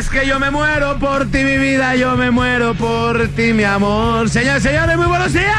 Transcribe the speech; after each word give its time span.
es 0.00 0.08
que 0.08 0.26
yo 0.26 0.38
me 0.40 0.50
muero 0.50 0.98
por 0.98 1.26
ti, 1.26 1.44
mi 1.44 1.58
vida, 1.58 1.94
yo 1.94 2.16
me 2.16 2.30
muero 2.30 2.74
por 2.74 3.28
ti, 3.28 3.52
mi 3.52 3.64
amor. 3.64 4.30
Señores, 4.30 4.62
señores, 4.62 4.96
muy 4.96 5.06
buenos 5.06 5.30
días. 5.34 5.52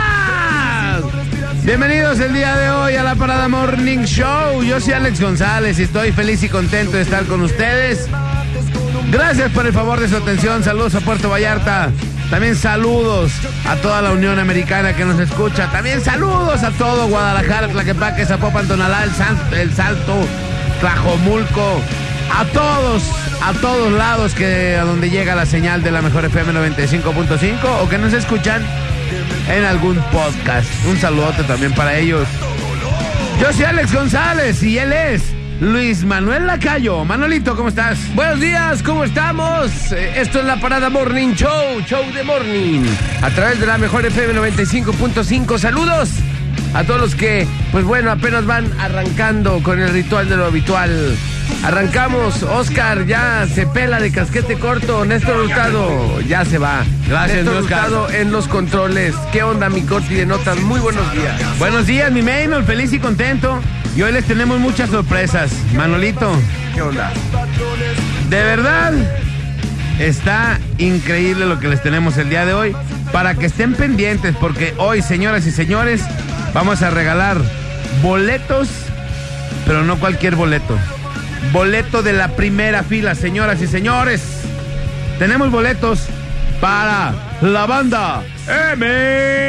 Bienvenidos 1.63 2.19
el 2.19 2.33
día 2.33 2.55
de 2.57 2.71
hoy 2.71 2.95
a 2.95 3.03
la 3.03 3.13
Parada 3.13 3.47
Morning 3.47 3.99
Show. 4.05 4.63
Yo 4.63 4.79
soy 4.79 4.93
Alex 4.93 5.21
González 5.21 5.77
y 5.77 5.83
estoy 5.83 6.11
feliz 6.11 6.41
y 6.41 6.49
contento 6.49 6.93
de 6.93 7.03
estar 7.03 7.23
con 7.25 7.41
ustedes. 7.41 8.07
Gracias 9.11 9.51
por 9.51 9.67
el 9.67 9.73
favor 9.73 9.99
de 9.99 10.09
su 10.09 10.17
atención. 10.17 10.63
Saludos 10.63 10.95
a 10.95 11.01
Puerto 11.01 11.29
Vallarta. 11.29 11.91
También 12.31 12.55
saludos 12.55 13.31
a 13.67 13.75
toda 13.75 14.01
la 14.01 14.11
Unión 14.11 14.39
Americana 14.39 14.93
que 14.95 15.05
nos 15.05 15.19
escucha. 15.19 15.67
También 15.71 16.01
saludos 16.03 16.63
a 16.63 16.71
todo 16.71 17.07
Guadalajara, 17.09 17.67
Tlaquepaque, 17.67 18.25
Zapopan, 18.25 18.67
Tonalá, 18.67 19.03
el, 19.03 19.11
San- 19.11 19.37
el 19.53 19.71
Salto, 19.75 20.15
Tlajomulco. 20.79 21.81
A 22.37 22.45
todos, 22.45 23.03
a 23.41 23.53
todos 23.53 23.91
lados 23.93 24.33
que 24.33 24.75
a 24.75 24.83
donde 24.83 25.09
llega 25.09 25.35
la 25.35 25.45
señal 25.45 25.83
de 25.83 25.91
la 25.91 26.01
mejor 26.01 26.25
FM 26.25 26.53
95.5 26.53 27.57
o 27.81 27.89
que 27.89 27.97
nos 27.97 28.13
escuchan 28.13 28.63
en 29.49 29.63
algún 29.65 29.97
podcast. 30.11 30.67
Un 30.87 30.97
saludote 30.97 31.43
también 31.43 31.73
para 31.73 31.97
ellos. 31.97 32.27
Yo 33.39 33.51
soy 33.53 33.65
Alex 33.65 33.93
González 33.93 34.63
y 34.63 34.77
él 34.77 34.91
es 34.93 35.21
Luis 35.59 36.03
Manuel 36.03 36.47
Lacayo. 36.47 37.03
Manolito, 37.05 37.55
¿cómo 37.55 37.69
estás? 37.69 37.97
Buenos 38.15 38.39
días, 38.39 38.81
¿cómo 38.81 39.03
estamos? 39.03 39.91
Eh, 39.91 40.13
Esto 40.15 40.39
es 40.39 40.45
la 40.45 40.59
Parada 40.59 40.89
Morning 40.89 41.33
Show, 41.35 41.81
Show 41.85 42.03
de 42.13 42.23
Morning, 42.23 42.81
a 43.21 43.29
través 43.29 43.59
de 43.59 43.67
la 43.67 43.77
mejor 43.77 44.05
FM 44.05 44.33
95.5. 44.39 45.57
Saludos 45.59 46.09
a 46.73 46.83
todos 46.83 47.01
los 47.01 47.15
que, 47.15 47.45
pues 47.71 47.83
bueno, 47.85 48.09
apenas 48.11 48.45
van 48.45 48.71
arrancando 48.79 49.61
con 49.61 49.79
el 49.79 49.89
ritual 49.89 50.27
de 50.29 50.37
lo 50.37 50.45
habitual. 50.45 51.15
Arrancamos, 51.63 52.41
Oscar 52.43 53.05
ya 53.05 53.45
se 53.53 53.67
pela 53.67 53.99
de 53.99 54.11
casquete 54.11 54.57
corto, 54.57 55.05
Néstor 55.05 55.41
Hurtado 55.45 56.19
ya 56.21 56.43
se 56.43 56.57
va. 56.57 56.83
Gracias, 57.07 57.37
Néstor 57.45 57.63
Oscar. 57.63 57.79
Hurtado 57.85 58.09
en 58.09 58.31
los 58.31 58.47
controles. 58.47 59.13
¿Qué 59.31 59.43
onda, 59.43 59.69
mi 59.69 59.81
Coti 59.83 60.15
de 60.15 60.25
Notas? 60.25 60.59
Muy 60.61 60.79
buenos 60.79 61.11
días. 61.13 61.59
Buenos 61.59 61.85
días, 61.85 62.11
mi 62.11 62.21
Maynol, 62.23 62.63
feliz 62.63 62.91
y 62.93 62.99
contento. 62.99 63.59
Y 63.95 64.01
hoy 64.01 64.11
les 64.11 64.25
tenemos 64.25 64.59
muchas 64.59 64.89
sorpresas. 64.89 65.51
Manolito, 65.75 66.31
¿Qué 66.73 66.81
onda? 66.81 67.11
de 68.29 68.43
verdad 68.43 68.93
está 69.99 70.59
increíble 70.77 71.45
lo 71.45 71.59
que 71.59 71.67
les 71.67 71.81
tenemos 71.83 72.17
el 72.17 72.29
día 72.29 72.45
de 72.45 72.53
hoy. 72.53 72.75
Para 73.11 73.35
que 73.35 73.45
estén 73.47 73.73
pendientes, 73.73 74.35
porque 74.39 74.73
hoy, 74.77 75.01
señoras 75.01 75.45
y 75.45 75.51
señores, 75.51 76.01
vamos 76.53 76.81
a 76.81 76.89
regalar 76.89 77.37
boletos, 78.01 78.69
pero 79.67 79.83
no 79.83 79.99
cualquier 79.99 80.35
boleto. 80.37 80.77
Boleto 81.51 82.01
de 82.01 82.13
la 82.13 82.29
primera 82.29 82.83
fila, 82.83 83.15
señoras 83.15 83.61
y 83.61 83.67
señores. 83.67 84.21
Tenemos 85.19 85.51
boletos 85.51 86.07
para 86.61 87.13
la 87.41 87.65
banda 87.65 88.23
MS. 88.47 89.41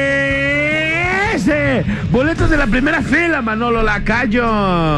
Boletos 2.11 2.51
de 2.51 2.57
la 2.57 2.67
primera 2.67 3.03
fila, 3.03 3.41
Manolo 3.43 3.83
Lacayo. 3.83 4.43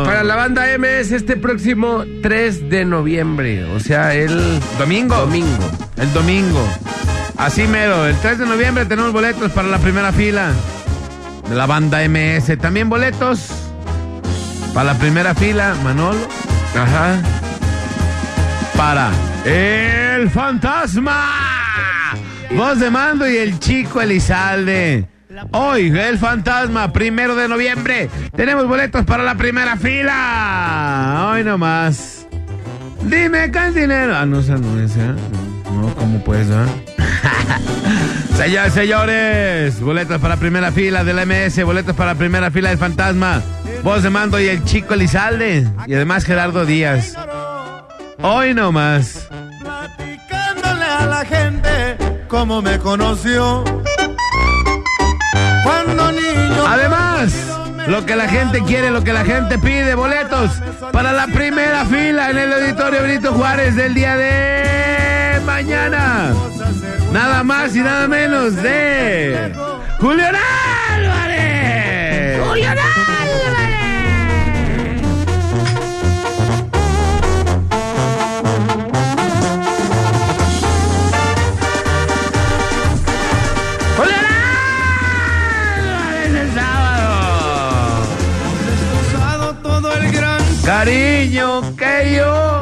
Para 0.04 0.24
la 0.24 0.34
banda 0.36 0.64
MS 0.78 1.12
este 1.12 1.36
próximo 1.36 2.04
3 2.22 2.70
de 2.70 2.84
noviembre, 2.84 3.64
o 3.64 3.80
sea, 3.80 4.14
el 4.14 4.60
domingo. 4.78 5.16
domingo. 5.16 5.70
El 5.96 6.12
domingo. 6.12 6.66
Así 7.36 7.66
mero, 7.66 8.06
el 8.06 8.16
3 8.16 8.38
de 8.38 8.46
noviembre 8.46 8.86
tenemos 8.86 9.12
boletos 9.12 9.52
para 9.52 9.68
la 9.68 9.78
primera 9.78 10.12
fila 10.12 10.52
de 11.48 11.54
la 11.54 11.66
banda 11.66 12.00
MS. 12.08 12.56
También 12.58 12.88
boletos 12.88 13.50
para 14.72 14.92
la 14.92 14.98
primera 14.98 15.34
fila, 15.34 15.74
Manolo. 15.82 16.43
Ajá. 16.76 17.22
Para 18.76 19.10
El 19.44 20.28
Fantasma. 20.30 22.14
Voz 22.54 22.78
de 22.78 22.90
mando 22.90 23.28
y 23.28 23.36
el 23.36 23.58
chico 23.58 24.00
Elizalde. 24.00 25.08
Hoy, 25.52 25.88
El 25.96 26.18
Fantasma, 26.18 26.92
primero 26.92 27.34
de 27.34 27.48
noviembre. 27.48 28.08
Tenemos 28.36 28.66
boletos 28.66 29.04
para 29.04 29.22
la 29.22 29.34
primera 29.34 29.76
fila. 29.76 31.30
Hoy 31.32 31.44
nomás. 31.44 32.26
Dime, 33.02 33.50
cantinero. 33.50 34.16
Ah, 34.16 34.26
no, 34.26 34.40
esa 34.40 34.56
no 34.56 34.80
es, 34.80 34.96
¿eh? 34.96 35.14
No, 35.74 35.94
¿cómo 35.96 36.22
puedes, 36.22 36.48
ah? 36.50 36.66
Señores, 38.36 38.72
señores, 38.72 39.80
boletos 39.80 40.20
para 40.20 40.36
primera 40.36 40.70
fila 40.72 41.04
del 41.04 41.26
MS, 41.26 41.64
boletos 41.64 41.96
para 41.96 42.14
primera 42.14 42.50
fila 42.50 42.70
del 42.70 42.78
Fantasma, 42.78 43.42
voz 43.82 44.02
de 44.02 44.10
mando 44.10 44.40
y 44.40 44.46
el 44.48 44.64
chico 44.64 44.94
Elizalde, 44.94 45.66
y 45.86 45.94
además 45.94 46.24
Gerardo 46.24 46.64
Díaz. 46.64 47.16
Hoy 48.22 48.54
nomás. 48.54 49.28
Platicándole 49.60 50.84
a 50.84 51.06
la 51.06 51.24
gente 51.24 51.96
cómo 52.28 52.62
me 52.62 52.78
conoció. 52.78 53.64
Cuando 55.62 56.12
niño. 56.12 56.66
Además, 56.66 57.32
lo 57.86 58.04
que 58.06 58.16
la 58.16 58.28
gente 58.28 58.62
quiere, 58.62 58.90
lo 58.90 59.02
que 59.02 59.12
la 59.12 59.24
gente 59.24 59.58
pide, 59.58 59.94
boletos 59.94 60.50
para 60.92 61.12
la 61.12 61.26
primera 61.26 61.84
fila 61.84 62.30
en 62.30 62.38
el 62.38 62.52
Auditorio 62.52 63.02
Benito 63.02 63.32
Juárez 63.32 63.76
del 63.76 63.94
día 63.94 64.16
de 64.16 64.83
mañana. 65.44 66.34
Nada 67.12 67.42
más 67.44 67.76
y 67.76 67.80
nada 67.80 68.08
menos 68.08 68.56
de 68.56 69.52
Julián 70.00 70.34
Álvarez. 70.96 72.40
Julián 72.48 72.78
Álvarez. 72.78 73.84
Julián 83.96 84.26
Álvarez 85.78 86.34
el 86.34 86.54
sábado. 86.54 87.14
Todo 89.62 89.94
el 89.96 90.12
gran 90.12 90.42
cariño 90.64 91.76
que 91.76 92.14
yo 92.16 92.53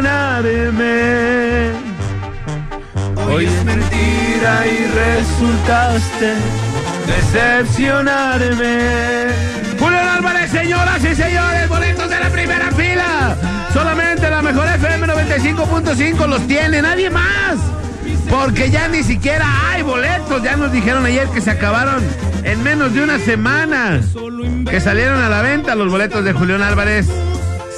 traicionarme. 0.00 1.72
Hoy 3.30 3.44
es 3.44 3.64
mentira 3.64 4.66
y 4.66 4.86
resultaste 4.86 6.34
decepcionarme. 7.06 9.28
Julián 9.78 10.08
Álvarez, 10.08 10.50
señoras 10.50 11.04
y 11.04 11.14
señores, 11.14 11.68
boletos 11.68 12.10
de 12.10 12.20
la 12.20 12.30
primera 12.30 12.70
fila. 12.72 13.36
Solamente 13.72 14.28
la 14.30 14.42
mejor 14.42 14.68
FM 14.68 15.06
95.5 15.06 16.26
los 16.26 16.46
tiene, 16.46 16.82
nadie 16.82 17.10
más. 17.10 17.58
Porque 18.28 18.70
ya 18.70 18.88
ni 18.88 19.02
siquiera 19.02 19.46
hay 19.70 19.82
boletos. 19.82 20.42
Ya 20.42 20.56
nos 20.56 20.72
dijeron 20.72 21.06
ayer 21.06 21.28
que 21.28 21.40
se 21.40 21.50
acabaron 21.50 22.02
en 22.44 22.62
menos 22.62 22.92
de 22.92 23.02
una 23.02 23.18
semana. 23.18 24.00
Que 24.68 24.80
salieron 24.80 25.22
a 25.22 25.28
la 25.28 25.42
venta 25.42 25.74
los 25.74 25.90
boletos 25.90 26.24
de 26.24 26.32
Julián 26.32 26.62
Álvarez. 26.62 27.08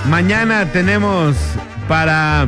Mañana 0.09 0.65
tenemos 0.71 1.35
para 1.89 2.47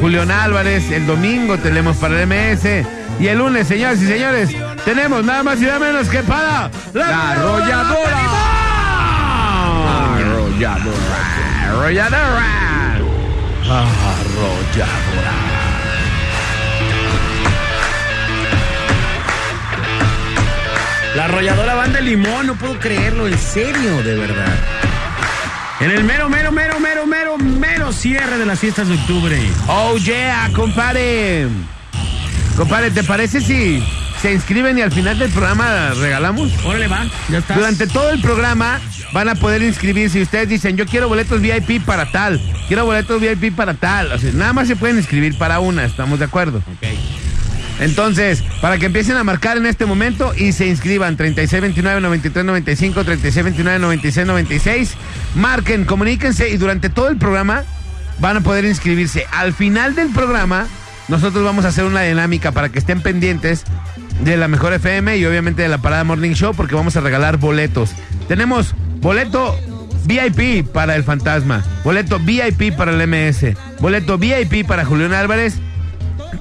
Julián 0.00 0.30
Álvarez. 0.30 0.88
El 0.92 1.04
domingo 1.08 1.58
tenemos 1.58 1.96
para 1.96 2.22
el 2.22 2.28
MS. 2.28 2.86
Y 3.18 3.26
el 3.26 3.38
lunes, 3.38 3.66
señoras 3.66 4.00
y 4.00 4.06
señores, 4.06 4.50
tenemos 4.84 5.24
nada 5.24 5.42
más 5.42 5.60
y 5.60 5.64
nada 5.64 5.80
menos 5.80 6.08
que 6.08 6.20
para 6.22 6.70
La 6.92 7.32
arrolladora. 7.32 8.53
Arrolladora. 10.54 10.94
Arrolladora. 11.66 12.94
Arrolladora. 13.64 15.32
La 21.16 21.24
arrolladora 21.24 21.74
banda 21.74 22.00
limón, 22.00 22.46
no 22.46 22.54
puedo 22.54 22.78
creerlo, 22.78 23.26
en 23.26 23.36
serio, 23.36 24.02
de 24.04 24.14
verdad. 24.14 24.54
En 25.80 25.90
el 25.90 26.04
mero, 26.04 26.28
mero, 26.28 26.52
mero, 26.52 26.78
mero, 26.78 27.06
mero, 27.06 27.36
mero 27.36 27.92
cierre 27.92 28.38
de 28.38 28.46
las 28.46 28.60
fiestas 28.60 28.86
de 28.86 28.94
octubre. 28.94 29.36
Oh 29.66 29.96
yeah, 29.96 30.50
compadre. 30.54 31.48
Compadre, 32.56 32.92
¿te 32.92 33.02
parece 33.02 33.40
si 33.40 33.82
se 34.24 34.32
inscriben 34.32 34.78
y 34.78 34.80
al 34.80 34.90
final 34.90 35.18
del 35.18 35.30
programa 35.30 35.90
regalamos? 36.00 36.50
Órale, 36.64 36.88
va, 36.88 37.04
ya 37.28 37.36
está. 37.36 37.56
Durante 37.56 37.86
todo 37.86 38.08
el 38.08 38.22
programa 38.22 38.80
van 39.12 39.28
a 39.28 39.34
poder 39.34 39.60
inscribirse. 39.60 40.18
Y 40.18 40.22
ustedes 40.22 40.48
dicen, 40.48 40.78
yo 40.78 40.86
quiero 40.86 41.10
boletos 41.10 41.42
VIP 41.42 41.84
para 41.84 42.10
tal, 42.10 42.40
quiero 42.66 42.86
boletos 42.86 43.20
VIP 43.20 43.54
para 43.54 43.74
tal. 43.74 44.10
O 44.12 44.18
sea, 44.18 44.32
nada 44.32 44.54
más 44.54 44.66
se 44.66 44.76
pueden 44.76 44.96
inscribir 44.96 45.36
para 45.36 45.60
una, 45.60 45.84
¿estamos 45.84 46.18
de 46.20 46.24
acuerdo? 46.24 46.56
Ok. 46.56 46.88
Entonces, 47.80 48.42
para 48.62 48.78
que 48.78 48.86
empiecen 48.86 49.18
a 49.18 49.24
marcar 49.24 49.58
en 49.58 49.66
este 49.66 49.84
momento 49.84 50.32
y 50.34 50.52
se 50.52 50.68
inscriban 50.68 51.18
3629-9395, 51.18 53.04
3629-9696, 53.04 54.88
marquen, 55.34 55.84
comuníquense 55.84 56.48
y 56.48 56.56
durante 56.56 56.88
todo 56.88 57.10
el 57.10 57.18
programa 57.18 57.64
van 58.20 58.38
a 58.38 58.40
poder 58.40 58.64
inscribirse. 58.64 59.26
Al 59.32 59.52
final 59.52 59.94
del 59.94 60.08
programa, 60.08 60.66
nosotros 61.08 61.44
vamos 61.44 61.66
a 61.66 61.68
hacer 61.68 61.84
una 61.84 62.00
dinámica 62.00 62.52
para 62.52 62.70
que 62.70 62.78
estén 62.78 63.02
pendientes 63.02 63.64
de 64.20 64.36
la 64.36 64.48
Mejor 64.48 64.72
FM 64.72 65.16
y 65.16 65.24
obviamente 65.24 65.62
de 65.62 65.68
la 65.68 65.78
Parada 65.78 66.04
Morning 66.04 66.32
Show 66.34 66.54
porque 66.54 66.74
vamos 66.74 66.96
a 66.96 67.00
regalar 67.00 67.38
boletos. 67.38 67.90
Tenemos 68.28 68.74
boleto 69.00 69.58
VIP 70.04 70.66
para 70.68 70.96
el 70.96 71.04
Fantasma, 71.04 71.64
boleto 71.82 72.18
VIP 72.18 72.74
para 72.76 72.92
el 72.92 73.08
MS, 73.08 73.56
boleto 73.80 74.18
VIP 74.18 74.66
para 74.66 74.84
Julián 74.84 75.12
Álvarez 75.12 75.56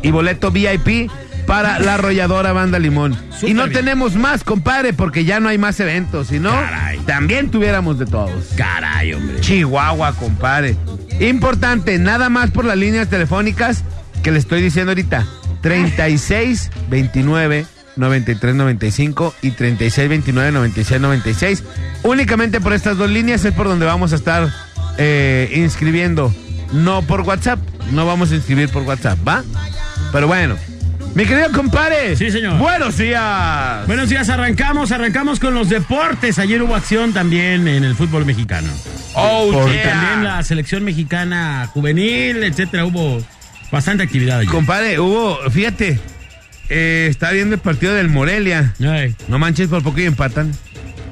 y 0.02 0.12
boleto 0.12 0.52
VIP 0.52 1.10
para 1.46 1.80
la 1.80 1.96
arrolladora 1.96 2.54
Banda 2.54 2.80
Limón. 2.80 3.18
Y 3.42 3.54
no 3.54 3.64
bien. 3.64 3.74
tenemos 3.74 4.16
más, 4.16 4.44
compadre, 4.44 4.94
porque 4.94 5.26
ya 5.26 5.40
no 5.40 5.50
hay 5.50 5.58
más 5.58 5.80
eventos, 5.80 6.28
si 6.28 6.40
no, 6.40 6.52
Caray. 6.52 7.00
también 7.00 7.52
tuviéramos 7.52 8.00
de 8.00 8.06
todos. 8.06 8.52
Caray, 8.56 9.14
hombre. 9.14 9.42
Chihuahua, 9.42 10.14
compadre. 10.14 10.78
Importante, 11.20 11.98
nada 12.00 12.30
más 12.30 12.52
por 12.52 12.66
las 12.66 12.78
líneas 12.78 13.10
telefónicas 13.10 13.84
que 14.24 14.32
le 14.32 14.40
estoy 14.40 14.62
diciendo 14.62 14.92
ahorita. 14.92 15.26
36 15.64 16.70
29 16.90 17.66
93 17.96 18.56
95 18.56 19.34
y 19.42 19.52
36 19.52 20.10
29 20.10 20.52
96 20.52 21.02
96. 21.02 21.64
Únicamente 22.04 22.62
por 22.62 22.74
estas 22.74 22.98
dos 22.98 23.10
líneas 23.10 23.44
es 23.46 23.54
por 23.54 23.68
donde 23.68 23.86
vamos 23.86 24.12
a 24.12 24.18
estar 24.18 24.50
eh, 24.98 25.52
inscribiendo. 25.56 26.34
No 26.74 27.02
por 27.02 27.22
WhatsApp. 27.22 27.60
No 27.92 28.06
vamos 28.06 28.32
a 28.32 28.36
inscribir 28.36 28.70
por 28.70 28.84
WhatsApp, 28.84 29.18
¿va? 29.28 29.44
Pero 30.12 30.28
bueno. 30.28 30.56
Mi 31.16 31.26
querido 31.26 31.52
compadre. 31.52 32.16
Sí, 32.16 32.32
señor. 32.32 32.58
Buenos 32.58 32.98
días. 32.98 33.86
Buenos 33.86 34.10
días, 34.10 34.30
arrancamos, 34.30 34.92
arrancamos 34.92 35.40
con 35.40 35.54
los 35.54 35.70
deportes. 35.70 36.40
Ayer 36.40 36.62
hubo 36.62 36.76
acción 36.76 37.14
también 37.14 37.68
en 37.68 37.84
el 37.84 37.96
fútbol 37.96 38.26
mexicano. 38.26 38.70
Oh, 39.14 39.52
yeah. 39.70 39.84
También 39.84 40.24
la 40.24 40.44
selección 40.44 40.84
mexicana 40.84 41.70
juvenil, 41.72 42.44
etcétera, 42.44 42.86
hubo 42.86 43.22
bastante 43.74 44.04
actividad 44.04 44.40
ayer. 44.40 44.50
Compadre, 44.52 45.00
hubo, 45.00 45.38
fíjate, 45.52 46.00
eh, 46.70 47.08
está 47.10 47.32
viendo 47.32 47.56
el 47.56 47.62
partido 47.62 47.94
del 47.94 48.08
Morelia. 48.08 48.74
Ay, 48.80 49.16
No 49.28 49.38
manches, 49.40 49.68
por 49.68 49.84
poco 49.84 50.00
y 50.00 50.06
empatan. 50.06 50.52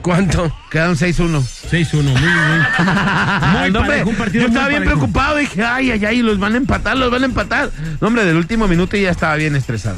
¿Cuánto? 0.01 0.51
Quedaron 0.71 0.95
6-1. 0.95 1.43
6-1, 1.69 2.01
muy, 2.01 2.11
muy. 2.13 2.19
Muy 3.59 3.71
No, 3.71 3.79
hombre, 3.81 3.81
parejo, 3.97 4.09
un 4.09 4.15
partido 4.15 4.41
yo 4.43 4.47
muy 4.47 4.55
estaba 4.57 4.67
bien 4.69 4.83
parejo. 4.83 4.97
preocupado. 5.01 5.37
Dije, 5.37 5.63
ay, 5.63 5.91
ay, 5.91 6.05
ay, 6.05 6.21
los 6.23 6.39
van 6.39 6.55
a 6.55 6.57
empatar, 6.57 6.97
los 6.97 7.11
van 7.11 7.21
a 7.21 7.25
empatar. 7.25 7.69
No, 7.99 8.07
hombre, 8.07 8.25
del 8.25 8.37
último 8.37 8.67
minuto 8.67 8.97
ya 8.97 9.11
estaba 9.11 9.35
bien 9.35 9.55
estresado. 9.55 9.97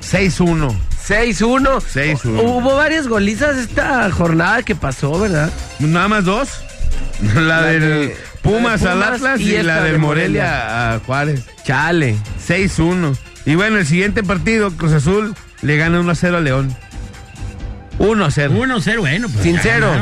6-1. 0.00 0.74
6-1. 1.06 1.80
6-1. 1.80 2.40
Hubo 2.42 2.76
varias 2.76 3.06
golizas 3.06 3.56
esta 3.56 4.10
jornada 4.10 4.62
que 4.62 4.74
pasó, 4.74 5.18
¿verdad? 5.20 5.50
Nada 5.78 6.08
más 6.08 6.24
dos. 6.24 6.48
La, 7.34 7.40
La 7.42 7.62
del 7.62 7.80
de- 7.80 8.16
Pumas, 8.42 8.80
de 8.80 8.88
al 8.88 9.02
Atlas 9.02 9.40
y 9.40 9.62
la 9.62 9.80
de 9.82 9.90
del 9.90 9.98
Morelia. 9.98 10.42
Morelia 10.42 10.94
a 10.94 10.98
Juárez. 11.00 11.44
Chale. 11.64 12.16
6-1. 12.46 13.16
Y 13.46 13.54
bueno, 13.54 13.78
el 13.78 13.86
siguiente 13.86 14.22
partido, 14.22 14.70
Cruz 14.72 14.92
Azul 14.92 15.34
le 15.62 15.76
gana 15.76 16.00
1-0 16.00 16.36
a 16.36 16.40
León. 16.40 16.74
1-0. 17.98 18.50
1-0, 18.50 18.98
bueno, 19.00 19.28
pues. 19.28 19.42
Sincero. 19.42 19.92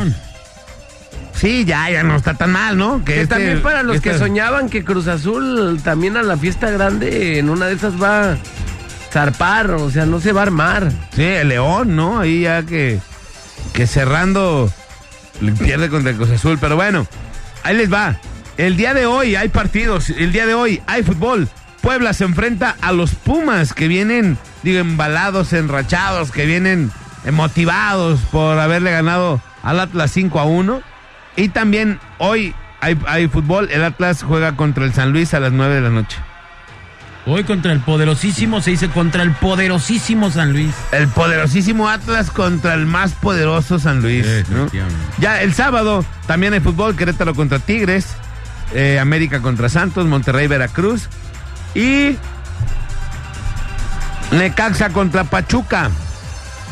Sí, 1.35 1.64
ya, 1.64 1.88
ya 1.90 2.02
no 2.02 2.17
está 2.17 2.35
tan 2.35 2.50
mal, 2.50 2.76
¿no? 2.76 3.05
Que 3.05 3.23
este- 3.23 3.35
también 3.37 3.62
para 3.62 3.82
los 3.85 4.00
que 4.00 4.19
soñaban 4.19 4.69
que 4.69 4.85
Cruz 4.85 5.06
Azul 5.06 5.81
también 5.85 6.17
a 6.17 6.23
la 6.23 6.37
fiesta 6.37 6.69
grande 6.70 7.38
en 7.38 7.49
una 7.49 7.67
de 7.67 7.75
esas 7.75 8.00
va 8.00 8.32
a 8.32 8.37
zarpar, 9.12 9.70
o 9.73 9.88
sea, 9.90 10.05
no 10.05 10.20
se 10.20 10.32
va 10.32 10.40
a 10.40 10.44
armar. 10.44 10.90
Sí, 11.14 11.23
el 11.23 11.49
León, 11.50 11.94
¿no? 11.94 12.19
Ahí 12.20 12.43
ya 12.43 12.64
que, 12.64 12.99
que 13.73 13.87
cerrando 13.87 14.69
le 15.40 15.52
pierde 15.52 15.88
contra 15.88 16.11
el 16.11 16.17
Cruz 16.17 16.31
Azul. 16.31 16.58
Pero 16.61 16.75
bueno, 16.75 17.06
ahí 17.68 17.76
les 17.76 17.92
va. 17.92 18.16
El 18.56 18.76
día 18.76 18.94
de 18.94 19.04
hoy 19.04 19.36
hay 19.36 19.50
partidos, 19.50 20.08
el 20.10 20.32
día 20.32 20.46
de 20.46 20.54
hoy 20.54 20.80
hay 20.86 21.02
fútbol. 21.02 21.48
Puebla 21.82 22.12
se 22.12 22.24
enfrenta 22.24 22.74
a 22.80 22.92
los 22.92 23.14
Pumas 23.14 23.74
que 23.74 23.88
vienen, 23.88 24.38
digo, 24.62 24.80
embalados, 24.80 25.52
enrachados, 25.52 26.32
que 26.32 26.46
vienen 26.46 26.90
motivados 27.30 28.20
por 28.32 28.58
haberle 28.58 28.90
ganado 28.90 29.40
al 29.62 29.80
Atlas 29.80 30.10
5 30.12 30.40
a 30.40 30.44
1. 30.44 30.82
Y 31.36 31.50
también 31.50 32.00
hoy 32.16 32.54
hay, 32.80 32.98
hay 33.06 33.28
fútbol. 33.28 33.68
El 33.70 33.84
Atlas 33.84 34.22
juega 34.22 34.56
contra 34.56 34.84
el 34.84 34.94
San 34.94 35.12
Luis 35.12 35.34
a 35.34 35.40
las 35.40 35.52
9 35.52 35.74
de 35.74 35.80
la 35.82 35.90
noche. 35.90 36.16
Hoy 37.30 37.44
contra 37.44 37.72
el 37.75 37.80
poderosísimo, 37.80 38.62
se 38.62 38.70
dice 38.70 38.88
contra 38.88 39.22
el 39.22 39.32
poderosísimo 39.32 40.30
San 40.30 40.54
Luis. 40.54 40.75
El 40.92 41.08
poderosísimo 41.08 41.86
Atlas 41.86 42.30
contra 42.30 42.72
el 42.72 42.86
más 42.86 43.12
poderoso 43.12 43.78
San 43.78 44.00
Luis. 44.00 44.26
Ya 45.19 45.42
el 45.42 45.52
sábado 45.52 46.06
también 46.26 46.54
hay 46.54 46.60
fútbol, 46.60 46.96
Querétaro 46.96 47.34
contra 47.34 47.58
Tigres, 47.58 48.06
eh, 48.72 48.98
América 48.98 49.42
contra 49.42 49.69
Santos, 49.69 50.06
Monterrey, 50.06 50.46
Veracruz 50.46 51.10
y 51.75 52.16
Necaxa 54.30 54.88
contra 54.88 55.25
Pachuca. 55.25 55.90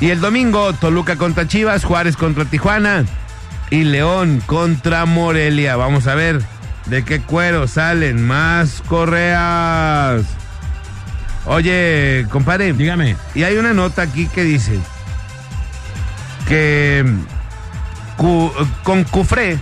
Y 0.01 0.09
el 0.09 0.23
domingo 0.23 0.73
Toluca 0.73 1.17
contra 1.17 1.47
Chivas, 1.47 1.85
Juárez 1.85 2.17
contra 2.17 2.47
Tijuana 2.47 3.05
y 3.69 3.85
León 3.85 4.43
contra 4.47 5.05
Morelia. 5.05 5.77
Vamos 5.77 6.07
a 6.07 6.15
ver 6.15 6.41
de 6.87 7.05
qué 7.05 7.21
cuero 7.21 7.69
salen 7.69 8.27
más 8.27 8.83
correas. 8.89 10.25
Oye, 11.47 12.27
compadre. 12.31 12.73
Dígame. 12.73 13.17
Y 13.35 13.45
hay 13.45 13.57
una 13.57 13.73
nota 13.73 14.03
aquí 14.03 14.27
que 14.27 14.43
dice 14.45 14.79
que 16.49 17.05
cu- 18.17 18.53
con 18.83 19.05
Cufré, 19.05 19.59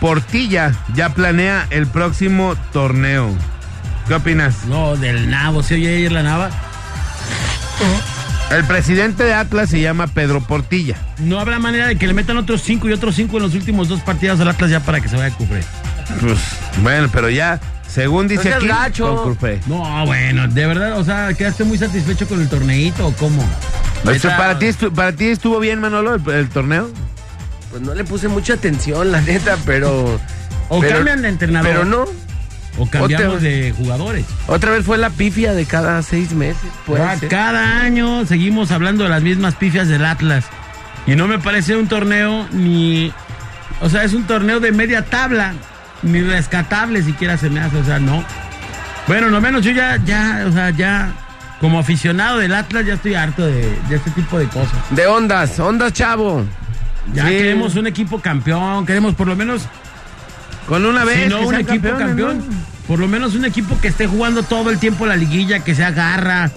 Portilla 0.00 0.72
ya 0.94 1.10
planea 1.10 1.66
el 1.70 1.86
próximo 1.86 2.54
torneo. 2.72 3.34
¿Qué 4.08 4.14
opinas? 4.14 4.64
No, 4.66 4.96
del 4.96 5.30
nabo, 5.30 5.62
¿se 5.62 5.74
oye 5.74 5.94
ayer 5.96 6.12
la 6.12 6.22
nava? 6.22 6.50
El 8.50 8.64
presidente 8.64 9.22
de 9.24 9.32
Atlas 9.34 9.70
se 9.70 9.80
llama 9.80 10.06
Pedro 10.08 10.40
Portilla. 10.40 10.96
No 11.18 11.38
habrá 11.38 11.58
manera 11.60 11.86
de 11.86 11.96
que 11.96 12.06
le 12.08 12.14
metan 12.14 12.36
otros 12.36 12.62
cinco 12.62 12.88
y 12.88 12.92
otros 12.92 13.14
cinco 13.14 13.36
en 13.36 13.44
los 13.44 13.54
últimos 13.54 13.88
dos 13.88 14.00
partidos 14.00 14.40
al 14.40 14.48
Atlas 14.48 14.70
ya 14.70 14.80
para 14.80 15.00
que 15.00 15.08
se 15.08 15.16
vaya 15.16 15.32
a 15.32 15.36
cubrir. 15.36 15.62
Pues, 16.20 16.38
bueno, 16.82 17.08
pero 17.12 17.30
ya, 17.30 17.60
según 17.92 18.28
dice 18.28 18.52
aquí, 18.54 18.68
con. 18.98 19.36
No, 19.66 20.06
bueno, 20.06 20.46
de 20.48 20.66
verdad, 20.66 20.98
o 20.98 21.04
sea, 21.04 21.32
¿quedaste 21.34 21.64
muy 21.64 21.78
satisfecho 21.78 22.26
con 22.28 22.40
el 22.40 22.48
torneito 22.48 23.06
o 23.08 23.12
cómo? 23.14 23.42
Esto, 24.10 24.28
¿Para 24.28 24.58
ti, 24.58 24.66
estu- 24.66 24.92
¿Para 24.92 25.12
ti 25.12 25.26
estuvo 25.26 25.58
bien, 25.60 25.80
Manolo, 25.80 26.14
el, 26.14 26.28
el 26.30 26.48
torneo? 26.48 26.90
Pues 27.70 27.82
no 27.82 27.94
le 27.94 28.04
puse 28.04 28.28
mucha 28.28 28.54
atención, 28.54 29.12
la 29.12 29.20
neta, 29.20 29.56
pero. 29.66 30.18
O 30.68 30.80
pero- 30.80 30.96
cambian 30.96 31.22
de 31.22 31.28
entrenador. 31.28 31.70
Pero 31.70 31.84
no. 31.84 32.04
O 32.78 32.86
cambiamos 32.88 33.36
Otra- 33.36 33.48
de 33.48 33.74
jugadores. 33.76 34.24
Otra 34.46 34.70
vez 34.70 34.84
fue 34.86 34.96
la 34.96 35.10
pifia 35.10 35.52
de 35.52 35.66
cada 35.66 36.02
seis 36.02 36.32
meses. 36.32 36.70
puede 36.86 37.02
Ah, 37.02 37.16
ser. 37.18 37.28
Cada 37.28 37.80
año 37.82 38.24
seguimos 38.26 38.70
hablando 38.70 39.04
de 39.04 39.10
las 39.10 39.22
mismas 39.22 39.54
pifias 39.56 39.88
del 39.88 40.04
Atlas. 40.04 40.44
Y 41.06 41.16
no 41.16 41.26
me 41.26 41.38
parece 41.38 41.76
un 41.76 41.88
torneo 41.88 42.46
ni. 42.52 43.12
O 43.82 43.88
sea, 43.90 44.04
es 44.04 44.14
un 44.14 44.24
torneo 44.26 44.60
de 44.60 44.72
media 44.72 45.04
tabla. 45.04 45.52
Ni 46.02 46.20
rescatable 46.22 47.02
siquiera 47.02 47.36
se 47.36 47.50
me 47.50 47.60
hace. 47.60 47.76
O 47.78 47.84
sea, 47.84 47.98
no. 47.98 48.24
Bueno, 49.06 49.30
no 49.30 49.40
menos 49.40 49.64
yo 49.64 49.72
ya, 49.72 49.98
ya, 50.04 50.44
o 50.48 50.52
sea, 50.52 50.70
ya. 50.70 51.12
Como 51.60 51.78
aficionado 51.78 52.38
del 52.38 52.54
Atlas 52.54 52.86
ya 52.86 52.94
estoy 52.94 53.14
harto 53.14 53.44
de, 53.46 53.68
de 53.88 53.96
este 53.96 54.10
tipo 54.12 54.38
de 54.38 54.46
cosas. 54.46 54.78
De 54.90 55.06
ondas, 55.06 55.58
ondas, 55.60 55.92
chavo. 55.92 56.44
Ya 57.12 57.26
Sí. 57.26 57.32
queremos 57.32 57.74
un 57.76 57.86
equipo 57.86 58.18
campeón, 58.20 58.86
queremos 58.86 59.14
por 59.14 59.26
lo 59.26 59.36
menos 59.36 59.62
Con 60.66 60.86
una 60.86 61.04
vez. 61.04 61.24
Si 61.24 61.28
no, 61.28 61.40
que 61.40 61.44
un 61.46 61.54
equipo 61.56 61.88
campeón. 61.98 62.38
¿no? 62.38 62.44
Por 62.86 62.98
lo 62.98 63.08
menos 63.08 63.34
un 63.34 63.44
equipo 63.44 63.78
que 63.80 63.88
esté 63.88 64.06
jugando 64.06 64.42
todo 64.42 64.70
el 64.70 64.78
tiempo 64.78 65.04
la 65.06 65.16
liguilla, 65.16 65.60
que 65.62 65.74
se 65.74 65.84
agarra, 65.84 66.50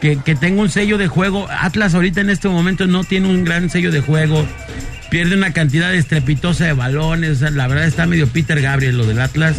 que, 0.00 0.18
que 0.18 0.34
tenga 0.34 0.60
un 0.60 0.68
sello 0.68 0.98
de 0.98 1.08
juego. 1.08 1.46
Atlas 1.50 1.94
ahorita 1.94 2.20
en 2.20 2.28
este 2.30 2.48
momento 2.48 2.86
no 2.86 3.02
tiene 3.04 3.28
un 3.28 3.44
gran 3.44 3.70
sello 3.70 3.90
de 3.90 4.00
juego. 4.02 4.44
Pierde 5.10 5.34
una 5.34 5.52
cantidad 5.52 5.92
estrepitosa 5.94 6.64
de 6.64 6.72
balones. 6.72 7.30
O 7.30 7.34
sea, 7.34 7.50
la 7.50 7.66
verdad 7.66 7.86
está 7.86 8.06
medio 8.06 8.28
Peter 8.28 8.60
Gabriel 8.60 8.96
lo 8.96 9.06
del 9.06 9.20
Atlas. 9.20 9.56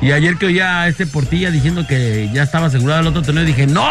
Y 0.00 0.12
ayer 0.12 0.36
que 0.36 0.46
oía 0.46 0.82
a 0.82 0.88
este 0.88 1.06
Portilla 1.06 1.50
diciendo 1.50 1.84
que 1.86 2.30
ya 2.32 2.44
estaba 2.44 2.66
asegurado 2.66 3.00
el 3.00 3.08
otro 3.08 3.22
torneo, 3.22 3.44
dije, 3.44 3.66
¡No! 3.66 3.84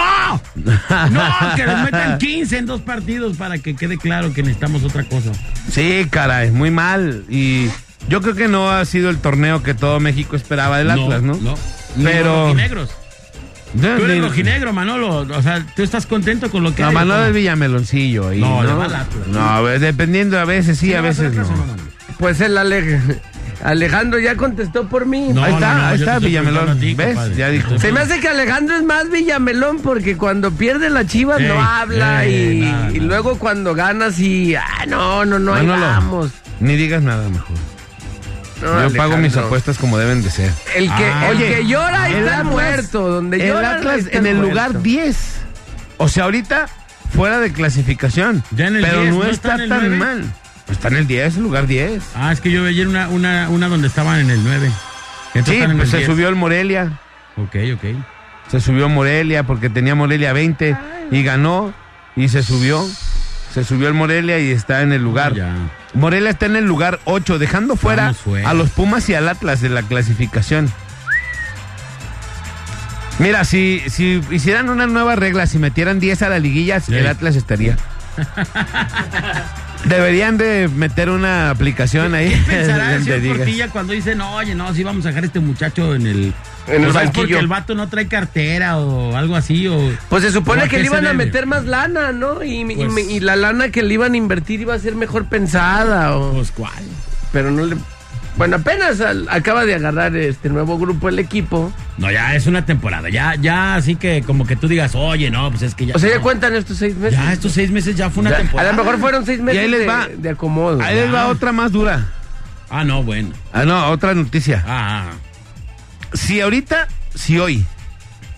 ¡No! 0.55 1.55
Que 1.55 1.65
les 1.65 1.77
metan 1.83 2.17
15 2.19 2.57
en 2.57 2.65
dos 2.65 2.81
partidos 2.81 3.37
para 3.37 3.57
que 3.57 3.75
quede 3.75 3.97
claro 3.97 4.33
que 4.33 4.41
necesitamos 4.41 4.83
otra 4.83 5.03
cosa. 5.03 5.31
Sí, 5.69 6.07
caray, 6.09 6.51
muy 6.51 6.71
mal. 6.71 7.25
Y 7.29 7.67
yo 8.07 8.21
creo 8.21 8.35
que 8.35 8.47
no 8.47 8.71
ha 8.71 8.85
sido 8.85 9.09
el 9.09 9.17
torneo 9.17 9.63
que 9.63 9.73
todo 9.73 9.99
México 9.99 10.35
esperaba 10.35 10.77
del 10.77 10.91
Atlas, 10.91 11.21
¿no? 11.21 11.35
No. 11.35 11.55
Pero-. 12.01 12.55
Tú 13.79 14.03
eres 14.05 14.21
rojinegro, 14.21 14.73
Manolo. 14.73 15.19
O 15.19 15.41
sea, 15.41 15.65
¿tú 15.75 15.83
estás 15.83 16.05
contento 16.05 16.49
con 16.51 16.63
lo 16.63 16.73
que 16.75 16.81
No, 16.81 16.89
hay? 16.89 16.93
Manolo 16.95 17.25
es 17.25 17.33
Villameloncillo. 17.33 18.29
ahí, 18.29 18.39
No, 18.39 18.63
¿no? 18.63 18.87
No, 19.27 19.39
a 19.41 19.61
ver, 19.61 19.79
dependiendo, 19.79 20.39
a 20.39 20.45
veces 20.45 20.77
sí, 20.79 20.93
a 20.93 21.01
¿Le 21.01 21.07
vas 21.09 21.19
veces 21.19 21.35
no. 21.35 21.45
Pues 22.19 22.41
el 22.41 22.57
Ale- 22.57 22.99
Alejandro 23.63 24.19
ya 24.19 24.35
contestó 24.35 24.87
por 24.87 25.05
mí. 25.05 25.29
No, 25.33 25.43
ahí 25.43 25.53
está, 25.53 25.73
no, 25.73 25.79
no, 25.79 25.85
ahí 25.87 25.99
está 25.99 26.19
Villamelón. 26.19 26.79
ti, 26.79 26.93
¿Ves? 26.93 27.07
compadre. 27.07 27.35
Ya 27.35 27.49
dijo. 27.49 27.77
Se 27.79 27.91
me 27.91 27.99
hace 28.01 28.19
que 28.19 28.27
Alejandro 28.27 28.75
es 28.75 28.83
más 28.83 29.09
Villamelón 29.09 29.79
porque 29.79 30.15
cuando 30.17 30.51
pierde 30.51 30.89
la 30.89 31.05
Chivas 31.05 31.39
Ey, 31.39 31.47
no 31.47 31.61
habla 31.61 32.25
ey, 32.25 32.57
y, 32.57 32.61
nada, 32.61 32.89
y 32.91 32.93
nada. 32.95 33.07
luego 33.07 33.37
cuando 33.39 33.73
gana 33.75 34.11
sí, 34.11 34.55
ah, 34.55 34.85
no, 34.87 35.25
no, 35.25 35.39
no, 35.39 35.53
ahí 35.55 35.65
vamos. 35.65 36.31
Ni 36.59 36.75
digas 36.75 37.01
nada 37.03 37.27
mejor. 37.29 37.55
No, 38.61 38.67
Yo 38.67 38.73
pago 38.97 39.13
Alejandro. 39.13 39.17
mis 39.19 39.37
apuestas 39.37 39.77
como 39.77 39.97
deben 39.97 40.23
de 40.23 40.29
ser. 40.31 40.51
El 40.75 40.85
que, 40.87 41.05
Ah. 41.05 41.29
el 41.29 41.37
Oye, 41.37 41.55
que 41.55 41.65
llora 41.67 42.07
el 42.09 42.15
está 42.15 42.39
Atlas- 42.39 42.45
muerto. 42.45 43.07
Donde 43.09 43.49
El 43.49 43.57
Atlas 43.65 43.97
está 43.99 44.17
en 44.17 44.25
el 44.25 44.35
muerto. 44.37 44.49
lugar 44.51 44.81
10. 44.81 45.17
O 45.97 46.07
sea, 46.09 46.23
ahorita 46.25 46.67
fuera 47.15 47.39
de 47.39 47.51
clasificación. 47.53 48.43
Ya 48.51 48.67
en 48.67 48.77
el 48.77 48.83
pero 48.83 49.01
10, 49.01 49.13
no, 49.13 49.23
¿no 49.23 49.29
está, 49.29 49.51
está 49.51 49.55
en 49.55 49.61
el 49.61 49.69
tan 49.69 49.79
9? 49.79 49.97
mal. 49.97 50.33
Está 50.69 50.87
en 50.89 50.95
el 50.95 51.07
10, 51.07 51.37
el 51.37 51.43
lugar 51.43 51.67
10. 51.67 52.03
Ah, 52.15 52.31
es 52.31 52.41
que 52.41 52.51
yo 52.51 52.63
vi 52.63 52.69
ayer 52.69 52.87
una, 52.87 53.07
una, 53.09 53.47
una 53.49 53.67
donde 53.69 53.87
estaban 53.87 54.19
en 54.19 54.29
el 54.29 54.43
9. 54.43 54.69
Estos 55.33 55.53
Sí, 55.53 55.61
en 55.61 55.77
pues 55.77 55.89
se 55.89 55.97
10. 55.97 56.09
subió 56.09 56.27
el 56.29 56.35
Morelia. 56.35 56.99
Ok, 57.37 57.55
ok. 57.75 57.83
Se 58.51 58.59
subió 58.59 58.89
Morelia 58.89 59.43
porque 59.43 59.69
tenía 59.69 59.93
Morelia 59.95 60.33
20 60.33 60.75
y 61.11 61.23
ganó 61.23 61.73
y 62.15 62.27
se 62.29 62.43
subió. 62.43 62.85
Se 63.53 63.63
subió 63.63 63.87
el 63.87 63.93
Morelia 63.93 64.39
y 64.39 64.51
está 64.51 64.81
en 64.81 64.91
el 64.93 65.01
lugar. 65.03 65.33
Ya. 65.33 65.55
Morelia 65.93 66.29
está 66.29 66.45
en 66.45 66.55
el 66.57 66.65
lugar 66.65 66.99
8, 67.05 67.39
dejando 67.39 67.75
fuera 67.75 68.13
a 68.45 68.53
los 68.53 68.69
Pumas 68.69 69.07
y 69.09 69.15
al 69.15 69.27
Atlas 69.29 69.61
de 69.61 69.69
la 69.69 69.81
clasificación. 69.83 70.71
Mira, 73.19 73.43
si, 73.45 73.81
si 73.89 74.21
hicieran 74.29 74.69
una 74.69 74.85
nueva 74.85 75.15
regla, 75.15 75.47
si 75.47 75.57
metieran 75.57 75.99
10 75.99 76.21
a 76.21 76.29
la 76.29 76.37
liguilla, 76.39 76.79
Sí. 76.79 76.93
el 76.93 77.07
Atlas 77.07 77.35
estaría. 77.35 77.75
Deberían 79.85 80.37
de 80.37 80.69
meter 80.75 81.09
una 81.09 81.49
aplicación 81.49 82.13
ahí. 82.15 82.29
¿Qué 82.29 82.37
pensará 82.51 82.95
el 82.95 83.03
señor. 83.03 83.37
Portilla 83.37 83.69
cuando 83.69 83.93
dice, 83.93 84.15
no, 84.15 84.35
oye, 84.35 84.55
no, 84.55 84.73
sí 84.73 84.83
vamos 84.83 85.05
a 85.05 85.09
dejar 85.09 85.23
a 85.23 85.27
este 85.27 85.39
muchacho 85.39 85.95
en 85.95 86.07
el... 86.07 86.33
En 86.67 86.83
el 86.83 86.91
banquillo. 86.91 87.21
porque 87.27 87.39
el 87.39 87.47
vato 87.47 87.75
no 87.75 87.87
trae 87.87 88.07
cartera 88.07 88.77
o 88.77 89.15
algo 89.15 89.37
así, 89.37 89.67
o... 89.67 89.77
Pues 90.09 90.23
se 90.23 90.29
¿O 90.29 90.31
supone 90.33 90.67
que 90.67 90.79
le 90.79 90.85
iban 90.87 91.07
a 91.07 91.13
meter 91.13 91.45
más 91.45 91.63
lana, 91.65 92.11
¿no? 92.11 92.43
Y, 92.43 92.61
y- 92.61 92.75
Pues- 92.75 93.09
y 93.09 93.19
la 93.21 93.37
lana 93.37 93.69
que 93.69 93.83
le 93.83 93.93
iban 93.93 94.13
a 94.13 94.17
invertir 94.17 94.59
iba 94.59 94.73
a 94.73 94.79
ser 94.79 94.95
mejor 94.95 95.25
pensada. 95.27 96.17
o- 96.17 96.33
Pues, 96.33 96.51
¿cuál? 96.51 96.73
pero 97.31 97.51
no 97.51 97.65
le. 97.65 97.77
Bueno, 98.37 98.57
apenas 98.57 99.01
al- 99.01 99.27
acaba 99.29 99.65
de 99.65 99.73
agarrar 99.75 100.15
este 100.15 100.49
nuevo 100.49 100.77
grupo 100.77 101.09
el 101.09 101.17
equipo. 101.17 101.73
No, 101.97 102.11
ya 102.11 102.35
es 102.35 102.45
una 102.45 102.65
temporada, 102.65 103.09
ya, 103.09 103.33
ya, 103.35 103.73
así 103.75 103.95
que 103.95 104.21
como 104.21 104.45
que 104.45 104.55
tú 104.55 104.67
digas, 104.67 104.93
oye, 104.93 105.31
no, 105.31 105.49
pues 105.49 105.63
es 105.63 105.73
que 105.75 105.87
ya... 105.87 105.95
O 105.95 105.99
sea, 105.99 106.09
ya 106.09 106.17
no. 106.17 106.21
cuentan 106.21 106.53
estos 106.55 106.77
seis 106.77 106.95
meses. 106.95 107.17
Ya, 107.19 107.33
estos 107.33 107.51
seis 107.53 107.71
meses 107.71 107.95
ya 107.95 108.11
fue 108.11 108.21
una 108.21 108.29
Ya. 108.29 108.35
A 108.35 108.39
temporada. 108.39 108.71
lo 108.73 108.83
mejor 108.83 108.99
fueron 108.99 109.25
seis 109.25 109.39
meses 109.41 109.61
ahí 109.61 109.67
les 109.67 109.79
de, 109.81 109.85
va. 109.87 110.07
de 110.15 110.29
acomodo. 110.29 110.81
Ahí 110.83 110.95
les 110.95 111.11
va 111.13 111.27
otra 111.27 111.51
más 111.51 111.71
dura. 111.71 112.05
Ah, 112.69 112.83
no, 112.83 113.01
bueno. 113.01 113.29
Ah, 113.53 113.65
no, 113.65 113.89
otra 113.89 114.13
noticia. 114.13 114.63
Ah, 114.67 115.05
ah. 115.09 115.13
Si 116.13 116.39
ahorita, 116.39 116.87
si 117.15 117.39
hoy, 117.39 117.65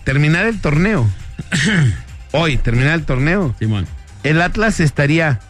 terminar 0.04 0.46
el 0.46 0.60
torneo, 0.62 1.06
hoy, 2.32 2.56
terminar 2.56 2.94
el 2.94 3.04
torneo, 3.04 3.54
Simón. 3.58 3.86
el 4.22 4.40
Atlas 4.40 4.80
estaría 4.80 5.40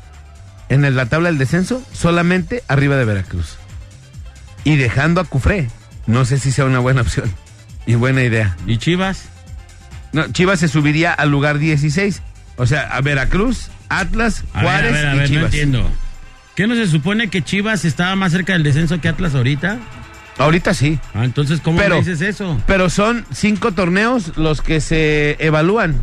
en 0.68 0.84
el- 0.84 0.96
la 0.96 1.06
tabla 1.06 1.28
del 1.28 1.38
descenso 1.38 1.82
solamente 1.92 2.64
arriba 2.68 2.96
de 2.96 3.04
Veracruz. 3.04 3.58
Y 4.64 4.76
dejando 4.76 5.20
a 5.20 5.24
Cufré. 5.24 5.68
No 6.06 6.24
sé 6.24 6.38
si 6.38 6.50
sea 6.52 6.64
una 6.64 6.78
buena 6.80 7.02
opción 7.02 7.32
y 7.86 7.94
buena 7.94 8.22
idea. 8.22 8.56
¿Y 8.66 8.78
Chivas? 8.78 9.28
No, 10.12 10.26
Chivas 10.32 10.60
se 10.60 10.68
subiría 10.68 11.12
al 11.12 11.30
lugar 11.30 11.58
16. 11.58 12.22
O 12.56 12.66
sea, 12.66 12.82
a 12.82 13.00
Veracruz, 13.00 13.70
Atlas, 13.88 14.44
A 14.52 14.62
ver, 14.62 14.64
Juárez 14.64 14.90
a 14.90 14.94
ver, 14.94 15.06
a 15.06 15.14
y 15.14 15.18
ver, 15.18 15.20
no 15.22 15.26
Chivas. 15.36 15.44
entiendo. 15.44 15.90
¿Qué 16.56 16.66
no 16.66 16.74
se 16.74 16.86
supone 16.88 17.28
que 17.30 17.42
Chivas 17.42 17.84
estaba 17.84 18.16
más 18.16 18.32
cerca 18.32 18.52
del 18.54 18.62
descenso 18.64 19.00
que 19.00 19.08
Atlas 19.08 19.34
ahorita? 19.34 19.78
Ahorita 20.38 20.74
sí. 20.74 20.98
Ah, 21.14 21.24
entonces, 21.24 21.60
¿cómo 21.60 21.78
Pero- 21.78 21.96
me 21.96 22.00
dices 22.02 22.20
eso? 22.22 22.60
Pero 22.66 22.90
son 22.90 23.24
cinco 23.32 23.72
torneos 23.72 24.36
los 24.36 24.62
que 24.62 24.80
se 24.80 25.36
evalúan. 25.38 26.00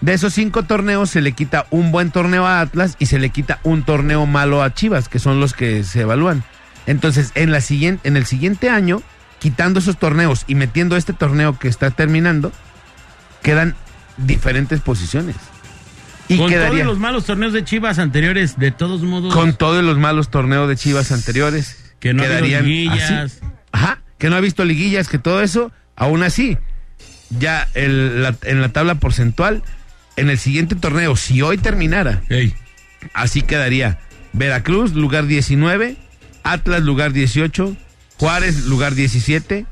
De 0.00 0.14
esos 0.14 0.32
cinco 0.34 0.62
torneos 0.64 1.10
se 1.10 1.20
le 1.20 1.32
quita 1.32 1.66
un 1.70 1.90
buen 1.92 2.10
torneo 2.10 2.46
a 2.46 2.60
Atlas 2.60 2.96
y 2.98 3.06
se 3.06 3.18
le 3.18 3.30
quita 3.30 3.58
un 3.64 3.82
torneo 3.82 4.26
malo 4.26 4.62
a 4.62 4.72
Chivas, 4.74 5.08
que 5.08 5.18
son 5.18 5.40
los 5.40 5.54
que 5.54 5.84
se 5.84 6.02
evalúan. 6.02 6.44
Entonces, 6.88 7.30
en, 7.36 7.52
la 7.52 7.60
siguiente, 7.60 8.08
en 8.08 8.16
el 8.16 8.26
siguiente 8.26 8.68
año, 8.70 9.02
quitando 9.38 9.78
esos 9.78 9.96
torneos 9.98 10.44
y 10.48 10.56
metiendo 10.56 10.96
este 10.96 11.12
torneo 11.12 11.56
que 11.58 11.68
está 11.68 11.90
terminando, 11.92 12.50
quedan 13.42 13.76
diferentes 14.16 14.80
posiciones. 14.80 15.36
Y 16.28 16.36
Con 16.38 16.50
quedaría 16.50 16.70
todos 16.82 16.86
los 16.86 16.98
malos 16.98 17.24
torneos 17.24 17.52
de 17.52 17.64
Chivas 17.64 17.98
anteriores, 17.98 18.58
de 18.58 18.70
todos 18.72 19.02
modos, 19.02 19.32
con 19.32 19.54
todos 19.54 19.84
los 19.84 19.96
malos 19.98 20.30
torneos 20.30 20.68
de 20.68 20.76
Chivas 20.76 21.12
anteriores. 21.12 21.94
que 22.00 22.12
no 22.14 22.22
ha 22.22 22.26
quedarían 22.26 22.64
liguillas. 22.64 23.10
así. 23.10 23.38
Ajá, 23.72 24.02
que 24.18 24.28
no 24.30 24.36
ha 24.36 24.40
visto 24.40 24.64
liguillas, 24.64 25.08
que 25.08 25.18
todo 25.18 25.40
eso, 25.42 25.72
aún 25.96 26.22
así, 26.22 26.56
ya 27.30 27.68
el- 27.74 28.22
la- 28.22 28.36
en 28.42 28.60
la 28.62 28.68
tabla 28.70 28.94
porcentual, 28.96 29.62
en 30.16 30.30
el 30.30 30.38
siguiente 30.38 30.74
torneo, 30.74 31.16
si 31.16 31.42
hoy 31.42 31.58
terminara, 31.58 32.22
Ey, 32.28 32.54
así 33.14 33.42
quedaría 33.42 33.98
Veracruz, 34.32 34.92
lugar 34.94 35.26
19, 35.26 35.96
Atlas, 36.52 36.82
lugar 36.82 37.12
18, 37.12 37.76
Juárez, 38.18 38.64
lugar 38.64 38.94
17, 38.94 39.66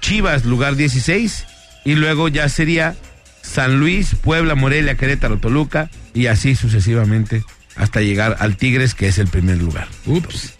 Chivas, 0.00 0.44
lugar 0.44 0.76
16, 0.76 1.44
y 1.84 1.94
luego 1.94 2.28
ya 2.28 2.48
sería 2.48 2.94
San 3.42 3.78
Luis, 3.80 4.14
Puebla, 4.20 4.54
Morelia, 4.54 4.96
Querétaro, 4.96 5.38
Toluca, 5.38 5.90
y 6.14 6.26
así 6.26 6.54
sucesivamente 6.54 7.44
hasta 7.76 8.00
llegar 8.00 8.36
al 8.40 8.56
Tigres, 8.56 8.94
que 8.94 9.08
es 9.08 9.18
el 9.18 9.28
primer 9.28 9.58
lugar. 9.62 9.88
ups. 10.06 10.54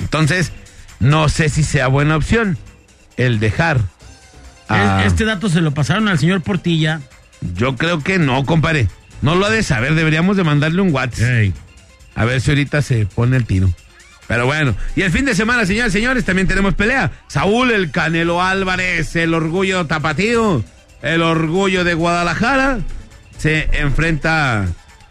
Entonces, 0.00 0.52
no 1.00 1.28
sé 1.28 1.48
si 1.48 1.62
sea 1.62 1.86
buena 1.88 2.16
opción 2.16 2.58
el 3.16 3.38
dejar. 3.40 3.80
a- 4.68 5.04
Este 5.06 5.24
dato 5.24 5.48
se 5.48 5.60
lo 5.60 5.72
pasaron 5.74 6.08
al 6.08 6.18
señor 6.18 6.42
Portilla. 6.42 7.00
Yo 7.54 7.76
creo 7.76 8.02
que 8.02 8.18
no, 8.18 8.44
compadre. 8.44 8.88
No 9.22 9.34
lo 9.36 9.46
ha 9.46 9.50
de 9.50 9.62
saber, 9.62 9.94
deberíamos 9.94 10.36
de 10.36 10.44
mandarle 10.44 10.80
un 10.82 10.92
WhatsApp. 10.92 11.52
A 12.14 12.24
ver 12.24 12.40
si 12.40 12.50
ahorita 12.50 12.82
se 12.82 13.06
pone 13.06 13.36
el 13.36 13.44
tiro. 13.44 13.72
Pero 14.26 14.46
bueno, 14.46 14.74
y 14.96 15.02
el 15.02 15.10
fin 15.10 15.24
de 15.24 15.34
semana, 15.34 15.66
señores, 15.66 15.92
señores, 15.92 16.24
también 16.24 16.48
tenemos 16.48 16.74
pelea. 16.74 17.12
Saúl 17.28 17.70
el 17.70 17.90
Canelo 17.90 18.42
Álvarez, 18.42 19.14
el 19.16 19.34
orgullo 19.34 19.86
tapatío, 19.86 20.64
el 21.02 21.22
orgullo 21.22 21.84
de 21.84 21.94
Guadalajara, 21.94 22.78
se 23.36 23.68
enfrenta 23.72 24.66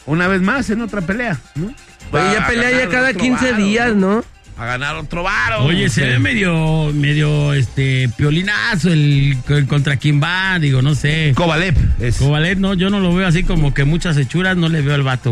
una 0.05 0.27
vez 0.27 0.41
más 0.41 0.69
en 0.69 0.81
otra 0.81 1.01
pelea. 1.01 1.39
¿no? 1.55 1.67
Oye, 2.11 2.33
ya 2.33 2.47
pelea 2.47 2.71
ya 2.71 2.89
cada 2.89 3.09
otro 3.09 3.21
15 3.21 3.51
varo, 3.51 3.63
días, 3.63 3.95
¿no? 3.95 4.23
A 4.57 4.65
ganar 4.65 4.95
otro 4.95 5.23
varo. 5.23 5.63
Oye, 5.63 5.89
se 5.89 6.05
ve 6.05 6.19
medio, 6.19 6.91
medio, 6.93 7.53
este, 7.53 8.09
piolinazo 8.17 8.91
el, 8.91 9.37
el 9.47 9.67
contra 9.67 9.97
quién 9.97 10.21
va, 10.21 10.59
digo, 10.59 10.81
no 10.81 10.93
sé. 10.93 11.33
Kovalev 11.35 11.75
es. 11.99 12.17
Covalet, 12.17 12.57
no, 12.59 12.73
yo 12.75 12.89
no 12.89 12.99
lo 12.99 13.13
veo 13.15 13.27
así 13.27 13.43
como 13.43 13.73
que 13.73 13.83
muchas 13.83 14.17
hechuras, 14.17 14.55
no 14.55 14.69
le 14.69 14.81
veo 14.81 14.93
al 14.93 15.03
vato. 15.03 15.31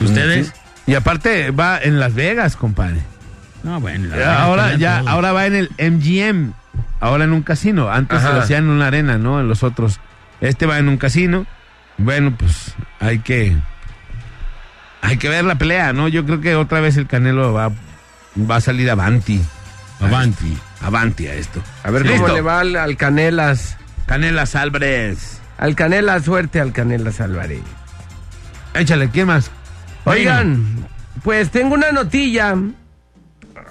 ¿Ustedes? 0.00 0.48
Sí. 0.48 0.52
Y 0.86 0.94
aparte 0.94 1.50
va 1.50 1.78
en 1.78 1.98
Las 1.98 2.14
Vegas, 2.14 2.56
compadre. 2.56 3.00
No, 3.62 3.80
bueno. 3.80 4.08
la 4.08 4.16
Ya, 4.16 4.18
verdad, 4.18 4.40
ahora 4.42 4.76
ya, 4.76 4.98
ahora 5.06 5.32
va 5.32 5.46
en 5.46 5.54
el 5.56 5.70
MGM. 5.78 6.52
Ahora 7.00 7.24
en 7.24 7.32
un 7.32 7.42
casino. 7.42 7.90
Antes 7.90 8.18
Ajá. 8.18 8.28
se 8.28 8.34
lo 8.34 8.40
hacían 8.40 8.64
en 8.64 8.70
una 8.70 8.86
arena, 8.86 9.18
¿no? 9.18 9.40
En 9.40 9.48
los 9.48 9.62
otros. 9.62 10.00
Este 10.40 10.66
va 10.66 10.78
en 10.78 10.88
un 10.88 10.96
casino. 10.96 11.46
Bueno, 11.98 12.34
pues 12.36 12.74
hay 13.00 13.18
que. 13.18 13.56
Hay 15.02 15.16
que 15.18 15.28
ver 15.28 15.44
la 15.44 15.56
pelea, 15.56 15.92
¿no? 15.92 16.08
Yo 16.08 16.24
creo 16.24 16.40
que 16.40 16.54
otra 16.56 16.80
vez 16.80 16.96
el 16.96 17.06
Canelo 17.06 17.52
va, 17.52 17.70
va 18.38 18.56
a 18.56 18.60
salir 18.60 18.90
avanti. 18.90 19.40
Avanti. 20.00 20.56
Avanti 20.82 21.26
a 21.26 21.34
esto. 21.34 21.62
A 21.84 21.90
ver 21.90 22.02
Listo. 22.06 22.22
cómo 22.22 22.34
le 22.34 22.40
va 22.42 22.60
al, 22.60 22.76
al 22.76 22.96
Canelas. 22.96 23.76
Canelas 24.06 24.54
Álvarez. 24.54 25.40
Al 25.58 25.74
Canelas, 25.74 26.24
suerte 26.24 26.60
al 26.60 26.72
Canelas 26.72 27.20
Álvarez. 27.20 27.60
Échale, 28.74 29.08
¿quién 29.10 29.26
más? 29.28 29.50
Oigan, 30.06 30.64
pues 31.24 31.50
tengo 31.50 31.74
una 31.74 31.90
notilla. 31.90 32.54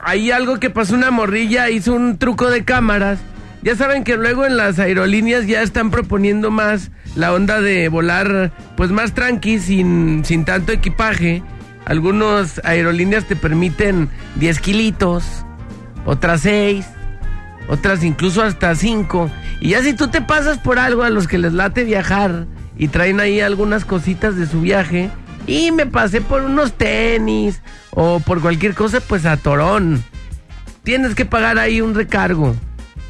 Hay 0.04 0.32
algo 0.32 0.60
que 0.60 0.70
pasó 0.70 0.94
una 0.94 1.10
morrilla, 1.10 1.70
hizo 1.70 1.94
un 1.94 2.18
truco 2.18 2.50
de 2.50 2.66
cámaras. 2.66 3.20
Ya 3.64 3.76
saben 3.78 4.04
que 4.04 4.18
luego 4.18 4.46
en 4.46 4.58
las 4.58 4.78
aerolíneas 4.78 5.48
ya 5.48 5.62
están 5.62 5.92
proponiendo 5.92 6.52
más 6.52 6.92
la 7.16 7.34
onda 7.34 7.62
de 7.62 7.88
volar 7.88 8.52
pues 8.76 8.92
más 8.92 9.14
tranqui, 9.14 9.60
sin, 9.60 10.26
sin 10.26 10.44
tanto 10.44 10.74
equipaje. 10.74 11.42
Algunos 11.86 12.60
aerolíneas 12.66 13.26
te 13.26 13.38
permiten 13.38 14.10
10 14.36 14.60
kilitos, 14.60 15.24
otras 16.06 16.42
6. 16.42 16.86
otras 17.70 18.04
incluso 18.04 18.44
hasta 18.44 18.76
cinco. 18.76 19.32
Y 19.62 19.70
ya 19.70 19.82
si 19.82 19.94
tú 19.94 20.10
te 20.10 20.22
pasas 20.22 20.58
por 20.58 20.80
algo 20.80 21.04
a 21.04 21.10
los 21.10 21.30
que 21.30 21.38
les 21.38 21.54
late 21.54 21.86
viajar 21.86 22.46
y 22.78 22.90
traen 22.90 23.22
ahí 23.22 23.40
algunas 23.40 23.86
cositas 23.86 24.36
de 24.36 24.48
su 24.48 24.60
viaje, 24.62 25.10
y 25.48 25.72
me 25.72 25.86
pasé 25.86 26.22
por 26.22 26.42
unos 26.42 26.74
tenis 26.74 27.62
o 27.92 28.20
por 28.20 28.42
cualquier 28.42 28.74
cosa, 28.74 29.00
pues 29.00 29.26
a 29.26 29.38
Torón. 29.38 30.04
Tienes 30.84 31.16
que 31.16 31.26
pagar 31.26 31.58
ahí 31.58 31.82
un 31.82 31.96
recargo. 31.96 32.56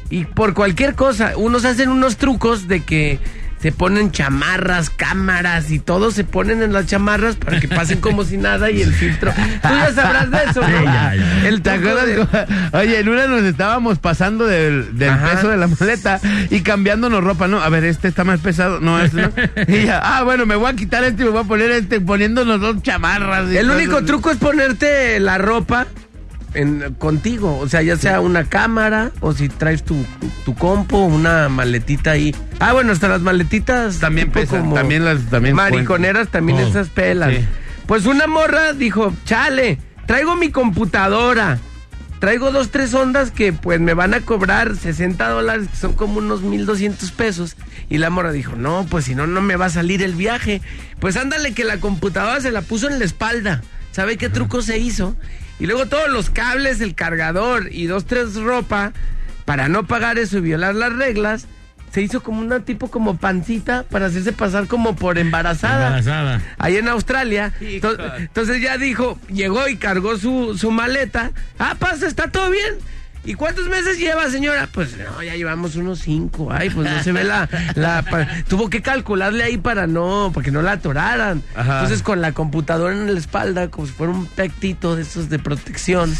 Y 0.08 0.24
por 0.24 0.54
cualquier 0.54 0.94
cosa, 0.94 1.32
unos 1.36 1.64
hacen 1.64 1.88
unos 1.88 2.16
trucos 2.16 2.68
de 2.68 2.80
que 2.80 3.18
se 3.60 3.72
ponen 3.72 4.10
chamarras, 4.12 4.90
cámaras 4.90 5.70
y 5.70 5.78
todo 5.78 6.10
se 6.10 6.24
ponen 6.24 6.62
en 6.62 6.72
las 6.72 6.86
chamarras 6.86 7.36
para 7.36 7.58
que 7.58 7.68
pasen 7.68 8.00
como 8.00 8.24
si 8.24 8.36
nada 8.36 8.70
y 8.70 8.82
el 8.82 8.92
filtro. 8.92 9.32
Tú 9.32 9.68
ya 9.68 9.92
sabrás 9.92 10.30
de 10.30 10.38
eso, 10.50 10.60
¿no? 10.60 10.78
Sí, 10.78 10.84
ya, 10.84 11.10
de- 11.10 12.46
Oye, 12.72 13.00
en 13.00 13.08
una 13.08 13.26
nos 13.26 13.42
estábamos 13.42 13.98
pasando 13.98 14.46
del, 14.46 14.84
peso 14.96 15.48
de 15.48 15.56
la 15.56 15.66
maleta 15.68 16.20
y 16.50 16.60
cambiándonos 16.60 17.24
ropa, 17.24 17.48
¿no? 17.48 17.60
A 17.60 17.68
ver, 17.68 17.84
este 17.84 18.08
está 18.08 18.24
más 18.24 18.40
pesado, 18.40 18.80
no, 18.80 19.00
este 19.00 19.22
no. 19.22 19.32
Y 19.68 19.84
ya, 19.84 20.00
ah, 20.02 20.22
bueno, 20.22 20.46
me 20.46 20.54
voy 20.56 20.70
a 20.70 20.76
quitar 20.76 21.02
este 21.04 21.22
y 21.22 21.24
me 21.26 21.32
voy 21.32 21.40
a 21.42 21.44
poner 21.44 21.70
este, 21.70 22.00
poniéndonos 22.00 22.60
dos 22.60 22.82
chamarras. 22.82 23.50
y 23.50 23.56
El 23.56 23.70
único 23.70 24.04
truco 24.04 24.30
es 24.30 24.36
ponerte 24.36 25.18
la 25.20 25.38
ropa 25.38 25.86
en, 26.54 26.94
contigo, 26.98 27.58
o 27.58 27.68
sea, 27.68 27.82
ya 27.82 27.96
sea 27.96 28.20
una 28.20 28.44
cámara 28.44 29.10
o 29.20 29.32
si 29.32 29.48
traes 29.48 29.82
tu, 29.84 30.04
tu 30.44 30.54
compo, 30.54 30.98
una 30.98 31.48
maletita 31.48 32.12
ahí. 32.12 32.34
Ah, 32.60 32.72
bueno, 32.72 32.92
hasta 32.92 33.08
las 33.08 33.20
maletitas 33.20 33.98
También 33.98 34.30
pesan, 34.30 34.72
también 34.72 35.04
las- 35.04 35.22
también 35.30 35.54
mariconeras 35.56 36.28
también 36.28 36.58
Oh. 36.58 36.66
esas 36.66 36.88
pelas. 36.88 37.34
Sí. 37.34 37.44
Pues 37.86 38.06
una 38.06 38.26
morra 38.26 38.72
dijo, 38.72 39.12
"Chale, 39.24 39.78
traigo 40.06 40.34
mi 40.36 40.50
computadora." 40.50 41.58
Traigo 42.18 42.50
dos, 42.50 42.70
tres 42.70 42.94
ondas 42.94 43.30
que 43.30 43.52
pues 43.52 43.78
me 43.78 43.92
van 43.92 44.14
a 44.14 44.22
cobrar 44.22 44.74
60 44.74 45.28
dólares, 45.28 45.68
que 45.68 45.76
son 45.76 45.92
como 45.92 46.16
unos 46.18 46.40
1200 46.40 47.12
pesos. 47.12 47.56
Y 47.90 47.98
la 47.98 48.08
morra 48.08 48.32
dijo, 48.32 48.56
no, 48.56 48.86
pues 48.88 49.04
si 49.04 49.14
no, 49.14 49.26
no 49.26 49.42
me 49.42 49.56
va 49.56 49.66
a 49.66 49.70
salir 49.70 50.02
el 50.02 50.14
viaje. 50.14 50.62
Pues 50.98 51.18
ándale 51.18 51.52
que 51.52 51.64
la 51.64 51.78
computadora 51.78 52.40
se 52.40 52.50
la 52.50 52.62
puso 52.62 52.88
en 52.88 52.98
la 52.98 53.04
espalda. 53.04 53.60
¿Sabe 53.92 54.16
qué 54.16 54.30
truco 54.30 54.62
se 54.62 54.78
hizo? 54.78 55.14
Y 55.58 55.66
luego 55.66 55.86
todos 55.86 56.08
los 56.10 56.30
cables, 56.30 56.80
el 56.80 56.94
cargador 56.94 57.68
y 57.72 57.86
dos, 57.86 58.04
tres 58.06 58.34
ropa, 58.36 58.92
para 59.44 59.68
no 59.68 59.86
pagar 59.86 60.18
eso 60.18 60.38
y 60.38 60.40
violar 60.42 60.74
las 60.74 60.92
reglas, 60.92 61.46
se 61.92 62.02
hizo 62.02 62.22
como 62.22 62.40
una 62.40 62.60
tipo 62.60 62.90
como 62.90 63.16
pancita 63.16 63.84
para 63.84 64.06
hacerse 64.06 64.32
pasar 64.32 64.66
como 64.66 64.96
por 64.96 65.16
embarazada 65.18 65.86
Embarazada. 65.86 66.42
ahí 66.58 66.76
en 66.76 66.88
Australia. 66.88 67.54
To- 67.80 67.96
Entonces 68.16 68.60
ya 68.60 68.76
dijo, 68.76 69.18
llegó 69.32 69.66
y 69.68 69.76
cargó 69.76 70.18
su, 70.18 70.58
su 70.58 70.70
maleta. 70.70 71.30
Ah, 71.58 71.74
pasa, 71.78 72.06
está 72.06 72.28
todo 72.30 72.50
bien. 72.50 72.74
¿Y 73.26 73.34
cuántos 73.34 73.68
meses 73.68 73.98
lleva, 73.98 74.30
señora? 74.30 74.68
Pues 74.72 74.96
no, 74.96 75.22
ya 75.22 75.34
llevamos 75.34 75.76
unos 75.76 75.98
cinco. 75.98 76.48
Ay, 76.50 76.70
pues 76.70 76.88
no 76.90 77.02
se 77.02 77.12
ve 77.12 77.24
la... 77.24 77.48
la 77.74 78.02
pa- 78.02 78.26
tuvo 78.48 78.70
que 78.70 78.82
calcularle 78.82 79.42
ahí 79.44 79.58
para 79.58 79.86
no, 79.86 80.30
para 80.32 80.44
que 80.44 80.50
no 80.52 80.62
la 80.62 80.72
atoraran. 80.72 81.42
Ajá. 81.56 81.80
Entonces 81.80 82.02
con 82.02 82.20
la 82.20 82.32
computadora 82.32 82.94
en 82.94 83.12
la 83.12 83.18
espalda, 83.18 83.68
como 83.68 83.86
si 83.86 83.92
fuera 83.92 84.12
un 84.12 84.26
pectito 84.26 84.96
de 84.96 85.02
esos 85.02 85.28
de 85.28 85.38
protección. 85.40 86.14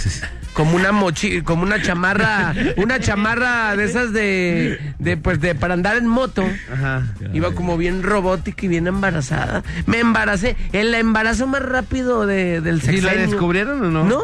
Como 0.53 0.75
una 0.77 0.91
mochi, 0.91 1.43
como 1.43 1.63
una 1.65 1.83
chamarra, 1.83 2.55
una 2.79 2.99
chamarra 2.99 3.77
de 3.77 3.85
esas 3.85 4.13
de, 4.15 4.95
de 4.99 5.17
pues 5.19 5.39
de 5.39 5.55
para 5.55 5.75
andar 5.75 5.97
en 5.99 6.07
moto. 6.09 6.45
Ajá. 6.73 7.05
Iba 7.35 7.53
como 7.55 7.77
bien 7.77 8.03
robótica 8.03 8.65
y 8.65 8.69
bien 8.69 8.87
embarazada. 8.87 9.63
Me 9.85 9.99
embaracé. 10.01 10.57
El 10.73 10.95
embarazo 10.95 11.47
más 11.47 11.63
rápido 11.63 12.27
de, 12.27 12.63
del 12.63 12.81
¿Sí 12.81 13.01
la 13.03 13.11
sexenio. 13.11 13.29
descubrieron 13.31 13.85
o 13.85 13.91
no? 13.91 14.05
No. 14.05 14.23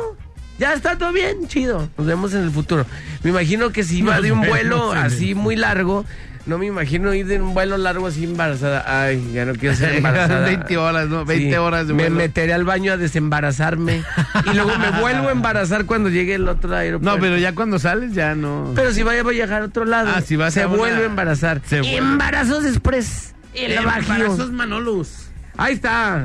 Ya 0.59 0.75
está 0.75 0.97
todo 0.97 1.13
bien, 1.13 1.49
chido. 1.49 1.89
Nos 1.99 2.07
vemos 2.07 2.33
en 2.35 2.43
el 2.45 2.51
futuro. 2.51 2.87
Me 3.23 3.31
imagino 3.31 3.71
que 3.71 3.83
si 3.85 3.99
iba 3.99 4.21
de 4.21 4.33
un 4.33 4.43
vuelo 4.43 4.93
así 4.93 5.35
muy 5.35 5.57
largo, 5.57 6.05
no 6.47 6.59
me 6.59 6.67
imagino 6.67 7.13
ir 7.15 7.27
de 7.27 7.41
un 7.41 7.55
vuelo 7.55 7.77
largo 7.79 8.07
así 8.07 8.25
embarazada. 8.25 8.85
Ay, 8.87 9.31
ya 9.33 9.45
no 9.45 9.55
quiero 9.55 9.75
ser 9.75 9.97
embarazada. 9.97 10.45
20 10.47 10.77
horas, 10.77 11.09
¿no? 11.09 11.25
20 11.25 11.59
horas 11.59 11.89
de 11.89 11.95
Me 11.95 12.05
vuelo. 12.05 12.17
meteré 12.17 12.53
al 12.53 12.65
baño 12.65 12.93
a 12.93 12.97
desembarazarme. 12.97 14.03
y 14.51 14.55
luego 14.55 14.77
me 14.79 14.91
vuelvo 15.01 15.29
a 15.29 15.33
embarazar 15.33 15.85
cuando 15.87 16.11
llegue 16.11 16.35
el 16.35 16.47
otro 16.49 16.77
aeropuerto. 16.77 17.17
No, 17.17 17.21
pero 17.21 17.39
ya 17.39 17.55
cuando 17.55 17.79
sales 17.81 18.13
ya 18.15 18.35
no. 18.35 18.73
Pero 18.77 18.93
si 18.93 19.03
vaya 19.03 19.21
a 19.21 19.25
viajar 19.25 19.63
a 19.63 19.65
otro 19.67 19.85
lado, 19.85 20.11
Ah, 20.15 20.21
si 20.21 20.37
vas 20.37 20.55
se 20.55 20.63
a 20.63 20.69
una- 20.69 20.77
vuelve 20.77 21.03
a 21.03 21.07
embarazar. 21.07 21.61
Se 21.65 21.81
vuelve. 21.81 21.97
Embarazos 21.97 22.65
express. 22.67 23.35
El 23.55 23.85
Bajío. 23.85 24.15
Embarazos 24.15 24.53
Manolus. 24.53 25.09
Ahí 25.57 25.75
está. 25.75 26.25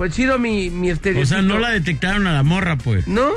Pues 0.00 0.14
chido 0.14 0.38
mi, 0.38 0.70
mi 0.70 0.92
O 0.92 1.26
sea, 1.26 1.42
no 1.42 1.58
la 1.58 1.68
detectaron 1.68 2.26
a 2.26 2.32
la 2.32 2.42
morra, 2.42 2.78
pues. 2.78 3.06
¿No? 3.06 3.32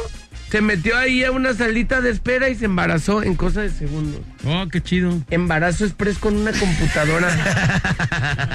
Se 0.50 0.62
metió 0.62 0.98
ahí 0.98 1.22
a 1.26 1.30
una 1.30 1.54
salita 1.54 2.00
de 2.00 2.10
espera 2.10 2.48
y 2.48 2.56
se 2.56 2.64
embarazó 2.64 3.22
en 3.22 3.36
cosa 3.36 3.64
de 3.64 3.70
segundos. 3.70 4.22
Oh, 4.46 4.66
qué 4.72 4.80
chido. 4.80 5.22
Embarazo 5.30 5.84
express 5.84 6.20
con 6.20 6.38
una 6.38 6.54
computadora. 6.54 7.28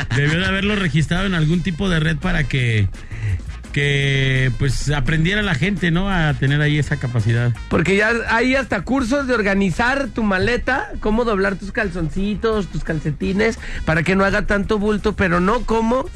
Debió 0.16 0.38
de 0.38 0.46
haberlo 0.46 0.74
registrado 0.74 1.26
en 1.26 1.34
algún 1.34 1.62
tipo 1.62 1.90
de 1.90 2.00
red 2.00 2.16
para 2.16 2.44
que, 2.44 2.88
que 3.78 4.50
pues 4.58 4.90
aprendiera 4.90 5.40
la 5.40 5.54
gente, 5.54 5.92
¿no? 5.92 6.10
A 6.10 6.34
tener 6.34 6.60
ahí 6.60 6.78
esa 6.78 6.96
capacidad. 6.96 7.52
Porque 7.68 7.96
ya 7.96 8.10
hay 8.28 8.56
hasta 8.56 8.82
cursos 8.82 9.28
de 9.28 9.34
organizar 9.34 10.08
tu 10.08 10.24
maleta, 10.24 10.90
cómo 10.98 11.24
doblar 11.24 11.54
tus 11.54 11.70
calzoncitos, 11.70 12.66
tus 12.66 12.82
calcetines, 12.82 13.60
para 13.84 14.02
que 14.02 14.16
no 14.16 14.24
haga 14.24 14.46
tanto 14.46 14.80
bulto, 14.80 15.14
pero 15.14 15.38
no 15.38 15.60
cómo 15.60 16.06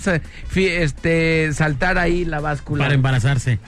este, 0.57 1.53
saltar 1.53 1.99
ahí 1.99 2.25
la 2.25 2.41
báscula. 2.41 2.83
Para 2.83 2.95
embarazarse. 2.95 3.61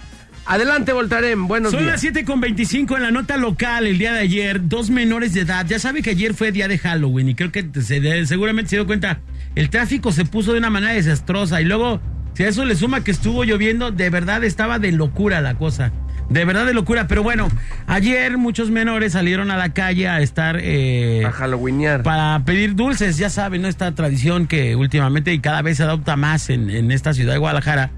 Adelante, 0.47 0.93
Voltaren. 0.93 1.47
Buenos 1.47 1.71
Son 1.71 1.81
días. 1.81 1.93
las 1.93 2.01
7 2.01 2.25
con 2.25 2.41
25 2.41 2.97
en 2.97 3.03
la 3.03 3.11
nota 3.13 3.37
local 3.37 3.87
el 3.87 3.97
día 3.97 4.13
de 4.13 4.21
ayer. 4.21 4.69
Dos 4.69 4.91
menores 4.91 5.35
de 5.35 5.43
edad. 5.43 5.65
Ya 5.67 5.79
sabe 5.79 6.03
que 6.03 6.11
ayer 6.11 6.35
fue 6.35 6.51
día 6.51 6.67
de 6.67 6.79
Halloween 6.79 7.29
y 7.29 7.35
creo 7.37 7.53
que 7.53 7.65
se 7.81 8.27
seguramente 8.27 8.71
se 8.71 8.77
dio 8.77 8.87
cuenta. 8.87 9.21
El 9.55 9.71
tráfico 9.71 10.11
se 10.11 10.25
puso 10.25 10.53
de 10.53 10.59
una 10.59 10.69
manera 10.69 10.93
desastrosa 10.93 11.63
y 11.63 11.65
luego, 11.65 12.01
si 12.35 12.43
a 12.45 12.49
eso 12.49 12.65
le 12.65 12.75
suma 12.77 13.03
que 13.05 13.11
estuvo 13.11 13.45
lloviendo, 13.45 13.91
de 13.91 14.11
verdad 14.11 14.45
estaba 14.45 14.79
de 14.79 14.93
locura 14.93 15.41
la 15.41 15.55
cosa. 15.55 15.93
De 16.31 16.45
verdad 16.47 16.65
de 16.65 16.73
locura. 16.73 17.07
Pero 17.07 17.23
bueno, 17.23 17.49
ayer 17.87 18.39
muchos 18.39 18.71
menores 18.71 19.13
salieron 19.13 19.51
a 19.51 19.57
la 19.59 19.75
calle 19.75 20.09
a 20.09 20.21
estar... 20.23 20.59
eh, 20.61 21.23
A 21.27 21.31
halloweenear. 21.31 22.03
para 22.03 22.41
pedir 22.47 22.75
dulces, 22.75 23.19
ya 23.19 23.29
saben, 23.29 23.61
¿no? 23.63 23.69
Esta 23.69 23.95
tradición 23.95 24.47
que 24.47 24.75
últimamente 24.75 25.35
y 25.35 25.41
cada 25.41 25.61
vez 25.61 25.77
se 25.77 25.83
adopta 25.83 26.17
más 26.17 26.49
en, 26.49 26.71
en 26.71 26.91
esta 26.93 27.13
ciudad 27.13 27.35
de 27.35 27.39
Guadalajara. 27.39 27.91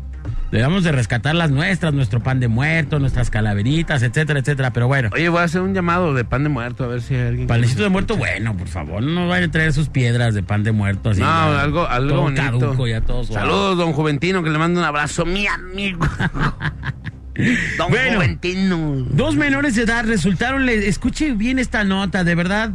Debemos 0.51 0.85
de 0.85 0.93
rescatar 0.93 1.35
las 1.35 1.51
nuestras, 1.51 1.93
nuestro 1.95 2.23
pan 2.23 2.41
de 2.41 2.49
muerto, 2.49 2.99
nuestras 2.99 3.31
calaveritas, 3.31 4.03
etcétera, 4.03 4.41
etcétera. 4.41 4.73
Pero 4.73 4.87
bueno, 4.89 5.11
Oye, 5.13 5.29
voy 5.29 5.41
a 5.41 5.45
hacer 5.45 5.61
un 5.61 5.75
llamado 5.75 6.15
de 6.15 6.25
pan 6.25 6.43
de 6.43 6.49
muerto 6.49 6.85
a 6.85 6.87
ver 6.89 7.03
si 7.03 7.15
hay 7.15 7.29
alguien. 7.29 7.47
panecito 7.47 7.83
de 7.83 7.89
muerto, 7.89 8.17
bueno, 8.17 8.57
por 8.57 8.69
favor, 8.69 9.03
no 9.03 9.29
vayan 9.29 9.49
a 9.49 9.53
traer 9.53 9.73
sus 9.73 9.89
piedras 9.89 10.35
de 10.35 10.43
pan 10.43 10.63
de 10.65 10.73
muerto 10.73 11.11
así. 11.11 11.21
No, 11.21 11.27
ya, 11.27 11.61
algo, 11.63 11.87
algo 11.89 12.09
todo 12.11 12.23
bonito. 12.23 12.43
caduco, 12.43 12.87
ya. 12.87 13.03
Saludos, 13.07 13.79
don 13.79 13.93
Juventino, 13.93 14.43
que 14.43 14.51
le 14.51 14.59
mando 14.59 14.81
un 14.81 14.87
abrazo, 14.87 15.25
mi 15.27 15.47
amigo. 15.47 16.07
don 17.79 17.91
Bueno. 17.91 18.15
Juventino. 18.17 19.07
Dos 19.11 19.37
menores 19.37 19.75
de 19.77 19.83
edad 19.83 20.05
resultaron, 20.07 20.65
le- 20.67 20.89
escuche 20.89 21.33
bien 21.33 21.59
esta 21.59 21.85
nota, 21.85 22.25
de 22.25 22.35
verdad. 22.35 22.71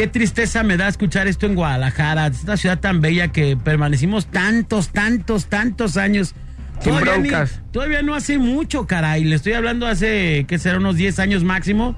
Qué 0.00 0.06
tristeza 0.06 0.62
me 0.62 0.78
da 0.78 0.88
escuchar 0.88 1.28
esto 1.28 1.44
en 1.44 1.54
Guadalajara, 1.54 2.28
esta 2.28 2.56
ciudad 2.56 2.80
tan 2.80 3.02
bella 3.02 3.28
que 3.28 3.58
permanecimos 3.58 4.24
tantos, 4.28 4.88
tantos, 4.88 5.48
tantos 5.48 5.98
años. 5.98 6.34
Sin 6.80 6.94
Todavía, 6.98 7.44
ni- 7.44 7.70
todavía 7.70 8.00
no 8.00 8.14
hace 8.14 8.38
mucho, 8.38 8.86
caray. 8.86 9.24
Le 9.24 9.36
estoy 9.36 9.52
hablando 9.52 9.86
hace, 9.86 10.46
¿qué 10.48 10.58
será? 10.58 10.78
Unos 10.78 10.96
10 10.96 11.18
años 11.18 11.44
máximo. 11.44 11.96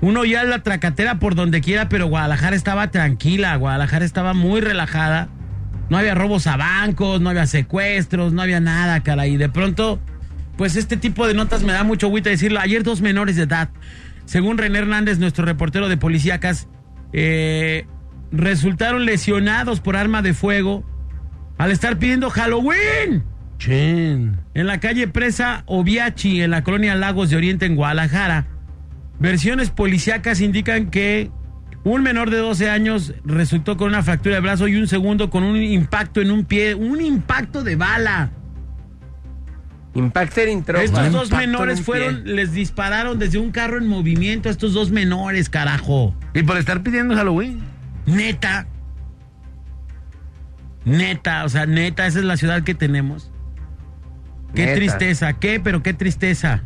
Uno 0.00 0.24
ya 0.24 0.42
la 0.44 0.62
tracatera 0.62 1.18
por 1.18 1.34
donde 1.34 1.60
quiera, 1.60 1.90
pero 1.90 2.06
Guadalajara 2.06 2.56
estaba 2.56 2.90
tranquila, 2.90 3.54
Guadalajara 3.56 4.06
estaba 4.06 4.32
muy 4.32 4.62
relajada. 4.62 5.28
No 5.90 5.98
había 5.98 6.14
robos 6.14 6.46
a 6.46 6.56
bancos, 6.56 7.20
no 7.20 7.28
había 7.28 7.46
secuestros, 7.46 8.32
no 8.32 8.40
había 8.40 8.60
nada, 8.60 9.02
caray. 9.02 9.34
Y 9.34 9.36
de 9.36 9.50
pronto, 9.50 10.00
pues 10.56 10.76
este 10.76 10.96
tipo 10.96 11.26
de 11.26 11.34
notas 11.34 11.62
me 11.62 11.74
da 11.74 11.84
mucho 11.84 12.06
agüita 12.06 12.30
decirlo. 12.30 12.58
Ayer 12.60 12.84
dos 12.84 13.02
menores 13.02 13.36
de 13.36 13.42
edad, 13.42 13.68
según 14.24 14.56
René 14.56 14.78
Hernández, 14.78 15.18
nuestro 15.18 15.44
reportero 15.44 15.90
de 15.90 15.98
policíacas, 15.98 16.68
eh, 17.16 17.86
resultaron 18.32 19.04
lesionados 19.06 19.80
por 19.80 19.96
arma 19.96 20.20
de 20.20 20.34
fuego 20.34 20.84
al 21.58 21.70
estar 21.70 21.96
pidiendo 21.96 22.28
Halloween 22.28 23.22
Chin. 23.58 24.40
en 24.52 24.66
la 24.66 24.80
calle 24.80 25.06
Presa 25.06 25.62
Obiachi, 25.66 26.42
en 26.42 26.50
la 26.50 26.64
colonia 26.64 26.96
Lagos 26.96 27.30
de 27.30 27.36
Oriente, 27.36 27.66
en 27.66 27.76
Guadalajara. 27.76 28.48
Versiones 29.20 29.70
policíacas 29.70 30.40
indican 30.40 30.90
que 30.90 31.30
un 31.84 32.02
menor 32.02 32.30
de 32.30 32.38
12 32.38 32.68
años 32.68 33.14
resultó 33.24 33.76
con 33.76 33.88
una 33.88 34.02
fractura 34.02 34.34
de 34.34 34.40
brazo 34.40 34.66
y 34.66 34.74
un 34.74 34.88
segundo 34.88 35.30
con 35.30 35.44
un 35.44 35.56
impacto 35.56 36.20
en 36.20 36.32
un 36.32 36.44
pie, 36.44 36.74
un 36.74 37.00
impacto 37.00 37.62
de 37.62 37.76
bala. 37.76 38.32
Impacter 39.94 40.48
intro. 40.48 40.78
Estos 40.78 41.12
dos 41.12 41.24
Impacto 41.24 41.44
en 41.44 41.50
menores 41.50 41.82
fueron, 41.82 42.24
pie. 42.24 42.34
les 42.34 42.52
dispararon 42.52 43.18
desde 43.18 43.38
un 43.38 43.52
carro 43.52 43.78
en 43.78 43.86
movimiento 43.86 44.48
a 44.48 44.52
estos 44.52 44.72
dos 44.72 44.90
menores, 44.90 45.48
carajo. 45.48 46.14
Y 46.34 46.42
por 46.42 46.56
estar 46.56 46.82
pidiendo 46.82 47.14
Halloween. 47.14 47.60
Neta. 48.06 48.66
Neta, 50.84 51.44
o 51.44 51.48
sea, 51.48 51.66
neta, 51.66 52.06
esa 52.06 52.18
es 52.18 52.24
la 52.24 52.36
ciudad 52.36 52.62
que 52.62 52.74
tenemos. 52.74 53.30
Qué 54.54 54.66
Neta. 54.66 54.76
tristeza, 54.76 55.32
qué, 55.34 55.60
pero 55.60 55.82
qué 55.82 55.94
tristeza. 55.94 56.62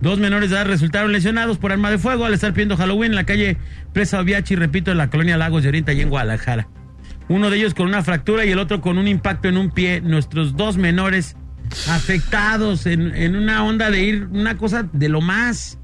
Dos 0.00 0.18
menores 0.18 0.50
de 0.50 0.56
edad 0.56 0.66
resultaron 0.66 1.12
lesionados 1.12 1.58
por 1.58 1.72
arma 1.72 1.90
de 1.90 1.98
fuego 1.98 2.24
al 2.24 2.34
estar 2.34 2.52
pidiendo 2.52 2.76
Halloween 2.76 3.12
en 3.12 3.16
la 3.16 3.24
calle 3.24 3.56
Presa 3.92 4.20
Oviachi, 4.20 4.56
repito, 4.56 4.90
en 4.90 4.98
la 4.98 5.08
colonia 5.08 5.36
Lagos 5.36 5.62
de 5.62 5.70
Oriente, 5.70 5.94
y 5.94 6.00
en 6.00 6.10
Guadalajara. 6.10 6.68
Uno 7.28 7.50
de 7.50 7.56
ellos 7.56 7.74
con 7.74 7.86
una 7.86 8.02
fractura 8.02 8.44
y 8.44 8.50
el 8.50 8.58
otro 8.58 8.80
con 8.80 8.98
un 8.98 9.08
impacto 9.08 9.48
en 9.48 9.56
un 9.56 9.70
pie. 9.70 10.00
Nuestros 10.00 10.56
dos 10.56 10.76
menores 10.76 11.36
afectados 11.90 12.86
en, 12.86 13.14
en 13.14 13.36
una 13.36 13.64
onda 13.64 13.90
de 13.90 14.02
ir, 14.02 14.28
una 14.30 14.56
cosa 14.56 14.88
de 14.92 15.08
lo 15.08 15.20
más 15.20 15.78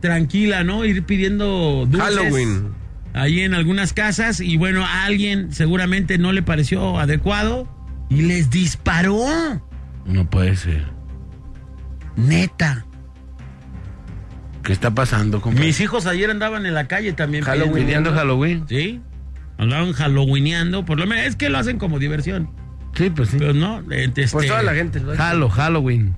tranquila, 0.00 0.64
¿no? 0.64 0.84
Ir 0.84 1.02
pidiendo 1.04 1.86
dulces. 1.88 2.02
Halloween. 2.16 2.68
Ahí 3.14 3.40
en 3.40 3.54
algunas 3.54 3.92
casas 3.92 4.40
y 4.40 4.56
bueno, 4.56 4.84
a 4.84 5.04
alguien 5.04 5.52
seguramente 5.52 6.18
no 6.18 6.32
le 6.32 6.42
pareció 6.42 6.98
adecuado 6.98 7.68
y 8.08 8.22
les 8.22 8.50
disparó. 8.50 9.24
No 10.06 10.28
puede 10.30 10.56
ser. 10.56 10.84
Neta. 12.16 12.84
¿Qué 14.62 14.72
está 14.72 14.90
pasando, 14.94 15.40
compadre? 15.40 15.66
Mis 15.66 15.80
hijos 15.80 16.06
ayer 16.06 16.30
andaban 16.30 16.66
en 16.66 16.74
la 16.74 16.86
calle 16.88 17.12
también. 17.12 17.42
Halloween. 17.44 17.72
pidiendo- 17.72 18.10
Pidiendo 18.10 18.12
Halloween. 18.14 18.64
Sí. 18.68 19.00
Andaban 19.56 19.92
halloweeneando, 19.92 20.84
por 20.84 20.98
lo 21.00 21.06
menos 21.06 21.24
es 21.26 21.36
que 21.36 21.48
lo 21.48 21.58
hacen 21.58 21.78
como 21.78 21.98
diversión. 21.98 22.50
Sí, 22.94 23.10
pues 23.10 23.30
sí. 23.30 23.36
Pero 23.38 23.54
no, 23.54 23.80
este, 23.90 24.26
Pues 24.28 24.46
toda 24.46 24.62
la 24.62 24.74
gente. 24.74 25.00
lo 25.00 25.12
hace. 25.12 25.22
Halo, 25.22 25.48
Halloween. 25.48 26.14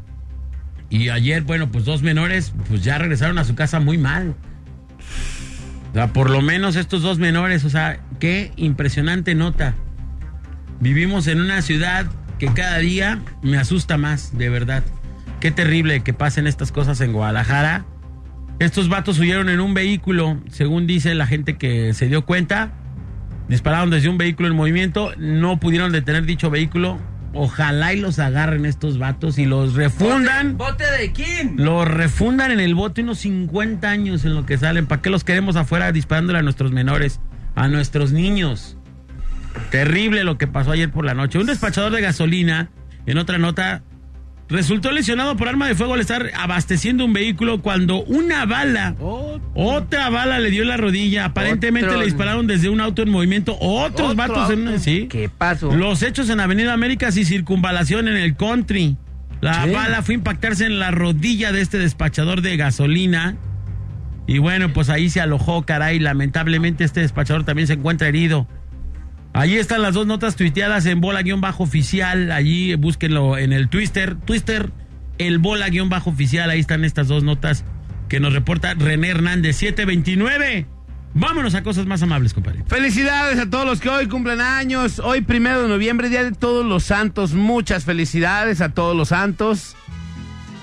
Y 0.88 1.08
ayer, 1.08 1.42
bueno, 1.42 1.70
pues 1.70 1.84
dos 1.84 2.02
menores, 2.02 2.52
pues 2.68 2.82
ya 2.82 2.98
regresaron 2.98 3.38
a 3.38 3.44
su 3.44 3.54
casa 3.54 3.78
muy 3.80 3.98
mal. 3.98 4.34
O 5.90 5.94
sea, 5.94 6.12
por 6.12 6.30
lo 6.30 6.40
menos 6.40 6.76
estos 6.76 7.02
dos 7.02 7.18
menores, 7.18 7.64
o 7.64 7.70
sea, 7.70 8.00
qué 8.18 8.52
impresionante 8.56 9.34
nota. 9.34 9.74
Vivimos 10.80 11.26
en 11.26 11.40
una 11.40 11.62
ciudad 11.62 12.06
que 12.38 12.48
cada 12.52 12.78
día 12.78 13.20
me 13.42 13.58
asusta 13.58 13.98
más, 13.98 14.36
de 14.36 14.48
verdad. 14.48 14.82
Qué 15.40 15.50
terrible 15.50 16.00
que 16.00 16.12
pasen 16.12 16.46
estas 16.46 16.72
cosas 16.72 17.00
en 17.00 17.12
Guadalajara. 17.12 17.84
Estos 18.58 18.88
vatos 18.88 19.18
huyeron 19.18 19.48
en 19.48 19.60
un 19.60 19.74
vehículo, 19.74 20.40
según 20.50 20.86
dice 20.86 21.14
la 21.14 21.26
gente 21.26 21.56
que 21.56 21.94
se 21.94 22.08
dio 22.08 22.24
cuenta. 22.24 22.72
Dispararon 23.50 23.90
desde 23.90 24.08
un 24.08 24.16
vehículo 24.16 24.46
en 24.48 24.54
movimiento, 24.54 25.12
no 25.18 25.58
pudieron 25.58 25.90
detener 25.90 26.24
dicho 26.24 26.50
vehículo. 26.50 27.00
Ojalá 27.34 27.92
y 27.92 28.00
los 28.00 28.20
agarren 28.20 28.64
estos 28.64 28.96
vatos 28.96 29.38
y 29.38 29.44
los 29.44 29.74
refundan. 29.74 30.56
¿Bote 30.56 30.84
de 30.84 31.10
quién? 31.10 31.56
Los 31.56 31.88
refundan 31.88 32.52
en 32.52 32.60
el 32.60 32.76
bote 32.76 33.02
unos 33.02 33.18
50 33.18 33.90
años 33.90 34.24
en 34.24 34.36
lo 34.36 34.46
que 34.46 34.56
salen. 34.56 34.86
¿Para 34.86 35.02
qué 35.02 35.10
los 35.10 35.24
queremos 35.24 35.56
afuera 35.56 35.90
disparándole 35.90 36.38
a 36.38 36.42
nuestros 36.42 36.70
menores? 36.70 37.18
A 37.56 37.66
nuestros 37.66 38.12
niños. 38.12 38.76
Terrible 39.72 40.22
lo 40.22 40.38
que 40.38 40.46
pasó 40.46 40.70
ayer 40.70 40.92
por 40.92 41.04
la 41.04 41.14
noche. 41.14 41.40
Un 41.40 41.46
despachador 41.46 41.90
de 41.90 42.02
gasolina, 42.02 42.70
en 43.06 43.18
otra 43.18 43.38
nota, 43.38 43.82
resultó 44.50 44.90
lesionado 44.90 45.36
por 45.36 45.48
arma 45.48 45.66
de 45.66 45.74
fuego 45.74 45.94
al 45.94 46.00
estar 46.00 46.30
abasteciendo 46.36 47.04
un 47.04 47.12
vehículo 47.12 47.62
cuando 47.62 48.02
una 48.02 48.44
bala, 48.46 48.96
otra 49.54 50.10
bala 50.10 50.38
le 50.40 50.50
dio 50.50 50.62
en 50.62 50.68
la 50.68 50.76
rodilla. 50.76 51.26
Aparentemente 51.26 51.88
Otro. 51.88 52.00
le 52.00 52.06
dispararon 52.06 52.46
desde 52.46 52.68
un 52.68 52.80
auto 52.80 53.02
en 53.02 53.10
movimiento. 53.10 53.56
Otros 53.60 54.10
Otro 54.10 54.14
vatos 54.16 54.50
en 54.50 54.62
una... 54.62 54.78
Sí. 54.78 55.06
¿Qué 55.08 55.28
pasó? 55.28 55.72
Los 55.72 56.02
hechos 56.02 56.28
en 56.30 56.40
Avenida 56.40 56.72
Américas 56.72 57.16
y 57.16 57.24
circunvalación 57.24 58.08
en 58.08 58.16
el 58.16 58.36
country. 58.36 58.96
La 59.40 59.64
bala 59.66 60.02
fue 60.02 60.14
a 60.14 60.18
impactarse 60.18 60.66
en 60.66 60.78
la 60.78 60.90
rodilla 60.90 61.52
de 61.52 61.62
este 61.62 61.78
despachador 61.78 62.42
de 62.42 62.56
gasolina. 62.56 63.36
Y 64.26 64.38
bueno, 64.38 64.72
pues 64.72 64.90
ahí 64.90 65.08
se 65.08 65.20
alojó, 65.20 65.62
caray. 65.62 65.98
Lamentablemente 65.98 66.84
este 66.84 67.00
despachador 67.00 67.44
también 67.44 67.66
se 67.66 67.74
encuentra 67.74 68.08
herido. 68.08 68.46
Allí 69.32 69.58
están 69.58 69.82
las 69.82 69.94
dos 69.94 70.06
notas 70.06 70.36
tuiteadas 70.36 70.86
en 70.86 71.00
bola-oficial. 71.00 72.32
Allí 72.32 72.74
búsquenlo 72.74 73.38
en 73.38 73.52
el 73.52 73.68
Twitter. 73.68 74.16
Twitter, 74.16 74.70
el 75.18 75.38
bola-oficial. 75.38 76.50
Ahí 76.50 76.60
están 76.60 76.84
estas 76.84 77.08
dos 77.08 77.22
notas 77.22 77.64
que 78.08 78.20
nos 78.20 78.32
reporta 78.32 78.74
René 78.74 79.08
Hernández 79.08 79.56
729. 79.56 80.66
Vámonos 81.12 81.54
a 81.54 81.62
cosas 81.62 81.86
más 81.86 82.02
amables, 82.02 82.34
compadre. 82.34 82.64
Felicidades 82.66 83.38
a 83.38 83.50
todos 83.50 83.66
los 83.66 83.80
que 83.80 83.88
hoy 83.88 84.06
cumplen 84.06 84.40
años. 84.40 85.00
Hoy, 85.00 85.22
primero 85.22 85.62
de 85.62 85.68
noviembre, 85.68 86.08
Día 86.08 86.24
de 86.24 86.32
Todos 86.32 86.64
los 86.64 86.84
Santos. 86.84 87.32
Muchas 87.32 87.84
felicidades 87.84 88.60
a 88.60 88.70
todos 88.70 88.96
los 88.96 89.08
santos. 89.08 89.76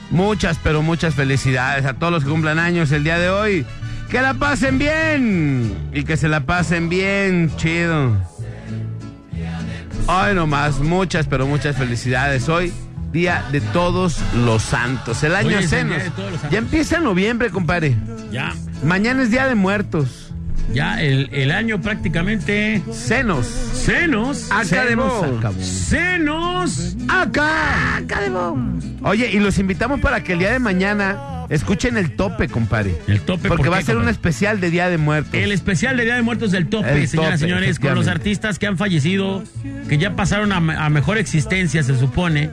Muchas, 0.09 0.57
pero 0.63 0.81
muchas 0.81 1.15
felicidades 1.15 1.85
a 1.85 1.95
todos 1.95 2.13
los 2.13 2.23
que 2.23 2.29
cumplan 2.29 2.59
años 2.59 2.91
el 2.91 3.03
día 3.03 3.19
de 3.19 3.29
hoy. 3.29 3.65
Que 4.09 4.21
la 4.21 4.35
pasen 4.35 4.77
bien. 4.77 5.73
Y 5.93 6.03
que 6.03 6.15
se 6.15 6.29
la 6.29 6.45
pasen 6.45 6.87
bien, 6.87 7.51
chido. 7.57 8.15
Hoy 10.07 10.33
nomás, 10.33 10.79
muchas, 10.79 11.27
pero 11.27 11.45
muchas 11.45 11.75
felicidades. 11.75 12.47
Hoy, 12.47 12.71
Día 13.11 13.43
de 13.51 13.59
Todos 13.59 14.17
los 14.35 14.63
Santos. 14.63 15.21
El 15.23 15.35
año 15.35 15.49
el 15.49 15.55
los 15.55 15.69
Santos. 15.69 16.03
Ya 16.49 16.57
empieza 16.57 16.99
noviembre, 16.99 17.49
compadre. 17.49 17.95
Ya, 18.31 18.53
Mañana 18.83 19.23
es 19.23 19.31
Día 19.31 19.47
de 19.47 19.55
Muertos. 19.55 20.31
ya 20.73 21.01
el, 21.01 21.29
el 21.33 21.51
año 21.51 21.81
prácticamente. 21.81 22.81
Senos. 22.91 23.47
Senos. 23.47 24.49
Acabó. 24.49 25.41
Senos. 25.61 26.95
Acá. 27.09 28.01
Oye, 29.03 29.29
y 29.31 29.39
los 29.39 29.57
invitamos 29.59 29.99
para 29.99 30.23
que 30.23 30.33
el 30.33 30.39
día 30.39 30.51
de 30.51 30.59
mañana 30.59 31.36
escuchen 31.49 31.97
el 31.97 32.15
tope, 32.15 32.47
compadre. 32.47 32.95
El 33.07 33.21
tope. 33.21 33.47
Porque 33.47 33.65
¿por 33.65 33.73
va 33.73 33.77
a 33.77 33.81
ser 33.81 33.97
un 33.97 34.09
especial 34.09 34.59
de 34.59 34.69
Día 34.69 34.89
de 34.89 34.97
Muertos. 34.97 35.33
El 35.33 35.51
especial 35.51 35.97
de 35.97 36.05
Día 36.05 36.15
de 36.15 36.21
Muertos 36.21 36.51
del 36.51 36.67
tope, 36.67 37.01
El 37.01 37.07
señoras 37.07 37.35
y 37.41 37.43
señores, 37.45 37.79
con 37.79 37.95
los 37.95 38.07
artistas 38.07 38.59
que 38.59 38.67
han 38.67 38.77
fallecido, 38.77 39.43
que 39.87 39.97
ya 39.97 40.15
pasaron 40.15 40.51
a, 40.51 40.57
a 40.57 40.89
mejor 40.89 41.17
existencia, 41.17 41.83
se 41.83 41.97
supone. 41.97 42.49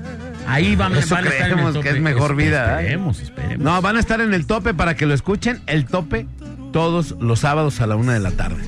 Ahí 0.47 0.77
van, 0.77 0.95
Eso 0.95 1.15
van 1.15 1.27
a 1.27 1.31
estar 1.31 1.51
en 1.53 1.59
el 1.59 1.73
tope. 1.73 1.81
que 1.81 1.89
es 1.97 2.01
mejor 2.01 2.37
vida, 2.37 2.75
¿eh? 2.75 2.83
Esperemos, 2.83 3.21
esperemos. 3.21 3.59
No, 3.65 3.81
van 3.81 3.97
a 3.97 4.01
estar 4.01 4.21
en 4.21 4.35
el 4.35 4.47
tope 4.47 4.75
para 4.75 4.95
que 4.95 5.07
lo 5.07 5.15
escuchen. 5.15 5.61
El 5.67 5.87
tope 5.87 6.27
todos 6.73 7.15
los 7.21 7.41
sábados 7.41 7.81
a 7.81 7.87
la 7.87 7.97
una 7.97 8.13
de 8.13 8.21
la 8.21 8.33
tarde. 8.33 8.63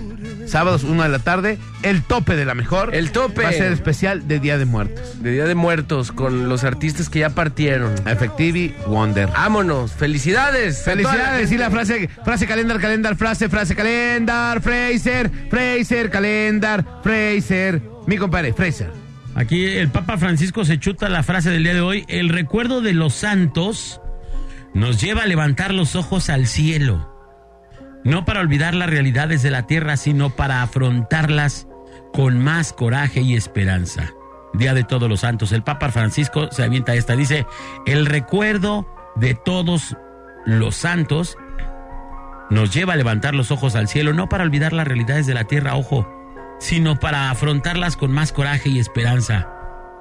Sábados, 0.46 0.84
una 0.84 1.04
de 1.04 1.08
la 1.10 1.18
tarde, 1.18 1.58
el 1.82 2.02
tope 2.02 2.36
de 2.36 2.44
la 2.44 2.54
mejor. 2.54 2.94
El 2.94 3.10
tope. 3.10 3.42
Va 3.42 3.48
a 3.48 3.52
ser 3.52 3.72
especial 3.72 4.28
de 4.28 4.38
Día 4.38 4.58
de 4.58 4.64
Muertos. 4.64 5.22
De 5.22 5.32
Día 5.32 5.44
de 5.44 5.54
Muertos 5.54 6.12
con 6.12 6.48
los 6.48 6.64
artistas 6.64 7.08
que 7.08 7.20
ya 7.20 7.30
partieron. 7.30 7.94
Effectivi 8.06 8.74
Wonder. 8.86 9.28
Vámonos. 9.28 9.92
Felicidades. 9.92 10.82
Felicidades, 10.82 11.48
gente. 11.48 11.64
la 11.64 11.70
frase, 11.70 12.08
frase 12.24 12.46
calendar, 12.46 12.80
calendar, 12.80 13.16
frase, 13.16 13.48
frase 13.48 13.74
calendar, 13.74 14.60
Fraser, 14.60 15.30
Fraser, 15.50 16.10
calendar, 16.10 16.84
Fraser. 17.02 17.82
Mi 18.06 18.16
compadre, 18.16 18.52
Fraser. 18.52 18.90
Aquí 19.34 19.66
el 19.66 19.88
Papa 19.88 20.16
Francisco 20.16 20.64
se 20.64 20.78
chuta 20.78 21.08
la 21.08 21.22
frase 21.22 21.50
del 21.50 21.62
día 21.62 21.74
de 21.74 21.80
hoy. 21.80 22.04
El 22.08 22.30
recuerdo 22.30 22.80
de 22.80 22.94
los 22.94 23.14
santos 23.14 24.00
nos 24.74 25.00
lleva 25.00 25.24
a 25.24 25.26
levantar 25.26 25.74
los 25.74 25.96
ojos 25.96 26.30
al 26.30 26.46
cielo. 26.46 27.15
No 28.06 28.24
para 28.24 28.38
olvidar 28.38 28.72
las 28.76 28.88
realidades 28.88 29.42
de 29.42 29.50
la 29.50 29.66
tierra, 29.66 29.96
sino 29.96 30.30
para 30.30 30.62
afrontarlas 30.62 31.66
con 32.12 32.38
más 32.38 32.72
coraje 32.72 33.20
y 33.20 33.34
esperanza. 33.34 34.12
Día 34.54 34.74
de 34.74 34.84
todos 34.84 35.08
los 35.08 35.20
santos. 35.20 35.50
El 35.50 35.64
Papa 35.64 35.90
Francisco 35.90 36.48
se 36.52 36.62
avienta 36.62 36.94
esta. 36.94 37.16
Dice, 37.16 37.46
el 37.84 38.06
recuerdo 38.06 38.86
de 39.16 39.34
todos 39.34 39.96
los 40.44 40.76
santos 40.76 41.36
nos 42.48 42.72
lleva 42.72 42.92
a 42.92 42.96
levantar 42.96 43.34
los 43.34 43.50
ojos 43.50 43.74
al 43.74 43.88
cielo, 43.88 44.12
no 44.12 44.28
para 44.28 44.44
olvidar 44.44 44.72
las 44.72 44.86
realidades 44.86 45.26
de 45.26 45.34
la 45.34 45.42
tierra, 45.42 45.74
ojo, 45.74 46.08
sino 46.60 47.00
para 47.00 47.32
afrontarlas 47.32 47.96
con 47.96 48.12
más 48.12 48.30
coraje 48.30 48.68
y 48.68 48.78
esperanza. 48.78 49.48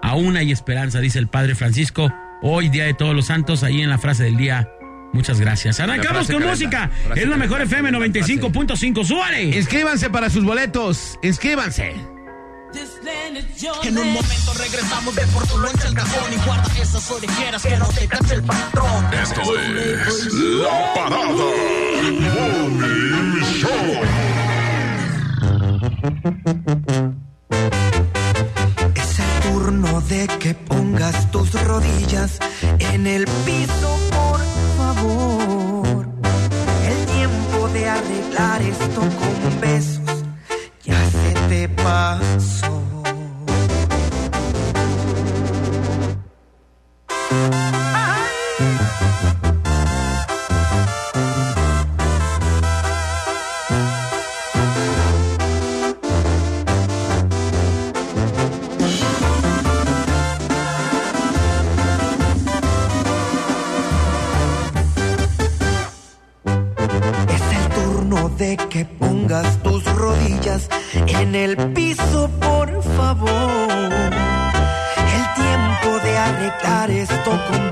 Aún 0.03 0.37
hay 0.37 0.51
esperanza, 0.51 0.99
dice 0.99 1.17
el 1.17 1.27
Padre 1.27 1.55
Francisco. 1.55 2.13
Hoy, 2.43 2.69
Día 2.69 2.83
de 2.83 2.93
Todos 2.93 3.15
los 3.15 3.25
Santos, 3.25 3.63
ahí 3.63 3.81
en 3.81 3.89
la 3.89 3.97
frase 3.97 4.25
del 4.25 4.37
día. 4.37 4.69
Muchas 5.15 5.39
gracias. 5.39 5.79
Arrancamos 5.79 6.27
con 6.27 6.43
música. 6.43 6.91
frase 7.05 7.21
Es 7.21 7.27
la 7.27 7.37
mejor 7.37 7.61
FM 7.61 7.89
95.5. 7.91 9.05
¡Súbale! 9.05 9.43
Inscríbanse 9.43 10.09
para 10.09 10.29
sus 10.29 10.43
boletos, 10.43 11.17
inscríbanse. 11.23 11.95
En 13.83 13.97
un 13.97 14.07
momento 14.11 14.53
regresamos 14.59 15.15
de 15.15 15.25
por 15.27 15.47
tu 15.47 15.57
loncha 15.57 15.87
al 15.87 15.93
cajón 15.93 16.33
y 16.33 16.35
guarda 16.45 16.81
esas 16.81 17.09
orejeras 17.09 17.63
que 17.63 17.77
no 17.77 17.87
te 17.87 18.07
cache 18.07 18.33
el 18.35 18.43
patrón. 18.43 19.13
Esto 19.13 19.41
es 19.57 20.33
La 20.33 20.93
Parada 20.93 21.25
Morning 22.35 23.41
Show. 23.41 24.01
Es 28.95 29.19
el 29.19 29.49
turno 29.49 30.01
de 30.01 30.27
que 30.39 30.53
pongas 30.55 31.31
tus 31.31 31.53
rodillas 31.63 32.39
en 32.79 33.07
el 33.07 33.25
piso, 33.45 33.97
arreglar 37.97 38.61
esto 38.61 39.01
con 39.01 39.61
besos 39.61 40.23
ya 40.83 41.09
se 41.09 41.33
te 41.49 41.69
pasó. 41.69 42.74
Que 68.75 68.83
pongas 68.83 69.63
tus 69.63 69.85
rodillas 69.95 70.67
en 71.07 71.33
el 71.33 71.55
piso, 71.71 72.29
por 72.41 72.83
favor. 72.97 73.93
El 75.15 75.23
tiempo 75.43 75.99
de 76.03 76.17
arreglar 76.17 76.91
esto 76.91 77.31
con 77.49 77.69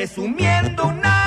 presumiendo 0.00 0.86
una 0.86 1.19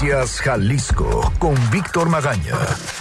Jalisco 0.00 1.32
con 1.40 1.56
Víctor 1.72 2.08
Magaña. 2.08 2.54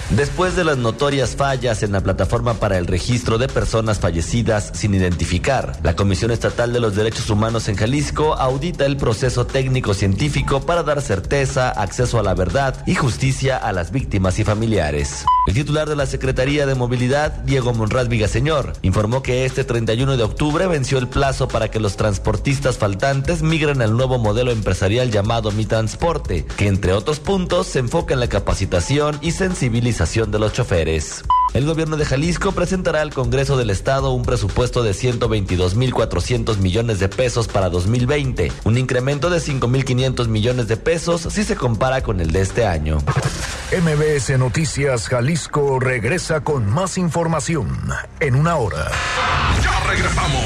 Después 0.10 0.56
de 0.56 0.64
las 0.64 0.80
notorias 0.80 1.36
fallas 1.36 1.84
en 1.84 1.92
la 1.92 2.02
plataforma 2.02 2.56
para 2.56 2.80
el 2.80 2.88
registro 2.88 3.38
de 3.38 3.48
personas 3.48 4.00
fallecidas 4.00 4.72
sin 4.74 4.96
identificar, 4.96 5.78
la 5.84 5.96
Comisión 5.96 6.32
Estatal 6.32 6.74
de 6.74 6.80
los 6.80 6.96
Derechos 6.96 7.30
Humanos 7.30 7.68
en 7.70 7.76
Jalisco 7.76 8.34
audita 8.34 8.88
el 8.88 8.98
proceso 8.98 9.46
técnico-científico 9.46 10.62
para 10.62 10.82
dar 10.82 11.04
certeza, 11.04 11.70
acceso 11.70 12.18
a 12.20 12.24
la 12.24 12.34
verdad 12.34 12.84
y 12.88 12.96
justicia 12.96 13.58
a 13.58 13.72
las 13.74 13.92
víctimas 13.92 14.40
y 14.40 14.44
familiares. 14.44 15.24
El 15.48 15.54
titular 15.54 15.88
de 15.88 15.96
la 15.96 16.06
Secretaría 16.06 16.66
de 16.66 16.76
Movilidad, 16.76 17.32
Diego 17.46 17.74
Monraz 17.74 18.10
Vigaseñor, 18.10 18.74
informó 18.82 19.24
que 19.24 19.46
este 19.46 19.64
31 19.64 20.18
de 20.18 20.24
octubre 20.24 20.68
venció 20.68 20.98
el 20.98 21.08
plazo 21.08 21.48
para 21.48 21.72
que 21.72 21.80
los 21.80 21.96
transportistas 21.96 22.78
faltantes 22.78 23.42
migren 23.44 23.82
al 23.82 23.96
nuevo 23.96 24.20
modelo 24.20 24.52
empresarial 24.52 25.10
llamado 25.10 25.52
Mi 25.52 25.66
Transporte, 25.66 26.46
que 26.58 26.68
entre 26.68 26.92
otros 26.92 27.22
puntos 27.22 27.68
se 27.68 27.80
enfoca 27.80 28.14
en 28.14 28.20
la 28.20 28.28
capacitación 28.28 29.20
y 29.22 29.32
sensibilización 29.32 30.32
de 30.32 30.40
los 30.40 30.52
choferes. 30.52 31.24
El 31.54 31.66
gobierno 31.66 31.96
de 31.96 32.04
Jalisco 32.04 32.52
presentará 32.52 33.00
al 33.00 33.14
Congreso 33.14 33.56
del 33.56 33.70
Estado 33.70 34.12
un 34.12 34.24
presupuesto 34.24 34.84
de 34.84 34.92
122.400 34.92 36.58
millones 36.58 37.00
de 37.00 37.08
pesos 37.08 37.48
para 37.48 37.70
2020, 37.70 38.52
un 38.66 38.78
incremento 38.78 39.30
de 39.30 39.38
5.500 39.38 40.28
millones 40.28 40.68
de 40.68 40.76
pesos 40.76 41.22
si 41.32 41.46
se 41.46 41.56
compara 41.56 42.04
con 42.04 42.20
el 42.20 42.34
de 42.34 42.42
este 42.42 42.66
año. 42.66 42.98
MBS 43.70 44.30
Noticias 44.40 45.10
Jalisco 45.10 45.78
regresa 45.78 46.40
con 46.40 46.70
más 46.70 46.98
información 46.98 47.68
en 48.22 48.36
una 48.36 48.56
hora. 48.56 48.90
Ya 49.62 49.78
regresamos. 49.82 50.42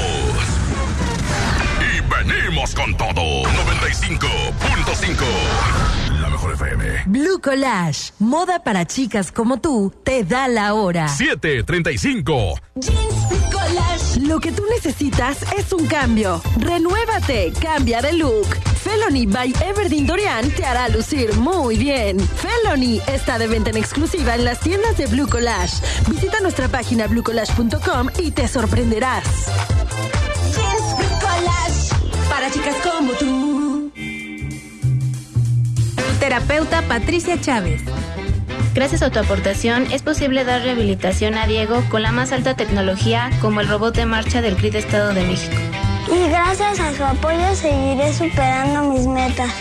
Y 1.78 2.00
venimos 2.00 2.74
con 2.74 2.96
todo. 2.96 3.44
95.5. 3.44 5.24
La 6.20 6.30
mejor 6.30 6.54
FM. 6.54 7.04
Blue 7.06 7.40
Collage, 7.40 8.12
moda 8.18 8.64
para 8.64 8.86
chicas 8.86 9.30
como 9.30 9.60
tú, 9.60 9.94
te 10.02 10.24
da 10.24 10.48
la 10.48 10.74
hora. 10.74 11.06
735. 11.06 12.58
Collage. 13.52 14.20
Lo 14.22 14.40
que 14.40 14.50
tú 14.50 14.64
necesitas 14.74 15.44
es 15.56 15.72
un 15.72 15.86
cambio. 15.86 16.42
Renuévate, 16.58 17.52
cambia 17.60 18.02
de 18.02 18.14
look. 18.14 18.48
Felony 18.82 19.26
by 19.26 19.52
Everdeen 19.64 20.06
Dorian 20.06 20.50
te 20.50 20.64
hará 20.64 20.88
lucir 20.88 21.32
muy 21.36 21.76
bien. 21.76 22.18
Felony 22.18 23.00
está 23.06 23.38
de 23.38 23.46
venta 23.46 23.70
en 23.70 23.76
exclusiva 23.76 24.34
en 24.34 24.44
las 24.44 24.60
tiendas 24.60 24.96
de 24.96 25.06
Blue 25.06 25.28
Collage. 25.28 25.76
Visita 26.08 26.40
nuestra 26.40 26.68
página 26.68 27.06
bluecollage.com 27.06 28.08
y 28.18 28.32
te 28.32 28.48
sorprenderás. 28.48 29.24
Blue 30.98 31.18
Collage. 31.20 32.28
Para 32.28 32.50
chicas 32.50 32.76
como 32.82 33.12
tú. 33.12 33.92
Terapeuta 36.18 36.82
Patricia 36.82 37.40
Chávez. 37.40 37.82
Gracias 38.74 39.02
a 39.02 39.10
tu 39.10 39.18
aportación 39.18 39.86
es 39.92 40.02
posible 40.02 40.44
dar 40.44 40.62
rehabilitación 40.62 41.34
a 41.34 41.46
Diego 41.46 41.84
con 41.90 42.02
la 42.02 42.10
más 42.10 42.32
alta 42.32 42.56
tecnología 42.56 43.30
como 43.40 43.60
el 43.60 43.68
robot 43.68 43.94
de 43.94 44.06
marcha 44.06 44.40
del 44.40 44.56
CRIT 44.56 44.74
Estado 44.76 45.12
de 45.12 45.24
México. 45.24 45.56
Y 46.10 46.28
gracias 46.28 46.80
a 46.80 46.94
su 46.94 47.04
apoyo 47.04 47.54
seguiré 47.54 48.12
superando 48.12 48.92
mis 48.92 49.06
metas. 49.06 49.52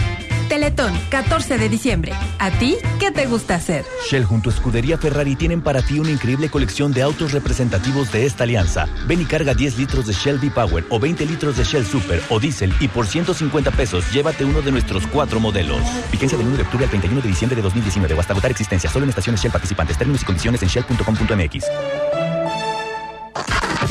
Teletón, 0.51 0.93
14 1.07 1.57
de 1.57 1.69
diciembre. 1.69 2.11
¿A 2.37 2.51
ti 2.51 2.75
qué 2.99 3.09
te 3.09 3.25
gusta 3.25 3.55
hacer? 3.55 3.85
Shell 4.09 4.25
junto 4.25 4.49
a 4.49 4.53
Escudería 4.53 4.97
Ferrari 4.97 5.37
tienen 5.37 5.61
para 5.61 5.81
ti 5.81 5.97
una 5.97 6.11
increíble 6.11 6.49
colección 6.49 6.91
de 6.91 7.03
autos 7.03 7.31
representativos 7.31 8.11
de 8.11 8.25
esta 8.25 8.43
alianza. 8.43 8.85
Ven 9.07 9.21
y 9.21 9.25
carga 9.25 9.53
10 9.53 9.77
litros 9.77 10.07
de 10.07 10.13
Shell 10.13 10.39
V-Power 10.39 10.83
o 10.89 10.99
20 10.99 11.25
litros 11.25 11.55
de 11.55 11.63
Shell 11.63 11.85
Super 11.85 12.21
o 12.27 12.37
Diesel 12.37 12.73
y 12.81 12.89
por 12.89 13.07
150 13.07 13.71
pesos 13.71 14.11
llévate 14.11 14.43
uno 14.43 14.61
de 14.61 14.73
nuestros 14.73 15.07
cuatro 15.07 15.39
modelos. 15.39 15.79
Vigencia 16.11 16.37
del 16.37 16.47
1 16.47 16.57
de 16.57 16.63
octubre 16.63 16.83
al 16.83 16.89
31 16.89 17.21
de 17.21 17.27
diciembre 17.29 17.55
de 17.55 17.61
2019 17.61 18.13
o 18.13 18.19
hasta 18.19 18.33
agotar 18.33 18.51
existencia 18.51 18.89
solo 18.89 19.05
en 19.05 19.09
estaciones 19.11 19.41
Shell 19.41 19.53
participantes. 19.53 19.97
Términos 19.97 20.21
y 20.21 20.25
condiciones 20.25 20.61
en 20.61 20.67
shell.com.mx. 20.67 22.10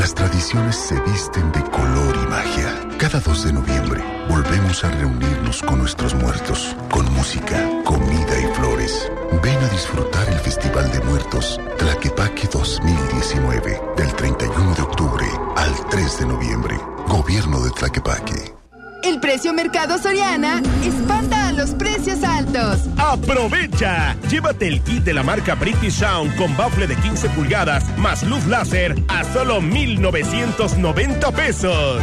las 0.00 0.14
tradiciones 0.14 0.76
se 0.76 0.98
visten 1.02 1.52
de 1.52 1.62
color 1.64 2.16
y 2.16 2.26
magia. 2.26 2.88
Cada 2.96 3.20
2 3.20 3.44
de 3.44 3.52
noviembre 3.52 4.02
volvemos 4.30 4.82
a 4.82 4.90
reunirnos 4.92 5.62
con 5.62 5.78
nuestros 5.78 6.14
muertos, 6.14 6.74
con 6.90 7.04
música, 7.12 7.68
comida 7.84 8.40
y 8.40 8.54
flores. 8.54 9.12
Ven 9.42 9.58
a 9.58 9.68
disfrutar 9.68 10.26
el 10.30 10.38
Festival 10.38 10.90
de 10.90 11.00
Muertos 11.00 11.60
Tlaquepaque 11.76 12.48
2019 12.50 13.80
del 13.98 14.14
31 14.14 14.74
de 14.74 14.82
octubre 14.82 15.26
al 15.56 15.88
3 15.90 16.18
de 16.20 16.26
noviembre. 16.26 16.80
Gobierno 17.06 17.60
de 17.60 17.70
Tlaquepaque. 17.70 18.54
El 19.02 19.18
precio 19.18 19.54
Mercado 19.54 19.98
Soriana 19.98 20.62
espanta 20.84 21.48
a 21.48 21.52
los 21.52 21.70
precios 21.70 22.22
altos. 22.22 22.80
¡Aprovecha! 22.98 24.16
Llévate 24.28 24.68
el 24.68 24.82
kit 24.82 25.02
de 25.04 25.14
la 25.14 25.22
marca 25.22 25.54
British 25.54 25.94
Sound 25.94 26.36
con 26.36 26.54
bafle 26.56 26.86
de 26.86 26.96
15 26.96 27.30
pulgadas 27.30 27.84
más 27.98 28.22
luz 28.22 28.46
láser 28.46 28.94
a 29.08 29.24
solo 29.24 29.60
1,990 29.60 31.32
pesos. 31.32 32.02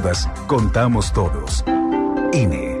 contamos 0.47 1.13
todos. 1.13 1.63
INE. 2.33 2.80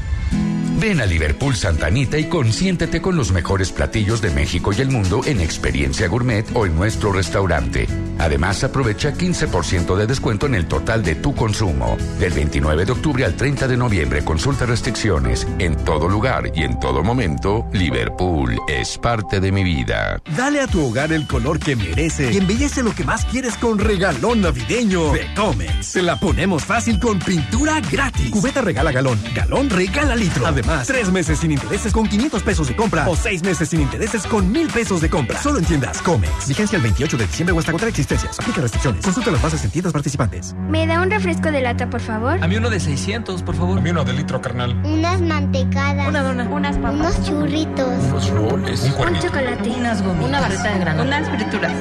Ven 0.81 0.99
a 0.99 1.05
Liverpool 1.05 1.55
Santa 1.55 1.85
Anita 1.85 2.17
y 2.17 2.23
consiéntete 2.23 3.03
con 3.03 3.15
los 3.15 3.31
mejores 3.31 3.71
platillos 3.71 4.19
de 4.19 4.31
México 4.31 4.73
y 4.75 4.81
el 4.81 4.89
mundo 4.89 5.21
en 5.27 5.39
experiencia 5.39 6.07
gourmet 6.07 6.43
o 6.55 6.65
en 6.65 6.75
nuestro 6.75 7.11
restaurante. 7.11 7.85
Además, 8.17 8.63
aprovecha 8.63 9.13
15% 9.13 9.95
de 9.95 10.07
descuento 10.07 10.47
en 10.47 10.55
el 10.55 10.65
total 10.65 11.03
de 11.03 11.13
tu 11.13 11.35
consumo. 11.35 11.97
Del 12.19 12.33
29 12.33 12.85
de 12.85 12.91
octubre 12.93 13.25
al 13.25 13.35
30 13.35 13.67
de 13.67 13.77
noviembre, 13.77 14.23
consulta 14.23 14.65
restricciones. 14.65 15.47
En 15.59 15.75
todo 15.75 16.09
lugar 16.09 16.51
y 16.55 16.63
en 16.63 16.79
todo 16.79 17.03
momento, 17.03 17.67
Liverpool 17.73 18.59
es 18.67 18.97
parte 18.97 19.39
de 19.39 19.51
mi 19.51 19.63
vida. 19.63 20.19
Dale 20.35 20.61
a 20.61 20.67
tu 20.67 20.83
hogar 20.83 21.11
el 21.11 21.27
color 21.27 21.59
que 21.59 21.75
merece 21.75 22.31
y 22.33 22.37
embellece 22.37 22.81
lo 22.81 22.95
que 22.95 23.03
más 23.03 23.23
quieres 23.25 23.55
con 23.55 23.77
regalón 23.77 24.41
navideño 24.41 25.13
de 25.13 25.31
Comex. 25.35 25.85
Se 25.85 26.01
la 26.01 26.19
ponemos 26.19 26.65
fácil 26.65 26.99
con 26.99 27.19
pintura 27.19 27.81
gratis. 27.81 28.31
Cubeta 28.31 28.61
regala 28.61 28.91
galón, 28.91 29.19
galón 29.35 29.69
regala 29.69 30.15
litro. 30.15 30.47
Además, 30.47 30.70
tres 30.85 31.11
meses 31.11 31.39
sin 31.39 31.51
intereses 31.51 31.91
con 31.93 32.07
500 32.07 32.43
pesos 32.43 32.67
de 32.67 32.75
compra 32.75 33.07
o 33.09 33.15
seis 33.15 33.43
meses 33.43 33.69
sin 33.69 33.81
intereses 33.81 34.25
con 34.25 34.51
1000 34.51 34.69
pesos 34.69 35.01
de 35.01 35.09
compra. 35.09 35.41
Solo 35.41 35.59
en 35.59 35.65
tiendas 35.65 36.01
Comex. 36.01 36.47
Vigencia 36.47 36.77
el 36.77 36.83
28 36.83 37.17
de 37.17 37.25
diciembre 37.27 37.53
o 37.55 37.59
hasta 37.59 37.71
agotar 37.71 37.89
existencias. 37.89 38.39
Aplica 38.39 38.61
restricciones. 38.61 39.03
Consulta 39.03 39.31
las 39.31 39.41
bases 39.41 39.63
en 39.63 39.71
tiendas 39.71 39.93
participantes. 39.93 40.55
¿Me 40.69 40.87
da 40.87 41.01
un 41.01 41.11
refresco 41.11 41.51
de 41.51 41.61
lata, 41.61 41.89
por 41.89 42.01
favor? 42.01 42.41
A 42.41 42.47
mí 42.47 42.55
uno 42.55 42.69
de 42.69 42.79
600, 42.79 43.43
por 43.43 43.55
favor. 43.55 43.79
A 43.79 43.81
mí 43.81 43.89
uno 43.89 44.03
de 44.03 44.13
litro, 44.13 44.41
carnal. 44.41 44.71
Unas 44.85 45.21
mantecadas. 45.21 46.07
Una 46.07 46.23
dona. 46.23 46.49
Unas 46.49 46.77
papas. 46.77 46.93
Unos 46.93 47.27
churritos. 47.27 48.03
Unos 48.05 48.29
roles. 48.29 48.83
Un, 48.83 49.07
un 49.07 49.19
chocolate. 49.19 49.69
Unas 49.69 50.01
gomitas. 50.01 50.29
Una 50.29 50.41
barrita 50.41 50.73
de 50.73 50.79
grano. 50.79 51.03
Unas 51.03 51.29
frituras. 51.29 51.73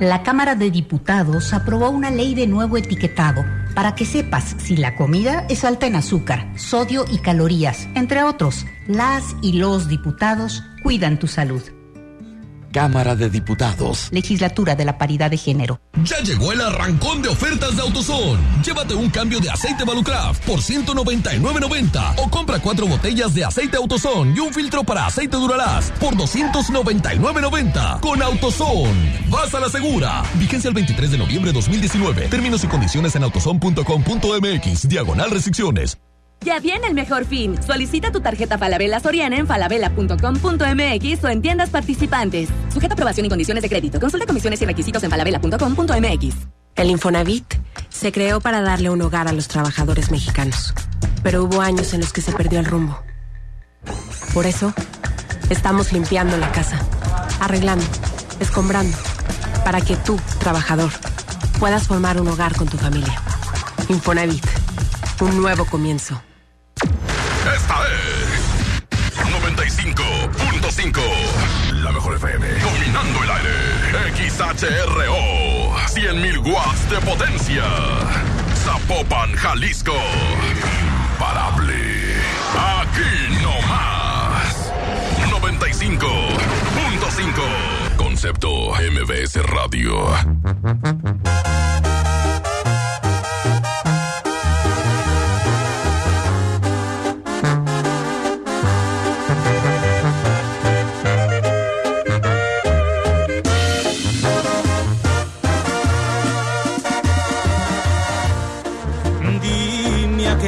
La 0.00 0.22
Cámara 0.22 0.54
de 0.54 0.70
Diputados 0.70 1.52
aprobó 1.52 1.90
una 1.90 2.10
ley 2.10 2.34
de 2.34 2.46
nuevo 2.46 2.78
etiquetado 2.78 3.44
para 3.74 3.94
que 3.94 4.04
sepas 4.04 4.56
si 4.58 4.76
la 4.76 4.96
comida 4.96 5.46
es 5.48 5.64
alta 5.64 5.86
en 5.86 5.96
azúcar, 5.96 6.46
sodio 6.56 7.04
y 7.10 7.18
calorías, 7.18 7.88
entre 7.94 8.22
otros. 8.22 8.66
Las 8.86 9.36
y 9.42 9.54
los 9.54 9.88
diputados 9.88 10.62
cuidan 10.82 11.18
tu 11.18 11.26
salud. 11.26 11.62
Cámara 12.72 13.16
de 13.16 13.30
Diputados. 13.30 14.08
Legislatura 14.12 14.74
de 14.74 14.84
la 14.84 14.98
Paridad 14.98 15.30
de 15.30 15.36
Género. 15.36 15.80
Ya 16.04 16.18
llegó 16.20 16.52
el 16.52 16.60
arrancón 16.60 17.22
de 17.22 17.28
ofertas 17.28 17.76
de 17.76 17.82
AutoZone. 17.82 18.40
Llévate 18.64 18.94
un 18.94 19.10
cambio 19.10 19.40
de 19.40 19.50
aceite 19.50 19.84
Valucraft 19.84 20.44
por 20.44 20.60
199.90 20.60 22.14
o 22.18 22.30
compra 22.30 22.58
cuatro 22.60 22.86
botellas 22.86 23.34
de 23.34 23.44
aceite 23.44 23.76
AutoZone 23.76 24.34
y 24.36 24.40
un 24.40 24.52
filtro 24.52 24.84
para 24.84 25.06
aceite 25.06 25.36
Duralast 25.36 25.92
por 25.98 26.14
299.90 26.14 28.00
con 28.00 28.22
AutoZone. 28.22 29.26
Vas 29.28 29.54
a 29.54 29.60
la 29.60 29.68
segura. 29.68 30.22
Vigencia 30.34 30.68
el 30.68 30.74
23 30.74 31.10
de 31.12 31.18
noviembre 31.18 31.52
de 31.52 31.54
2019. 31.54 32.28
Términos 32.28 32.64
y 32.64 32.66
condiciones 32.66 33.14
en 33.16 33.24
autozone.com.mx. 33.24 34.88
Diagonal 34.88 35.30
restricciones. 35.30 35.98
Ya 36.42 36.58
viene 36.58 36.86
el 36.86 36.94
mejor 36.94 37.26
fin. 37.26 37.62
Solicita 37.62 38.10
tu 38.10 38.20
tarjeta 38.20 38.56
Falabella 38.56 38.98
Soriana 38.98 39.36
en 39.36 39.46
falabella.com.mx 39.46 41.24
o 41.24 41.28
en 41.28 41.42
tiendas 41.42 41.68
participantes. 41.68 42.48
Sujeta 42.72 42.94
aprobación 42.94 43.26
y 43.26 43.28
condiciones 43.28 43.62
de 43.62 43.68
crédito. 43.68 44.00
Consulta 44.00 44.26
comisiones 44.26 44.60
y 44.62 44.64
requisitos 44.64 45.02
en 45.02 45.10
falabella.com.mx. 45.10 46.36
El 46.76 46.88
Infonavit 46.88 47.44
se 47.90 48.10
creó 48.10 48.40
para 48.40 48.62
darle 48.62 48.88
un 48.88 49.02
hogar 49.02 49.28
a 49.28 49.32
los 49.32 49.48
trabajadores 49.48 50.10
mexicanos. 50.10 50.72
Pero 51.22 51.44
hubo 51.44 51.60
años 51.60 51.92
en 51.92 52.00
los 52.00 52.12
que 52.12 52.22
se 52.22 52.32
perdió 52.32 52.58
el 52.58 52.64
rumbo. 52.64 52.98
Por 54.32 54.46
eso, 54.46 54.72
estamos 55.50 55.92
limpiando 55.92 56.38
la 56.38 56.50
casa, 56.52 56.80
arreglando, 57.40 57.84
escombrando, 58.38 58.96
para 59.64 59.82
que 59.82 59.96
tú, 59.96 60.18
trabajador, 60.38 60.90
puedas 61.58 61.86
formar 61.86 62.18
un 62.18 62.28
hogar 62.28 62.56
con 62.56 62.68
tu 62.68 62.78
familia. 62.78 63.20
Infonavit, 63.88 64.46
un 65.20 65.36
nuevo 65.42 65.66
comienzo. 65.66 66.22
95.5. 70.70 71.02
La 71.82 71.90
mejor 71.90 72.14
FM. 72.14 72.46
Dominando 72.46 73.24
el 73.24 73.30
aire. 73.30 73.50
XHRO. 74.14 75.74
100.000 75.88 76.38
watts 76.46 76.88
de 76.90 77.00
potencia. 77.00 77.64
Zapopan, 78.54 79.34
Jalisco. 79.34 79.96
Imparable. 81.12 81.74
Aquí 82.56 83.28
no 83.42 83.60
más. 83.68 84.70
95.5. 85.28 87.96
Concepto 87.96 88.70
MBS 88.74 89.42
Radio. 89.46 90.06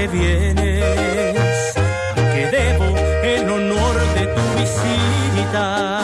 Qué 0.03 0.09
vienes, 0.09 1.77
a 1.77 2.35
qué 2.35 2.49
debo 2.51 2.87
el 3.23 3.49
honor 3.49 3.95
de 4.17 4.27
tu 4.35 4.43
visita. 4.59 6.01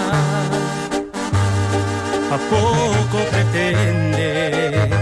¿A 2.31 2.39
poco 2.49 3.19
pretendes 3.33 4.95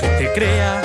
que 0.00 0.08
te 0.18 0.32
crea 0.34 0.77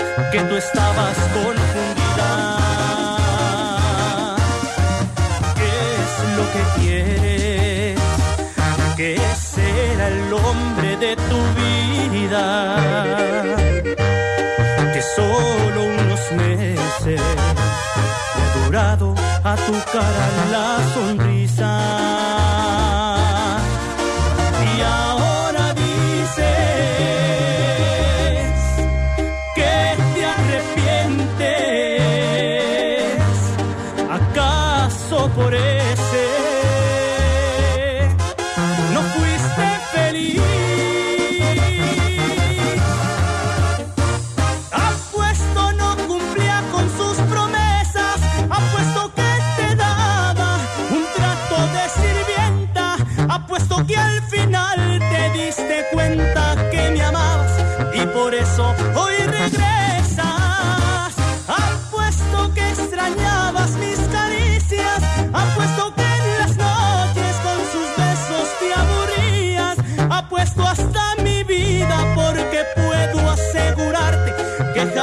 cara 19.92 20.46
la 20.52 20.94
sonrisa. 20.94 22.23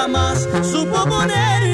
Jamás 0.01 0.49
supo 0.65 1.05
ponerte 1.05 1.70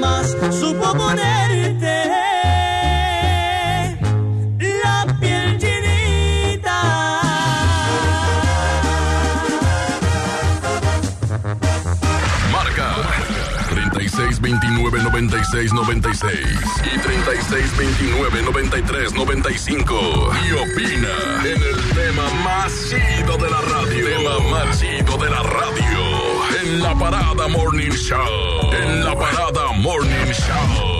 jamás 0.00 0.36
supo 0.54 0.94
la 4.84 5.16
piel 5.20 5.58
llenita. 5.58 6.80
Marca 12.52 12.94
3629 13.70 15.02
96 15.02 15.72
96 15.72 16.34
y 16.94 16.98
3629 16.98 18.42
93 18.42 19.12
95. 19.14 20.30
Y 20.46 20.52
opina 20.52 21.08
en 21.44 21.62
el 21.62 21.76
tema 21.94 22.28
más 22.44 22.72
chido 22.88 23.36
de 23.36 23.50
la 23.50 23.60
radio. 23.60 24.04
Tema 24.04 24.38
más 24.50 24.80
chido 24.80 25.16
de 25.16 25.30
la 25.30 25.42
radio. 25.42 26.07
En 26.68 26.82
la 26.82 26.94
parada 26.94 27.48
Morning 27.48 27.90
Show. 27.90 28.70
En 28.72 29.02
la 29.02 29.14
parada 29.14 29.72
Morning 29.72 30.32
Show. 30.32 30.97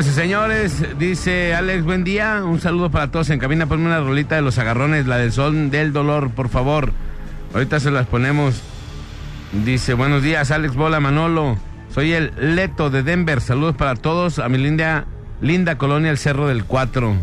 Señoras 0.00 0.16
y 0.16 0.20
señores, 0.22 0.98
dice 0.98 1.54
Alex, 1.54 1.84
buen 1.84 2.04
día. 2.04 2.42
Un 2.42 2.58
saludo 2.58 2.90
para 2.90 3.10
todos 3.10 3.28
en 3.28 3.38
cabina. 3.38 3.66
Ponme 3.66 3.84
una 3.84 4.00
rolita 4.00 4.34
de 4.34 4.40
los 4.40 4.56
agarrones, 4.56 5.06
la 5.06 5.18
del 5.18 5.30
sol 5.30 5.70
del 5.70 5.92
dolor, 5.92 6.30
por 6.30 6.48
favor. 6.48 6.92
Ahorita 7.52 7.80
se 7.80 7.90
las 7.90 8.06
ponemos. 8.06 8.62
Dice, 9.52 9.92
buenos 9.92 10.22
días, 10.22 10.50
Alex 10.52 10.74
Bola 10.74 11.00
Manolo. 11.00 11.58
Soy 11.92 12.14
el 12.14 12.32
Leto 12.38 12.88
de 12.88 13.02
Denver. 13.02 13.42
Saludos 13.42 13.76
para 13.76 13.94
todos. 13.94 14.38
A 14.38 14.48
mi 14.48 14.56
linda, 14.56 15.04
linda 15.42 15.76
colonia, 15.76 16.10
el 16.10 16.16
Cerro 16.16 16.48
del 16.48 16.64
Cuatro. 16.64 17.16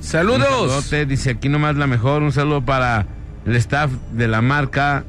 ¡Saludos! 0.00 0.88
Dice 1.08 1.30
aquí 1.30 1.48
nomás 1.48 1.74
la 1.74 1.88
mejor. 1.88 2.22
Un 2.22 2.30
saludo 2.30 2.64
para 2.64 3.06
el 3.44 3.56
staff 3.56 3.90
de 4.12 4.28
la 4.28 4.40
marca 4.40 5.02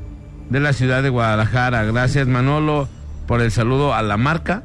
de 0.49 0.59
la 0.59 0.73
ciudad 0.73 1.03
de 1.03 1.09
Guadalajara. 1.09 1.83
Gracias, 1.83 2.27
Manolo, 2.27 2.89
por 3.27 3.41
el 3.41 3.51
saludo 3.51 3.93
a 3.93 4.01
la 4.01 4.17
marca. 4.17 4.63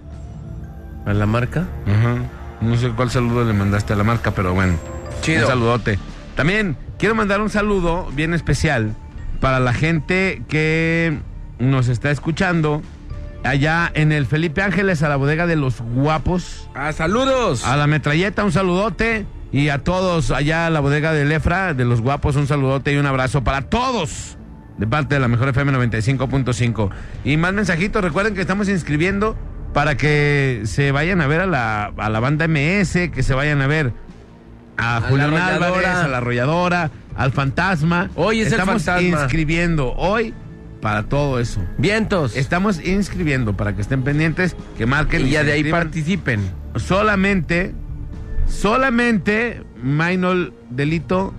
¿A 1.04 1.12
la 1.12 1.26
marca? 1.26 1.66
Ajá. 1.86 2.35
No 2.60 2.76
sé 2.76 2.90
cuál 2.90 3.10
saludo 3.10 3.44
le 3.44 3.52
mandaste 3.52 3.92
a 3.92 3.96
la 3.96 4.04
marca, 4.04 4.32
pero 4.32 4.54
bueno. 4.54 4.74
Chido. 5.22 5.42
Un 5.42 5.46
saludote. 5.46 5.98
También 6.34 6.76
quiero 6.98 7.14
mandar 7.14 7.40
un 7.40 7.50
saludo 7.50 8.08
bien 8.12 8.34
especial 8.34 8.94
para 9.40 9.60
la 9.60 9.72
gente 9.72 10.42
que 10.48 11.18
nos 11.58 11.88
está 11.88 12.10
escuchando 12.10 12.82
allá 13.44 13.90
en 13.94 14.12
el 14.12 14.26
Felipe 14.26 14.62
Ángeles, 14.62 15.02
a 15.02 15.08
la 15.08 15.16
bodega 15.16 15.46
de 15.46 15.56
los 15.56 15.80
guapos. 15.80 16.68
¡Ah, 16.74 16.92
saludos! 16.92 17.64
A 17.64 17.76
la 17.76 17.86
metralleta, 17.86 18.44
un 18.44 18.52
saludote. 18.52 19.26
Y 19.52 19.68
a 19.68 19.78
todos 19.84 20.32
allá 20.32 20.66
a 20.66 20.70
la 20.70 20.80
bodega 20.80 21.12
de 21.12 21.24
Lefra, 21.24 21.72
de 21.72 21.84
los 21.84 22.00
guapos, 22.00 22.36
un 22.36 22.46
saludote 22.46 22.92
y 22.92 22.96
un 22.96 23.06
abrazo 23.06 23.44
para 23.44 23.62
todos. 23.62 24.36
De 24.76 24.86
parte 24.86 25.14
de 25.14 25.20
la 25.20 25.28
Mejor 25.28 25.48
FM 25.48 25.72
95.5. 25.72 26.90
Y 27.24 27.36
más 27.36 27.54
mensajitos, 27.54 28.02
recuerden 28.02 28.34
que 28.34 28.40
estamos 28.40 28.68
inscribiendo 28.68 29.36
para 29.76 29.94
que 29.98 30.62
se 30.64 30.90
vayan 30.90 31.20
a 31.20 31.26
ver 31.26 31.42
a 31.42 31.46
la, 31.46 31.92
a 31.98 32.08
la 32.08 32.18
banda 32.18 32.48
MS, 32.48 33.10
que 33.12 33.22
se 33.22 33.34
vayan 33.34 33.60
a 33.60 33.66
ver 33.66 33.92
a, 34.78 34.96
A 34.96 35.00
Julián 35.02 35.34
Álvarez, 35.34 35.86
a 35.86 36.08
la 36.08 36.16
arrolladora, 36.16 36.90
al 37.14 37.30
fantasma. 37.30 38.08
Hoy 38.14 38.40
es 38.40 38.46
el 38.46 38.52
estamos 38.54 38.84
fantasma. 38.84 39.20
inscribiendo 39.20 39.92
hoy 39.92 40.32
para 40.80 41.02
todo 41.02 41.38
eso. 41.40 41.60
Vientos. 41.76 42.36
Estamos 42.36 42.82
inscribiendo 42.82 43.54
para 43.54 43.74
que 43.74 43.82
estén 43.82 44.02
pendientes, 44.02 44.56
que 44.78 44.86
marquen 44.86 45.26
Y 45.26 45.32
ya 45.32 45.44
de 45.44 45.52
ahí 45.52 45.70
participen. 45.70 46.40
Solamente, 46.76 47.74
solamente 48.48 49.62
Minor 49.82 50.54
Delito 50.70 51.34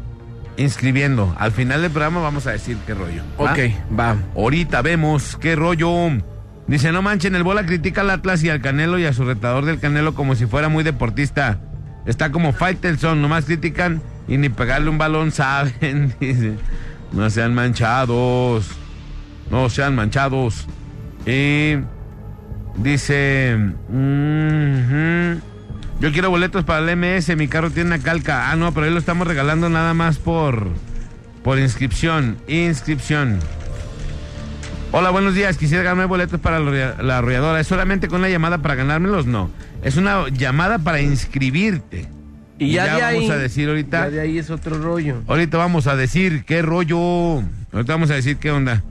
inscribiendo. 0.58 1.36
Al 1.40 1.52
final 1.52 1.82
del 1.82 1.90
programa 1.90 2.22
vamos 2.22 2.46
a 2.46 2.52
decir 2.52 2.78
qué 2.86 2.94
rollo. 2.94 3.24
¿va? 3.42 3.54
Ok, 3.54 3.60
va. 4.00 4.16
Ahorita 4.36 4.84
vemos 4.84 5.38
qué 5.42 5.56
rollo. 5.56 6.12
Dice, 6.68 6.92
no 6.92 7.02
manchen, 7.02 7.36
el 7.36 7.44
bola 7.44 7.66
critica 7.66 8.02
al 8.02 8.10
Atlas 8.10 8.44
y 8.44 8.50
al 8.50 8.62
Canelo 8.62 9.00
y 9.00 9.06
a 9.06 9.14
su 9.14 9.24
retador 9.24 9.66
del 9.66 9.80
Canelo 9.80 10.14
como 10.14 10.36
si 10.36 10.46
fuera 10.46 10.68
muy 10.68 10.84
deportista. 10.84 11.60
Está 12.06 12.32
como 12.32 12.52
Faitelson, 12.54 13.22
nomás 13.22 13.46
critican 13.46 14.02
y 14.28 14.38
ni 14.38 14.50
pegarle 14.50 14.90
un 14.90 14.98
balón 14.98 15.32
saben. 15.32 16.14
Dice, 16.20 16.56
no 17.14 17.30
sean 17.30 17.54
manchados. 17.56 18.70
No 19.50 19.70
sean 19.70 19.96
manchados. 19.96 20.68
Y 21.26 21.76
dice, 22.78 23.58
"Mhm, 23.90 25.42
yo 26.00 26.12
quiero 26.12 26.30
boletos 26.30 26.64
para 26.64 26.80
el 26.80 26.98
MS, 26.98 27.36
mi 27.36 27.48
carro 27.48 27.72
tiene 27.72 27.96
una 27.96 28.00
calca. 28.00 28.52
Ah, 28.52 28.56
no, 28.56 28.74
pero 28.74 28.86
ahí 28.86 28.92
lo 28.92 29.00
estamos 29.00 29.26
regalando 29.28 29.70
nada 29.70 29.94
más 29.94 30.18
por, 30.18 30.68
por 31.44 31.60
inscripción. 31.60 32.38
Inscripción. 32.48 33.40
Hola, 34.92 35.10
buenos 35.12 35.36
días. 35.36 35.58
Quisiera 35.58 35.84
ganarme 35.84 36.06
boletos 36.06 36.40
para 36.40 36.60
la 36.60 36.66
arrolla- 36.72 37.02
la 37.02 37.18
arrolladora. 37.20 37.60
¿Es 37.60 37.68
solamente 37.68 38.08
con 38.08 38.22
la 38.22 38.30
llamada 38.30 38.60
para 38.60 38.76
ganármelos? 38.76 39.26
No. 39.26 39.50
Es 39.84 39.98
una 39.98 40.28
llamada 40.30 40.80
para 40.80 41.02
inscribirte. 41.02 42.08
Y 42.58 42.72
ya, 42.72 42.96
de 42.96 43.04
ahí. 43.04 43.16
vamos 43.18 43.32
a 43.32 43.38
decir 43.38 43.68
ahorita. 43.70 44.06
Ya 44.06 44.10
de 44.10 44.22
ahí 44.22 44.38
es 44.40 44.50
otro 44.50 44.82
rollo. 44.82 45.22
Ahorita 45.28 45.58
vamos 45.58 45.88
a 45.88 45.96
decir 45.96 46.44
qué 46.46 46.62
rollo. 46.62 46.98
Ahorita 47.72 47.94
vamos 47.94 48.10
a 48.10 48.16
decir 48.16 48.38
qué 48.38 48.50
onda. 48.52 48.84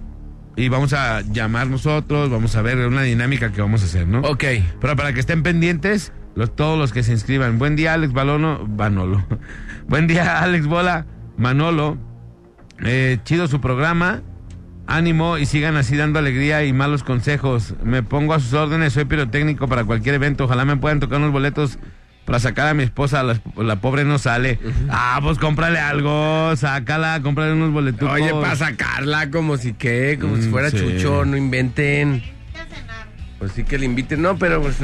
Y 0.55 0.69
vamos 0.69 0.93
a 0.93 1.21
llamar 1.23 1.67
nosotros, 1.67 2.31
vamos 2.31 2.55
a 2.57 2.63
ver 2.63 2.79
una 2.87 3.03
dinámica 3.03 3.53
que 3.53 3.61
vamos 3.61 3.83
a 3.83 3.87
hacer, 3.87 4.07
¿no? 4.07 4.21
Ok. 4.21 4.45
Pero 4.81 4.97
para 4.97 5.13
que 5.13 5.21
estén 5.21 5.43
pendientes, 5.43 6.13
los, 6.35 6.55
todos 6.55 6.79
los 6.79 6.93
que 6.93 7.03
se 7.03 7.13
inscriban. 7.13 7.59
Buen 7.59 7.75
día, 7.75 7.95
Alex 7.95 8.13
Balono. 8.13 8.67
Manolo. 8.67 9.25
Buen 9.89 10.07
día, 10.07 10.41
Alex 10.43 10.67
Bola. 10.67 11.07
Manolo. 11.37 11.99
Eh, 12.85 13.19
chido 13.25 13.49
su 13.49 13.61
programa. 13.61 14.23
Ánimo 14.89 15.37
y 15.39 15.47
sigan 15.47 15.77
así 15.77 15.97
dando 15.97 16.19
alegría 16.19 16.65
y 16.65 16.73
malos 16.73 17.03
consejos. 17.03 17.75
Me 17.83 18.03
pongo 18.03 18.35
a 18.35 18.41
sus 18.41 18.53
órdenes, 18.53 18.93
soy 18.93 19.05
pirotécnico 19.05 19.67
para 19.69 19.85
cualquier 19.85 20.15
evento. 20.15 20.45
Ojalá 20.45 20.65
me 20.65 20.77
puedan 20.77 21.01
tocar 21.01 21.19
unos 21.19 21.33
boletos 21.33 21.79
para 22.25 22.39
sacar 22.39 22.69
a 22.69 22.75
mi 22.75 22.85
esposa. 22.85 23.23
La, 23.25 23.41
la 23.57 23.77
pobre 23.81 24.05
no 24.05 24.19
sale. 24.19 24.59
Ah, 24.89 25.19
pues 25.23 25.39
cómprale 25.39 25.79
algo, 25.81 26.55
sácala, 26.57 27.21
cómprale 27.23 27.53
unos 27.55 27.73
boletos. 27.73 28.09
Oye, 28.09 28.31
para 28.33 28.55
sacarla 28.55 29.31
como 29.31 29.57
si 29.57 29.73
qué, 29.73 30.19
como 30.21 30.37
si 30.37 30.49
Mm, 30.49 30.51
fuera 30.53 30.71
sí. 30.71 30.77
chucho, 30.79 31.25
no 31.25 31.37
inventen. 31.37 32.23
Pues 33.39 33.53
sí 33.53 33.65
que 33.65 33.79
le 33.79 33.85
inviten, 33.85 34.23
no, 34.23 34.39
pero 34.39 34.63
pues, 34.63 34.77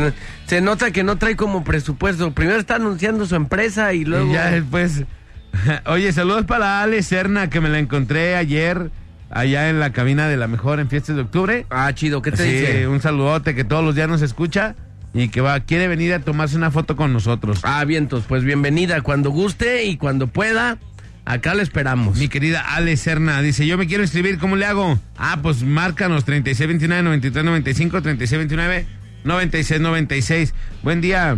se 0.47 0.61
nota 0.61 0.91
que 0.91 1.05
no 1.05 1.17
trae 1.17 1.37
como 1.37 1.65
presupuesto. 1.65 2.33
Primero 2.33 2.59
está 2.59 2.75
anunciando 2.75 3.25
su 3.25 3.35
empresa 3.35 3.95
y 3.95 4.05
luego. 4.05 4.31
Y 4.31 4.35
ya 4.35 4.51
después. 4.51 5.05
Oye, 5.87 6.13
saludos 6.13 6.45
para 6.45 6.83
Ale 6.83 7.03
Serna, 7.03 7.49
que 7.49 7.61
me 7.61 7.69
la 7.71 7.79
encontré 7.79 8.37
ayer 8.37 8.91
allá 9.33 9.71
en 9.71 9.81
la 9.81 9.93
cabina 9.93 10.29
de 10.29 10.37
la 10.37 10.47
mejor 10.47 10.81
en 10.81 10.89
fiestas 10.89 11.17
de 11.17 11.23
octubre. 11.23 11.67
Ah, 11.71 11.93
chido, 11.95 12.23
¿qué 12.23 12.33
te 12.33 12.45
Sí, 12.45 12.51
dice? 12.51 12.89
Un 12.89 13.01
saludote 13.01 13.55
que 13.55 13.65
todos 13.65 13.85
los 13.85 13.95
días 13.95 14.09
nos 14.09 14.23
escucha 14.23 14.75
y 15.15 15.29
que 15.29 15.41
va, 15.41 15.61
quiere 15.61 15.89
venir 15.89 16.13
a 16.15 16.21
tomarse 16.21 16.57
una 16.57 16.71
foto 16.71 16.97
con 16.97 17.13
nosotros. 17.13 17.61
Ah, 17.63 17.85
vientos, 17.85 18.25
pues 18.29 18.45
bienvenida 18.45 19.01
cuando 19.03 19.31
guste 19.31 19.85
y 19.85 19.97
cuando 19.97 20.27
pueda. 20.27 20.79
Acá 21.25 21.55
la 21.55 21.63
esperamos. 21.63 22.19
Mi 22.19 22.29
querida 22.29 22.61
Ale 22.75 22.97
Serna 22.97 23.41
dice, 23.43 23.67
yo 23.67 23.79
me 23.79 23.87
quiero 23.87 24.03
inscribir, 24.03 24.39
¿cómo 24.39 24.57
le 24.57 24.67
hago? 24.67 24.99
Ah, 25.17 25.39
pues 25.41 25.63
márcanos 25.63 26.27
3629-9395, 26.27 28.85
3629-9696. 29.25 30.53
Buen 30.83 31.01
día. 31.01 31.37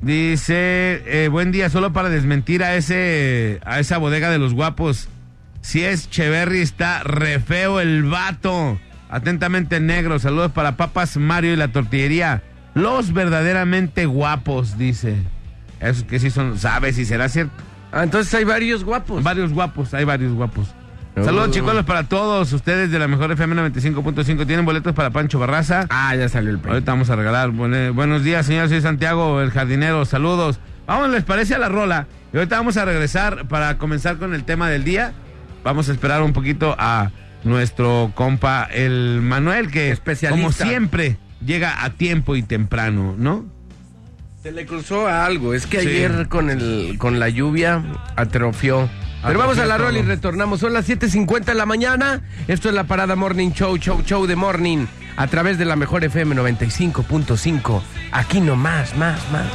Dice, 0.00 1.02
eh, 1.06 1.28
buen 1.30 1.52
día, 1.52 1.70
solo 1.70 1.92
para 1.92 2.08
desmentir 2.08 2.64
a 2.64 2.74
ese, 2.74 3.60
a 3.64 3.78
esa 3.78 3.98
bodega 3.98 4.30
de 4.30 4.38
los 4.38 4.52
guapos. 4.52 5.08
Si 5.62 5.84
es 5.84 6.10
Cheverry, 6.10 6.60
está 6.60 7.02
re 7.02 7.40
feo 7.40 7.80
el 7.80 8.02
vato. 8.02 8.78
Atentamente 9.08 9.80
negro, 9.80 10.18
saludos 10.18 10.52
para 10.52 10.76
Papas 10.76 11.16
Mario 11.16 11.52
y 11.52 11.56
la 11.56 11.68
tortillería. 11.68 12.42
Los 12.74 13.12
verdaderamente 13.12 14.06
guapos, 14.06 14.76
dice. 14.76 15.16
Eso 15.80 16.06
que 16.06 16.18
sí 16.18 16.30
son, 16.30 16.58
¿sabes 16.58 16.96
si 16.96 17.04
será 17.04 17.28
cierto? 17.28 17.52
Ah, 17.92 18.02
entonces 18.02 18.32
hay 18.34 18.44
varios 18.44 18.84
guapos. 18.84 19.22
Varios 19.22 19.52
guapos, 19.52 19.94
hay 19.94 20.04
varios 20.04 20.32
guapos. 20.32 20.68
Oh. 21.14 21.24
Saludos 21.24 21.50
chicos 21.50 21.84
para 21.84 22.04
todos 22.04 22.52
ustedes 22.52 22.90
de 22.90 22.98
la 22.98 23.06
mejor 23.06 23.30
FM 23.30 23.54
95.5. 23.70 24.46
¿Tienen 24.46 24.64
boletos 24.64 24.94
para 24.94 25.10
Pancho 25.10 25.38
Barraza? 25.38 25.86
Ah, 25.90 26.16
ya 26.16 26.28
salió 26.28 26.50
el 26.50 26.58
premio. 26.58 26.74
Ahorita 26.74 26.92
vamos 26.92 27.10
a 27.10 27.16
regalar. 27.16 27.50
Buenos 27.50 28.24
días, 28.24 28.46
señor. 28.46 28.68
Soy 28.68 28.80
Santiago, 28.80 29.42
el 29.42 29.50
jardinero. 29.50 30.06
Saludos. 30.06 30.58
Vamos, 30.86 31.10
¿les 31.10 31.22
parece 31.22 31.54
a 31.54 31.58
la 31.58 31.68
rola? 31.68 32.06
Y 32.32 32.38
ahorita 32.38 32.56
vamos 32.56 32.78
a 32.78 32.84
regresar 32.84 33.46
para 33.46 33.76
comenzar 33.76 34.16
con 34.16 34.34
el 34.34 34.44
tema 34.44 34.70
del 34.70 34.84
día. 34.84 35.12
Vamos 35.64 35.88
a 35.88 35.92
esperar 35.92 36.22
un 36.22 36.32
poquito 36.32 36.74
a 36.78 37.10
nuestro 37.44 38.12
compa, 38.14 38.64
el 38.64 39.20
Manuel, 39.22 39.70
que 39.70 39.90
Especialista. 39.90 40.40
como 40.42 40.52
siempre 40.52 41.16
llega 41.44 41.84
a 41.84 41.90
tiempo 41.90 42.36
y 42.36 42.42
temprano, 42.42 43.14
¿no? 43.18 43.44
Se 44.42 44.50
le 44.52 44.66
cruzó 44.66 45.06
a 45.06 45.24
algo. 45.24 45.54
Es 45.54 45.66
que 45.66 45.80
Sí. 45.80 45.88
ayer 45.88 46.28
con 46.28 46.50
el 46.50 46.96
con 46.98 47.20
la 47.20 47.28
lluvia 47.28 47.82
atrofió. 48.16 48.88
Pero 49.24 49.38
vamos 49.38 49.58
a 49.58 49.66
la 49.66 49.78
rola 49.78 50.00
y 50.00 50.02
retornamos. 50.02 50.58
Son 50.58 50.72
las 50.72 50.84
7.50 50.88 51.52
de 51.52 51.54
la 51.58 51.64
mañana. 51.66 52.22
Esto 52.48 52.68
es 52.68 52.74
la 52.74 52.84
Parada 52.84 53.14
Morning 53.14 53.50
Show, 53.52 53.76
Show, 53.76 54.02
Show 54.04 54.26
de 54.26 54.34
Morning. 54.34 54.86
A 55.16 55.28
través 55.28 55.58
de 55.58 55.64
la 55.64 55.76
mejor 55.76 56.02
FM 56.02 56.34
95.5. 56.34 57.82
Aquí 58.10 58.40
nomás, 58.40 58.96
más, 58.96 59.20
más. 59.30 59.46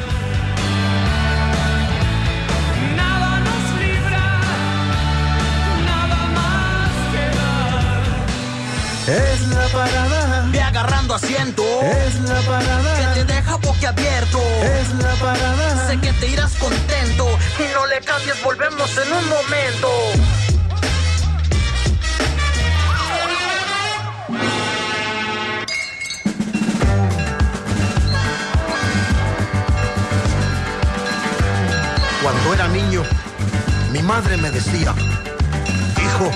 Es 9.07 9.47
la 9.47 9.65
parada. 9.67 10.49
Ve 10.51 10.61
agarrando 10.61 11.15
asiento. 11.15 11.63
Es 11.81 12.19
la 12.19 12.41
parada. 12.41 13.13
Que 13.13 13.23
te 13.23 13.33
deja 13.33 13.55
boquiabierto. 13.55 14.39
Es 14.61 14.93
la 14.95 15.13
parada. 15.13 15.87
Sé 15.87 15.97
que 15.97 16.11
te 16.11 16.27
irás 16.27 16.53
contento. 16.55 17.25
Y 17.57 17.73
no 17.73 17.85
le 17.85 18.01
cambies, 18.01 18.43
volvemos 18.43 18.91
en 18.97 19.13
un 19.13 19.29
momento. 19.29 19.87
Cuando 32.21 32.53
era 32.53 32.67
niño, 32.67 33.03
mi 33.93 34.03
madre 34.03 34.35
me 34.35 34.51
decía, 34.51 34.93
hijo, 35.95 36.29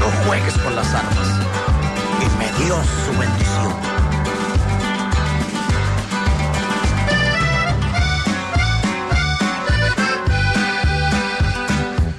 no 0.00 0.26
juegues 0.26 0.54
con 0.54 0.74
las 0.74 0.92
armas. 0.92 1.63
Y 2.56 2.60
me 2.60 2.64
dio 2.64 2.76
su 2.76 3.18
bendición. 3.18 3.72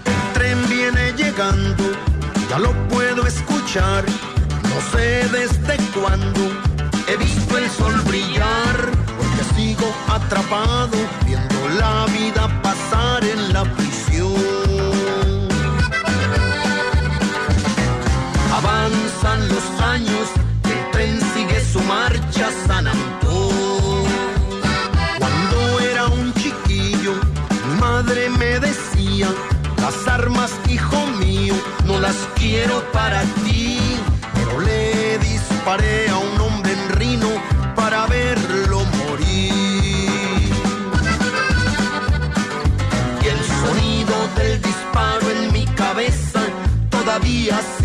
El 0.05 0.33
tren 0.33 0.69
viene 0.69 1.13
llegando, 1.13 1.83
ya 2.49 2.59
lo 2.59 2.71
puedo 2.89 3.25
escuchar. 3.25 4.05
No 4.63 4.81
sé 4.91 5.27
desde 5.29 5.77
cuándo 5.99 6.41
he 7.07 7.17
visto 7.17 7.57
el 7.57 7.69
sol 7.69 8.01
brillar, 8.07 8.77
porque 9.17 9.43
sigo 9.55 9.93
atrapado 10.09 10.97
viendo 11.25 11.69
la 11.79 12.05
vida 12.07 12.61
pasar 12.61 13.23
en 13.23 13.53
la 13.53 13.63
prisión. 13.63 14.74
Avanzan 18.67 19.47
los 19.47 19.81
años, 19.81 20.27
el 20.63 20.91
tren 20.91 21.19
sigue 21.33 21.63
su 21.71 21.79
marcha 21.81 22.49
San 22.65 22.87
Antón. 22.87 24.03
Cuando 25.19 25.79
era 25.91 26.05
un 26.07 26.33
chiquillo, 26.33 27.13
mi 27.67 27.79
madre 27.79 28.29
me 28.29 28.59
decía, 28.59 29.29
las 29.77 30.07
armas 30.07 30.51
las 31.99 32.17
quiero 32.39 32.83
para 32.91 33.21
ti. 33.43 33.79
Pero 34.33 34.59
le 34.61 35.19
disparé 35.19 36.09
a 36.09 36.17
un 36.17 36.41
hombre 36.41 36.71
en 36.73 36.89
Rino 36.99 37.29
para 37.75 38.07
verlo 38.07 38.79
morir. 39.01 40.53
Y 43.23 43.27
el 43.27 43.41
sonido 43.61 44.15
del 44.37 44.59
disparo 44.59 45.29
en 45.29 45.53
mi 45.53 45.65
cabeza 45.83 46.41
todavía 46.89 47.59
sigue 47.77 47.84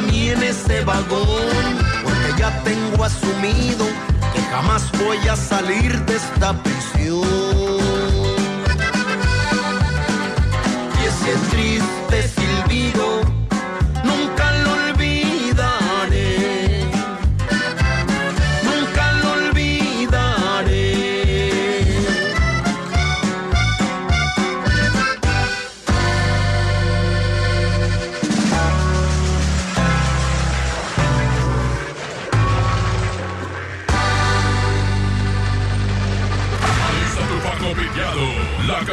Mí 0.00 0.30
en 0.30 0.42
ese 0.42 0.84
vagón, 0.84 1.78
porque 2.02 2.38
ya 2.38 2.62
tengo 2.62 3.04
asumido 3.04 3.86
que 4.34 4.40
jamás 4.42 4.90
voy 4.92 5.18
a 5.28 5.36
salir 5.36 5.98
de 6.06 6.16
esta 6.16 6.52
prisión. 6.62 7.49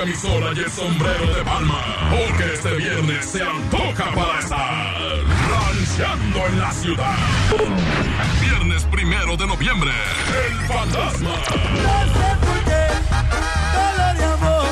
La 0.07 0.13
camisola 0.13 0.53
y 0.55 0.59
el 0.59 0.71
sombrero 0.71 1.33
de 1.33 1.43
palma, 1.43 1.83
porque 2.09 2.53
este 2.53 2.75
viernes 2.75 3.25
se 3.25 3.41
antoja 3.43 4.11
para 4.15 4.39
estar 4.39 4.95
rancheando 5.49 6.45
en 6.47 6.59
la 6.59 6.71
ciudad. 6.71 7.17
Viernes 8.39 8.83
primero 8.85 9.35
de 9.35 9.47
noviembre, 9.47 9.91
el 10.49 10.57
fantasma. 10.67 11.31
Dolor 13.73 14.15
y 14.17 14.23
amor 14.23 14.67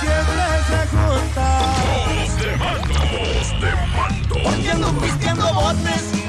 siempre 0.00 0.44
se 0.68 0.80
juntan. 0.92 1.62
Dos 2.04 2.36
de 2.38 2.56
mandos, 2.56 3.60
de 3.60 3.70
mando. 3.96 4.34
Pisteando, 4.50 4.88
pisteando 5.00 5.54
botes, 5.54 6.23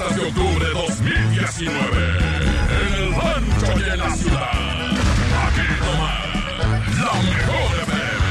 fiestas 0.00 0.16
de 0.16 0.22
octubre 0.28 0.66
2019. 0.72 1.74
En 2.70 2.94
el 2.94 3.14
rancho 3.14 3.66
y 3.78 3.90
en 3.90 3.98
la 3.98 4.16
ciudad. 4.16 4.50
Aquí 5.46 5.66
nomás, 5.80 6.24
la 6.98 7.12
mejor 7.22 7.70
FM 7.82 8.22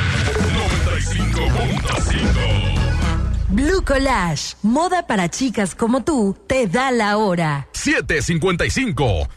95.5. 2.09 3.49
Blue 3.49 3.83
Collage, 3.83 4.55
moda 4.63 5.05
para 5.05 5.29
chicas 5.29 5.75
como 5.75 6.03
tú, 6.03 6.35
te 6.47 6.67
da 6.67 6.91
la 6.91 7.17
hora. 7.17 7.67
755. 7.73 9.27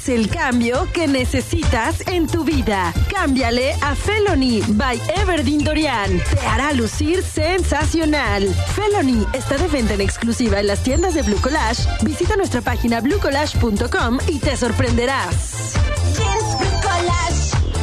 Haz 0.00 0.08
el 0.08 0.30
cambio 0.30 0.88
que 0.94 1.06
necesitas 1.06 2.02
en 2.06 2.26
tu 2.26 2.42
vida. 2.42 2.94
Cámbiale 3.10 3.74
a 3.82 3.94
Felony 3.94 4.62
by 4.68 4.98
Everdeen 5.16 5.62
Dorian. 5.62 6.22
Te 6.30 6.46
hará 6.46 6.72
lucir 6.72 7.22
sensacional. 7.22 8.48
Felony 8.74 9.26
está 9.34 9.58
de 9.58 9.68
venta 9.68 9.92
en 9.92 10.00
exclusiva 10.00 10.58
en 10.58 10.68
las 10.68 10.82
tiendas 10.82 11.12
de 11.12 11.20
Blue 11.20 11.38
Collage. 11.42 11.86
Visita 12.00 12.34
nuestra 12.36 12.62
página 12.62 13.02
bluecollage.com 13.02 14.18
y 14.28 14.38
te 14.38 14.56
sorprenderás. 14.56 15.74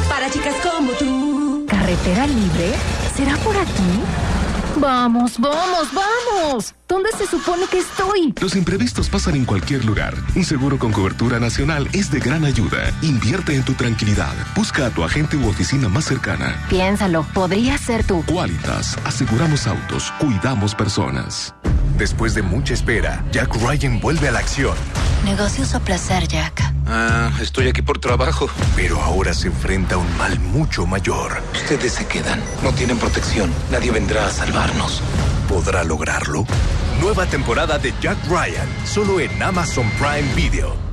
Para 0.08 0.28
chicas 0.28 0.56
como 0.56 0.90
tú. 0.94 1.66
¿Carretera 1.68 2.26
libre? 2.26 2.72
¿Será 3.14 3.36
por 3.36 3.56
aquí? 3.56 4.27
Vamos, 4.80 5.38
vamos, 5.38 5.88
vamos. 5.92 6.74
¿Dónde 6.88 7.10
se 7.12 7.26
supone 7.26 7.66
que 7.66 7.78
estoy? 7.78 8.32
Los 8.40 8.56
imprevistos 8.56 9.08
pasan 9.08 9.34
en 9.34 9.44
cualquier 9.44 9.84
lugar. 9.84 10.14
Un 10.34 10.44
seguro 10.44 10.78
con 10.78 10.92
cobertura 10.92 11.38
nacional 11.38 11.88
es 11.92 12.10
de 12.10 12.20
gran 12.20 12.44
ayuda. 12.44 12.92
Invierte 13.02 13.54
en 13.54 13.64
tu 13.64 13.74
tranquilidad. 13.74 14.32
Busca 14.54 14.86
a 14.86 14.90
tu 14.90 15.04
agente 15.04 15.36
u 15.36 15.48
oficina 15.48 15.88
más 15.88 16.04
cercana. 16.04 16.64
Piénsalo, 16.70 17.24
podría 17.34 17.76
ser 17.76 18.04
tú. 18.04 18.24
Qualitas, 18.24 18.96
aseguramos 19.04 19.66
autos, 19.66 20.12
cuidamos 20.18 20.74
personas. 20.74 21.54
Después 21.98 22.32
de 22.32 22.42
mucha 22.42 22.74
espera, 22.74 23.24
Jack 23.32 23.56
Ryan 23.56 23.98
vuelve 23.98 24.28
a 24.28 24.30
la 24.30 24.38
acción. 24.38 24.76
Negocios 25.24 25.74
o 25.74 25.80
placer, 25.80 26.28
Jack. 26.28 26.62
Ah, 26.86 27.32
estoy 27.40 27.66
aquí 27.66 27.82
por 27.82 27.98
trabajo. 27.98 28.48
Pero 28.76 29.02
ahora 29.02 29.34
se 29.34 29.48
enfrenta 29.48 29.96
a 29.96 29.98
un 29.98 30.16
mal 30.16 30.38
mucho 30.38 30.86
mayor. 30.86 31.42
Ustedes 31.54 31.94
se 31.94 32.06
quedan. 32.06 32.40
No 32.62 32.72
tienen 32.72 32.98
protección. 32.98 33.52
Nadie 33.72 33.90
vendrá 33.90 34.28
a 34.28 34.30
salvarnos. 34.30 35.02
¿Podrá 35.48 35.82
lograrlo? 35.82 36.46
Nueva 37.00 37.26
temporada 37.26 37.78
de 37.78 37.92
Jack 38.00 38.16
Ryan, 38.28 38.68
solo 38.86 39.18
en 39.18 39.42
Amazon 39.42 39.90
Prime 39.98 40.32
Video. 40.36 40.87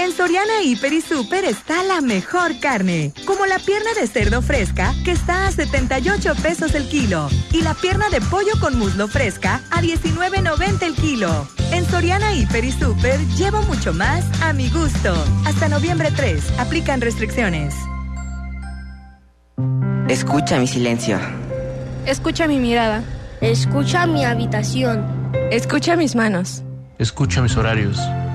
En 0.00 0.12
Soriana 0.12 0.62
Hiper 0.64 0.94
y 0.94 1.02
Super 1.02 1.44
está 1.44 1.82
la 1.82 2.00
mejor 2.00 2.58
carne, 2.58 3.12
como 3.26 3.44
la 3.44 3.58
pierna 3.58 3.92
de 3.92 4.06
cerdo 4.06 4.40
fresca 4.40 4.94
que 5.04 5.10
está 5.10 5.46
a 5.46 5.52
78 5.52 6.36
pesos 6.42 6.74
el 6.74 6.88
kilo 6.88 7.28
y 7.52 7.60
la 7.60 7.74
pierna 7.74 8.08
de 8.08 8.22
pollo 8.22 8.52
con 8.62 8.78
muslo 8.78 9.08
fresca 9.08 9.60
a 9.70 9.82
19.90 9.82 10.82
el 10.84 10.94
kilo. 10.94 11.46
En 11.70 11.84
Soriana 11.84 12.32
Hiper 12.32 12.64
y 12.64 12.72
Super 12.72 13.20
llevo 13.36 13.60
mucho 13.64 13.92
más 13.92 14.24
a 14.40 14.54
mi 14.54 14.70
gusto. 14.70 15.12
Hasta 15.44 15.68
noviembre 15.68 16.08
3, 16.16 16.58
aplican 16.58 17.02
restricciones. 17.02 17.74
Escucha 20.08 20.58
mi 20.58 20.66
silencio. 20.66 21.18
Escucha 22.06 22.48
mi 22.48 22.58
mirada. 22.58 23.04
Escucha 23.42 24.06
mi 24.06 24.24
habitación. 24.24 25.04
Escucha 25.50 25.94
mis 25.96 26.16
manos. 26.16 26.62
Escucha 26.98 27.42
mis 27.42 27.54
horarios. 27.58 28.00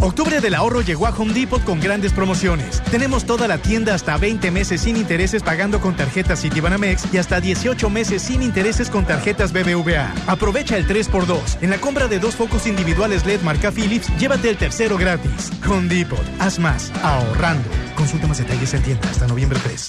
Octubre 0.00 0.40
del 0.40 0.54
ahorro 0.54 0.82
llegó 0.82 1.06
a 1.06 1.10
Home 1.10 1.32
Depot 1.32 1.62
con 1.64 1.80
grandes 1.80 2.12
promociones. 2.12 2.82
Tenemos 2.90 3.24
toda 3.24 3.48
la 3.48 3.58
tienda 3.58 3.94
hasta 3.94 4.16
20 4.16 4.50
meses 4.50 4.82
sin 4.82 4.96
intereses 4.96 5.42
pagando 5.42 5.80
con 5.80 5.96
tarjetas 5.96 6.42
Citibanamex 6.42 7.12
y 7.14 7.18
hasta 7.18 7.40
18 7.40 7.88
meses 7.88 8.22
sin 8.22 8.42
intereses 8.42 8.90
con 8.90 9.06
tarjetas 9.06 9.52
BBVA. 9.52 10.12
Aprovecha 10.26 10.76
el 10.76 10.86
3x2. 10.86 11.62
En 11.62 11.70
la 11.70 11.78
compra 11.78 12.08
de 12.08 12.18
dos 12.18 12.36
focos 12.36 12.66
individuales 12.66 13.24
LED 13.24 13.40
marca 13.40 13.72
Philips, 13.72 14.14
llévate 14.18 14.50
el 14.50 14.58
tercero 14.58 14.98
gratis. 14.98 15.50
Home 15.66 15.88
Depot. 15.88 16.20
Haz 16.38 16.58
más. 16.58 16.92
Ahorrando. 17.02 17.68
Consulta 17.94 18.26
más 18.26 18.38
detalles 18.38 18.74
en 18.74 18.82
tienda 18.82 19.08
hasta 19.10 19.26
noviembre 19.26 19.58
3. 19.64 19.88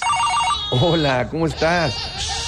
Hola, 0.70 1.28
¿cómo 1.30 1.46
estás? 1.46 2.47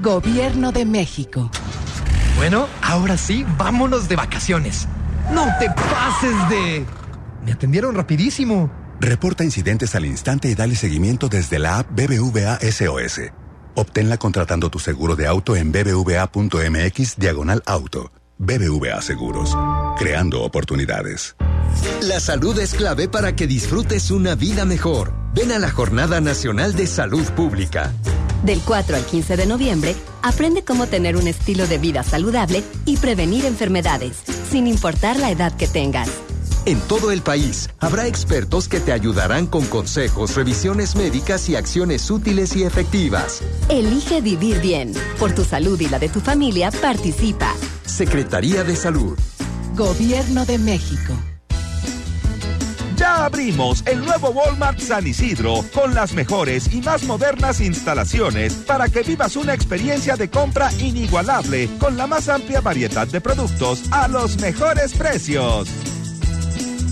Gobierno 0.00 0.70
de 0.70 0.84
México. 0.84 1.50
Bueno, 2.36 2.68
ahora 2.82 3.16
sí, 3.16 3.44
vámonos 3.56 4.08
de 4.08 4.16
vacaciones. 4.16 4.86
No 5.32 5.46
te 5.58 5.68
pases 5.70 6.48
de... 6.48 6.86
Me 7.44 7.52
atendieron 7.52 7.96
rapidísimo. 7.96 8.70
Reporta 9.00 9.44
incidentes 9.44 9.94
al 9.94 10.06
instante 10.06 10.48
y 10.48 10.54
dale 10.54 10.76
seguimiento 10.76 11.28
desde 11.28 11.58
la 11.58 11.80
app 11.80 11.90
BBVA 11.90 12.58
SOS. 12.60 13.32
Obténla 13.74 14.18
contratando 14.18 14.70
tu 14.70 14.78
seguro 14.78 15.16
de 15.16 15.26
auto 15.26 15.56
en 15.56 15.72
bbva.mx 15.72 17.16
diagonal 17.16 17.62
auto. 17.66 18.12
BBVA 18.38 19.02
Seguros. 19.02 19.56
Creando 19.98 20.42
oportunidades. 20.42 21.34
La 22.02 22.20
salud 22.20 22.58
es 22.58 22.74
clave 22.74 23.08
para 23.08 23.34
que 23.34 23.46
disfrutes 23.46 24.10
una 24.10 24.34
vida 24.34 24.64
mejor. 24.64 25.12
Ven 25.34 25.52
a 25.52 25.58
la 25.58 25.70
Jornada 25.70 26.20
Nacional 26.20 26.74
de 26.74 26.86
Salud 26.86 27.24
Pública. 27.32 27.92
Del 28.44 28.60
4 28.60 28.96
al 28.96 29.04
15 29.04 29.36
de 29.36 29.46
noviembre, 29.46 29.96
aprende 30.22 30.62
cómo 30.62 30.86
tener 30.86 31.16
un 31.16 31.26
estilo 31.26 31.66
de 31.66 31.78
vida 31.78 32.04
saludable 32.04 32.62
y 32.84 32.96
prevenir 32.96 33.44
enfermedades, 33.44 34.22
sin 34.48 34.68
importar 34.68 35.18
la 35.18 35.30
edad 35.30 35.56
que 35.56 35.66
tengas. 35.66 36.08
En 36.68 36.82
todo 36.82 37.12
el 37.12 37.22
país 37.22 37.70
habrá 37.80 38.06
expertos 38.06 38.68
que 38.68 38.78
te 38.78 38.92
ayudarán 38.92 39.46
con 39.46 39.64
consejos, 39.64 40.36
revisiones 40.36 40.96
médicas 40.96 41.48
y 41.48 41.56
acciones 41.56 42.10
útiles 42.10 42.54
y 42.56 42.64
efectivas. 42.64 43.40
Elige 43.70 44.20
vivir 44.20 44.60
bien. 44.60 44.92
Por 45.18 45.34
tu 45.34 45.44
salud 45.44 45.80
y 45.80 45.88
la 45.88 45.98
de 45.98 46.10
tu 46.10 46.20
familia, 46.20 46.70
participa. 46.70 47.54
Secretaría 47.86 48.64
de 48.64 48.76
Salud. 48.76 49.18
Gobierno 49.76 50.44
de 50.44 50.58
México. 50.58 51.14
Ya 52.96 53.24
abrimos 53.24 53.82
el 53.86 54.04
nuevo 54.04 54.28
Walmart 54.28 54.78
San 54.78 55.06
Isidro 55.06 55.64
con 55.72 55.94
las 55.94 56.12
mejores 56.12 56.70
y 56.74 56.82
más 56.82 57.02
modernas 57.04 57.62
instalaciones 57.62 58.52
para 58.52 58.90
que 58.90 59.02
vivas 59.04 59.36
una 59.36 59.54
experiencia 59.54 60.16
de 60.16 60.28
compra 60.28 60.70
inigualable 60.80 61.70
con 61.78 61.96
la 61.96 62.06
más 62.06 62.28
amplia 62.28 62.60
variedad 62.60 63.08
de 63.08 63.22
productos 63.22 63.84
a 63.90 64.06
los 64.06 64.38
mejores 64.38 64.92
precios. 64.92 65.66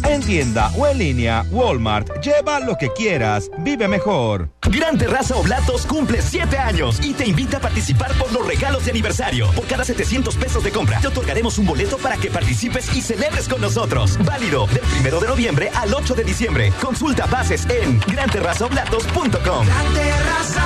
En 0.04 0.22
tienda 0.22 0.70
o 0.76 0.86
en 0.86 0.98
línea, 0.98 1.44
Walmart, 1.50 2.20
lleva 2.22 2.60
lo 2.60 2.76
que 2.76 2.90
quieras, 2.92 3.50
vive 3.58 3.88
mejor. 3.88 4.50
Gran 4.62 4.98
Terraza 4.98 5.36
Oblatos 5.36 5.86
cumple 5.86 6.22
7 6.22 6.58
años 6.58 7.00
y 7.02 7.14
te 7.14 7.26
invita 7.26 7.58
a 7.58 7.60
participar 7.60 8.12
por 8.18 8.32
los 8.32 8.46
regalos 8.46 8.84
de 8.84 8.90
aniversario. 8.90 9.50
Por 9.52 9.66
cada 9.66 9.84
700 9.84 10.36
pesos 10.36 10.64
de 10.64 10.70
compra, 10.70 11.00
te 11.00 11.08
otorgaremos 11.08 11.58
un 11.58 11.66
boleto 11.66 11.98
para 11.98 12.16
que 12.16 12.30
participes 12.30 12.94
y 12.94 13.00
celebres 13.00 13.48
con 13.48 13.60
nosotros. 13.60 14.18
Válido 14.24 14.66
del 14.66 14.82
1 15.12 15.20
de 15.20 15.28
noviembre 15.28 15.70
al 15.74 15.92
8 15.92 16.14
de 16.14 16.24
diciembre. 16.24 16.72
Consulta 16.80 17.26
bases 17.26 17.66
en 17.68 18.00
granterrazaoblatos.com. 18.00 19.66
Gran 19.66 19.94
Terraza 19.94 20.64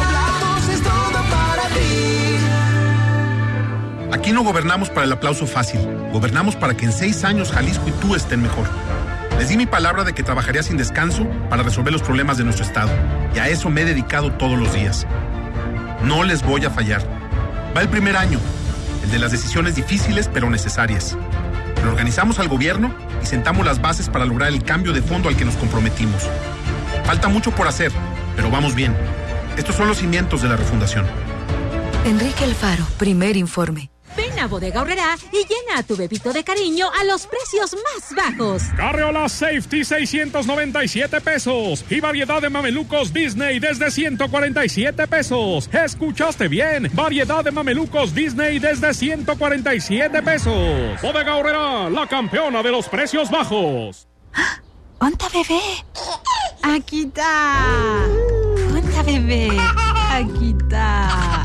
Oblatos 0.00 0.68
es 0.68 0.82
todo 0.82 1.22
para 1.30 1.68
ti. 1.74 2.25
Aquí 4.12 4.32
no 4.32 4.44
gobernamos 4.44 4.88
para 4.88 5.04
el 5.04 5.12
aplauso 5.12 5.46
fácil, 5.46 5.80
gobernamos 6.12 6.56
para 6.56 6.76
que 6.76 6.84
en 6.84 6.92
seis 6.92 7.24
años 7.24 7.52
Jalisco 7.52 7.88
y 7.88 7.92
tú 7.92 8.14
estén 8.14 8.40
mejor. 8.40 8.66
Les 9.38 9.48
di 9.48 9.56
mi 9.56 9.66
palabra 9.66 10.04
de 10.04 10.14
que 10.14 10.22
trabajaría 10.22 10.62
sin 10.62 10.76
descanso 10.76 11.26
para 11.50 11.62
resolver 11.62 11.92
los 11.92 12.02
problemas 12.02 12.38
de 12.38 12.44
nuestro 12.44 12.64
Estado, 12.64 12.90
y 13.34 13.38
a 13.38 13.48
eso 13.48 13.68
me 13.68 13.82
he 13.82 13.84
dedicado 13.84 14.32
todos 14.32 14.58
los 14.58 14.72
días. 14.72 15.06
No 16.02 16.24
les 16.24 16.42
voy 16.42 16.64
a 16.64 16.70
fallar. 16.70 17.02
Va 17.76 17.82
el 17.82 17.88
primer 17.88 18.16
año, 18.16 18.38
el 19.02 19.10
de 19.10 19.18
las 19.18 19.32
decisiones 19.32 19.74
difíciles 19.74 20.30
pero 20.32 20.48
necesarias. 20.48 21.16
Reorganizamos 21.82 22.38
al 22.38 22.48
gobierno 22.48 22.94
y 23.22 23.26
sentamos 23.26 23.66
las 23.66 23.80
bases 23.80 24.08
para 24.08 24.24
lograr 24.24 24.48
el 24.48 24.62
cambio 24.62 24.92
de 24.92 25.02
fondo 25.02 25.28
al 25.28 25.36
que 25.36 25.44
nos 25.44 25.56
comprometimos. 25.56 26.22
Falta 27.04 27.28
mucho 27.28 27.50
por 27.50 27.68
hacer, 27.68 27.92
pero 28.36 28.50
vamos 28.50 28.74
bien. 28.74 28.96
Estos 29.56 29.74
son 29.74 29.88
los 29.88 29.98
cimientos 29.98 30.42
de 30.42 30.48
la 30.48 30.56
refundación. 30.56 31.06
Enrique 32.04 32.44
Alfaro, 32.44 32.86
primer 32.98 33.36
informe. 33.36 33.90
A 34.46 34.48
Bodega 34.48 34.82
Horrera 34.82 35.18
y 35.32 35.38
llena 35.38 35.80
a 35.80 35.82
tu 35.82 35.96
bebito 35.96 36.32
de 36.32 36.44
cariño 36.44 36.86
a 36.96 37.02
los 37.02 37.26
precios 37.26 37.74
más 37.74 38.14
bajos. 38.14 38.62
Carriola 38.76 39.28
Safety 39.28 39.84
697 39.84 41.20
pesos 41.20 41.84
y 41.90 41.98
variedad 41.98 42.40
de 42.40 42.48
mamelucos 42.48 43.12
Disney 43.12 43.58
desde 43.58 43.90
147 43.90 45.08
pesos. 45.08 45.68
¿Escuchaste 45.72 46.46
bien? 46.46 46.88
Variedad 46.92 47.42
de 47.42 47.50
mamelucos 47.50 48.14
Disney 48.14 48.60
desde 48.60 48.94
147 48.94 50.22
pesos. 50.22 51.02
Bodega 51.02 51.34
Horrera, 51.34 51.90
la 51.90 52.06
campeona 52.06 52.62
de 52.62 52.70
los 52.70 52.88
precios 52.88 53.28
bajos. 53.28 54.06
¡Onta 55.00 55.26
bebé! 55.30 55.60
Aquí 56.62 57.02
está. 57.02 58.04
¡Onta 58.72 59.02
bebé! 59.02 59.48
Aquí 60.12 60.54
está. 60.56 61.35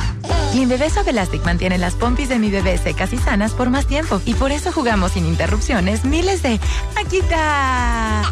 Clean 0.52 0.68
Bebé 0.68 0.90
Suave 0.90 1.12
Elastic 1.12 1.46
mantiene 1.46 1.78
las 1.78 1.96
pompis 1.96 2.28
de 2.28 2.38
mi 2.38 2.50
bebé 2.50 2.78
secas 2.78 3.14
y 3.14 3.18
sanas 3.18 3.54
por 3.54 3.70
más 3.70 3.86
tiempo 3.86 4.22
y 4.26 4.34
por 4.34 4.52
eso 4.52 4.72
jugamos 4.74 5.14
sin 5.14 5.26
interrupciones 5.26 6.04
miles 6.04 6.44
de 6.44 6.60
aquí 6.96 7.20
está. 7.20 8.24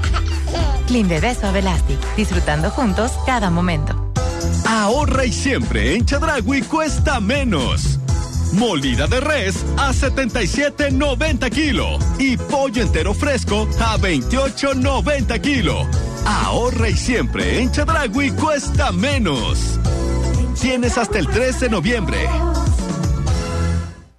Clean 0.88 1.08
Bebé 1.08 1.34
Suave 1.36 1.60
Elastic, 1.60 1.98
disfrutando 2.18 2.72
juntos 2.72 3.14
cada 3.26 3.50
momento. 3.50 4.12
Ahorra 4.66 5.26
y 5.26 5.32
siempre 5.32 5.96
en 5.96 6.06
Chadragui 6.06 6.62
cuesta 6.64 7.22
menos. 7.22 8.00
Molida 8.54 9.08
de 9.08 9.20
res 9.22 9.64
a 9.78 9.92
77.90 9.92 11.50
kilo 11.52 12.00
y 12.18 12.36
pollo 12.36 12.82
entero 12.82 13.14
fresco 13.14 13.68
a 13.80 13.98
28.90 13.98 15.40
kilo. 15.40 15.88
Ahorra 16.26 16.90
y 16.90 16.98
siempre 16.98 17.62
en 17.62 17.72
Chadragui 17.72 18.32
cuesta 18.32 18.92
menos. 18.92 19.80
Tienes 20.62 20.98
hasta 20.98 21.20
el 21.20 21.28
3 21.28 21.60
de 21.62 21.70
noviembre. 21.70 22.18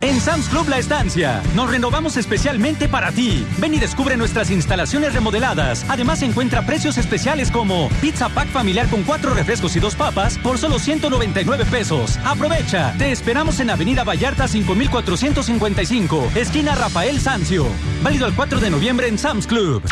En 0.00 0.18
Sam's 0.18 0.48
Club 0.48 0.66
La 0.70 0.78
Estancia, 0.78 1.42
nos 1.54 1.70
renovamos 1.70 2.16
especialmente 2.16 2.88
para 2.88 3.12
ti. 3.12 3.46
Ven 3.58 3.74
y 3.74 3.78
descubre 3.78 4.16
nuestras 4.16 4.50
instalaciones 4.50 5.12
remodeladas. 5.12 5.84
Además, 5.90 6.22
encuentra 6.22 6.64
precios 6.64 6.96
especiales 6.96 7.50
como 7.50 7.90
pizza 8.00 8.30
pack 8.30 8.48
familiar 8.48 8.88
con 8.88 9.02
cuatro 9.02 9.34
refrescos 9.34 9.76
y 9.76 9.80
dos 9.80 9.94
papas 9.94 10.38
por 10.38 10.56
solo 10.56 10.78
199 10.78 11.66
pesos. 11.66 12.18
Aprovecha. 12.24 12.94
Te 12.96 13.12
esperamos 13.12 13.60
en 13.60 13.68
Avenida 13.68 14.02
Vallarta 14.02 14.48
5455, 14.48 16.32
esquina 16.34 16.74
Rafael 16.74 17.20
Sancio. 17.20 17.66
Válido 18.02 18.26
el 18.26 18.34
4 18.34 18.60
de 18.60 18.70
noviembre 18.70 19.08
en 19.08 19.18
Sam's 19.18 19.46
Club. 19.46 19.82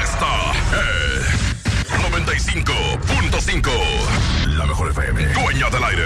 Esta 0.00 0.52
es 0.52 1.21
95.5. 2.52 3.70
La 4.58 4.66
mejor 4.66 4.90
FM. 4.90 5.24
Dueña 5.32 5.70
del 5.70 5.82
aire. 5.84 6.04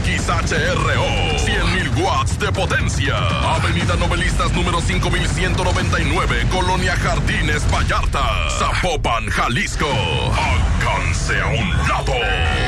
XHRO. 0.00 1.04
100.000 1.36 2.02
watts 2.02 2.38
de 2.38 2.50
potencia. 2.50 3.18
Avenida 3.56 3.94
Novelistas 3.96 4.50
número 4.52 4.80
5199. 4.80 6.46
Colonia 6.50 6.96
Jardines 6.96 7.70
Vallarta. 7.70 8.48
Zapopan, 8.58 9.28
Jalisco. 9.28 9.86
Alcance 9.86 11.38
a 11.38 11.46
un 11.48 11.68
lado. 11.86 12.14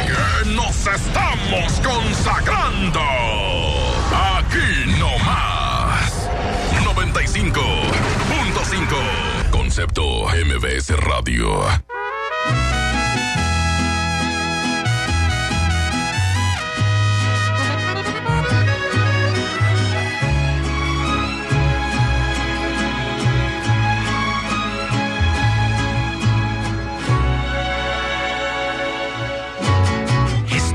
Que 0.07 0.45
nos 0.51 0.87
estamos 0.87 1.81
consagrando. 1.81 3.01
Aquí 4.37 4.85
no 4.99 5.17
más. 5.25 6.29
95.5. 6.85 7.57
Concepto 9.51 10.27
MBS 10.29 10.91
Radio. 10.99 11.65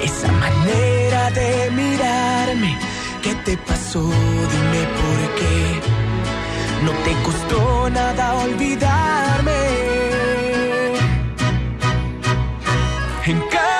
esa 0.00 0.30
manera 0.32 1.30
de 1.30 1.70
mirarme? 1.70 2.78
¿Qué 3.22 3.34
te 3.44 3.56
pasó? 3.56 4.02
Dime 4.02 4.82
por 5.00 5.18
qué. 5.38 5.80
No 6.84 6.92
te 7.04 7.12
costó 7.22 7.90
nada 7.90 8.34
olvidarme. 8.34 9.52
En 13.26 13.40
cambio 13.40 13.75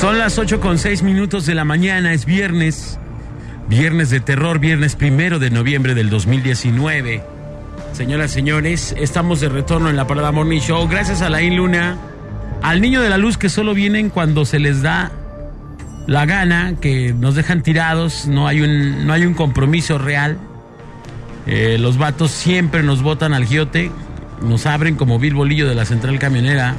Son 0.00 0.16
las 0.16 0.38
8 0.38 0.60
con 0.60 0.78
6 0.78 1.02
minutos 1.02 1.44
de 1.44 1.54
la 1.54 1.66
mañana, 1.66 2.14
es 2.14 2.24
viernes. 2.24 2.98
Viernes 3.68 4.08
de 4.08 4.20
terror, 4.20 4.58
viernes 4.58 4.96
primero 4.96 5.38
de 5.38 5.50
noviembre 5.50 5.94
del 5.94 6.08
2019. 6.08 7.22
Señoras, 7.92 8.30
señores, 8.30 8.94
estamos 8.96 9.40
de 9.40 9.50
retorno 9.50 9.90
en 9.90 9.96
la 9.96 10.06
Parada 10.06 10.32
Morning 10.32 10.60
Show. 10.60 10.88
Gracias 10.88 11.20
a 11.20 11.28
la 11.28 11.42
Luna, 11.42 11.98
al 12.62 12.80
niño 12.80 13.02
de 13.02 13.10
la 13.10 13.18
luz 13.18 13.36
que 13.36 13.50
solo 13.50 13.74
vienen 13.74 14.08
cuando 14.08 14.46
se 14.46 14.58
les 14.58 14.80
da 14.80 15.12
la 16.06 16.24
gana, 16.24 16.76
que 16.80 17.12
nos 17.12 17.34
dejan 17.34 17.62
tirados, 17.62 18.26
no 18.26 18.48
hay 18.48 18.62
un, 18.62 19.06
no 19.06 19.12
hay 19.12 19.26
un 19.26 19.34
compromiso 19.34 19.98
real. 19.98 20.38
Eh, 21.46 21.76
los 21.78 21.98
vatos 21.98 22.30
siempre 22.30 22.82
nos 22.82 23.02
botan 23.02 23.34
al 23.34 23.44
giote, 23.44 23.92
nos 24.40 24.64
abren 24.64 24.96
como 24.96 25.18
Bill 25.18 25.34
Bolillo 25.34 25.68
de 25.68 25.74
la 25.74 25.84
central 25.84 26.18
camionera. 26.18 26.74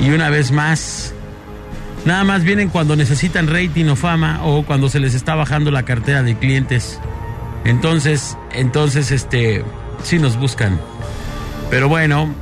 Y 0.00 0.08
una 0.08 0.30
vez 0.30 0.52
más, 0.52 1.13
Nada 2.04 2.22
más 2.24 2.44
vienen 2.44 2.68
cuando 2.68 2.96
necesitan 2.96 3.46
rating 3.46 3.86
o 3.86 3.96
fama 3.96 4.40
o 4.42 4.62
cuando 4.64 4.90
se 4.90 5.00
les 5.00 5.14
está 5.14 5.34
bajando 5.34 5.70
la 5.70 5.84
cartera 5.84 6.22
de 6.22 6.36
clientes. 6.36 7.00
Entonces, 7.64 8.36
entonces, 8.52 9.10
este, 9.10 9.64
sí 10.02 10.18
nos 10.18 10.36
buscan. 10.36 10.78
Pero 11.70 11.88
bueno, 11.88 12.34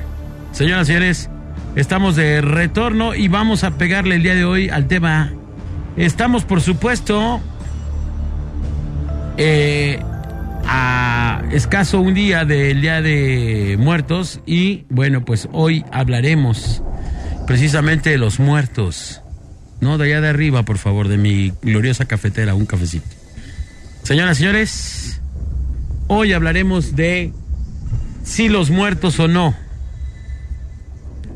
señoras 0.51 0.89
y 0.89 0.93
señores, 0.93 1.31
estamos 1.77 2.17
de 2.17 2.41
retorno 2.41 3.15
y 3.15 3.29
vamos 3.29 3.63
a 3.63 3.73
pegarle 3.73 4.17
el 4.17 4.23
día 4.25 4.35
de 4.35 4.45
hoy 4.45 4.69
al 4.69 4.89
tema. 4.89 5.33
Estamos, 5.97 6.45
por 6.45 6.61
supuesto, 6.61 7.41
eh, 9.37 10.01
a 10.67 11.43
escaso 11.53 12.01
un 12.01 12.15
día 12.15 12.45
del 12.45 12.81
Día 12.81 13.01
de 13.01 13.77
Muertos 13.79 14.41
y 14.45 14.85
bueno, 14.89 15.25
pues 15.25 15.49
hoy 15.53 15.85
hablaremos 15.93 16.83
precisamente 17.47 18.11
de 18.11 18.19
los 18.19 18.41
muertos. 18.41 19.22
No, 19.83 19.99
de 19.99 20.05
allá 20.05 20.21
de 20.21 20.29
arriba, 20.29 20.63
por 20.63 20.79
favor, 20.79 21.09
de 21.09 21.19
mi 21.19 21.53
gloriosa 21.61 22.05
cafetera, 22.05 22.55
un 22.55 22.67
cafecito. 22.67 23.09
Señoras 24.05 24.39
y 24.39 24.43
señores, 24.43 25.21
hoy 26.07 26.33
hablaremos 26.33 26.95
de 26.95 27.33
si 28.23 28.49
los 28.49 28.71
muertos 28.71 29.19
o 29.19 29.27
no 29.27 29.57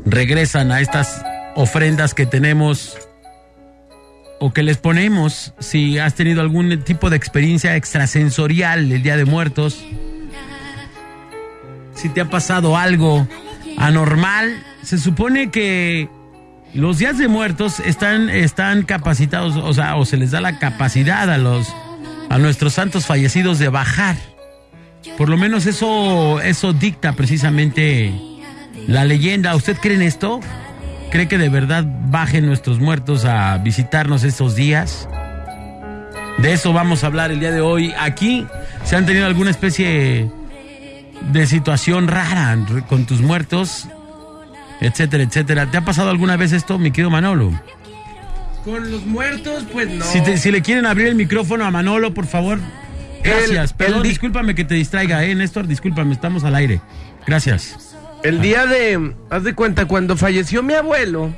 regresan 0.05 0.70
a 0.70 0.80
estas 0.80 1.22
ofrendas 1.57 2.14
que 2.14 2.24
tenemos 2.24 2.97
o 4.38 4.53
que 4.53 4.62
les 4.62 4.76
ponemos 4.76 5.53
si 5.59 5.99
has 5.99 6.14
tenido 6.14 6.40
algún 6.40 6.84
tipo 6.84 7.11
de 7.11 7.16
experiencia 7.16 7.74
extrasensorial 7.74 8.92
el 8.92 9.03
Día 9.03 9.16
de 9.16 9.24
Muertos. 9.24 9.84
Si 11.97 12.09
te 12.11 12.20
ha 12.20 12.30
pasado 12.30 12.76
algo 12.76 13.26
anormal, 13.76 14.62
se 14.84 14.99
supone 14.99 15.51
que 15.51 16.09
los 16.76 16.98
días 16.98 17.16
de 17.18 17.28
muertos 17.28 17.80
están, 17.80 18.28
están 18.28 18.82
capacitados, 18.82 19.56
o 19.56 19.72
sea, 19.72 19.96
o 19.96 20.04
se 20.04 20.16
les 20.16 20.30
da 20.30 20.40
la 20.40 20.58
capacidad 20.58 21.30
a 21.30 21.38
los 21.38 21.74
a 22.28 22.38
nuestros 22.38 22.74
santos 22.74 23.06
fallecidos 23.06 23.58
de 23.58 23.68
bajar. 23.68 24.16
Por 25.16 25.28
lo 25.28 25.36
menos 25.36 25.66
eso, 25.66 26.40
eso 26.40 26.72
dicta 26.72 27.12
precisamente 27.12 28.12
la 28.86 29.04
leyenda. 29.04 29.54
¿Usted 29.54 29.76
cree 29.78 29.96
en 29.96 30.02
esto? 30.02 30.40
¿Cree 31.10 31.28
que 31.28 31.38
de 31.38 31.48
verdad 31.48 31.84
bajen 32.08 32.46
nuestros 32.46 32.78
muertos 32.78 33.24
a 33.24 33.56
visitarnos 33.58 34.24
estos 34.24 34.56
días? 34.56 35.08
De 36.38 36.52
eso 36.52 36.72
vamos 36.72 37.04
a 37.04 37.06
hablar 37.06 37.30
el 37.30 37.40
día 37.40 37.52
de 37.52 37.60
hoy. 37.60 37.94
Aquí 37.98 38.46
se 38.84 38.96
han 38.96 39.06
tenido 39.06 39.26
alguna 39.26 39.50
especie 39.50 40.30
de 41.32 41.46
situación 41.46 42.08
rara 42.08 42.58
con 42.88 43.06
tus 43.06 43.22
muertos 43.22 43.88
etcétera, 44.80 45.22
etcétera. 45.24 45.70
¿Te 45.70 45.76
ha 45.78 45.84
pasado 45.84 46.10
alguna 46.10 46.36
vez 46.36 46.52
esto, 46.52 46.78
mi 46.78 46.90
querido 46.90 47.10
Manolo? 47.10 47.52
Con 48.64 48.90
los 48.90 49.06
muertos, 49.06 49.64
pues 49.72 49.88
no. 49.88 50.04
Si, 50.04 50.20
te- 50.22 50.38
si 50.38 50.50
le 50.50 50.60
quieren 50.62 50.86
abrir 50.86 51.06
el 51.06 51.14
micrófono 51.14 51.64
a 51.64 51.70
Manolo, 51.70 52.12
por 52.14 52.26
favor. 52.26 52.58
Gracias. 53.22 53.70
El- 53.72 53.76
Perdón, 53.76 53.96
el 53.98 54.08
discúlpame 54.08 54.54
que 54.54 54.64
te 54.64 54.74
distraiga, 54.74 55.24
eh, 55.24 55.34
Néstor, 55.34 55.66
discúlpame, 55.66 56.12
estamos 56.12 56.42
al 56.44 56.54
aire. 56.54 56.80
Gracias. 57.26 57.96
El 58.22 58.40
día 58.40 58.66
de, 58.66 59.14
haz 59.30 59.44
de 59.44 59.54
cuenta, 59.54 59.84
cuando 59.86 60.16
falleció 60.16 60.62
mi 60.62 60.74
abuelo, 60.74 61.32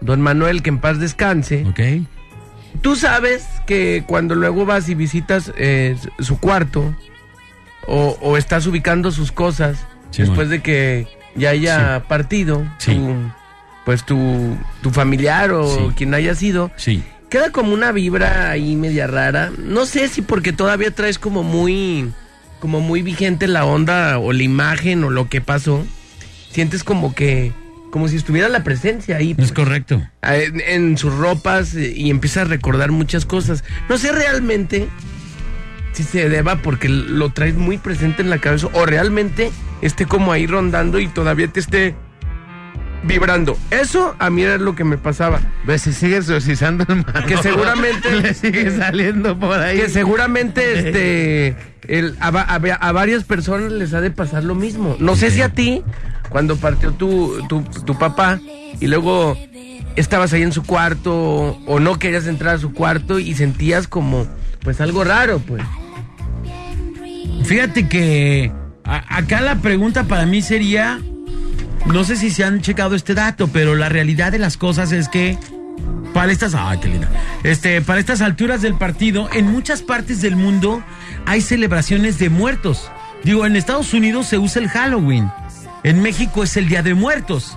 don 0.00 0.20
Manuel, 0.20 0.62
que 0.62 0.70
en 0.70 0.78
paz 0.78 0.98
descanse. 0.98 1.64
Ok. 1.68 2.06
Tú 2.80 2.96
sabes 2.96 3.44
que 3.66 4.02
cuando 4.06 4.34
luego 4.34 4.64
vas 4.66 4.88
y 4.88 4.94
visitas 4.94 5.52
eh, 5.56 5.96
su 6.18 6.38
cuarto 6.40 6.96
o, 7.86 8.16
o 8.20 8.36
estás 8.36 8.66
ubicando 8.66 9.10
sus 9.12 9.30
cosas 9.30 9.86
Sí, 10.10 10.22
después 10.22 10.48
bueno. 10.48 10.50
de 10.50 10.62
que 10.62 11.08
ya 11.36 11.50
haya 11.50 12.04
partido, 12.08 12.64
Sí. 12.78 12.94
tu, 12.94 13.14
pues 13.84 14.04
tu, 14.04 14.56
tu 14.82 14.90
familiar 14.90 15.50
o 15.52 15.66
Sí. 15.88 15.94
quien 15.96 16.14
haya 16.14 16.34
sido, 16.34 16.70
Sí. 16.76 17.02
queda 17.30 17.50
como 17.50 17.72
una 17.74 17.92
vibra 17.92 18.50
ahí 18.50 18.76
media 18.76 19.06
rara. 19.06 19.50
No 19.58 19.86
sé 19.86 20.08
si 20.08 20.22
porque 20.22 20.52
todavía 20.52 20.90
traes 20.90 21.18
como 21.18 21.42
muy, 21.42 22.12
como 22.60 22.80
muy 22.80 23.02
vigente 23.02 23.46
la 23.48 23.64
onda 23.64 24.18
o 24.18 24.32
la 24.32 24.42
imagen 24.42 25.02
o 25.04 25.10
lo 25.10 25.28
que 25.28 25.40
pasó. 25.40 25.84
Sientes 26.50 26.84
como 26.84 27.14
que, 27.14 27.52
como 27.90 28.08
si 28.08 28.16
estuviera 28.16 28.48
la 28.48 28.62
presencia 28.62 29.16
ahí. 29.16 29.34
Es 29.38 29.52
correcto. 29.52 30.02
En, 30.22 30.60
en 30.60 30.98
sus 30.98 31.14
ropas 31.14 31.74
eh, 31.74 31.92
y 31.96 32.10
empiezas 32.10 32.42
a 32.46 32.48
recordar 32.48 32.92
muchas 32.92 33.24
cosas. 33.24 33.64
No 33.88 33.96
sé 33.98 34.12
realmente 34.12 34.88
si 35.92 36.02
se 36.04 36.28
deba 36.28 36.56
porque 36.56 36.88
lo 36.88 37.30
traes 37.30 37.54
muy 37.54 37.78
presente 37.78 38.22
en 38.22 38.30
la 38.30 38.38
cabeza 38.38 38.68
o 38.72 38.86
realmente 38.86 39.50
esté 39.82 40.06
como 40.06 40.32
ahí 40.32 40.46
rondando 40.46 40.98
y 40.98 41.06
todavía 41.08 41.48
te 41.48 41.60
esté 41.60 41.94
vibrando. 43.04 43.58
Eso 43.70 44.14
a 44.18 44.30
mí 44.30 44.42
era 44.42 44.58
lo 44.58 44.74
que 44.76 44.84
me 44.84 44.96
pasaba. 44.96 45.40
Si 45.78 45.92
sigue 45.92 46.18
exorcizando. 46.18 46.86
Que 47.26 47.36
seguramente 47.38 48.12
Le 48.22 48.32
sigue 48.34 48.70
saliendo 48.76 49.38
por 49.38 49.58
ahí. 49.58 49.78
Que 49.80 49.88
seguramente 49.88 50.78
este 50.88 51.56
el- 51.88 52.16
a, 52.20 52.28
a 52.28 52.92
varias 52.92 53.24
personas 53.24 53.72
les 53.72 53.92
ha 53.92 54.00
de 54.00 54.10
pasar 54.12 54.44
lo 54.44 54.54
mismo. 54.54 54.96
No 55.00 55.16
sé 55.16 55.30
si 55.32 55.42
a 55.42 55.48
ti, 55.48 55.82
cuando 56.28 56.56
partió 56.56 56.92
tu, 56.92 57.44
tu, 57.48 57.62
tu 57.84 57.98
papá 57.98 58.38
y 58.80 58.86
luego 58.86 59.36
estabas 59.96 60.32
ahí 60.32 60.42
en 60.42 60.52
su 60.52 60.62
cuarto 60.62 61.12
o 61.66 61.80
no 61.80 61.98
querías 61.98 62.26
entrar 62.28 62.54
a 62.54 62.58
su 62.58 62.72
cuarto 62.72 63.18
y 63.18 63.34
sentías 63.34 63.88
como 63.88 64.26
pues 64.62 64.80
algo 64.80 65.02
raro, 65.02 65.40
pues. 65.40 65.62
Fíjate 67.44 67.88
que 67.88 68.52
acá 68.84 69.40
la 69.40 69.56
pregunta 69.56 70.04
para 70.04 70.26
mí 70.26 70.42
sería, 70.42 71.00
no 71.86 72.04
sé 72.04 72.16
si 72.16 72.30
se 72.30 72.44
han 72.44 72.60
checado 72.60 72.94
este 72.94 73.14
dato, 73.14 73.48
pero 73.48 73.74
la 73.74 73.88
realidad 73.88 74.32
de 74.32 74.38
las 74.38 74.56
cosas 74.56 74.92
es 74.92 75.08
que 75.08 75.38
para 76.12 76.30
estas, 76.30 76.54
qué 76.80 76.88
linda. 76.88 77.08
Este, 77.42 77.80
para 77.80 78.00
estas 78.00 78.20
alturas 78.20 78.62
del 78.62 78.74
partido, 78.74 79.28
en 79.32 79.50
muchas 79.50 79.82
partes 79.82 80.20
del 80.20 80.36
mundo 80.36 80.82
hay 81.26 81.40
celebraciones 81.40 82.18
de 82.18 82.28
muertos. 82.28 82.90
Digo, 83.24 83.46
en 83.46 83.56
Estados 83.56 83.94
Unidos 83.94 84.26
se 84.26 84.38
usa 84.38 84.62
el 84.62 84.68
Halloween. 84.68 85.30
En 85.84 86.02
México 86.02 86.42
es 86.42 86.56
el 86.56 86.68
Día 86.68 86.82
de 86.82 86.94
Muertos. 86.94 87.56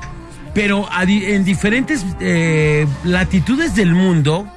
Pero 0.54 0.88
en 1.02 1.44
diferentes 1.44 2.06
eh, 2.22 2.88
latitudes 3.04 3.76
del 3.76 3.94
mundo, 3.94 4.48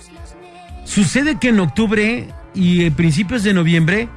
sucede 0.84 1.38
que 1.40 1.48
en 1.48 1.58
octubre 1.58 2.28
y 2.54 2.84
eh, 2.84 2.90
principios 2.92 3.42
de 3.42 3.52
noviembre 3.52 4.08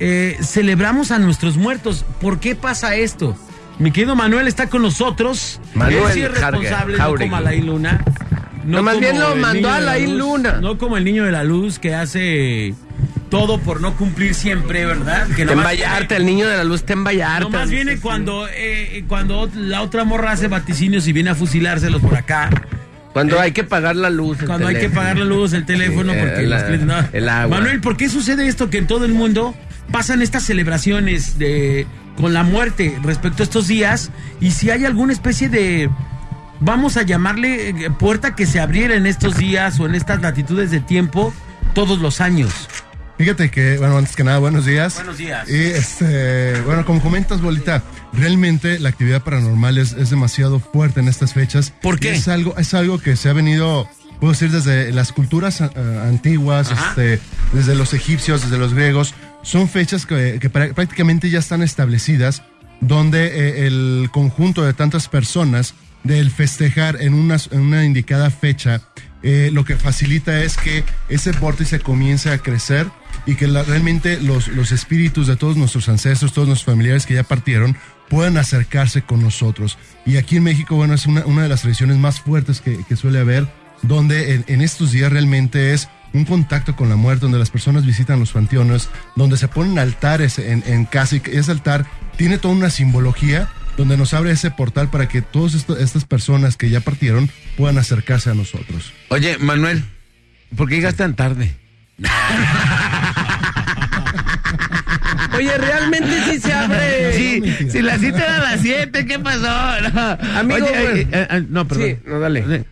eh, 0.00 0.36
celebramos 0.42 1.10
a 1.10 1.18
nuestros 1.18 1.56
muertos. 1.56 2.04
¿Por 2.20 2.40
qué 2.40 2.54
pasa 2.54 2.94
esto? 2.96 3.36
Mi 3.78 3.92
querido 3.92 4.16
Manuel 4.16 4.48
está 4.48 4.68
con 4.68 4.82
nosotros. 4.82 5.60
Manuel 5.74 6.04
Él 6.06 6.12
sí 6.12 6.22
es 6.22 6.30
responsable, 6.32 6.98
no 6.98 7.14
como 7.14 7.36
Alain 7.36 7.66
Luna. 7.66 8.00
No, 8.64 8.82
más 8.82 8.98
bien 9.00 9.18
lo 9.18 9.34
mandó 9.36 9.70
a 9.70 9.76
Alain 9.76 10.18
Luna. 10.18 10.58
No 10.60 10.78
como 10.78 10.96
el 10.96 11.04
niño 11.04 11.24
de 11.24 11.32
la 11.32 11.44
luz 11.44 11.78
que 11.78 11.94
hace 11.94 12.74
todo 13.30 13.58
por 13.60 13.80
no 13.80 13.94
cumplir 13.96 14.34
siempre, 14.34 14.84
¿verdad? 14.86 15.26
Que 15.36 15.46
Ten 15.46 15.58
Vallarta, 15.62 16.16
el 16.16 16.26
niño 16.26 16.48
de 16.48 16.56
la 16.56 16.64
luz, 16.64 16.82
ten 16.84 17.04
Vallarta. 17.04 17.48
Nomás 17.50 17.70
viene 17.70 17.98
cuando, 18.00 18.48
eh, 18.50 19.04
cuando 19.06 19.48
la 19.54 19.82
otra 19.82 20.04
morra 20.04 20.32
hace 20.32 20.48
vaticinios 20.48 21.06
y 21.06 21.12
viene 21.12 21.30
a 21.30 21.34
fusilárselos 21.34 22.00
por 22.02 22.16
acá. 22.16 22.50
Cuando 23.12 23.36
Eh, 23.36 23.40
hay 23.40 23.52
que 23.52 23.64
pagar 23.64 23.96
la 23.96 24.10
luz. 24.10 24.38
Cuando 24.46 24.66
hay 24.66 24.76
que 24.76 24.90
pagar 24.90 25.18
la 25.18 25.24
luz, 25.24 25.52
el 25.52 25.64
teléfono, 25.66 26.12
Sí, 26.12 26.18
porque 26.20 26.42
los 26.46 26.62
no. 26.80 26.94
el 27.12 27.28
agua. 27.28 27.58
Manuel, 27.58 27.80
¿por 27.80 27.96
qué 27.96 28.08
sucede 28.08 28.46
esto 28.48 28.70
que 28.70 28.78
en 28.78 28.86
todo 28.86 29.04
el 29.04 29.12
mundo 29.12 29.54
pasan 29.90 30.22
estas 30.22 30.44
celebraciones 30.44 31.38
de 31.38 31.86
con 32.16 32.32
la 32.32 32.42
muerte 32.42 32.98
respecto 33.02 33.42
a 33.42 33.44
estos 33.44 33.68
días? 33.68 34.10
Y 34.40 34.50
si 34.52 34.70
hay 34.70 34.84
alguna 34.84 35.12
especie 35.12 35.48
de 35.48 35.90
vamos 36.60 36.96
a 36.96 37.02
llamarle 37.02 37.70
eh, 37.70 37.90
puerta 37.90 38.34
que 38.34 38.46
se 38.46 38.60
abriera 38.60 38.94
en 38.96 39.06
estos 39.06 39.36
días 39.36 39.78
o 39.80 39.86
en 39.86 39.94
estas 39.94 40.20
latitudes 40.20 40.70
de 40.70 40.80
tiempo 40.80 41.32
todos 41.74 42.00
los 42.00 42.20
años. 42.20 42.68
Fíjate 43.18 43.50
que, 43.50 43.78
bueno, 43.78 43.98
antes 43.98 44.14
que 44.14 44.22
nada, 44.22 44.38
buenos 44.38 44.64
días. 44.64 44.94
Buenos 44.94 45.18
días. 45.18 45.48
Y 45.50 45.56
este, 45.56 46.60
bueno, 46.60 46.84
como 46.84 47.02
comentas, 47.02 47.40
Bolita, 47.40 47.82
realmente 48.12 48.78
la 48.78 48.90
actividad 48.90 49.24
paranormal 49.24 49.76
es, 49.76 49.92
es 49.92 50.10
demasiado 50.10 50.60
fuerte 50.60 51.00
en 51.00 51.08
estas 51.08 51.34
fechas. 51.34 51.72
¿Por 51.82 51.98
qué? 51.98 52.12
Es 52.12 52.28
algo, 52.28 52.56
es 52.58 52.74
algo 52.74 53.00
que 53.00 53.16
se 53.16 53.28
ha 53.28 53.32
venido, 53.32 53.88
puedo 54.20 54.34
decir, 54.34 54.52
desde 54.52 54.92
las 54.92 55.10
culturas 55.10 55.60
eh, 55.60 55.68
antiguas, 56.04 56.70
este, 56.70 57.18
desde 57.52 57.74
los 57.74 57.92
egipcios, 57.92 58.42
desde 58.42 58.56
los 58.56 58.72
griegos. 58.72 59.14
Son 59.48 59.66
fechas 59.66 60.04
que, 60.04 60.38
que 60.38 60.52
prá- 60.52 60.74
prácticamente 60.74 61.30
ya 61.30 61.38
están 61.38 61.62
establecidas, 61.62 62.42
donde 62.82 63.28
eh, 63.28 63.66
el 63.66 64.10
conjunto 64.12 64.62
de 64.62 64.74
tantas 64.74 65.08
personas 65.08 65.72
del 66.04 66.30
festejar 66.30 67.00
en 67.00 67.14
una, 67.14 67.38
en 67.50 67.60
una 67.60 67.86
indicada 67.86 68.28
fecha, 68.28 68.82
eh, 69.22 69.48
lo 69.50 69.64
que 69.64 69.76
facilita 69.76 70.42
es 70.44 70.58
que 70.58 70.84
ese 71.08 71.32
vórtice 71.32 71.80
comience 71.80 72.30
a 72.30 72.36
crecer 72.36 72.88
y 73.24 73.36
que 73.36 73.46
realmente 73.46 74.20
los, 74.20 74.48
los 74.48 74.70
espíritus 74.70 75.26
de 75.26 75.36
todos 75.36 75.56
nuestros 75.56 75.88
ancestros, 75.88 76.34
todos 76.34 76.46
nuestros 76.46 76.70
familiares 76.70 77.06
que 77.06 77.14
ya 77.14 77.22
partieron, 77.22 77.74
puedan 78.10 78.36
acercarse 78.36 79.00
con 79.00 79.22
nosotros. 79.22 79.78
Y 80.04 80.18
aquí 80.18 80.36
en 80.36 80.42
México, 80.42 80.76
bueno, 80.76 80.92
es 80.92 81.06
una, 81.06 81.24
una 81.24 81.44
de 81.44 81.48
las 81.48 81.62
tradiciones 81.62 81.96
más 81.96 82.20
fuertes 82.20 82.60
que, 82.60 82.96
suele 82.96 83.18
haber, 83.18 83.48
donde 83.80 84.44
en 84.46 84.60
estos 84.60 84.92
días 84.92 85.10
realmente 85.10 85.72
es 85.72 85.88
un 86.12 86.24
contacto 86.24 86.74
con 86.76 86.88
la 86.88 86.96
muerte, 86.96 87.22
donde 87.22 87.38
las 87.38 87.50
personas 87.50 87.84
visitan 87.86 88.18
los 88.20 88.32
panteones, 88.32 88.88
donde 89.16 89.36
se 89.36 89.48
ponen 89.48 89.78
altares 89.78 90.38
en, 90.38 90.62
en 90.66 90.84
casa 90.84 91.16
y 91.16 91.22
ese 91.32 91.50
altar 91.50 91.86
tiene 92.16 92.38
toda 92.38 92.54
una 92.54 92.70
simbología 92.70 93.48
donde 93.76 93.96
nos 93.96 94.12
abre 94.14 94.32
ese 94.32 94.50
portal 94.50 94.88
para 94.90 95.06
que 95.08 95.22
todas 95.22 95.54
estas 95.54 96.04
personas 96.04 96.56
que 96.56 96.68
ya 96.70 96.80
partieron 96.80 97.30
puedan 97.56 97.78
acercarse 97.78 98.30
a 98.30 98.34
nosotros. 98.34 98.92
Oye, 99.08 99.38
Manuel, 99.38 99.84
¿por 100.56 100.68
qué 100.68 100.76
llegas 100.76 100.96
tan 100.96 101.14
tarde? 101.14 101.54
Oye, 105.36 105.56
realmente 105.56 106.10
sí 106.24 106.40
se 106.40 106.52
abre. 106.52 107.12
Sí, 107.12 107.70
si 107.70 107.82
la 107.82 107.98
cita 107.98 108.18
era 108.18 108.36
a 108.36 108.40
las 108.52 108.60
7, 108.60 109.06
¿qué 109.06 109.18
pasó? 109.20 109.40
No. 109.94 110.38
Amigo, 110.38 110.66
Oye, 110.66 110.82
bueno. 110.82 110.96
eh, 111.12 111.28
eh, 111.30 111.44
no, 111.48 111.68
perdón. 111.68 111.86
Sí, 111.86 111.96
no, 112.06 112.18
dale. 112.18 112.64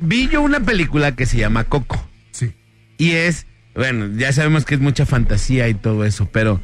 Vi 0.00 0.28
yo 0.28 0.42
una 0.42 0.60
película 0.60 1.12
que 1.12 1.24
se 1.26 1.38
llama 1.38 1.64
Coco. 1.64 2.06
Y 3.00 3.12
es, 3.12 3.46
bueno, 3.74 4.10
ya 4.16 4.30
sabemos 4.32 4.64
que 4.66 4.74
es 4.74 4.80
mucha 4.80 5.06
fantasía 5.06 5.68
y 5.68 5.74
todo 5.74 6.04
eso, 6.04 6.28
pero 6.30 6.60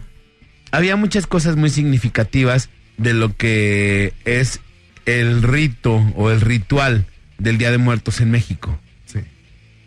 había 0.70 0.94
muchas 0.96 1.26
cosas 1.26 1.56
muy 1.56 1.70
significativas 1.70 2.68
de 2.98 3.14
lo 3.14 3.34
que 3.36 4.12
es 4.26 4.60
el 5.06 5.42
rito 5.42 5.94
o 6.14 6.30
el 6.30 6.40
ritual 6.42 7.06
del 7.38 7.56
Día 7.58 7.70
de 7.70 7.78
Muertos 7.78 8.20
en 8.20 8.30
México. 8.30 8.78
Sí. 9.06 9.20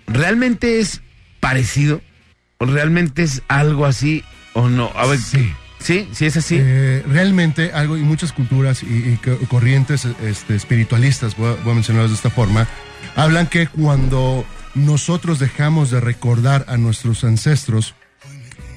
¿Realmente 0.07 0.79
es 0.79 1.01
parecido? 1.39 2.01
¿O 2.57 2.65
realmente 2.65 3.21
es 3.23 3.43
algo 3.47 3.85
así 3.85 4.23
o 4.53 4.69
no? 4.69 4.91
A 4.95 5.05
ver, 5.05 5.19
Sí. 5.19 5.53
¿sí? 5.79 6.07
¿Sí 6.13 6.25
es 6.25 6.35
así? 6.37 6.57
Eh, 6.59 7.03
realmente 7.07 7.71
algo 7.73 7.95
y 7.97 8.01
muchas 8.01 8.33
culturas 8.33 8.81
y, 8.83 8.87
y 8.87 9.19
co- 9.23 9.37
corrientes 9.49 10.05
este, 10.23 10.55
espiritualistas, 10.55 11.37
voy 11.37 11.51
a, 11.53 11.63
voy 11.63 11.71
a 11.71 11.75
mencionarlos 11.75 12.11
de 12.11 12.15
esta 12.15 12.29
forma, 12.31 12.67
hablan 13.15 13.47
que 13.47 13.67
cuando 13.67 14.45
nosotros 14.75 15.39
dejamos 15.39 15.91
de 15.91 15.99
recordar 15.99 16.65
a 16.67 16.77
nuestros 16.77 17.23
ancestros, 17.23 17.95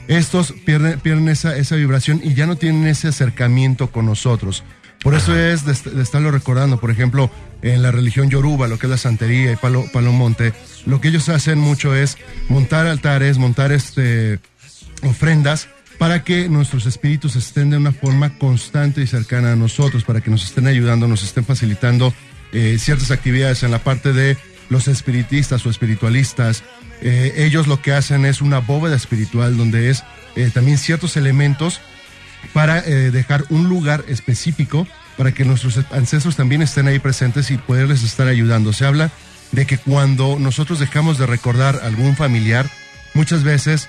estos 0.08 0.52
pierden, 0.64 0.98
pierden 1.00 1.28
esa, 1.28 1.56
esa 1.56 1.76
vibración 1.76 2.20
y 2.24 2.34
ya 2.34 2.46
no 2.46 2.56
tienen 2.56 2.86
ese 2.86 3.08
acercamiento 3.08 3.90
con 3.90 4.06
nosotros. 4.06 4.64
Por 5.02 5.14
eso 5.14 5.36
es 5.36 5.64
de, 5.64 5.72
est- 5.72 5.86
de 5.86 6.02
estarlo 6.02 6.30
recordando, 6.30 6.78
por 6.78 6.90
ejemplo, 6.90 7.30
en 7.62 7.82
la 7.82 7.90
religión 7.90 8.30
yoruba, 8.30 8.68
lo 8.68 8.78
que 8.78 8.86
es 8.86 8.90
la 8.90 8.96
santería 8.98 9.52
y 9.52 9.56
palo, 9.56 9.84
palomonte, 9.92 10.52
lo 10.86 11.00
que 11.00 11.08
ellos 11.08 11.28
hacen 11.28 11.58
mucho 11.58 11.94
es 11.94 12.18
montar 12.48 12.86
altares, 12.86 13.38
montar 13.38 13.72
este, 13.72 14.38
ofrendas 15.02 15.68
para 15.98 16.24
que 16.24 16.48
nuestros 16.48 16.86
espíritus 16.86 17.36
estén 17.36 17.70
de 17.70 17.76
una 17.76 17.92
forma 17.92 18.36
constante 18.38 19.02
y 19.02 19.06
cercana 19.06 19.52
a 19.52 19.56
nosotros, 19.56 20.04
para 20.04 20.20
que 20.20 20.30
nos 20.30 20.44
estén 20.44 20.66
ayudando, 20.66 21.06
nos 21.08 21.22
estén 21.22 21.44
facilitando 21.44 22.12
eh, 22.52 22.76
ciertas 22.78 23.10
actividades 23.10 23.62
en 23.62 23.70
la 23.70 23.78
parte 23.78 24.12
de 24.12 24.36
los 24.72 24.88
espiritistas 24.88 25.64
o 25.64 25.70
espiritualistas. 25.70 26.64
Eh, 27.00 27.34
ellos 27.36 27.68
lo 27.68 27.80
que 27.80 27.92
hacen 27.92 28.24
es 28.24 28.40
una 28.40 28.58
bóveda 28.58 28.96
espiritual 28.96 29.56
donde 29.56 29.90
es 29.90 30.02
eh, 30.34 30.50
también 30.52 30.78
ciertos 30.78 31.16
elementos 31.16 31.80
para 32.52 32.78
eh, 32.78 33.12
dejar 33.12 33.44
un 33.50 33.68
lugar 33.68 34.04
específico 34.08 34.88
para 35.16 35.32
que 35.32 35.44
nuestros 35.44 35.78
ancestros 35.92 36.36
también 36.36 36.62
estén 36.62 36.88
ahí 36.88 36.98
presentes 36.98 37.50
y 37.50 37.58
poderles 37.58 38.02
estar 38.02 38.26
ayudando. 38.26 38.72
Se 38.72 38.86
habla 38.86 39.12
de 39.52 39.66
que 39.66 39.78
cuando 39.78 40.38
nosotros 40.40 40.80
dejamos 40.80 41.18
de 41.18 41.26
recordar 41.26 41.80
a 41.82 41.86
algún 41.86 42.16
familiar, 42.16 42.68
muchas 43.14 43.44
veces 43.44 43.88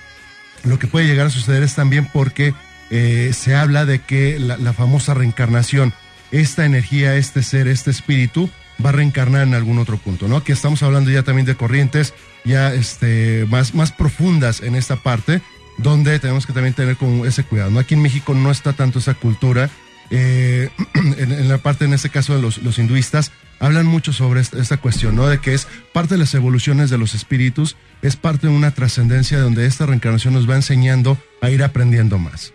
lo 0.66 0.78
que 0.78 0.88
puede 0.88 1.08
llegar 1.08 1.28
a 1.28 1.32
suceder 1.32 1.64
es 1.64 1.76
también 1.76 2.08
porque 2.12 2.54
se 2.92 3.56
habla 3.56 3.86
de 3.86 4.00
que 4.00 4.38
la 4.38 4.74
famosa 4.74 5.16
reencarnación, 5.16 5.94
esta 6.32 6.64
energía, 6.64 7.16
este 7.16 7.42
ser, 7.42 7.68
este 7.68 7.90
espíritu, 7.90 8.52
va 8.84 8.90
a 8.90 8.94
reencarnar 8.94 9.44
en 9.44 9.54
algún 9.54 9.80
otro 9.80 9.98
punto, 9.98 10.28
¿no? 10.28 10.44
Que 10.44 10.54
estamos 10.54 10.84
hablando 10.84 11.12
ya 11.12 11.24
también 11.24 11.46
de 11.46 11.56
corrientes 11.56 12.14
ya 12.46 12.74
este, 12.74 13.46
más, 13.50 13.74
más 13.74 13.92
profundas 13.92 14.62
en 14.62 14.76
esta 14.76 14.98
parte, 14.98 15.42
donde 15.78 16.20
tenemos 16.20 16.46
que 16.46 16.54
también 16.54 16.74
tener 16.74 16.98
como 16.98 17.26
ese 17.26 17.44
cuidado, 17.44 17.72
¿no? 17.72 17.80
Aquí 17.80 17.94
en 17.94 18.02
México 18.02 18.34
no 18.34 18.52
está 18.52 18.74
tanto 18.74 19.00
esa 19.00 19.14
cultura, 19.14 19.70
eh, 20.10 20.70
en, 21.18 21.50
la 21.50 21.58
parte, 21.58 21.86
en 21.86 21.94
este 21.94 22.10
caso 22.10 22.36
de 22.36 22.42
los, 22.42 22.58
los 22.60 22.78
hinduistas, 22.78 23.32
hablan 23.60 23.86
mucho 23.86 24.12
sobre 24.12 24.42
esta 24.42 24.78
cuestión, 24.78 25.16
¿no? 25.16 25.28
De 25.28 25.40
que 25.40 25.54
es 25.54 25.68
parte 25.94 26.16
de 26.16 26.20
las 26.20 26.34
evoluciones 26.34 26.90
de 26.90 26.98
los 26.98 27.16
espíritus, 27.16 27.78
es 28.02 28.16
parte 28.16 28.48
de 28.48 28.54
una 28.54 28.72
trascendencia 28.72 29.40
donde 29.40 29.66
esta 29.66 29.86
reencarnación 29.86 30.34
nos 30.34 30.50
va 30.50 30.56
enseñando 30.56 31.18
a 31.42 31.50
ir 31.50 31.64
aprendiendo 31.64 32.20
más. 32.20 32.54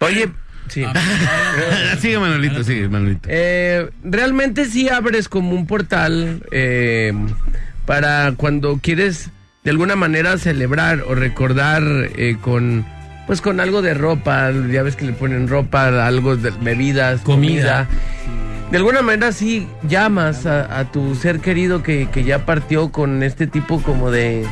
Oye, 0.00 0.30
sí. 0.68 0.84
sigue 2.00 2.18
Manolito, 2.18 2.64
sigue 2.64 2.88
Manolito. 2.88 3.28
Eh, 3.30 3.90
realmente 4.02 4.66
sí 4.66 4.88
abres 4.88 5.28
como 5.28 5.52
un 5.52 5.66
portal 5.66 6.42
eh, 6.50 7.12
para 7.86 8.32
cuando 8.36 8.78
quieres 8.82 9.30
de 9.62 9.70
alguna 9.70 9.96
manera 9.96 10.36
celebrar 10.38 11.02
o 11.06 11.14
recordar 11.14 11.82
eh, 12.16 12.36
con 12.40 12.84
pues 13.26 13.40
con 13.40 13.58
algo 13.58 13.80
de 13.80 13.94
ropa, 13.94 14.50
ya 14.70 14.82
ves 14.82 14.96
que 14.96 15.06
le 15.06 15.12
ponen 15.14 15.48
ropa, 15.48 16.06
algo 16.06 16.36
de 16.36 16.50
bebidas, 16.50 17.22
comida. 17.22 17.86
Comida. 17.86 18.70
De 18.70 18.76
alguna 18.76 19.02
manera 19.02 19.32
sí 19.32 19.66
llamas 19.88 20.44
a, 20.44 20.78
a 20.78 20.90
tu 20.92 21.14
ser 21.14 21.40
querido 21.40 21.82
que, 21.82 22.08
que 22.12 22.24
ya 22.24 22.44
partió 22.44 22.90
con 22.90 23.22
este 23.22 23.46
tipo 23.46 23.82
como 23.82 24.10
de 24.10 24.44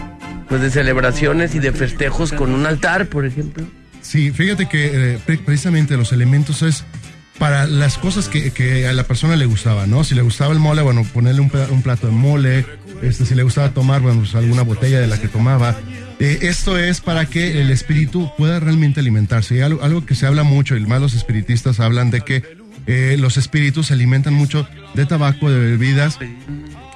pues 0.49 0.61
de 0.61 0.71
celebraciones 0.71 1.55
y 1.55 1.59
de 1.59 1.73
festejos 1.73 2.33
con 2.33 2.53
un 2.53 2.67
altar, 2.67 3.07
por 3.07 3.25
ejemplo. 3.25 3.65
Sí, 4.03 4.31
fíjate 4.31 4.67
que 4.69 5.15
eh, 5.15 5.19
pre- 5.25 5.39
precisamente 5.39 5.97
los 5.97 6.13
elementos 6.13 6.63
es 6.63 6.85
para 7.39 7.67
las 7.67 7.99
cosas 7.99 8.29
que, 8.29 8.51
que 8.51 8.87
a 8.87 8.93
la 8.93 9.05
persona 9.05 9.37
le 9.37 9.47
gustaba, 9.47 9.87
¿no? 9.87 10.05
Si 10.05 10.15
le 10.15 10.23
gustaba 10.23 10.53
el 10.53 10.59
mole, 10.59 10.83
bueno, 10.83 11.05
ponerle 11.13 11.41
un, 11.41 11.49
pla- 11.49 11.67
un 11.71 11.83
plato 11.83 12.07
de 12.09 12.13
mole, 12.13 12.67
este, 13.03 13.25
si 13.25 13.35
le 13.35 13.43
gustaba 13.43 13.71
tomar, 13.71 14.01
bueno, 14.01 14.21
pues 14.21 14.35
alguna 14.35 14.63
botella 14.63 15.01
de 15.01 15.07
la 15.07 15.21
que 15.21 15.29
tomaba. 15.29 15.77
Eh, 16.21 16.41
esto 16.43 16.79
es 16.79 17.01
para 17.01 17.27
que 17.27 17.61
el 17.61 17.71
espíritu 17.71 18.31
pueda 18.37 18.61
realmente 18.61 19.01
alimentarse. 19.01 19.57
Y 19.57 19.61
algo, 19.61 20.05
que 20.05 20.15
se 20.15 20.27
habla 20.27 20.43
mucho, 20.45 20.77
y 20.77 20.81
más 20.87 21.01
los 21.01 21.15
espiritistas 21.15 21.81
hablan 21.81 22.11
de 22.11 22.21
que 22.21 22.43
eh, 22.87 23.17
los 23.19 23.37
espíritus 23.37 23.87
se 23.89 23.95
alimentan 23.95 24.35
mucho 24.35 24.69
de 24.95 25.07
tabaco, 25.07 25.51
de 25.51 25.59
bebidas, 25.59 26.19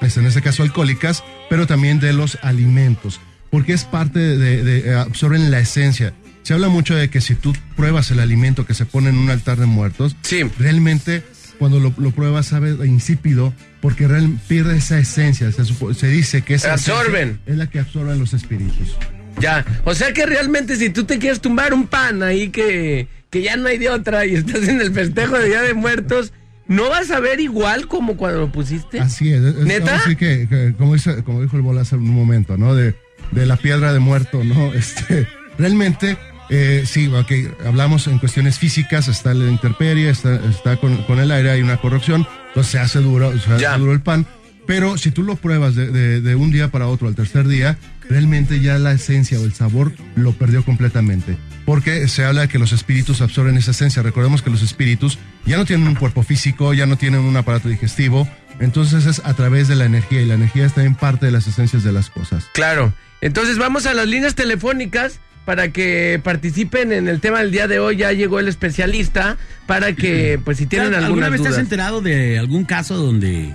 pues, 0.01 0.17
en 0.17 0.27
este 0.27 0.43
caso 0.43 0.63
alcohólicas, 0.63 1.25
pero 1.49 1.67
también 1.67 1.99
de 1.99 2.13
los 2.13 2.39
alimentos, 2.43 3.21
porque 3.51 3.73
es 3.73 3.85
parte 3.85 4.19
de- 4.21 4.95
absorben 4.95 5.51
la 5.51 5.59
esencia. 5.61 6.13
Se 6.47 6.55
habla 6.55 6.68
mucho 6.68 6.94
de 6.94 7.11
que 7.11 7.20
si 7.20 7.34
tú 7.34 7.53
pruebas 7.74 8.12
el 8.12 8.20
alimento 8.20 8.64
que 8.66 8.74
se 8.74 8.86
pone 8.86 9.09
en 9.09 9.18
un 9.18 9.30
altar 9.30 9.59
de 9.59 9.66
muertos, 9.66 10.14
realmente 10.61 11.24
cuando 11.59 11.80
lo, 11.80 11.92
lo 11.99 12.12
pruebas 12.12 12.47
sabe 12.47 12.86
insípido, 12.86 13.53
porque 13.80 14.07
real- 14.07 14.38
pierde 14.47 14.76
esa 14.76 14.97
esencia. 14.97 15.51
Se, 15.51 16.07
dice 16.09 16.42
que 16.42 16.55
esa 16.55 16.74
Absorben. 16.74 17.40
es 17.47 17.57
la 17.57 17.68
que 17.68 17.80
absorben 17.80 18.20
los 18.20 18.32
espíritus. 18.32 18.97
Ya, 19.40 19.64
o 19.84 19.92
sea 19.97 20.12
que 20.12 20.24
realmente 20.24 20.76
si 20.76 20.88
tú 20.90 21.03
te 21.03 21.18
quieres 21.18 21.40
tumbar 21.40 21.74
un 21.74 21.88
pan 21.88 22.22
ahí 22.22 22.51
que, 22.51 23.09
que 23.28 23.42
ya 23.42 23.57
no 23.57 23.66
hay 23.66 23.78
de 23.78 23.88
otra 23.90 24.24
y 24.24 24.36
estás 24.36 24.68
en 24.68 24.80
el 24.80 24.92
festejo 24.92 25.36
de 25.36 25.49
Día 25.49 25.62
de 25.62 25.74
Muertos, 25.74 26.32
¿no 26.68 26.88
vas 26.90 27.11
a 27.11 27.18
ver 27.18 27.40
igual 27.40 27.88
como 27.88 28.16
cuando 28.16 28.38
lo 28.38 28.53
pusiste? 28.53 29.01
Así 29.01 29.32
es. 29.32 29.42
es- 29.42 29.57
¿Neta? 29.57 29.97
Así 29.97 30.14
que, 30.14 30.47
que 30.49 30.74
como, 30.78 30.94
dice, 30.94 31.24
como 31.24 31.42
dijo 31.42 31.57
el 31.57 31.62
bola 31.62 31.80
hace 31.80 31.97
un 31.97 32.09
momento, 32.09 32.57
¿no? 32.57 32.76
De, 32.76 32.94
de 33.32 33.47
la 33.47 33.57
piedra 33.57 33.92
de 33.92 33.99
muerto, 33.99 34.44
¿no? 34.44 34.72
Este, 34.74 35.26
realmente, 35.59 36.16
eh, 36.51 36.84
sí, 36.86 37.09
ok, 37.09 37.32
hablamos 37.66 38.07
en 38.07 38.18
cuestiones 38.18 38.59
físicas, 38.59 39.09
está 39.09 39.34
la 39.34 39.51
intemperie, 39.51 40.11
está, 40.11 40.36
está 40.49 40.76
con, 40.76 40.97
con 41.05 41.18
el 41.18 41.30
aire, 41.30 41.51
hay 41.51 41.62
una 41.62 41.76
corrupción, 41.78 42.26
entonces 42.49 42.72
se 42.72 42.78
hace 42.78 43.01
duro, 43.01 43.32
se 43.38 43.53
hace 43.53 43.78
duro 43.78 43.92
el 43.92 44.01
pan. 44.01 44.26
Pero 44.66 44.99
si 44.99 45.12
tú 45.12 45.22
lo 45.22 45.36
pruebas 45.36 45.76
de, 45.76 45.90
de- 45.90 46.20
de 46.20 46.34
un 46.34 46.51
día 46.51 46.68
para 46.72 46.88
otro, 46.88 47.07
al 47.07 47.14
tercer 47.14 47.47
día, 47.47 47.78
realmente 48.11 48.59
ya 48.61 48.78
la 48.78 48.90
esencia 48.92 49.38
o 49.38 49.44
el 49.44 49.53
sabor 49.55 49.92
lo 50.16 50.32
perdió 50.32 50.64
completamente. 50.64 51.36
Porque 51.64 52.09
se 52.09 52.24
habla 52.24 52.42
de 52.42 52.49
que 52.49 52.59
los 52.59 52.72
espíritus 52.72 53.20
absorben 53.20 53.57
esa 53.57 53.70
esencia. 53.70 54.03
Recordemos 54.03 54.42
que 54.42 54.51
los 54.51 54.62
espíritus 54.62 55.18
ya 55.44 55.57
no 55.57 55.64
tienen 55.66 55.86
un 55.86 55.94
cuerpo 55.94 56.24
físico, 56.24 56.74
ya 56.74 56.86
no 56.86 56.97
tienen 56.97 57.20
un 57.20 57.36
aparato 57.36 57.68
digestivo. 57.68 58.28
Entonces 58.59 59.07
es 59.07 59.20
a 59.24 59.34
través 59.34 59.68
de 59.68 59.76
la 59.76 59.84
energía 59.84 60.20
y 60.22 60.26
la 60.26 60.34
energía 60.34 60.66
está 60.66 60.82
en 60.84 60.94
parte 60.97 61.26
de 61.26 61.32
las 61.32 61.47
esencias 61.47 61.84
de 61.84 61.92
las 61.92 62.11
cosas. 62.11 62.47
Claro. 62.53 62.92
Entonces 63.20 63.59
vamos 63.59 63.86
a 63.86 63.94
las 63.94 64.07
líneas 64.09 64.34
telefónicas 64.34 65.20
para 65.47 65.70
que 65.72 66.20
participen 66.22 66.92
en 66.92 67.09
el 67.09 67.20
tema 67.20 67.38
del 67.38 67.51
día 67.51 67.66
de 67.66 67.78
hoy. 67.78 67.97
Ya 67.97 68.12
llegó 68.12 68.38
el 68.38 68.49
especialista 68.49 69.38
para 69.66 69.94
que, 69.94 70.38
pues 70.44 70.59
si 70.59 70.66
tienen 70.66 70.88
¿Alguna 70.92 71.07
alguna 71.07 71.28
vez 71.30 71.40
te 71.40 71.49
has 71.49 71.55
duda. 71.55 71.62
enterado 71.62 72.03
de 72.03 72.38
algún 72.38 72.64
caso 72.64 72.97
donde 72.97 73.55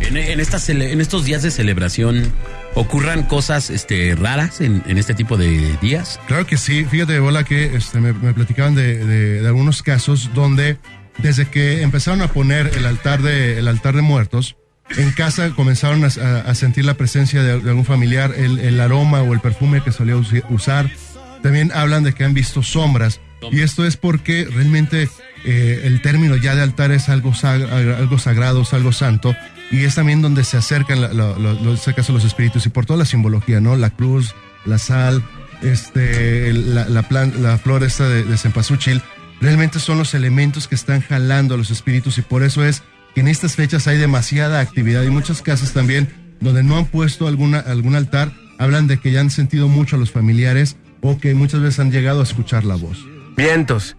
en, 0.00 0.16
en 0.18 0.40
estas 0.40 0.68
en 0.68 1.00
estos 1.00 1.24
días 1.24 1.42
de 1.42 1.50
celebración 1.50 2.30
ocurran 2.74 3.22
cosas 3.22 3.70
este, 3.70 4.14
raras 4.14 4.60
en, 4.60 4.82
en 4.86 4.98
este 4.98 5.14
tipo 5.14 5.36
de 5.36 5.76
días? 5.80 6.20
Claro 6.26 6.46
que 6.46 6.56
sí. 6.58 6.84
Fíjate, 6.84 7.18
Bola, 7.20 7.44
que 7.44 7.74
este, 7.76 8.00
me, 8.00 8.12
me 8.12 8.34
platicaban 8.34 8.74
de, 8.74 8.98
de- 9.04 9.40
de 9.40 9.46
algunos 9.48 9.82
casos 9.82 10.30
donde 10.34 10.76
desde 11.18 11.46
que 11.46 11.82
empezaron 11.82 12.20
a 12.22 12.28
poner 12.28 12.70
el 12.76 12.84
altar 12.86 13.22
de, 13.22 13.58
el 13.58 13.66
altar 13.66 13.96
de 13.96 14.02
muertos, 14.02 14.56
en 14.96 15.10
casa 15.10 15.50
comenzaron 15.50 16.04
a, 16.04 16.06
a- 16.08 16.40
a 16.50 16.54
sentir 16.54 16.84
la 16.84 16.94
presencia 16.94 17.42
de, 17.42 17.58
de 17.60 17.70
algún 17.70 17.84
familiar, 17.84 18.32
el, 18.36 18.58
el 18.60 18.80
aroma 18.80 19.22
o 19.22 19.32
el 19.34 19.40
perfume 19.40 19.82
que 19.82 19.90
solía 19.92 20.14
usar. 20.48 20.90
También 21.42 21.70
hablan 21.74 22.02
de 22.04 22.12
que 22.12 22.24
han 22.24 22.34
visto 22.34 22.62
sombras. 22.62 23.20
Y 23.52 23.60
esto 23.60 23.84
es 23.86 23.96
porque 23.96 24.46
realmente 24.52 25.08
eh, 25.44 25.82
el 25.84 26.02
término 26.02 26.34
ya 26.36 26.54
de 26.56 26.62
altar 26.62 26.90
es 26.90 27.08
algo, 27.08 27.32
sag- 27.32 27.70
algo 27.96 28.18
sagrado, 28.18 28.62
es 28.62 28.72
algo 28.74 28.92
santo. 28.92 29.34
Y 29.70 29.84
es 29.84 29.94
también 29.94 30.22
donde 30.22 30.42
se 30.44 30.56
acercan, 30.56 31.00
la- 31.00 31.72
este 31.72 31.94
caso, 31.94 32.12
los 32.12 32.24
espíritus. 32.24 32.66
Y 32.66 32.70
por 32.70 32.84
toda 32.86 32.98
la 32.98 33.04
simbología, 33.04 33.60
¿no? 33.60 33.76
La 33.76 33.90
cruz, 33.90 34.34
la 34.64 34.78
sal, 34.78 35.22
este, 35.62 36.52
la, 36.52 36.88
la, 36.88 37.02
plan- 37.08 37.32
la 37.42 37.58
flor 37.58 37.84
esta 37.84 38.08
de, 38.08 38.24
de 38.24 38.36
cempasúchil, 38.36 39.02
realmente 39.40 39.78
son 39.78 39.98
los 39.98 40.14
elementos 40.14 40.66
que 40.68 40.74
están 40.74 41.00
jalando 41.00 41.54
a 41.54 41.58
los 41.58 41.70
espíritus 41.70 42.18
y 42.18 42.22
por 42.22 42.42
eso 42.42 42.64
es 42.64 42.82
que 43.14 43.20
en 43.20 43.28
estas 43.28 43.54
fechas 43.56 43.86
hay 43.86 43.98
demasiada 43.98 44.60
actividad 44.60 45.02
y 45.04 45.10
muchas 45.10 45.42
casas 45.42 45.72
también 45.72 46.08
donde 46.40 46.62
no 46.62 46.76
han 46.76 46.86
puesto 46.86 47.26
alguna, 47.28 47.58
algún 47.60 47.94
altar, 47.94 48.32
hablan 48.58 48.86
de 48.86 48.98
que 48.98 49.12
ya 49.12 49.20
han 49.20 49.30
sentido 49.30 49.68
mucho 49.68 49.96
a 49.96 49.98
los 49.98 50.10
familiares 50.10 50.76
o 51.00 51.18
que 51.18 51.34
muchas 51.34 51.60
veces 51.60 51.80
han 51.80 51.90
llegado 51.92 52.20
a 52.20 52.24
escuchar 52.24 52.64
la 52.64 52.76
voz. 52.76 53.04
Vientos. 53.36 53.96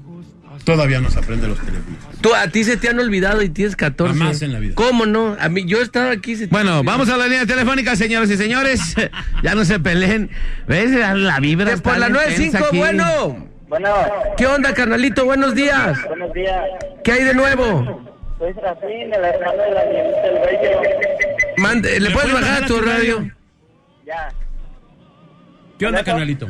todavía 0.65 1.01
nos 1.01 1.17
aprende 1.17 1.49
los 1.49 1.59
teléfonos. 1.59 1.99
Tú, 2.21 2.35
a 2.35 2.49
ti 2.49 2.65
se 2.65 2.77
te 2.77 2.89
han 2.89 2.99
olvidado 2.99 3.43
y 3.43 3.51
tienes 3.51 3.77
14. 3.77 4.17
Jamás 4.17 4.43
en 4.43 4.53
la 4.53 4.59
vida. 4.61 4.75
¿Cómo 4.75 5.07
no? 5.07 5.37
A 5.39 5.49
mí, 5.49 5.65
yo 5.67 5.83
estaba 5.83 6.13
aquí. 6.13 6.37
se 6.37 6.47
Bueno, 6.47 6.83
vamos 6.85 7.09
a 7.09 7.17
la 7.17 7.27
línea 7.27 7.47
telefónica, 7.47 7.97
señoras 7.97 8.31
y 8.31 8.37
señores. 8.37 8.81
ya 9.43 9.55
no 9.55 9.65
se 9.65 9.81
peleen. 9.81 10.31
¿Ves? 10.67 10.91
La 10.93 11.39
vibra 11.41 11.77
por 11.77 11.99
la 11.99 12.07
bien 12.07 12.15
95, 12.15 12.53
tensa 12.53 12.69
aquí. 12.69 12.79
bueno. 12.79 13.54
Bueno. 13.75 13.93
¿Qué 14.37 14.47
onda, 14.47 14.73
carnalito? 14.73 15.25
Buenos 15.25 15.53
días. 15.53 15.99
Buenos 16.07 16.33
días. 16.33 16.65
¿Qué 17.03 17.11
hay 17.11 17.25
de 17.25 17.35
nuevo? 17.35 18.05
Soy 18.39 18.53
Rafín, 18.53 19.13
el 19.13 19.25
hermano 19.25 19.63
de 19.65 19.71
la 19.73 19.85
niña 19.87 20.03
del 20.05 20.35
Bello. 20.35 20.81
Mande, 21.57 21.99
¿Le 21.99 22.11
puedes 22.13 22.33
bajar 22.33 22.63
a 22.63 22.67
tu 22.67 22.81
radio? 22.81 23.29
Ya. 24.07 24.29
¿Qué 25.77 25.87
onda, 25.87 25.99
eso? 25.99 26.07
carnalito? 26.07 26.47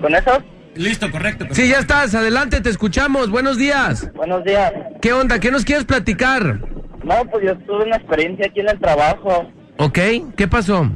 ¿Con 0.00 0.14
eso? 0.14 0.40
Listo, 0.76 1.10
correcto. 1.10 1.46
Sí, 1.50 1.68
ya 1.68 1.80
estás. 1.80 2.14
Adelante, 2.14 2.60
te 2.60 2.70
escuchamos. 2.70 3.28
Buenos 3.28 3.58
días. 3.58 4.12
Buenos 4.12 4.44
días. 4.44 4.72
¿Qué 5.02 5.12
onda? 5.14 5.40
¿Qué 5.40 5.50
nos 5.50 5.64
quieres 5.64 5.84
platicar? 5.84 6.60
No, 7.02 7.24
pues 7.24 7.44
yo 7.44 7.58
tuve 7.58 7.86
una 7.86 7.96
experiencia 7.96 8.46
aquí 8.46 8.60
en 8.60 8.68
el 8.68 8.78
trabajo. 8.78 9.50
¿Ok? 9.78 9.98
¿Qué 10.36 10.46
pasó? 10.46 10.88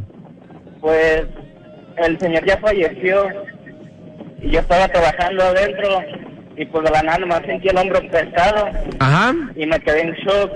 Pues 0.80 1.24
el 2.06 2.18
señor 2.18 2.44
ya 2.46 2.58
falleció 2.58 3.26
y 4.42 4.50
yo 4.50 4.60
estaba 4.60 4.88
trabajando 4.88 5.42
adentro 5.42 6.02
y 6.56 6.64
pues 6.66 6.84
de 6.84 6.90
la 6.90 7.02
nada 7.02 7.18
nomás 7.18 7.42
sentí 7.46 7.68
el 7.68 7.76
hombro 7.76 8.00
pesado 8.10 8.68
Ajá. 8.98 9.34
y 9.56 9.66
me 9.66 9.80
quedé 9.80 10.02
en 10.02 10.12
shock. 10.12 10.50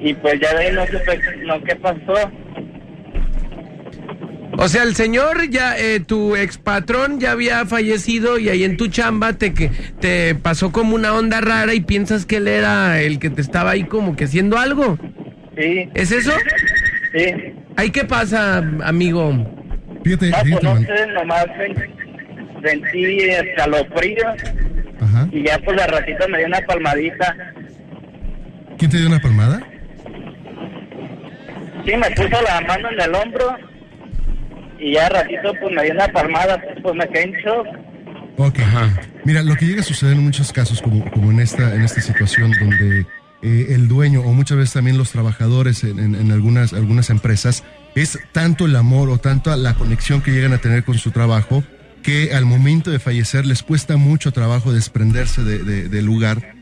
Y 0.00 0.14
pues 0.14 0.40
ya 0.40 0.54
de 0.54 0.64
ahí 0.66 0.72
no 0.72 0.86
supe 0.86 1.20
no, 1.44 1.62
qué 1.62 1.76
pasó. 1.76 2.30
O 4.58 4.68
sea, 4.68 4.82
el 4.82 4.94
señor 4.94 5.48
ya, 5.48 5.78
eh, 5.78 6.00
tu 6.00 6.36
ex 6.36 6.58
patrón 6.58 7.20
ya 7.20 7.32
había 7.32 7.64
fallecido 7.64 8.38
y 8.38 8.48
ahí 8.48 8.64
en 8.64 8.76
tu 8.76 8.88
chamba 8.88 9.32
te, 9.32 9.54
que, 9.54 9.70
te 10.00 10.34
pasó 10.34 10.72
como 10.72 10.94
una 10.94 11.14
onda 11.14 11.40
rara 11.40 11.74
y 11.74 11.80
piensas 11.80 12.26
que 12.26 12.36
él 12.36 12.48
era 12.48 13.00
el 13.00 13.18
que 13.18 13.30
te 13.30 13.40
estaba 13.40 13.70
ahí 13.70 13.84
como 13.84 14.14
que 14.14 14.24
haciendo 14.24 14.58
algo. 14.58 14.98
Sí. 15.56 15.88
¿Es 15.94 16.12
eso? 16.12 16.32
Sí. 17.14 17.54
¿Ahí 17.76 17.90
qué 17.90 18.04
pasa, 18.04 18.58
amigo? 18.84 19.32
Fíjate, 20.04 20.26
No, 20.30 20.36
pues 20.38 20.44
fíjate, 20.44 20.64
no 20.66 20.74
man. 20.74 20.86
sé, 20.86 21.06
nomás 21.12 21.46
sen- 21.46 22.62
sentí 22.64 23.20
escalofrío 23.30 24.28
Ajá. 25.00 25.28
y 25.32 25.44
ya 25.44 25.58
pues 25.64 25.76
de 25.76 25.86
ratito 25.86 26.28
me 26.28 26.38
dio 26.38 26.46
una 26.46 26.60
palmadita. 26.62 27.36
¿Quién 28.78 28.90
te 28.90 28.96
dio 28.98 29.06
una 29.08 29.20
palmada? 29.20 29.60
Sí, 31.84 31.96
me 31.96 32.10
puso 32.12 32.42
la 32.42 32.60
mano 32.66 32.90
en 32.90 33.00
el 33.00 33.14
hombro 33.14 33.56
y 34.78 34.92
ya 34.94 35.04
de 35.04 35.08
ratito 35.10 35.52
pues 35.60 35.74
me 35.74 35.82
dio 35.84 35.92
una 35.94 36.08
palmada, 36.08 36.62
pues 36.82 36.94
me 36.94 37.08
quedé 37.08 37.22
en 37.24 37.32
shock. 37.44 37.66
Ok. 38.38 38.58
Mira, 39.24 39.42
lo 39.42 39.54
que 39.56 39.66
llega 39.66 39.80
a 39.80 39.84
suceder 39.84 40.14
en 40.14 40.24
muchos 40.24 40.52
casos, 40.52 40.80
como, 40.82 41.04
como 41.10 41.30
en, 41.30 41.40
esta, 41.40 41.74
en 41.74 41.82
esta 41.82 42.00
situación 42.00 42.50
donde 42.58 43.06
eh, 43.42 43.68
el 43.70 43.88
dueño 43.88 44.20
o 44.22 44.32
muchas 44.32 44.56
veces 44.58 44.72
también 44.74 44.96
los 44.98 45.10
trabajadores 45.10 45.84
en, 45.84 46.30
algunas, 46.32 46.72
algunas 46.72 47.10
empresas, 47.10 47.64
es 47.94 48.18
tanto 48.32 48.66
el 48.66 48.76
amor 48.76 49.10
o 49.10 49.18
tanto 49.18 49.54
la 49.56 49.74
conexión 49.74 50.22
que 50.22 50.30
llegan 50.30 50.52
a 50.52 50.58
tener 50.58 50.84
con 50.84 50.96
su 50.98 51.10
trabajo 51.10 51.62
que 52.02 52.34
al 52.34 52.44
momento 52.46 52.90
de 52.90 52.98
fallecer 52.98 53.46
les 53.46 53.62
cuesta 53.62 53.96
mucho 53.96 54.32
trabajo 54.32 54.72
desprenderse 54.72 55.44
de- 55.44 55.58
de- 55.62 55.88
del 55.88 56.04
lugar 56.04 56.54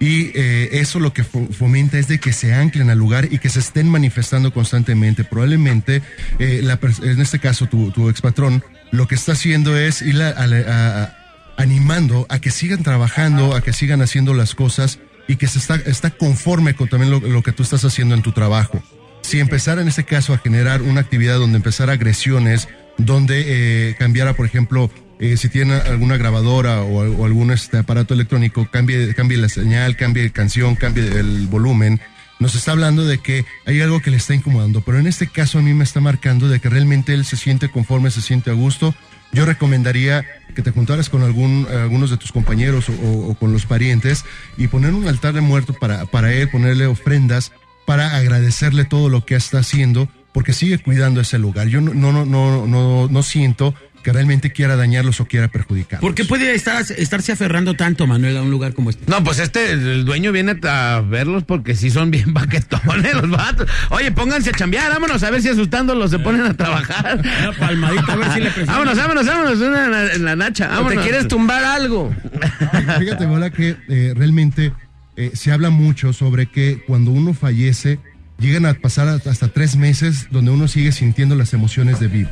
y 0.00 0.30
eh, 0.34 0.70
eso 0.72 0.98
lo 1.00 1.12
que 1.12 1.24
fo- 1.24 1.50
fomenta 1.52 1.98
es 1.98 2.08
de 2.08 2.18
que 2.18 2.32
se 2.32 2.52
anclen 2.52 2.90
al 2.90 2.98
lugar 2.98 3.28
y 3.32 3.38
que 3.38 3.48
se 3.48 3.60
estén 3.60 3.88
manifestando 3.88 4.52
constantemente. 4.52 5.24
Probablemente, 5.24 6.02
eh, 6.38 6.62
en 7.02 7.20
este 7.20 7.38
caso, 7.38 7.66
tu, 7.66 8.08
expatrón, 8.10 8.62
lo 8.90 9.06
que 9.08 9.14
está 9.14 9.32
haciendo 9.32 9.76
es 9.78 10.02
ir 10.02 10.20
a- 10.20 11.16
animando 11.56 12.26
a 12.28 12.40
que 12.40 12.50
sigan 12.50 12.82
trabajando, 12.82 13.54
a 13.54 13.60
que 13.62 13.72
sigan 13.72 14.02
haciendo 14.02 14.34
las 14.34 14.54
cosas 14.54 14.98
y 15.28 15.36
que 15.36 15.46
se 15.46 15.58
está, 15.58 15.76
está 15.76 16.10
conforme 16.10 16.74
con 16.74 16.88
también 16.88 17.10
lo, 17.10 17.20
lo 17.20 17.42
que 17.42 17.52
tú 17.52 17.62
estás 17.62 17.84
haciendo 17.84 18.14
en 18.14 18.22
tu 18.22 18.32
trabajo. 18.32 18.82
Si 19.22 19.40
empezara 19.40 19.80
en 19.80 19.88
este 19.88 20.04
caso 20.04 20.34
a 20.34 20.38
generar 20.38 20.82
una 20.82 21.00
actividad 21.00 21.38
donde 21.38 21.56
empezara 21.56 21.94
agresiones, 21.94 22.68
donde 22.98 23.44
eh, 23.90 23.94
cambiara, 23.98 24.34
por 24.34 24.46
ejemplo, 24.46 24.90
eh, 25.18 25.36
si 25.36 25.48
tiene 25.48 25.74
alguna 25.74 26.16
grabadora 26.16 26.82
o, 26.82 27.24
algún 27.24 27.50
este 27.50 27.78
aparato 27.78 28.14
electrónico, 28.14 28.68
cambie, 28.70 29.14
cambie 29.14 29.38
la 29.38 29.48
señal, 29.48 29.96
cambie 29.96 30.30
canción, 30.30 30.76
cambie 30.76 31.04
el 31.18 31.46
volumen. 31.46 32.00
Nos 32.40 32.54
está 32.54 32.72
hablando 32.72 33.04
de 33.04 33.18
que 33.18 33.46
hay 33.64 33.80
algo 33.80 34.00
que 34.00 34.10
le 34.10 34.16
está 34.16 34.34
incomodando, 34.34 34.80
pero 34.82 34.98
en 34.98 35.06
este 35.06 35.28
caso 35.28 35.58
a 35.58 35.62
mí 35.62 35.72
me 35.72 35.84
está 35.84 36.00
marcando 36.00 36.48
de 36.48 36.60
que 36.60 36.68
realmente 36.68 37.14
él 37.14 37.24
se 37.24 37.36
siente 37.36 37.70
conforme, 37.70 38.10
se 38.10 38.22
siente 38.22 38.50
a 38.50 38.54
gusto. 38.54 38.94
Yo 39.34 39.44
recomendaría 39.44 40.24
que 40.54 40.62
te 40.62 40.70
juntaras 40.70 41.10
con 41.10 41.22
algún, 41.22 41.66
algunos 41.68 42.10
de 42.10 42.16
tus 42.16 42.30
compañeros 42.30 42.88
o, 42.88 43.34
con 43.34 43.52
los 43.52 43.66
parientes 43.66 44.24
y 44.56 44.68
poner 44.68 44.94
un 44.94 45.08
altar 45.08 45.34
de 45.34 45.40
muerto 45.40 45.74
para, 45.74 46.06
para 46.06 46.32
él, 46.32 46.48
ponerle 46.48 46.86
ofrendas 46.86 47.52
para 47.84 48.16
agradecerle 48.16 48.84
todo 48.84 49.08
lo 49.08 49.26
que 49.26 49.34
está 49.34 49.58
haciendo, 49.58 50.08
porque 50.32 50.52
sigue 50.52 50.78
cuidando 50.78 51.20
ese 51.20 51.38
lugar. 51.38 51.68
Yo 51.68 51.80
no, 51.80 51.92
no, 51.92 52.24
no, 52.24 52.66
no, 52.66 53.08
no 53.08 53.22
siento 53.22 53.74
que 54.04 54.12
realmente 54.12 54.52
quiera 54.52 54.76
dañarlos 54.76 55.18
o 55.20 55.24
quiera 55.24 55.48
perjudicarlos. 55.48 56.02
¿Por 56.02 56.14
qué 56.14 56.26
puede 56.26 56.54
estar, 56.54 56.84
estarse 56.96 57.32
aferrando 57.32 57.74
tanto, 57.74 58.06
Manuel, 58.06 58.36
a 58.36 58.42
un 58.42 58.50
lugar 58.50 58.74
como 58.74 58.90
este? 58.90 59.10
No, 59.10 59.24
pues 59.24 59.38
este, 59.38 59.72
el 59.72 60.04
dueño 60.04 60.30
viene 60.30 60.56
a 60.68 61.02
verlos 61.04 61.42
porque 61.42 61.74
sí 61.74 61.90
son 61.90 62.10
bien 62.10 62.34
baquetones 62.34 63.14
los 63.14 63.30
vatos. 63.30 63.68
Oye, 63.88 64.12
pónganse 64.12 64.50
a 64.50 64.52
chambear, 64.52 64.92
vámonos 64.92 65.22
a 65.22 65.30
ver 65.30 65.40
si 65.40 65.48
asustándolos 65.48 66.10
se 66.10 66.18
ponen 66.18 66.42
a 66.42 66.54
trabajar. 66.54 67.18
Una 67.18 67.52
palmadita, 67.58 68.12
a 68.12 68.16
ver 68.16 68.32
si 68.32 68.40
le 68.40 68.50
presionan. 68.52 68.66
Vámonos, 68.66 68.96
vámonos, 68.98 69.26
vámonos, 69.26 69.58
una 69.58 69.84
en 69.86 69.90
la, 69.90 70.12
en 70.12 70.24
la 70.26 70.36
nacha. 70.36 70.66
¿O 70.66 70.68
te 70.68 70.74
vámonos. 70.76 71.04
quieres 71.04 71.26
tumbar 71.26 71.64
algo? 71.64 72.14
Fíjate, 72.98 73.24
Bola, 73.24 73.48
que 73.48 73.76
eh, 73.88 74.12
realmente 74.14 74.72
eh, 75.16 75.30
se 75.32 75.50
habla 75.50 75.70
mucho 75.70 76.12
sobre 76.12 76.44
que 76.46 76.82
cuando 76.86 77.10
uno 77.10 77.32
fallece, 77.32 78.00
llegan 78.38 78.66
a 78.66 78.74
pasar 78.74 79.08
hasta 79.08 79.48
tres 79.48 79.76
meses 79.76 80.26
donde 80.30 80.50
uno 80.50 80.68
sigue 80.68 80.92
sintiendo 80.92 81.34
las 81.36 81.52
emociones 81.54 82.00
de 82.00 82.08
vivo. 82.08 82.30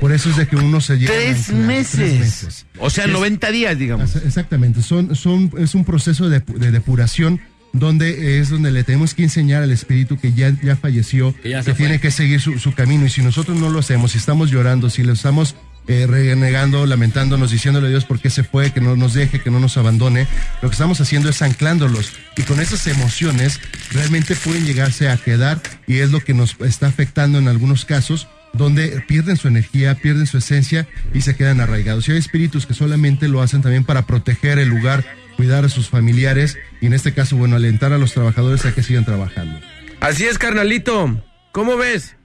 Por 0.00 0.12
eso 0.12 0.30
es 0.30 0.36
de 0.36 0.46
que 0.48 0.56
uno 0.56 0.80
se 0.80 0.96
llega 0.98 1.12
a 1.12 1.16
Tres 1.16 1.50
meses. 1.52 1.94
Tres 1.96 2.18
meses. 2.20 2.66
O 2.78 2.90
sea, 2.90 3.04
Es- 3.04 3.10
90 3.12 3.50
días, 3.50 3.78
digamos. 3.78 4.16
Exactamente, 4.16 4.82
son, 4.82 5.14
son, 5.16 5.50
es 5.58 5.74
un 5.74 5.84
proceso 5.84 6.28
de, 6.28 6.40
de 6.40 6.70
depuración 6.70 7.40
donde 7.72 8.38
es 8.38 8.50
donde 8.50 8.70
le 8.70 8.84
tenemos 8.84 9.14
que 9.14 9.24
enseñar 9.24 9.62
al 9.64 9.72
espíritu 9.72 10.16
que 10.16 10.32
ya, 10.32 10.52
ya 10.62 10.76
falleció, 10.76 11.34
Que 11.42 11.50
ya 11.50 11.62
que 11.64 11.74
tiene 11.74 11.98
que 11.98 12.10
seguir 12.12 12.40
su, 12.40 12.58
su 12.60 12.72
camino. 12.72 13.04
Y 13.06 13.10
si 13.10 13.20
nosotros 13.22 13.58
no 13.58 13.68
lo 13.68 13.80
hacemos, 13.80 14.12
si 14.12 14.18
estamos 14.18 14.50
llorando, 14.50 14.90
si 14.90 15.02
lo 15.02 15.12
estamos 15.12 15.56
eh, 15.86 16.06
renegando, 16.06 16.86
lamentándonos, 16.86 17.50
diciéndole 17.50 17.88
a 17.88 17.90
Dios 17.90 18.04
por 18.04 18.20
qué 18.20 18.30
se 18.30 18.44
fue, 18.44 18.72
que 18.72 18.80
no 18.80 18.96
nos 18.96 19.14
deje, 19.14 19.40
que 19.40 19.50
no 19.50 19.60
nos 19.60 19.76
abandone, 19.76 20.26
lo 20.62 20.68
que 20.68 20.74
estamos 20.74 21.00
haciendo 21.00 21.28
es 21.28 21.42
anclándolos. 21.42 22.12
Y 22.36 22.42
con 22.42 22.60
esas 22.60 22.86
emociones 22.86 23.60
realmente 23.92 24.34
pueden 24.36 24.64
llegarse 24.64 25.08
a 25.10 25.16
quedar 25.16 25.60
y 25.86 25.98
es 25.98 26.10
lo 26.10 26.20
que 26.20 26.34
nos 26.34 26.56
está 26.60 26.86
afectando 26.86 27.38
en 27.38 27.48
algunos 27.48 27.84
casos 27.84 28.28
donde 28.54 29.02
pierden 29.06 29.36
su 29.36 29.48
energía, 29.48 29.96
pierden 29.96 30.26
su 30.26 30.38
esencia 30.38 30.86
y 31.12 31.20
se 31.20 31.36
quedan 31.36 31.60
arraigados. 31.60 32.08
Y 32.08 32.12
hay 32.12 32.18
espíritus 32.18 32.66
que 32.66 32.74
solamente 32.74 33.28
lo 33.28 33.42
hacen 33.42 33.62
también 33.62 33.84
para 33.84 34.06
proteger 34.06 34.58
el 34.58 34.68
lugar, 34.68 35.04
cuidar 35.36 35.64
a 35.64 35.68
sus 35.68 35.88
familiares 35.88 36.56
y 36.80 36.86
en 36.86 36.94
este 36.94 37.12
caso, 37.12 37.36
bueno, 37.36 37.56
alentar 37.56 37.92
a 37.92 37.98
los 37.98 38.14
trabajadores 38.14 38.64
a 38.64 38.74
que 38.74 38.82
sigan 38.82 39.04
trabajando. 39.04 39.60
Así 40.00 40.24
es, 40.24 40.38
carnalito. 40.38 41.22
¿Cómo 41.52 41.76
ves? 41.76 42.16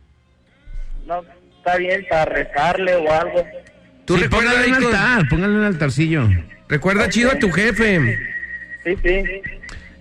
No, 1.07 1.23
está 1.69 1.77
bien 1.77 2.05
para 2.09 2.25
rezarle 2.25 2.95
o 2.95 3.11
algo. 3.11 3.45
Tú 4.05 4.15
Sí, 4.15 4.23
recuerda 4.23 4.51
póngale 4.51 4.67
un 4.67 4.85
altar, 4.85 5.29
póngale 5.29 5.55
un 5.55 5.63
altarcillo. 5.63 6.29
Recuerda 6.67 7.09
chido 7.09 7.31
a 7.31 7.39
tu 7.39 7.51
jefe. 7.51 8.17
Sí, 8.83 8.97
sí. 9.03 9.23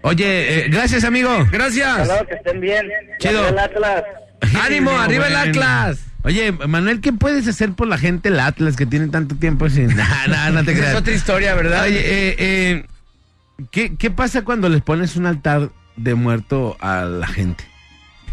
Oye, 0.03 0.65
eh, 0.65 0.69
gracias, 0.69 1.05
amigo. 1.05 1.47
Gracias. 1.51 1.89
Hasta 1.89 2.05
luego, 2.05 2.27
que 2.27 2.35
estén 2.35 2.61
bien. 2.61 2.89
Chido. 3.19 3.43
Arriba 3.45 3.49
el 3.51 3.59
Atlas. 3.59 4.05
Ánimo, 4.65 4.91
arriba 4.93 5.27
el 5.27 5.33
bueno. 5.35 5.51
Atlas. 5.51 6.05
Oye, 6.23 6.53
Manuel, 6.53 7.01
¿qué 7.01 7.13
puedes 7.13 7.47
hacer 7.49 7.73
por 7.73 7.87
la 7.87 7.99
gente 7.99 8.31
del 8.31 8.41
Atlas 8.41 8.77
que 8.77 8.87
tiene 8.87 9.09
tanto 9.09 9.37
tiempo 9.37 9.69
sin... 9.69 9.89
Nah, 9.97 10.27
nah, 10.29 10.51
no 10.51 10.65
te 10.65 10.75
creas. 10.75 10.91
es 10.93 10.97
otra 10.97 11.13
historia, 11.13 11.55
¿verdad? 11.55 11.85
Oye, 11.85 11.99
eh, 12.01 12.37
eh, 12.39 12.85
¿qué, 13.71 13.95
¿qué 13.97 14.11
pasa 14.11 14.43
cuando 14.43 14.69
les 14.69 14.83
pones 14.83 15.17
un 15.17 15.27
altar 15.27 15.71
de 15.97 16.15
muerto 16.15 16.77
a 16.81 17.05
la 17.05 17.27
gente? 17.27 17.65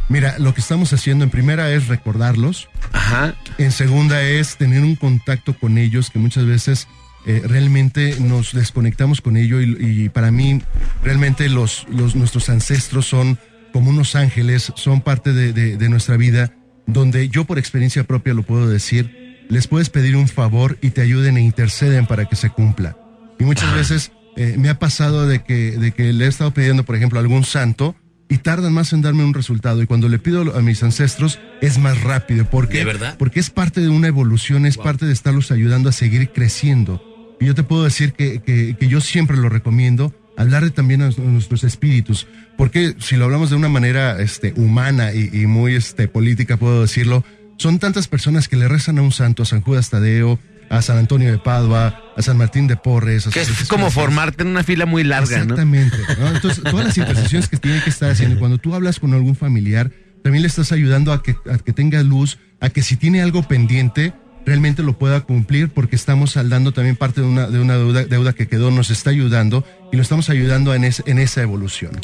Mira, 0.09 0.35
lo 0.39 0.53
que 0.53 0.61
estamos 0.61 0.93
haciendo 0.93 1.23
en 1.23 1.29
primera 1.31 1.71
es 1.71 1.87
recordarlos. 1.87 2.69
Ajá. 2.93 3.33
En 3.57 3.71
segunda 3.71 4.21
es 4.21 4.57
tener 4.57 4.81
un 4.81 4.95
contacto 4.95 5.57
con 5.57 5.77
ellos 5.77 6.09
que 6.11 6.19
muchas 6.19 6.45
veces 6.45 6.87
eh, 7.25 7.41
realmente 7.45 8.17
nos 8.19 8.53
desconectamos 8.53 9.19
con 9.21 9.35
ello 9.35 9.59
y, 9.61 9.75
y 10.05 10.09
para 10.09 10.29
mí 10.31 10.61
realmente 11.03 11.49
los, 11.49 11.87
los 11.89 12.15
nuestros 12.15 12.49
ancestros 12.49 13.07
son 13.07 13.39
como 13.73 13.89
unos 13.89 14.15
ángeles, 14.15 14.71
son 14.75 15.01
parte 15.01 15.33
de, 15.33 15.51
de- 15.51 15.75
de 15.75 15.89
nuestra 15.89 16.17
vida, 16.17 16.53
donde 16.85 17.27
yo 17.29 17.45
por 17.45 17.57
experiencia 17.57 18.03
propia 18.03 18.33
lo 18.35 18.43
puedo 18.43 18.69
decir, 18.69 19.45
les 19.49 19.67
puedes 19.67 19.89
pedir 19.89 20.15
un 20.15 20.27
favor 20.27 20.77
y 20.81 20.91
te 20.91 21.01
ayuden 21.01 21.37
e 21.37 21.41
interceden 21.41 22.05
para 22.05 22.25
que 22.25 22.35
se 22.35 22.51
cumpla. 22.51 22.95
Y 23.39 23.43
muchas 23.43 23.73
veces 23.73 24.11
eh, 24.37 24.55
me 24.57 24.69
ha 24.69 24.77
pasado 24.79 25.27
de 25.27 25.43
que, 25.43 25.71
de 25.71 25.91
que 25.91 26.13
le 26.13 26.25
he 26.25 26.27
estado 26.27 26.51
pidiendo, 26.53 26.85
por 26.85 26.95
ejemplo, 26.95 27.17
a 27.19 27.21
algún 27.23 27.43
santo 27.43 27.95
y 28.29 28.37
tardan 28.39 28.73
más 28.73 28.91
en 28.93 29.01
darme 29.01 29.23
un 29.23 29.33
resultado. 29.33 29.81
Y 29.81 29.85
cuando 29.87 30.09
le 30.09 30.19
pido 30.19 30.55
a 30.57 30.61
mis 30.61 30.81
ancestros 30.83 31.39
es 31.61 31.77
más 31.77 32.01
rápido. 32.01 32.45
porque 32.49 32.79
¿De 32.79 32.85
verdad? 32.85 33.15
Porque 33.19 33.39
es 33.39 33.49
parte 33.49 33.81
de 33.81 33.89
una 33.89 34.07
evolución, 34.07 34.65
es 34.65 34.77
parte 34.77 35.05
de 35.05 35.13
estarlos 35.13 35.51
ayudando 35.51 35.89
a 35.89 35.91
seguir 35.91 36.29
creciendo. 36.31 37.01
Y 37.39 37.45
yo 37.45 37.55
te 37.55 37.63
puedo 37.63 37.83
decir 37.83 38.13
que, 38.13 38.41
que- 38.41 38.75
que 38.79 38.87
yo 38.87 39.01
siempre 39.01 39.37
lo 39.37 39.49
recomiendo, 39.49 40.13
hablarle 40.37 40.71
también 40.71 41.01
a, 41.01 41.05
nuestros- 41.05 41.27
a 41.27 41.31
nuestros 41.31 41.63
espíritus. 41.63 42.27
Porque 42.57 42.95
si 42.99 43.15
lo 43.17 43.25
hablamos 43.25 43.49
de 43.49 43.57
una 43.57 43.69
manera 43.69 44.19
este, 44.21 44.53
humana 44.55 45.13
y, 45.13 45.29
y 45.33 45.45
muy 45.45 45.75
este, 45.75 46.07
política, 46.07 46.57
puedo 46.57 46.81
decirlo, 46.81 47.23
son 47.57 47.79
tantas 47.79 48.07
personas 48.07 48.47
que 48.47 48.55
le 48.57 48.67
rezan 48.67 48.97
a 48.97 49.01
un 49.01 49.11
santo, 49.11 49.43
a 49.43 49.45
San 49.45 49.61
Judas 49.61 49.89
Tadeo, 49.89 50.39
a 50.69 50.81
San 50.81 50.97
Antonio 50.97 51.31
de 51.31 51.37
Padua, 51.37 52.01
a 52.15 52.21
San 52.21 52.37
Martín 52.37 52.67
de 52.67 52.75
Porres. 52.77 53.27
a 53.27 53.29
Que 53.31 53.41
es 53.41 53.49
como 53.67 53.89
formarte 53.91 54.43
en 54.43 54.49
una 54.49 54.63
fila 54.63 54.85
muy 54.85 55.03
larga, 55.03 55.37
¿no? 55.37 55.43
Exactamente. 55.43 55.97
¿no? 56.19 56.27
Entonces, 56.27 56.63
todas 56.63 56.85
las 56.85 56.97
intercesiones 56.97 57.47
que 57.49 57.57
tiene 57.57 57.81
que 57.83 57.89
estar 57.89 58.09
haciendo, 58.11 58.39
cuando 58.39 58.57
tú 58.57 58.73
hablas 58.75 58.99
con 58.99 59.13
algún 59.13 59.35
familiar, 59.35 59.91
también 60.23 60.41
le 60.41 60.47
estás 60.47 60.71
ayudando 60.71 61.13
a 61.13 61.21
que, 61.21 61.35
a 61.51 61.57
que 61.57 61.71
tenga 61.73 62.01
luz, 62.03 62.39
a 62.59 62.69
que 62.69 62.81
si 62.81 62.95
tiene 62.95 63.21
algo 63.21 63.43
pendiente, 63.43 64.13
realmente 64.45 64.81
lo 64.83 64.97
pueda 64.97 65.21
cumplir, 65.21 65.69
porque 65.69 65.95
estamos 65.95 66.31
saldando 66.31 66.71
también 66.71 66.95
parte 66.95 67.21
de 67.21 67.27
una, 67.27 67.47
de 67.47 67.59
una 67.59 67.75
deuda, 67.77 68.05
deuda 68.05 68.33
que 68.33 68.47
quedó, 68.47 68.71
nos 68.71 68.89
está 68.91 69.09
ayudando 69.11 69.65
y 69.91 69.95
lo 69.97 70.01
estamos 70.01 70.29
ayudando 70.29 70.73
en, 70.73 70.83
es- 70.83 71.03
en 71.05 71.19
esa 71.19 71.41
evolución. 71.41 71.99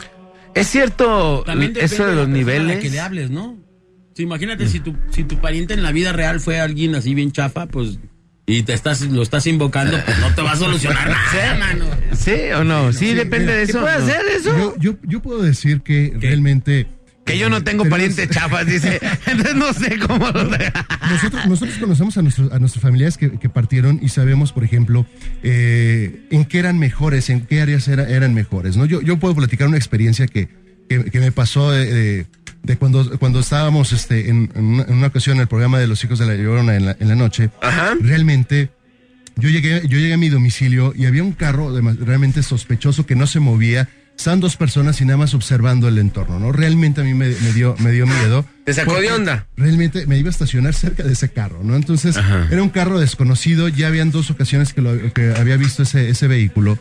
Es 0.54 0.68
cierto 0.68 1.46
eso 1.46 1.52
de 1.52 1.56
la 1.56 1.66
los 1.66 1.74
persona 1.78 2.12
a 2.12 2.16
la 2.16 2.28
niveles. 2.28 2.80
que 2.80 2.90
le 2.90 3.00
hables, 3.00 3.30
¿no? 3.32 3.58
Sí, 4.14 4.24
imagínate 4.24 4.68
si 4.68 4.82
tu, 4.82 4.94
si 5.10 5.24
tu 5.24 5.38
pariente 5.40 5.74
en 5.74 5.82
la 5.84 5.92
vida 5.94 6.12
real 6.12 6.42
fue 6.42 6.60
alguien 6.60 6.94
así 6.96 7.16
bien 7.16 7.32
chafa, 7.32 7.68
pues, 7.68 7.98
y 8.58 8.64
te 8.64 8.74
estás, 8.74 9.02
lo 9.02 9.22
estás 9.22 9.48
invocando, 9.48 9.98
pues 10.06 10.20
no 10.20 10.34
te 10.36 10.42
va 10.42 10.52
a 10.52 10.56
solucionar 10.58 11.10
nada, 11.34 11.58
mano. 11.60 11.86
¿Sí 12.14 12.34
o 12.56 12.64
no? 12.64 12.92
Sí, 12.94 13.14
depende 13.14 13.54
de 13.56 13.64
eso. 13.64 13.80
puede 13.82 13.98
¿no? 14.00 14.04
hacer 14.06 14.22
eso? 14.38 14.58
Yo, 14.58 14.76
yo, 14.80 14.96
yo 15.04 15.22
puedo 15.22 15.42
decir 15.42 15.82
que 15.82 16.14
realmente... 16.20 16.88
Que 17.26 17.38
yo 17.38 17.50
no 17.52 17.64
tengo 17.64 17.84
Tenemos- 17.84 17.90
parientes 17.92 18.30
chafas, 18.32 18.66
dice. 18.66 19.00
Entonces 19.28 19.56
no 19.56 19.72
sé 19.74 20.00
cómo 20.00 20.28
lo 20.32 20.44
nosotros, 20.44 21.46
nosotros 21.48 21.78
conocemos 21.78 22.18
a, 22.18 22.22
nuestros 22.24 22.52
a 22.52 22.58
nuestros 22.58 22.82
familiares 22.82 23.16
que, 23.18 23.38
que 23.38 23.48
partieron 23.48 24.00
y 24.02 24.10
sabemos, 24.10 24.52
por 24.52 24.64
ejemplo, 24.64 25.06
eh, 25.44 26.26
en 26.32 26.46
qué 26.46 26.60
eran 26.60 26.80
mejores, 26.80 27.30
en 27.30 27.42
qué 27.42 27.62
áreas 27.62 27.88
era- 27.88 28.10
eran 28.10 28.34
mejores. 28.34 28.76
¿no? 28.76 28.86
Yo, 28.86 29.02
yo 29.02 29.18
puedo 29.20 29.36
platicar 29.36 29.68
una 29.68 29.78
experiencia 29.78 30.26
que, 30.28 30.50
que, 30.90 31.06
que 31.06 31.20
me 31.20 31.32
pasó 31.32 31.72
de, 31.72 32.26
de- 32.64 32.78
cuando, 32.78 33.18
cuando 33.20 33.40
estábamos 33.40 33.92
este, 33.92 34.30
en, 34.30 34.52
en 34.56 34.64
una, 34.66 34.84
en 34.84 34.94
una 34.94 35.08
ocasión 35.08 35.38
en 35.38 35.42
el 35.42 35.48
programa 35.48 35.80
de 35.80 35.88
Los 35.88 36.04
Hijos 36.04 36.20
de 36.20 36.26
la 36.26 36.36
Llorona 36.36 36.76
en 36.76 36.86
la, 36.86 36.98
en 37.00 37.08
la 37.08 37.16
noche. 37.16 37.50
Realmente 38.02 38.70
yo 39.38 39.50
llegué, 39.50 39.82
yo 39.88 39.98
llegué 39.98 40.14
a 40.14 40.18
mi 40.18 40.30
domicilio 40.30 40.94
y 40.96 41.06
había 41.06 41.24
un 41.24 41.32
carro 41.34 41.72
realmente 42.00 42.44
sospechoso 42.44 43.06
que 43.06 43.16
no 43.16 43.28
se 43.28 43.40
movía. 43.40 43.90
Estaban 44.18 44.40
dos 44.42 44.56
personas 44.58 45.00
y 45.02 45.06
nada 45.06 45.18
más 45.18 45.34
observando 45.34 45.88
el 45.88 45.98
entorno, 45.98 46.38
¿no? 46.38 46.52
Realmente 46.52 47.02
a 47.02 47.04
mí 47.04 47.14
me, 47.16 47.30
me 47.30 47.54
dio, 47.54 47.76
me 47.80 47.92
dio 47.92 48.06
miedo. 48.06 48.46
Te 48.66 48.74
sacó 48.74 49.00
de 49.02 49.12
onda. 49.12 49.48
Realmente 49.58 50.06
me 50.06 50.20
iba 50.20 50.28
a 50.28 50.32
estacionar 50.32 50.74
cerca 50.76 51.02
de 51.04 51.14
ese 51.14 51.30
carro, 51.30 51.62
¿no? 51.64 51.76
Entonces, 51.76 52.16
era 52.52 52.62
un 52.62 52.70
carro 52.70 53.00
desconocido, 53.00 53.68
ya 53.70 53.88
habían 53.88 54.12
dos 54.12 54.30
ocasiones 54.30 54.74
que, 54.74 54.82
lo, 54.82 55.12
que 55.14 55.34
había 55.36 55.58
visto 55.58 55.84
ese, 55.84 56.10
ese 56.10 56.28
vehículo. 56.28 56.78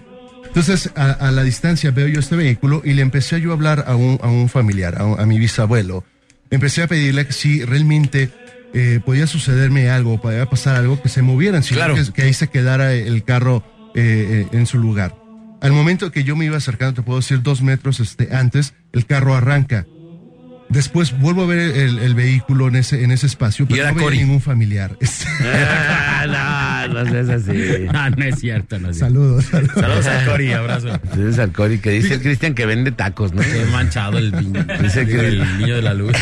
Entonces, 0.51 0.91
a, 0.97 1.13
a 1.13 1.31
la 1.31 1.43
distancia 1.45 1.91
veo 1.93 2.09
yo 2.09 2.19
este 2.21 2.35
vehículo 2.37 2.83
y 2.85 2.95
le 2.95 3.03
empecé 3.03 3.37
a 3.37 3.39
yo 3.39 3.51
a 3.51 3.55
hablar 3.55 3.85
a 3.87 3.95
un, 3.95 4.19
a 4.23 4.29
un 4.29 4.49
familiar, 4.49 5.01
a, 5.01 5.05
un- 5.05 5.21
a 5.21 5.25
mi 5.27 5.39
bisabuelo. 5.39 6.05
Empecé 6.51 6.83
a 6.83 6.89
pedirle 6.89 7.25
que 7.27 7.33
si 7.33 7.65
realmente 7.65 8.31
eh, 8.75 8.99
podía 9.05 9.29
sucederme 9.29 9.89
algo, 9.91 10.21
podía 10.21 10.47
pasar 10.47 10.75
algo, 10.75 11.01
que 11.01 11.09
se 11.09 11.23
movieran, 11.23 11.63
sino 11.63 11.79
Claro. 11.79 11.95
que, 11.95 12.13
que 12.13 12.23
ahí 12.23 12.35
se 12.35 12.49
quedara 12.49 12.93
el 12.93 13.23
carro 13.23 13.63
eh, 13.95 14.47
eh, 14.53 14.57
en 14.57 14.67
su 14.67 14.79
lugar. 14.79 15.15
Al 15.61 15.73
momento 15.73 16.11
que 16.11 16.25
yo 16.25 16.35
me 16.35 16.47
iba 16.47 16.57
acercando, 16.57 16.95
te 16.95 17.03
puedo 17.03 17.21
decir 17.21 17.43
dos 17.43 17.63
metros 17.63 18.01
este, 18.01 18.35
antes, 18.35 18.75
el 18.93 19.07
carro 19.07 19.37
arranca. 19.37 19.87
Después 20.71 21.19
vuelvo 21.19 21.43
a 21.43 21.47
ver 21.47 21.59
el, 21.59 21.99
el 21.99 22.15
vehículo 22.15 22.69
en 22.69 22.77
ese, 22.77 23.03
en 23.03 23.11
ese 23.11 23.27
espacio, 23.27 23.67
pero 23.69 23.93
no 23.93 24.01
Cory. 24.01 24.19
ningún 24.19 24.41
familiar. 24.41 24.97
Ah, 25.43 26.87
no, 26.89 27.03
no 27.05 27.11
seas 27.11 27.29
así. 27.31 27.87
No, 27.93 28.11
no 28.17 28.25
es 28.25 28.39
cierto. 28.39 28.79
No 28.79 28.91
es 28.91 28.97
cierto. 28.99 29.15
Saludos, 29.15 29.45
saludos. 29.47 29.75
Saludos 29.75 30.07
a 30.07 30.25
Cori, 30.27 30.53
abrazo. 30.53 30.89
Saludos 31.11 31.39
al 31.39 31.53
Cori, 31.53 31.79
que 31.79 31.91
dice 31.93 32.15
el 32.15 32.21
Cristian 32.21 32.55
que 32.55 32.67
vende 32.67 32.93
tacos, 32.93 33.33
¿no? 33.33 33.41
Qué 33.43 33.65
manchado 33.73 34.19
el, 34.19 34.31
niño, 34.33 34.65
Dice 34.83 35.07
que- 35.07 35.19
el 35.29 35.59
niño 35.59 35.77
de 35.77 35.83
la 35.83 35.95
luz. 35.95 36.13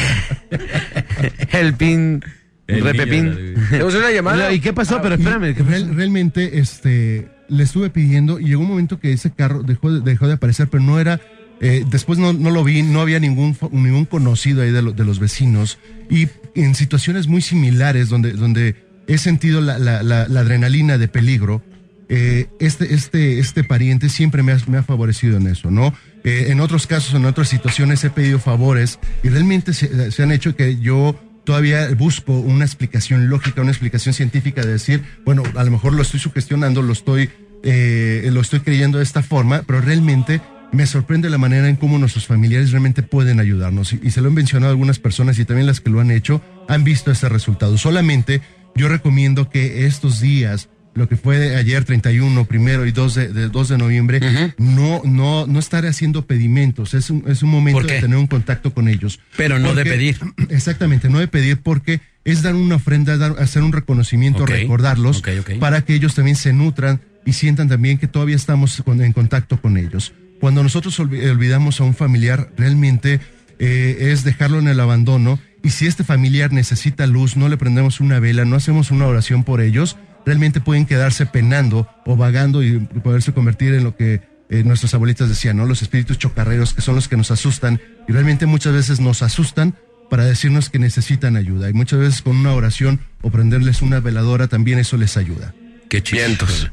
El 1.52 1.74
pin. 1.74 2.22
El 2.66 2.84
repepín. 2.84 3.54
¿Tenemos 3.70 3.94
una 3.94 4.10
llamada? 4.10 4.52
¿Y 4.52 4.60
qué 4.60 4.72
pasó? 4.72 5.00
Pero 5.02 5.14
Y 5.16 5.18
espérame. 5.18 5.54
¿qué 5.54 5.64
pasó? 5.64 5.70
real- 5.70 5.94
realmente, 5.96 6.58
este, 6.58 7.28
le 7.48 7.62
estuve 7.64 7.90
pidiendo 7.90 8.38
y 8.38 8.46
llegó 8.46 8.62
un 8.62 8.68
momento 8.68 9.00
que 9.00 9.12
ese 9.12 9.30
carro 9.32 9.62
dejó, 9.62 9.90
de- 9.92 10.00
dejó 10.00 10.26
de 10.28 10.34
aparecer, 10.34 10.68
pero 10.68 10.82
no 10.82 11.00
era. 11.00 11.20
Eh, 11.60 11.84
después 11.90 12.18
no, 12.18 12.32
no 12.32 12.50
lo 12.50 12.62
vi, 12.64 12.82
no 12.82 13.00
había 13.00 13.18
ningún, 13.20 13.56
ningún 13.72 14.04
conocido 14.04 14.62
ahí 14.62 14.70
de, 14.70 14.82
lo- 14.82 14.92
de 14.92 15.04
los 15.04 15.18
vecinos. 15.18 15.78
Y 16.10 16.28
en 16.54 16.74
situaciones 16.74 17.26
muy 17.26 17.42
similares, 17.42 18.08
donde, 18.08 18.32
donde 18.32 18.76
he 19.06 19.18
sentido 19.18 19.60
la, 19.60 19.78
la- 19.78 20.00
adrenalina 20.40 20.98
de 20.98 21.08
peligro, 21.08 21.62
eh, 22.10 22.46
este, 22.58 22.94
este, 22.94 23.38
este 23.38 23.64
pariente 23.64 24.08
siempre 24.08 24.42
me 24.42 24.52
ha, 24.52 24.58
me 24.66 24.78
ha 24.78 24.82
favorecido 24.82 25.36
en 25.36 25.46
eso, 25.46 25.70
¿no? 25.70 25.92
Eh, 26.24 26.46
en 26.48 26.60
otros 26.60 26.86
casos, 26.86 27.12
en 27.14 27.24
otras 27.26 27.48
situaciones 27.48 28.02
he 28.04 28.10
pedido 28.10 28.38
favores 28.38 28.98
y 29.22 29.28
realmente 29.28 29.74
se, 29.74 30.10
se 30.10 30.22
han 30.22 30.32
hecho 30.32 30.56
que 30.56 30.78
yo 30.78 31.18
todavía 31.44 31.88
busco 31.96 32.32
una 32.38 32.64
explicación 32.64 33.28
lógica, 33.28 33.60
una 33.62 33.70
explicación 33.70 34.14
científica 34.14 34.62
de 34.62 34.72
decir, 34.72 35.02
bueno, 35.24 35.42
a 35.54 35.64
lo 35.64 35.70
mejor 35.70 35.92
lo 35.94 36.02
estoy 36.02 36.20
sugestionando, 36.20 36.82
lo 36.82 36.92
estoy, 36.92 37.30
lo 37.62 38.40
estoy 38.40 38.60
creyendo 38.60 38.98
de 38.98 39.04
esta 39.04 39.22
forma, 39.22 39.62
pero 39.66 39.80
realmente 39.80 40.40
me 40.72 40.86
sorprende 40.86 41.30
la 41.30 41.38
manera 41.38 41.68
en 41.68 41.76
cómo 41.76 41.98
nuestros 41.98 42.26
familiares 42.26 42.70
realmente 42.70 43.02
pueden 43.02 43.40
ayudarnos. 43.40 43.92
Y, 43.92 44.00
y 44.02 44.10
se 44.10 44.20
lo 44.20 44.28
han 44.28 44.34
mencionado 44.34 44.70
algunas 44.70 44.98
personas 44.98 45.38
y 45.38 45.44
también 45.44 45.66
las 45.66 45.80
que 45.80 45.90
lo 45.90 46.00
han 46.00 46.10
hecho 46.10 46.42
han 46.68 46.84
visto 46.84 47.10
ese 47.10 47.28
resultado. 47.28 47.78
Solamente 47.78 48.42
yo 48.74 48.88
recomiendo 48.88 49.48
que 49.50 49.86
estos 49.86 50.20
días, 50.20 50.68
lo 50.94 51.08
que 51.08 51.16
fue 51.16 51.56
ayer 51.56 51.84
31, 51.84 52.44
primero 52.44 52.84
y 52.86 52.92
2 52.92 53.14
de, 53.14 53.32
de 53.32 53.48
2 53.48 53.68
de 53.70 53.78
noviembre, 53.78 54.20
no, 54.58 55.00
no, 55.04 55.46
no 55.46 55.58
estar 55.58 55.86
haciendo 55.86 56.26
pedimentos. 56.26 56.92
Es 56.94 57.08
un, 57.10 57.24
es 57.26 57.42
un 57.42 57.50
momento 57.50 57.80
de 57.80 58.00
tener 58.02 58.18
un 58.18 58.26
contacto 58.26 58.74
con 58.74 58.88
ellos. 58.88 59.20
Pero 59.36 59.58
no 59.58 59.74
de 59.74 59.84
pedir. 59.84 60.18
Exactamente, 60.50 61.08
no 61.08 61.18
de 61.18 61.28
pedir 61.28 61.58
porque 61.62 62.00
es 62.24 62.42
dar 62.42 62.54
una 62.54 62.76
ofrenda, 62.76 63.16
dar, 63.16 63.36
hacer 63.38 63.62
un 63.62 63.72
reconocimiento, 63.72 64.44
recordarlos 64.60 65.22
para 65.60 65.80
que 65.82 65.94
ellos 65.94 66.14
también 66.14 66.36
se 66.36 66.52
nutran 66.52 67.00
y 67.24 67.32
sientan 67.32 67.68
también 67.68 67.96
que 67.98 68.06
todavía 68.06 68.36
estamos 68.36 68.82
con- 68.84 69.02
en 69.02 69.12
contacto 69.12 69.60
con 69.60 69.76
ellos. 69.78 70.12
Cuando 70.40 70.62
nosotros 70.62 70.98
olvi- 71.00 71.28
olvidamos 71.30 71.80
a 71.80 71.84
un 71.84 71.94
familiar, 71.94 72.50
realmente 72.56 73.20
eh, 73.58 73.96
es 74.12 74.24
dejarlo 74.24 74.58
en 74.58 74.68
el 74.68 74.78
abandono 74.80 75.38
y 75.62 75.70
si 75.70 75.86
este 75.86 76.04
familiar 76.04 76.52
necesita 76.52 77.06
luz, 77.06 77.36
no 77.36 77.48
le 77.48 77.56
prendemos 77.56 78.00
una 78.00 78.20
vela, 78.20 78.44
no 78.44 78.56
hacemos 78.56 78.90
una 78.90 79.06
oración 79.06 79.42
por 79.44 79.60
ellos, 79.60 79.96
realmente 80.24 80.60
pueden 80.60 80.86
quedarse 80.86 81.26
penando 81.26 81.88
o 82.06 82.16
vagando 82.16 82.62
y 82.62 82.78
poderse 82.78 83.32
convertir 83.32 83.74
en 83.74 83.84
lo 83.84 83.96
que 83.96 84.20
eh, 84.50 84.62
nuestras 84.64 84.94
abuelitas 84.94 85.28
decían, 85.28 85.56
¿no? 85.56 85.66
Los 85.66 85.82
espíritus 85.82 86.18
chocarreros 86.18 86.72
que 86.74 86.80
son 86.80 86.94
los 86.94 87.08
que 87.08 87.16
nos 87.16 87.30
asustan 87.30 87.80
y 88.08 88.12
realmente 88.12 88.46
muchas 88.46 88.72
veces 88.72 89.00
nos 89.00 89.22
asustan 89.22 89.74
para 90.08 90.24
decirnos 90.24 90.70
que 90.70 90.78
necesitan 90.78 91.36
ayuda 91.36 91.68
y 91.68 91.74
muchas 91.74 91.98
veces 91.98 92.22
con 92.22 92.36
una 92.36 92.52
oración 92.54 93.00
o 93.20 93.30
prenderles 93.30 93.82
una 93.82 94.00
veladora 94.00 94.46
también 94.46 94.78
eso 94.78 94.96
les 94.96 95.16
ayuda. 95.18 95.54
Qué 95.90 96.00
Vientos. 96.12 96.70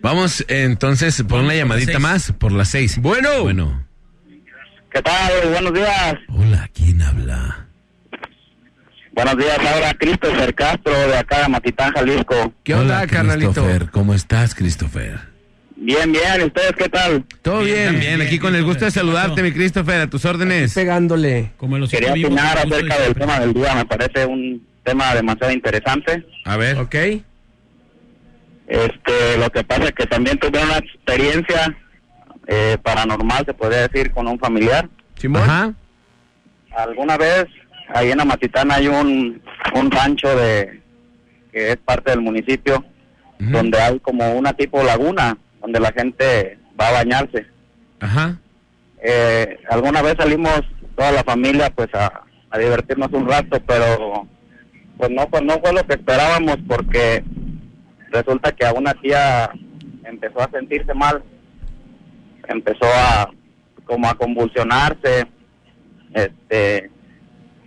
Vamos 0.00 0.44
entonces 0.48 1.22
por 1.28 1.40
una 1.40 1.54
llamadita 1.54 1.98
más, 1.98 2.32
por 2.32 2.52
las 2.52 2.68
seis. 2.70 2.98
Bueno. 3.00 3.42
Bueno. 3.42 3.84
¿Qué 4.92 5.02
tal? 5.02 5.32
Buenos 5.50 5.72
días. 5.74 6.14
Hola, 6.28 6.70
¿quién 6.72 7.02
habla? 7.02 7.66
Buenos 9.12 9.36
días, 9.36 9.58
ahora 9.58 9.92
Christopher 9.94 10.54
Castro 10.54 10.92
de 10.92 11.16
acá 11.16 11.42
de 11.42 11.48
Matitán, 11.48 11.92
Jalisco. 11.92 12.52
¿Qué 12.62 12.74
onda, 12.74 12.98
Hola, 12.98 13.06
carnalito? 13.08 13.50
Christopher. 13.52 13.90
¿Cómo 13.90 14.14
estás, 14.14 14.54
Christopher? 14.54 15.18
Bien, 15.74 16.10
bien, 16.12 16.40
¿y 16.40 16.44
ustedes 16.44 16.72
qué 16.76 16.88
tal? 16.88 17.24
Todo 17.42 17.60
Bien, 17.60 17.66
bien, 17.74 17.86
también, 17.86 18.00
bien. 18.16 18.20
Aquí 18.22 18.30
bien, 18.30 18.42
con 18.42 18.54
el 18.54 18.64
gusto 18.64 18.84
de 18.84 18.90
saludarte, 18.92 19.42
mi 19.42 19.52
Christopher, 19.52 20.02
a 20.02 20.06
tus 20.08 20.24
órdenes. 20.24 20.72
Pegándole. 20.74 21.50
Como 21.56 21.76
en 21.76 21.82
los 21.82 21.90
Quería 21.90 22.12
opinar 22.12 22.58
acerca 22.58 22.98
del 23.00 23.14
tema 23.14 23.40
del 23.40 23.52
día, 23.52 23.74
me 23.74 23.84
parece 23.84 24.24
un 24.24 24.64
tema 24.84 25.14
demasiado 25.14 25.52
interesante. 25.52 26.24
A 26.44 26.56
ver. 26.56 26.78
¿Ok? 26.78 26.94
Este, 28.68 29.38
lo 29.38 29.48
que 29.50 29.64
pasa 29.64 29.84
es 29.84 29.92
que 29.92 30.06
también 30.06 30.38
tuve 30.38 30.62
una 30.62 30.76
experiencia 30.76 31.74
eh, 32.46 32.76
paranormal, 32.82 33.46
se 33.46 33.54
podría 33.54 33.88
decir, 33.88 34.10
con 34.12 34.28
un 34.28 34.38
familiar. 34.38 34.88
Simón. 35.16 35.42
Ajá. 35.42 35.72
Alguna 36.76 37.16
vez, 37.16 37.46
ahí 37.94 38.10
en 38.10 38.20
Amatitán 38.20 38.70
hay 38.70 38.86
un, 38.88 39.42
un 39.74 39.90
rancho 39.90 40.28
de 40.36 40.82
que 41.50 41.70
es 41.70 41.76
parte 41.78 42.10
del 42.10 42.20
municipio, 42.20 42.84
donde 43.38 43.80
hay 43.80 43.98
como 44.00 44.32
una 44.34 44.52
tipo 44.52 44.82
laguna, 44.82 45.38
donde 45.62 45.80
la 45.80 45.92
gente 45.92 46.58
va 46.78 46.88
a 46.88 46.92
bañarse. 46.92 47.46
Ajá. 48.00 48.36
Eh, 49.02 49.58
alguna 49.70 50.02
vez 50.02 50.16
salimos 50.18 50.60
toda 50.96 51.12
la 51.12 51.24
familia 51.24 51.70
pues 51.70 51.88
a, 51.94 52.22
a 52.50 52.58
divertirnos 52.58 53.10
un 53.12 53.28
rato, 53.28 53.60
pero 53.66 54.26
pues 54.98 55.10
no, 55.10 55.28
pues 55.28 55.42
no 55.42 55.58
fue 55.60 55.72
lo 55.72 55.86
que 55.86 55.94
esperábamos 55.94 56.58
porque 56.66 57.24
resulta 58.10 58.52
que 58.52 58.66
a 58.66 58.72
una 58.72 58.94
tía 58.94 59.50
empezó 60.04 60.40
a 60.40 60.50
sentirse 60.50 60.94
mal, 60.94 61.22
empezó 62.46 62.86
a 62.86 63.30
como 63.84 64.08
a 64.08 64.14
convulsionarse, 64.14 65.26
este, 66.12 66.90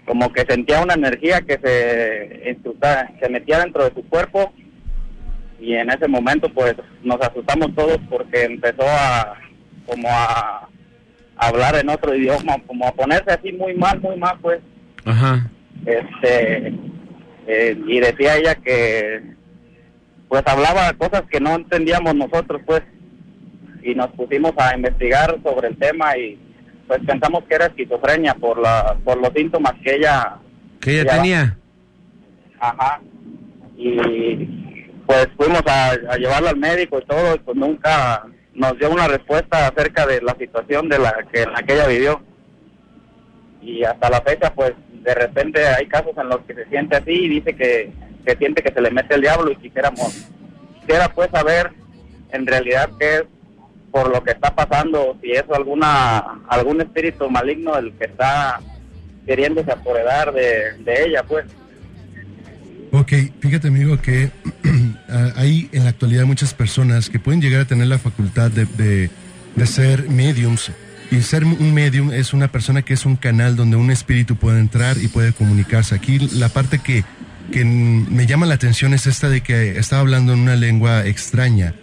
como 0.05 0.31
que 0.31 0.45
sentía 0.47 0.81
una 0.81 0.93
energía 0.93 1.41
que 1.41 1.57
se, 1.57 2.57
se 3.19 3.29
metía 3.29 3.59
dentro 3.59 3.83
de 3.83 3.93
su 3.93 4.07
cuerpo 4.07 4.53
y 5.59 5.75
en 5.75 5.89
ese 5.89 6.07
momento 6.07 6.49
pues 6.49 6.75
nos 7.03 7.21
asustamos 7.21 7.73
todos 7.75 7.99
porque 8.09 8.43
empezó 8.43 8.83
a 8.83 9.37
como 9.85 10.07
a 10.09 10.67
hablar 11.37 11.75
en 11.75 11.89
otro 11.89 12.15
idioma, 12.15 12.57
como 12.67 12.87
a 12.87 12.91
ponerse 12.91 13.31
así 13.31 13.51
muy 13.53 13.73
mal, 13.75 13.99
muy 14.01 14.17
mal 14.17 14.37
pues 14.41 14.59
Ajá. 15.05 15.49
este 15.85 16.73
eh, 17.47 17.77
y 17.87 17.99
decía 17.99 18.37
ella 18.37 18.55
que 18.55 19.21
pues 20.31 20.43
hablaba 20.45 20.93
cosas 20.93 21.23
que 21.29 21.41
no 21.41 21.55
entendíamos 21.55 22.15
nosotros 22.15 22.61
pues 22.65 22.81
y 23.83 23.93
nos 23.93 24.07
pusimos 24.11 24.53
a 24.55 24.73
investigar 24.73 25.37
sobre 25.43 25.67
el 25.67 25.77
tema 25.77 26.17
y 26.17 26.39
pues 26.87 27.01
pensamos 27.05 27.43
que 27.43 27.55
era 27.55 27.65
esquizofrenia 27.65 28.33
por 28.35 28.57
la 28.57 28.95
por 29.03 29.17
los 29.17 29.33
síntomas 29.35 29.73
que 29.83 29.95
ella 29.95 30.37
¿Qué 30.79 31.01
ella 31.01 31.17
tenía? 31.17 31.57
ajá. 32.61 33.01
Y 33.75 34.95
pues 35.05 35.27
fuimos 35.35 35.63
a, 35.67 35.89
a 35.89 36.15
llevarla 36.15 36.51
al 36.51 36.57
médico 36.57 36.99
y 36.99 37.05
todo 37.05 37.35
y 37.35 37.39
pues 37.39 37.57
nunca 37.57 38.25
nos 38.53 38.79
dio 38.79 38.89
una 38.89 39.09
respuesta 39.09 39.67
acerca 39.67 40.05
de 40.05 40.21
la 40.21 40.33
situación 40.39 40.87
de 40.87 40.97
la 40.97 41.13
que, 41.29 41.41
en 41.41 41.51
la 41.51 41.61
que 41.61 41.73
ella 41.73 41.87
vivió. 41.87 42.21
Y 43.61 43.83
hasta 43.83 44.09
la 44.09 44.21
fecha 44.21 44.53
pues 44.53 44.71
de 44.93 45.13
repente 45.13 45.67
hay 45.67 45.87
casos 45.87 46.13
en 46.15 46.29
los 46.29 46.39
que 46.47 46.53
se 46.53 46.69
siente 46.69 46.95
así 46.95 47.11
y 47.11 47.27
dice 47.27 47.53
que, 47.53 47.91
que 48.25 48.35
siente 48.37 48.61
que 48.63 48.71
se 48.73 48.81
le 48.81 48.91
mete 48.91 49.15
el 49.15 49.21
diablo 49.21 49.51
y 49.51 49.55
quisiéramos 49.57 50.25
quisiera 50.79 51.09
pues 51.13 51.29
saber 51.31 51.71
en 52.31 52.45
realidad 52.47 52.89
qué 52.99 53.15
es 53.17 53.23
por 53.91 54.09
lo 54.09 54.23
que 54.23 54.31
está 54.31 54.53
pasando 54.55 55.17
si 55.21 55.31
es 55.31 55.43
alguna 55.53 56.39
algún 56.47 56.81
espíritu 56.81 57.29
maligno 57.29 57.77
el 57.77 57.91
que 57.93 58.05
está 58.05 58.59
queriéndose 59.25 59.71
apoderar 59.71 60.31
de, 60.33 60.73
de 60.83 61.03
ella 61.05 61.23
pues 61.23 61.45
Ok, 62.93 63.13
fíjate 63.39 63.69
amigo 63.69 63.97
que 64.01 64.31
ah, 65.09 65.29
hay 65.37 65.69
en 65.71 65.85
la 65.85 65.91
actualidad 65.91 66.25
muchas 66.25 66.53
personas 66.53 67.09
que 67.09 67.19
pueden 67.19 67.39
llegar 67.41 67.61
a 67.61 67.65
tener 67.65 67.87
la 67.87 67.97
facultad 67.97 68.51
de, 68.51 68.65
de- 68.65 69.09
de 69.55 69.65
ser 69.67 70.09
mediums. 70.09 70.71
Y 71.09 71.21
ser 71.21 71.43
un 71.45 71.73
medium 71.73 72.11
es 72.13 72.33
una 72.33 72.49
persona 72.49 72.81
que 72.83 72.93
es 72.93 73.05
un 73.05 73.15
canal 73.17 73.55
donde 73.57 73.75
un 73.77 73.91
espíritu 73.91 74.35
puede 74.37 74.59
entrar 74.59 74.97
y 74.97 75.07
puede 75.09 75.31
comunicarse. 75.33 75.93
Aquí 75.95 76.19
la 76.19 76.47
parte 76.49 76.79
que 76.79 77.03
que 77.51 77.65
me 77.65 78.25
llama 78.25 78.45
la 78.45 78.55
atención 78.55 78.93
es 78.93 79.05
esta 79.07 79.29
de 79.29 79.41
que 79.41 79.77
estaba 79.77 80.01
hablando 80.01 80.33
en 80.33 80.39
una 80.39 80.55
lengua 80.55 81.05
extraña. 81.05 81.75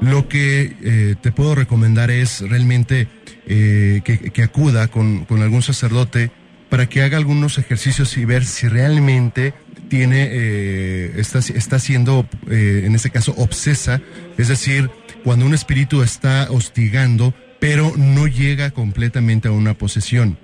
Lo 0.00 0.28
que 0.28 0.76
eh, 0.82 1.14
te 1.20 1.32
puedo 1.32 1.54
recomendar 1.54 2.10
es 2.10 2.40
realmente 2.40 3.08
eh, 3.46 4.02
que, 4.04 4.42
acuda 4.42 4.88
con, 4.88 5.24
con 5.24 5.42
algún 5.42 5.62
sacerdote 5.62 6.30
para 6.68 6.88
que 6.88 7.02
haga 7.02 7.16
algunos 7.16 7.58
ejercicios 7.58 8.16
y 8.16 8.24
ver 8.24 8.44
si 8.44 8.68
realmente 8.68 9.54
tiene, 9.88 10.28
eh, 10.30 11.12
está, 11.16 11.38
está 11.38 11.78
siendo, 11.78 12.28
en 12.48 12.94
este 12.94 13.10
caso, 13.10 13.34
obsesa, 13.36 14.00
es 14.36 14.48
decir, 14.48 14.90
cuando 15.24 15.46
un 15.46 15.54
espíritu 15.54 16.02
está 16.02 16.48
hostigando, 16.50 17.34
pero 17.60 17.92
no 17.96 18.26
llega 18.26 18.70
completamente 18.72 19.48
a 19.48 19.52
una 19.52 19.74
posesión. 19.74 20.38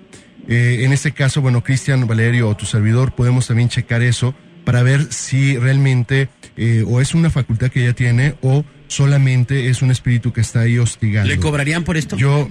En 0.48 0.92
este 0.92 1.12
caso, 1.12 1.40
bueno, 1.40 1.62
Cristian, 1.62 2.06
Valerio 2.06 2.48
o 2.48 2.56
tu 2.56 2.66
servidor, 2.66 3.14
podemos 3.14 3.46
también 3.46 3.68
checar 3.68 4.02
eso 4.02 4.34
para 4.64 4.82
ver 4.82 5.12
si 5.12 5.56
realmente 5.56 6.28
eh, 6.56 6.84
o 6.86 7.00
es 7.00 7.14
una 7.14 7.30
facultad 7.30 7.70
que 7.70 7.82
ella 7.82 7.94
tiene 7.94 8.34
o 8.42 8.64
solamente 8.86 9.68
es 9.68 9.82
un 9.82 9.90
espíritu 9.90 10.32
que 10.32 10.42
está 10.42 10.60
ahí 10.60 10.78
hostigando. 10.78 11.28
¿Le 11.28 11.38
cobrarían 11.38 11.82
por 11.82 11.96
esto? 11.96 12.16
Yo, 12.16 12.48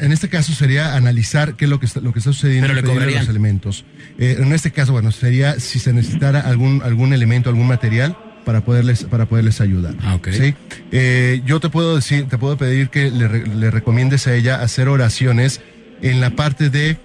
en 0.00 0.12
este 0.12 0.28
caso 0.28 0.52
sería 0.52 0.94
analizar 0.94 1.56
qué 1.56 1.64
es 1.64 1.70
lo 1.70 1.80
que 1.80 1.86
está, 1.86 2.00
lo 2.00 2.12
que 2.12 2.18
está 2.18 2.32
sucediendo 2.32 2.68
Pero 2.68 2.80
le 2.80 2.86
cobrarían. 2.86 3.20
los 3.20 3.28
elementos. 3.28 3.84
Eh, 4.18 4.36
en 4.38 4.52
este 4.52 4.70
caso, 4.70 4.92
bueno, 4.92 5.12
sería 5.12 5.58
si 5.58 5.78
se 5.78 5.92
necesitara 5.92 6.40
algún, 6.40 6.82
algún 6.82 7.12
elemento, 7.12 7.48
algún 7.48 7.66
material 7.66 8.16
para 8.44 8.60
poderles, 8.64 9.04
para 9.04 9.26
poderles 9.26 9.60
ayudar. 9.60 9.94
¿sí? 10.30 10.54
Eh, 10.92 11.42
yo 11.46 11.58
te 11.58 11.68
puedo 11.68 11.96
decir, 11.96 12.28
te 12.28 12.38
puedo 12.38 12.56
pedir 12.56 12.90
que 12.90 13.10
le 13.10 13.70
recomiendes 13.70 14.26
a 14.26 14.34
ella 14.34 14.62
hacer 14.62 14.88
oraciones 14.88 15.60
en 16.02 16.20
la 16.20 16.30
parte 16.30 16.70
de 16.70 16.98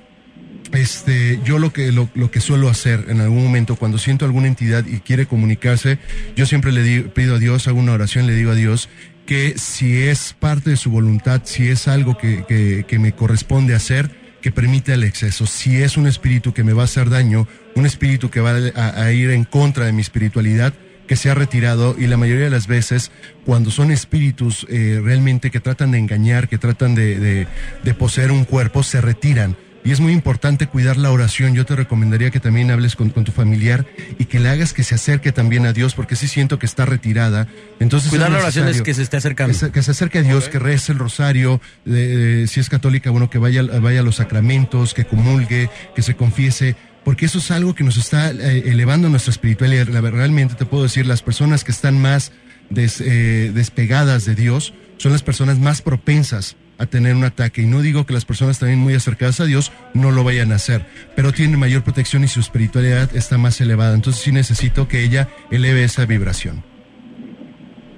este, 0.74 1.40
yo 1.44 1.60
lo 1.60 1.74
que, 1.74 1.92
lo, 1.92 2.10
lo 2.16 2.32
que 2.32 2.40
suelo 2.40 2.70
hacer 2.70 3.06
en 3.10 3.22
algún 3.22 3.44
momento 3.44 3.76
cuando 3.76 3.98
siento 3.98 4.26
alguna 4.26 4.48
entidad 4.48 4.86
y 4.86 5.00
quiere 5.00 5.26
comunicarse, 5.26 6.00
yo 6.36 6.46
siempre 6.46 6.72
le 6.72 6.84
di- 6.84 7.02
pido 7.02 7.36
a 7.36 7.40
Dios, 7.40 7.68
hago 7.68 7.80
una 7.80 7.94
oración, 7.94 8.28
le 8.28 8.36
digo 8.36 8.52
a 8.52 8.56
Dios 8.56 8.90
que 9.26 9.56
si 9.58 9.98
es 10.04 10.36
parte 10.40 10.72
de 10.72 10.78
su 10.78 10.90
voluntad, 10.92 11.42
si 11.46 11.68
es 11.70 11.88
algo 11.88 12.18
que, 12.18 12.44
que, 12.48 12.86
que 12.88 13.00
me 13.00 13.14
corresponde 13.14 13.76
hacer, 13.76 14.10
que 14.42 14.52
permite 14.52 14.94
el 14.94 15.04
exceso. 15.04 15.46
Si 15.46 15.78
es 15.82 15.98
un 15.98 16.08
espíritu 16.08 16.54
que 16.54 16.64
me 16.64 16.74
va 16.74 16.82
a 16.82 16.86
hacer 16.86 17.10
daño, 17.10 17.48
un 17.76 17.86
espíritu 17.86 18.30
que 18.30 18.40
va 18.42 18.56
a, 18.76 19.04
a 19.04 19.12
ir 19.12 19.30
en 19.30 19.44
contra 19.44 19.86
de 19.86 19.92
mi 19.94 20.02
espiritualidad, 20.02 20.74
que 21.08 21.16
se 21.16 21.30
ha 21.30 21.36
retirado 21.36 21.96
y 22.00 22.08
la 22.08 22.16
mayoría 22.18 22.46
de 22.46 22.50
las 22.50 22.68
veces 22.68 23.12
cuando 23.46 23.70
son 23.70 23.92
espíritus 23.92 24.66
eh, 24.70 25.00
realmente 25.04 25.52
que 25.52 25.60
tratan 25.60 25.92
de 25.92 25.98
engañar, 26.00 26.48
que 26.48 26.58
tratan 26.58 26.96
de, 26.96 27.20
de, 27.20 27.48
de 27.84 27.94
poseer 27.94 28.32
un 28.32 28.46
cuerpo, 28.46 28.82
se 28.82 29.02
retiran. 29.02 29.58
Y 29.84 29.92
es 29.92 30.00
muy 30.00 30.14
importante 30.14 30.68
cuidar 30.68 30.98
la 30.98 31.10
oración. 31.12 31.56
Yo 31.56 31.66
te 31.66 31.76
recomendaría 31.76 32.30
que 32.30 32.40
también 32.40 32.70
hables 32.70 32.96
con, 32.96 33.10
con 33.10 33.24
tu 33.24 33.32
familiar 33.32 33.86
y 34.20 34.26
que 34.26 34.40
le 34.40 34.50
hagas 34.50 34.74
que 34.74 34.84
se 34.84 34.94
acerque 34.96 35.32
también 35.32 35.66
a 35.66 35.74
Dios, 35.74 35.96
porque 35.96 36.16
sí 36.16 36.28
siento 36.28 36.60
que 36.60 36.68
está 36.68 36.86
retirada. 36.86 37.48
Entonces 37.80 38.10
Cuidar 38.12 38.30
la 38.32 38.38
oración 38.40 38.68
es 38.68 38.82
que 38.84 38.94
se 38.94 39.02
esté 39.02 39.18
acercando. 39.18 39.54
Que 39.54 39.60
se, 39.60 39.72
que 39.72 39.82
se 39.82 39.92
acerque 39.92 40.20
a 40.20 40.22
Dios, 40.22 40.50
que 40.50 40.60
rece 40.60 40.92
el 40.92 41.00
rosario, 41.00 41.60
eh, 41.88 42.44
eh, 42.44 42.48
si 42.48 42.60
es 42.60 42.70
católica, 42.70 43.10
bueno, 43.10 43.30
que 43.32 43.40
vaya, 43.40 43.64
vaya 43.64 44.02
a 44.02 44.04
los 44.04 44.18
sacramentos, 44.18 44.94
que 44.94 45.06
comulgue, 45.06 45.70
que 45.96 46.02
se 46.04 46.16
confiese, 46.16 46.76
porque 47.04 47.26
eso 47.26 47.40
es 47.40 47.50
algo 47.50 47.74
que 47.74 47.84
nos 47.84 47.98
está 47.98 48.30
eh, 48.30 48.64
elevando 48.68 49.10
nuestra 49.10 49.32
espiritualidad. 49.32 49.88
Realmente 49.88 50.54
te 50.54 50.66
puedo 50.66 50.84
decir, 50.84 51.08
las 51.08 51.24
personas 51.24 51.64
que 51.64 51.72
están 51.72 52.00
más 52.00 52.32
des- 52.70 53.02
eh, 53.02 53.52
despegadas 53.52 54.26
de 54.26 54.36
Dios 54.36 54.76
son 54.98 55.12
las 55.12 55.24
personas 55.24 55.58
más 55.58 55.82
propensas 55.82 56.56
a 56.82 56.88
tener 56.88 57.16
un 57.16 57.24
ataque. 57.24 57.62
Y 57.62 57.66
no 57.68 57.82
digo 57.82 58.06
que 58.06 58.14
las 58.14 58.26
personas 58.26 58.60
también 58.60 58.80
muy 58.80 58.94
acercadas 58.96 59.40
a 59.40 59.46
Dios 59.46 59.72
no 59.94 60.12
lo 60.12 60.24
vayan 60.24 60.52
a 60.52 60.56
hacer, 60.56 60.86
pero 61.16 61.32
tienen 61.32 61.60
mayor 61.60 61.84
protección 61.84 62.24
y 62.24 62.28
su 62.28 62.40
espiritualidad 62.40 63.16
está 63.16 63.38
más 63.38 63.62
elevada. 63.62 63.94
Entonces 63.94 64.22
sí 64.22 64.32
necesito 64.32 64.88
que 64.88 65.04
ella 65.04 65.30
eleve 65.52 65.84
esa 65.84 66.06
vibración. 66.06 66.64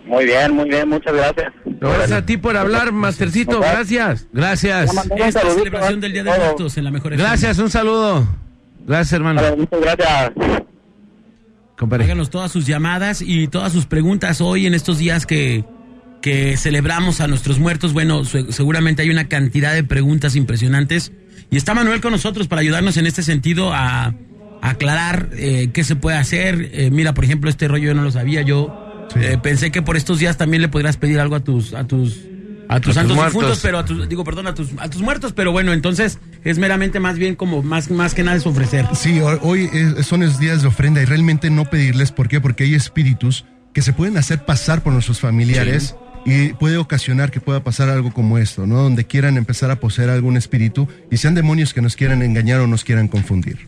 Muy 0.06 0.26
bien, 0.26 0.54
muy 0.54 0.70
bien, 0.70 0.90
muchas 0.90 1.14
gracias. 1.14 1.54
Gracias 1.66 2.12
a 2.12 2.26
ti 2.26 2.38
por 2.38 2.58
hablar, 2.58 2.92
Mastercito. 2.92 3.60
Gracias. 3.62 4.28
Gracias. 4.34 4.92
Esta 5.16 5.40
es 5.40 5.46
la 5.46 5.54
celebración 5.54 6.02
del 6.02 6.14
Día 6.14 6.24
de 6.24 6.38
Muertos 6.38 6.78
en 6.78 6.84
la 6.84 6.92
mejor 6.92 7.14
FM. 7.14 7.30
Gracias, 7.30 7.58
un 7.60 7.70
saludo. 7.70 8.28
Gracias, 8.86 9.14
hermano. 9.14 9.42
muchas 9.58 9.80
gracias. 9.80 10.32
Háganos 11.78 12.30
todas 12.30 12.52
sus 12.52 12.66
llamadas 12.66 13.22
y 13.22 13.48
todas 13.48 13.74
sus 13.74 13.86
preguntas 13.86 14.40
hoy 14.40 14.68
en 14.68 14.74
estos 14.74 15.00
días 15.00 15.26
que, 15.26 15.66
que 16.24 16.56
celebramos 16.56 17.20
a 17.20 17.28
nuestros 17.28 17.60
muertos. 17.60 17.92
Bueno, 17.92 18.24
se- 18.24 18.52
seguramente 18.54 19.02
hay 19.02 19.10
una 19.10 19.28
cantidad 19.28 19.74
de 19.74 19.84
preguntas 19.84 20.38
impresionantes. 20.38 21.12
Y 21.52 21.58
está 21.58 21.74
Manuel 21.74 22.00
con 22.00 22.14
nosotros 22.14 22.48
para 22.48 22.62
ayudarnos 22.62 22.96
en 22.96 23.06
este 23.08 23.24
sentido 23.24 23.74
a, 23.74 24.06
a 24.06 24.70
aclarar 24.70 25.30
eh, 25.36 25.70
qué 25.74 25.84
se 25.84 25.98
puede 25.98 26.16
hacer. 26.18 26.70
Eh, 26.74 26.90
mira, 26.92 27.14
por 27.14 27.26
ejemplo, 27.26 27.50
este 27.50 27.68
rollo 27.68 27.88
yo 27.90 27.94
no 27.94 28.04
lo 28.04 28.12
sabía. 28.12 28.42
Yo 28.42 29.08
eh, 29.18 29.38
pensé 29.44 29.70
que 29.70 29.82
por 29.82 29.98
estos 29.98 30.18
días 30.20 30.38
también 30.38 30.62
le 30.62 30.70
podrías 30.70 30.96
pedir 30.96 31.20
algo 31.20 31.36
a 31.36 31.42
tus, 31.42 31.74
a 31.74 31.86
tus, 31.86 32.22
a 32.70 32.76
tus 32.80 32.86
tus 32.86 32.96
santos 32.96 33.16
muertos. 33.18 33.34
difuntos, 33.34 33.60
pero 33.62 33.80
a 33.80 33.86
tus, 33.86 34.08
digo, 34.08 34.24
perdón, 34.24 34.48
a 34.48 34.56
tus, 34.56 34.70
a 34.78 34.90
tus 34.90 35.02
muertos. 35.02 35.34
Pero 35.34 35.52
bueno, 35.52 35.74
entonces 35.74 36.20
es 36.46 36.58
meramente 36.58 37.02
más 37.02 37.18
bien 37.18 37.36
como 37.36 37.62
más, 37.64 37.92
más 37.92 38.14
que 38.14 38.24
nada 38.24 38.38
es 38.38 38.48
ofrecer. 38.48 38.86
Sí, 38.96 39.20
ho- 39.20 39.40
hoy 39.42 39.70
es- 39.74 40.08
son 40.08 40.22
los 40.22 40.40
días 40.40 40.62
de 40.62 40.70
ofrenda 40.70 41.02
y 41.02 41.06
realmente 41.06 41.50
no 41.50 41.66
pedirles, 41.66 42.14
¿por 42.14 42.30
qué? 42.30 42.40
Porque 42.40 42.64
hay 42.64 42.76
espíritus 42.76 43.44
que 43.74 43.82
se 43.82 43.92
pueden 43.92 44.18
hacer 44.18 44.46
pasar 44.46 44.82
por 44.84 44.94
nuestros 44.94 45.20
familiares 45.20 45.96
y 46.26 46.54
puede 46.54 46.78
ocasionar 46.78 47.32
que 47.32 47.40
pueda 47.40 47.64
pasar 47.64 47.90
algo 47.90 48.14
como 48.14 48.38
esto, 48.38 48.66
¿no? 48.66 48.82
Donde 48.82 49.06
quieran 49.06 49.38
empezar 49.38 49.72
a 49.72 49.80
poseer 49.80 50.10
algún 50.10 50.38
espíritu 50.38 50.88
y 51.12 51.18
sean 51.18 51.36
demonios 51.36 51.74
que 51.74 51.82
nos 51.82 51.96
quieran 51.96 52.22
engañar 52.22 52.60
o 52.62 52.68
nos 52.68 52.84
quieran 52.84 53.08
confundir. 53.08 53.68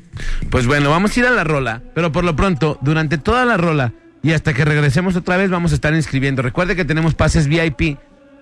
Pues 0.49 0.65
bueno, 0.68 0.90
vamos 0.90 1.15
a 1.15 1.19
ir 1.19 1.26
a 1.26 1.32
la 1.32 1.44
rola, 1.44 1.82
pero 1.94 2.11
por 2.11 2.23
lo 2.23 2.36
pronto, 2.36 2.77
durante 2.82 3.18
toda 3.18 3.45
la 3.45 3.57
rola 3.57 3.94
y 4.23 4.32
hasta 4.32 4.53
que 4.53 4.65
regresemos 4.65 5.15
otra 5.15 5.38
vez, 5.38 5.49
vamos 5.49 5.72
a 5.72 5.76
estar 5.76 5.94
inscribiendo. 5.94 6.41
Recuerde 6.41 6.76
que 6.76 6.86
tenemos 6.86 7.14
pases 7.14 7.48
VIP 7.48 7.98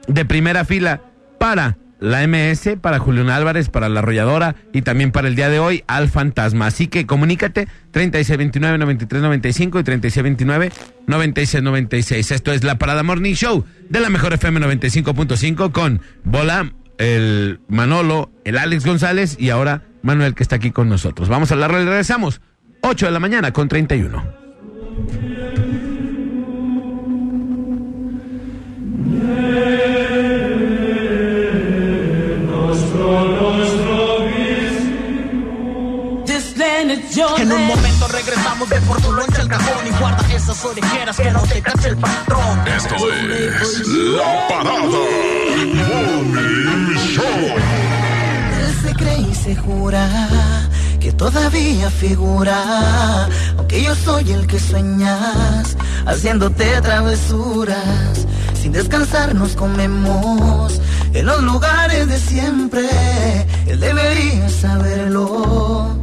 de 0.08 0.26
primera 0.26 0.66
fila 0.66 1.02
para 1.40 1.78
la 2.04 2.28
MS, 2.28 2.78
para 2.82 3.00
Julián 3.00 3.30
Álvarez, 3.30 3.70
para 3.70 3.88
la 3.88 4.00
arrolladora 4.00 4.58
y 4.74 4.82
también 4.82 5.14
para 5.14 5.30
el 5.30 5.36
día 5.36 5.48
de 5.50 5.60
hoy 5.60 5.86
al 5.88 6.10
fantasma. 6.10 6.68
Así 6.68 6.88
que 6.88 7.06
comunícate 7.06 7.70
3629-9395 7.94 9.80
y 9.80 9.84
3629-9696. 11.08 12.32
Esto 12.32 12.52
es 12.52 12.66
la 12.66 12.78
Parada 12.78 13.04
Morning 13.04 13.36
Show 13.36 13.64
de 13.90 14.02
la 14.02 14.10
Mejor 14.10 14.34
FM 14.34 14.60
95.5 14.60 15.72
con 15.72 16.02
Bola, 16.26 16.74
el 16.98 17.62
Manolo, 17.70 18.30
el 18.44 18.58
Alex 18.58 18.86
González 18.86 19.38
y 19.40 19.50
ahora 19.50 19.84
Manuel 20.02 20.36
que 20.36 20.44
está 20.44 20.58
aquí 20.58 20.72
con 20.72 20.90
nosotros. 20.90 21.30
Vamos 21.30 21.54
a 21.54 21.56
y 21.56 21.62
regresamos. 21.62 22.42
8 22.82 23.06
de 23.06 23.12
la 23.14 23.22
mañana 23.22 23.54
con 23.54 23.70
31. 23.70 24.44
En 36.94 37.52
un 37.52 37.66
momento 37.66 38.08
regresamos 38.08 38.70
de 38.70 38.80
por 38.82 39.02
tu 39.02 39.12
loncha 39.12 39.42
al 39.42 39.48
cajón 39.48 39.88
y 39.88 39.90
guarda 40.00 40.32
esas 40.32 40.64
orejeras 40.64 41.18
que 41.18 41.32
no 41.32 41.42
te 41.42 41.60
cache 41.60 41.90
el 41.90 41.98
patrón. 41.98 42.68
Esto 42.68 42.96
es 43.12 43.88
La 43.88 44.48
Parada 44.48 44.74
Morning 45.74 46.96
Show. 46.96 47.26
Él 48.62 48.76
se 48.84 48.94
cree 48.94 49.22
y 49.22 49.34
se 49.34 49.56
jura 49.56 50.08
que 51.00 51.12
todavía 51.14 51.90
figura, 51.90 53.28
aunque 53.58 53.82
yo 53.82 53.96
soy 53.96 54.32
el 54.32 54.46
que 54.46 54.60
sueñas, 54.60 55.76
haciéndote 56.06 56.80
travesuras. 56.82 58.28
Sin 58.62 58.72
descansar 58.72 59.34
nos 59.34 59.56
comemos 59.56 60.80
en 61.12 61.26
los 61.26 61.42
lugares 61.42 62.08
de 62.08 62.20
siempre. 62.20 62.88
Él 63.66 63.80
debería 63.80 64.48
saberlo. 64.48 66.03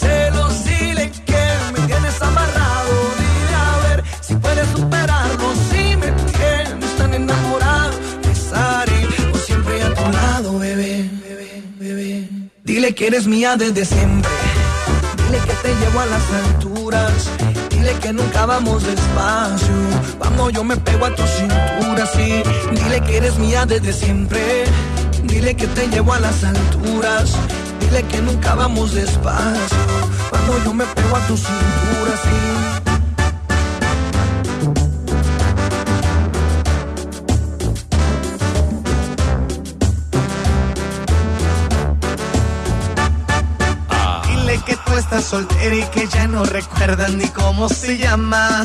Dile 0.00 1.10
que 1.24 1.44
me 1.72 1.86
tienes 1.86 2.20
amarrado. 2.20 2.94
Dile 3.18 3.54
a 3.54 3.86
ver 3.86 4.04
si 4.20 4.34
puedes 4.34 4.68
superarlo. 4.70 5.54
Si 5.70 5.96
me 5.96 6.10
tienes 6.32 6.96
tan 6.96 7.14
enamorado. 7.14 7.92
Estaré 8.30 9.06
por 9.30 9.40
siempre 9.40 9.82
a 9.82 9.94
tu 9.94 10.10
lado, 10.10 10.58
bebé. 10.58 11.08
Bebé, 11.22 11.62
bebé. 11.78 12.28
Dile 12.64 12.94
que 12.94 13.06
eres 13.06 13.26
mía 13.28 13.56
desde 13.56 13.84
siempre. 13.84 14.30
Dile 15.26 15.38
que 15.38 15.52
te 15.62 15.74
llevo 15.76 16.00
a 16.00 16.06
las 16.06 16.32
alturas. 16.32 17.12
Dile 17.70 17.92
que 18.00 18.12
nunca 18.12 18.46
vamos 18.46 18.82
despacio. 18.84 19.76
Cuando 20.18 20.50
yo 20.50 20.64
me 20.64 20.76
pego 20.76 21.06
a 21.06 21.14
tu 21.14 21.22
cintura, 21.22 22.06
sí. 22.06 22.42
Dile 22.72 23.00
que 23.02 23.18
eres 23.18 23.38
mía 23.38 23.64
desde 23.64 23.92
siempre. 23.92 24.64
Dile 25.22 25.54
que 25.54 25.68
te 25.68 25.86
llevo 25.86 26.14
a 26.14 26.18
las 26.18 26.42
alturas. 26.42 27.36
Dile 27.84 28.02
que 28.08 28.22
nunca 28.22 28.54
vamos 28.54 28.92
despacio. 28.94 29.76
Cuando 30.30 30.64
yo 30.64 30.74
me 30.74 30.84
pego 30.84 31.16
a 31.16 31.20
tu 31.26 31.36
cintura, 31.36 32.14
sí. 32.22 32.30
Dile 44.28 44.58
que 44.66 44.76
tú 44.76 44.92
estás 44.96 45.24
soltera 45.24 45.76
y 45.76 45.82
que 45.84 46.08
ya 46.08 46.26
no 46.26 46.44
recuerdas 46.44 47.12
ni 47.12 47.28
cómo 47.28 47.68
se 47.68 47.98
llama. 47.98 48.64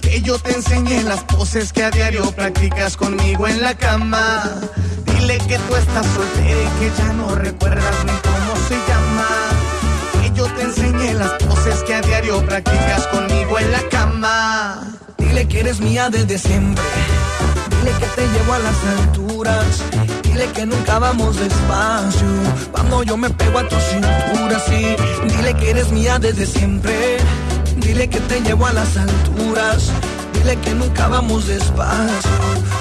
Que 0.00 0.20
yo 0.20 0.38
te 0.38 0.54
enseñé 0.54 1.02
las 1.04 1.22
poses 1.24 1.72
que 1.72 1.84
a 1.84 1.90
diario 1.90 2.30
practicas 2.32 2.96
conmigo 2.96 3.46
en 3.46 3.62
la 3.62 3.74
cama. 3.76 4.42
Dile 5.06 5.38
que 5.38 5.58
tú 5.58 5.76
estás 5.76 6.06
soltera 6.06 6.60
y 6.62 6.68
que 6.78 6.92
ya 6.98 7.12
no 7.14 7.34
recuerdas 7.34 8.04
ni 8.04 8.12
cómo 8.12 8.47
llama. 8.88 9.28
Que 10.20 10.30
yo 10.32 10.44
te 10.54 10.62
enseñé 10.62 11.14
las 11.14 11.32
poses 11.44 11.82
que 11.84 11.94
a 11.94 12.00
diario 12.00 12.44
practicas 12.44 13.06
conmigo 13.08 13.58
en 13.58 13.72
la 13.72 13.82
cama. 13.88 14.80
Dile 15.16 15.46
que 15.46 15.60
eres 15.60 15.80
mía 15.80 16.08
desde 16.10 16.38
siempre. 16.38 16.84
Dile 17.70 17.92
que 17.98 18.06
te 18.06 18.22
llevo 18.28 18.52
a 18.54 18.58
las 18.58 18.84
alturas. 18.98 19.66
Dile 20.22 20.46
que 20.52 20.66
nunca 20.66 20.98
vamos 20.98 21.36
despacio. 21.36 22.28
Cuando 22.72 23.02
yo 23.02 23.16
me 23.16 23.30
pego 23.30 23.58
a 23.58 23.68
tu 23.68 23.76
cintura, 23.76 24.60
sí. 24.68 24.96
Dile 25.28 25.54
que 25.54 25.70
eres 25.70 25.90
mía 25.90 26.18
desde 26.18 26.46
siempre. 26.46 27.18
Dile 27.76 28.08
que 28.08 28.20
te 28.20 28.40
llevo 28.40 28.66
a 28.66 28.72
las 28.72 28.96
alturas. 28.96 29.90
Dile 30.34 30.56
que 30.56 30.74
nunca 30.74 31.08
vamos 31.08 31.46
despacio. 31.46 32.30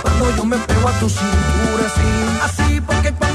Cuando 0.02 0.36
yo 0.36 0.46
me 0.46 0.58
pego 0.58 0.88
a 0.88 0.92
tu 1.00 1.10
cintura, 1.10 1.86
sí. 1.96 2.67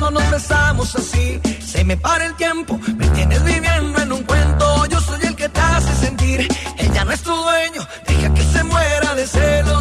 Cuando 0.03 0.21
nos 0.21 0.31
besamos 0.33 0.97
así, 0.97 1.41
se 1.65 1.85
me 1.85 1.97
para 1.97 2.27
el 2.27 2.35
tiempo. 2.35 2.77
Me 2.97 3.07
tienes 3.11 3.45
viviendo 3.45 4.03
en 4.03 4.13
un 4.13 4.25
cuento. 4.25 4.87
Yo 4.87 5.01
soy 5.01 5.21
el 5.23 5.37
que 5.37 5.49
te 5.49 5.61
hace 5.61 5.95
sentir. 5.95 6.49
Ella 6.77 7.05
no 7.05 7.13
es 7.13 7.23
tu 7.23 7.31
dueño. 7.31 7.87
Deja 8.09 8.35
que 8.35 8.43
se 8.43 8.65
muera 8.65 9.15
de 9.15 9.27
celos. 9.27 9.72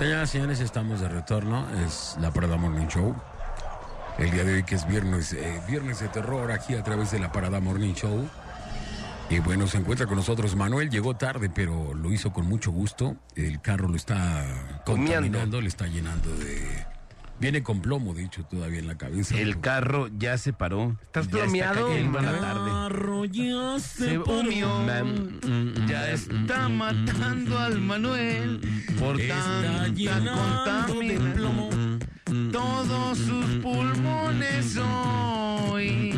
Señoras 0.00 0.30
y 0.30 0.32
señores, 0.32 0.60
estamos 0.60 1.00
de 1.00 1.10
retorno. 1.10 1.66
Es 1.84 2.16
la 2.22 2.30
Parada 2.30 2.56
Morning 2.56 2.86
Show. 2.86 3.14
El 4.16 4.30
día 4.30 4.44
de 4.44 4.54
hoy 4.54 4.62
que 4.62 4.76
es 4.76 4.88
viernes, 4.88 5.34
eh, 5.34 5.60
viernes 5.68 6.00
de 6.00 6.08
terror 6.08 6.50
aquí 6.52 6.74
a 6.74 6.82
través 6.82 7.10
de 7.10 7.18
la 7.18 7.30
Parada 7.30 7.60
Morning 7.60 7.92
Show. 7.92 8.26
Y 9.28 9.40
bueno, 9.40 9.66
se 9.66 9.76
encuentra 9.76 10.06
con 10.06 10.16
nosotros 10.16 10.56
Manuel. 10.56 10.88
Llegó 10.88 11.16
tarde, 11.16 11.50
pero 11.50 11.92
lo 11.92 12.10
hizo 12.10 12.32
con 12.32 12.46
mucho 12.46 12.70
gusto. 12.70 13.14
El 13.36 13.60
carro 13.60 13.88
lo 13.88 13.96
está 13.96 14.42
contaminando, 14.86 15.60
le 15.60 15.68
está 15.68 15.86
llenando 15.86 16.34
de... 16.34 16.86
Viene 17.40 17.62
con 17.62 17.80
plomo, 17.80 18.12
de 18.12 18.24
hecho, 18.24 18.44
todavía 18.44 18.80
en 18.80 18.86
la 18.86 18.98
cabeza. 18.98 19.34
El 19.38 19.60
carro 19.60 20.08
ya 20.18 20.36
se 20.36 20.52
paró. 20.52 20.96
¿Estás 21.02 21.26
Ya 21.28 21.44
está 21.44 21.72
plomeado? 21.72 21.88
la 21.88 21.96
El 21.98 22.40
tarde. 22.40 22.70
carro 22.70 23.24
ya 23.24 23.78
se 23.78 24.04
Se 24.10 24.20
paró. 24.20 24.40
humió. 24.40 24.68
Ya 25.88 26.10
está 26.10 26.68
matando 26.68 27.58
al 27.58 27.80
Manuel 27.80 28.60
por 28.98 29.18
Está 29.20 29.34
tanta 29.62 29.88
llenando 29.88 30.94
de 31.00 31.20
plomo. 31.34 31.70
Todos 32.52 33.18
sus 33.18 33.46
pulmones 33.62 34.76
hoy. 34.76 36.14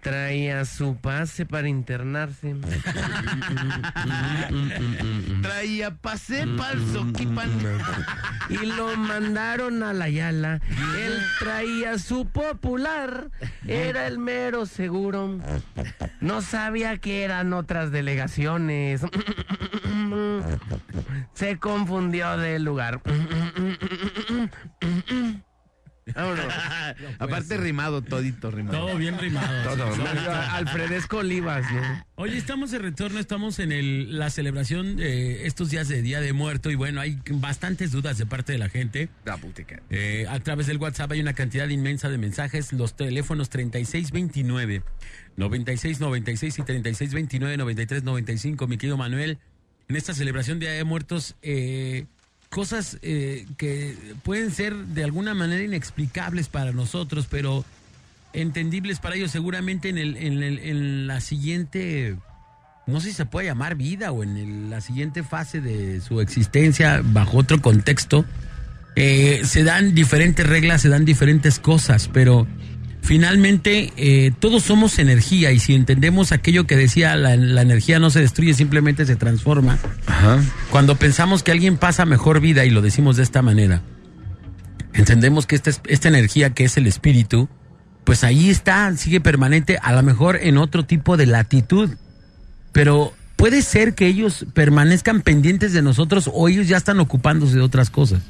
Traía 0.00 0.64
su 0.64 0.96
pase 0.96 1.44
para 1.44 1.68
internarse. 1.68 2.56
Traía 5.42 5.94
pase 5.96 6.46
pa'l 6.56 6.80
Soquipan. 6.92 7.50
Y 8.48 8.66
lo 8.66 8.96
mandaron 8.96 9.82
a 9.82 9.92
la 9.92 10.08
Yala. 10.08 10.60
Él 10.98 11.18
traía 11.38 11.98
su 11.98 12.26
popular. 12.26 13.30
Era 13.66 14.06
el 14.06 14.18
mero 14.18 14.64
seguro. 14.64 15.38
No 16.20 16.40
sabía 16.40 16.96
que 16.96 17.22
eran 17.22 17.52
otras 17.52 17.92
delegaciones. 17.92 19.02
Se 21.34 21.58
confundió 21.58 22.38
del 22.38 22.64
lugar. 22.64 23.02
Vámonos. 26.14 26.52
Aparte 27.18 27.56
rimado, 27.56 28.02
todito 28.02 28.50
rimado. 28.50 28.86
Todo 28.86 28.96
bien 28.96 29.18
rimado. 29.18 29.76
Todo. 29.76 29.94
sí. 29.94 30.02
Alfredesco 30.52 31.18
Olivas, 31.18 31.70
¿no? 31.72 32.06
Oye, 32.16 32.36
estamos 32.36 32.70
de 32.70 32.78
retorno, 32.78 33.18
estamos 33.18 33.58
en 33.58 33.72
el, 33.72 34.18
la 34.18 34.30
celebración 34.30 34.96
de 34.96 35.46
estos 35.46 35.70
días 35.70 35.88
de 35.88 36.02
Día 36.02 36.20
de 36.20 36.32
Muerto 36.32 36.70
y 36.70 36.74
bueno, 36.74 37.00
hay 37.00 37.18
bastantes 37.30 37.92
dudas 37.92 38.18
de 38.18 38.26
parte 38.26 38.52
de 38.52 38.58
la 38.58 38.68
gente. 38.68 39.08
Eh, 39.90 40.26
a 40.28 40.40
través 40.40 40.66
del 40.66 40.78
WhatsApp 40.78 41.12
hay 41.12 41.20
una 41.20 41.34
cantidad 41.34 41.68
inmensa 41.68 42.08
de 42.08 42.18
mensajes, 42.18 42.72
los 42.72 42.94
teléfonos 42.96 43.48
3629 43.50 44.82
9696 45.36 46.58
y 46.58 46.62
3629 46.62 47.56
9395, 47.56 48.66
mi 48.66 48.76
querido 48.76 48.96
Manuel. 48.96 49.38
En 49.88 49.96
esta 49.96 50.14
celebración 50.14 50.58
de 50.58 50.66
Día 50.66 50.76
de 50.76 50.84
Muertos, 50.84 51.36
eh, 51.42 52.06
cosas 52.50 52.98
eh, 53.02 53.46
que 53.56 53.96
pueden 54.24 54.50
ser 54.50 54.74
de 54.76 55.04
alguna 55.04 55.34
manera 55.34 55.62
inexplicables 55.62 56.48
para 56.48 56.72
nosotros, 56.72 57.26
pero 57.30 57.64
entendibles 58.32 58.98
para 58.98 59.14
ellos. 59.14 59.30
Seguramente 59.30 59.88
en, 59.88 59.98
el, 59.98 60.16
en, 60.16 60.42
el- 60.42 60.58
en 60.58 61.06
la 61.06 61.20
siguiente, 61.20 62.16
no 62.86 63.00
sé 63.00 63.08
si 63.10 63.14
se 63.14 63.24
puede 63.26 63.46
llamar 63.46 63.76
vida 63.76 64.10
o 64.12 64.22
en 64.24 64.36
el- 64.36 64.70
la 64.70 64.80
siguiente 64.80 65.22
fase 65.22 65.60
de 65.60 66.00
su 66.00 66.20
existencia 66.20 67.00
bajo 67.04 67.38
otro 67.38 67.60
contexto, 67.62 68.24
eh, 68.96 69.42
se 69.44 69.62
dan 69.62 69.94
diferentes 69.94 70.44
reglas, 70.46 70.82
se 70.82 70.88
dan 70.88 71.04
diferentes 71.04 71.60
cosas, 71.60 72.08
pero 72.12 72.48
finalmente 73.02 73.92
eh, 73.96 74.32
todos 74.38 74.62
somos 74.62 74.98
energía 74.98 75.52
y 75.52 75.58
si 75.58 75.74
entendemos 75.74 76.32
aquello 76.32 76.66
que 76.66 76.76
decía 76.76 77.16
la, 77.16 77.36
la 77.36 77.62
energía 77.62 77.98
no 77.98 78.10
se 78.10 78.20
destruye, 78.20 78.54
simplemente 78.54 79.06
se 79.06 79.16
transforma. 79.16 79.78
Cuando 80.70 80.96
pensamos 80.96 81.42
que 81.42 81.50
alguien 81.52 81.76
pasa 81.76 82.04
mejor 82.04 82.40
vida 82.40 82.64
y 82.64 82.70
lo 82.70 82.82
decimos 82.82 83.16
de 83.16 83.22
esta 83.22 83.42
manera, 83.42 83.82
entendemos 84.92 85.46
que 85.46 85.56
esta, 85.56 85.70
es- 85.70 85.80
esta 85.86 86.08
energía 86.08 86.50
que 86.50 86.64
es 86.64 86.76
el 86.76 86.86
espíritu, 86.86 87.48
pues 88.04 88.24
ahí 88.24 88.50
está, 88.50 88.94
sigue 88.96 89.20
permanente, 89.20 89.78
a 89.82 89.92
lo 89.92 90.02
mejor 90.02 90.38
en 90.42 90.56
otro 90.58 90.84
tipo 90.84 91.16
de 91.16 91.26
latitud. 91.26 91.90
Pero 92.72 93.12
puede 93.36 93.62
ser 93.62 93.94
que 93.94 94.06
ellos 94.06 94.46
permanezcan 94.54 95.22
pendientes 95.22 95.72
de 95.72 95.82
nosotros 95.82 96.30
o 96.32 96.48
ellos 96.48 96.68
ya 96.68 96.76
están 96.76 97.00
ocupándose 97.00 97.56
de 97.56 97.62
otras 97.62 97.90
cosas. 97.90 98.22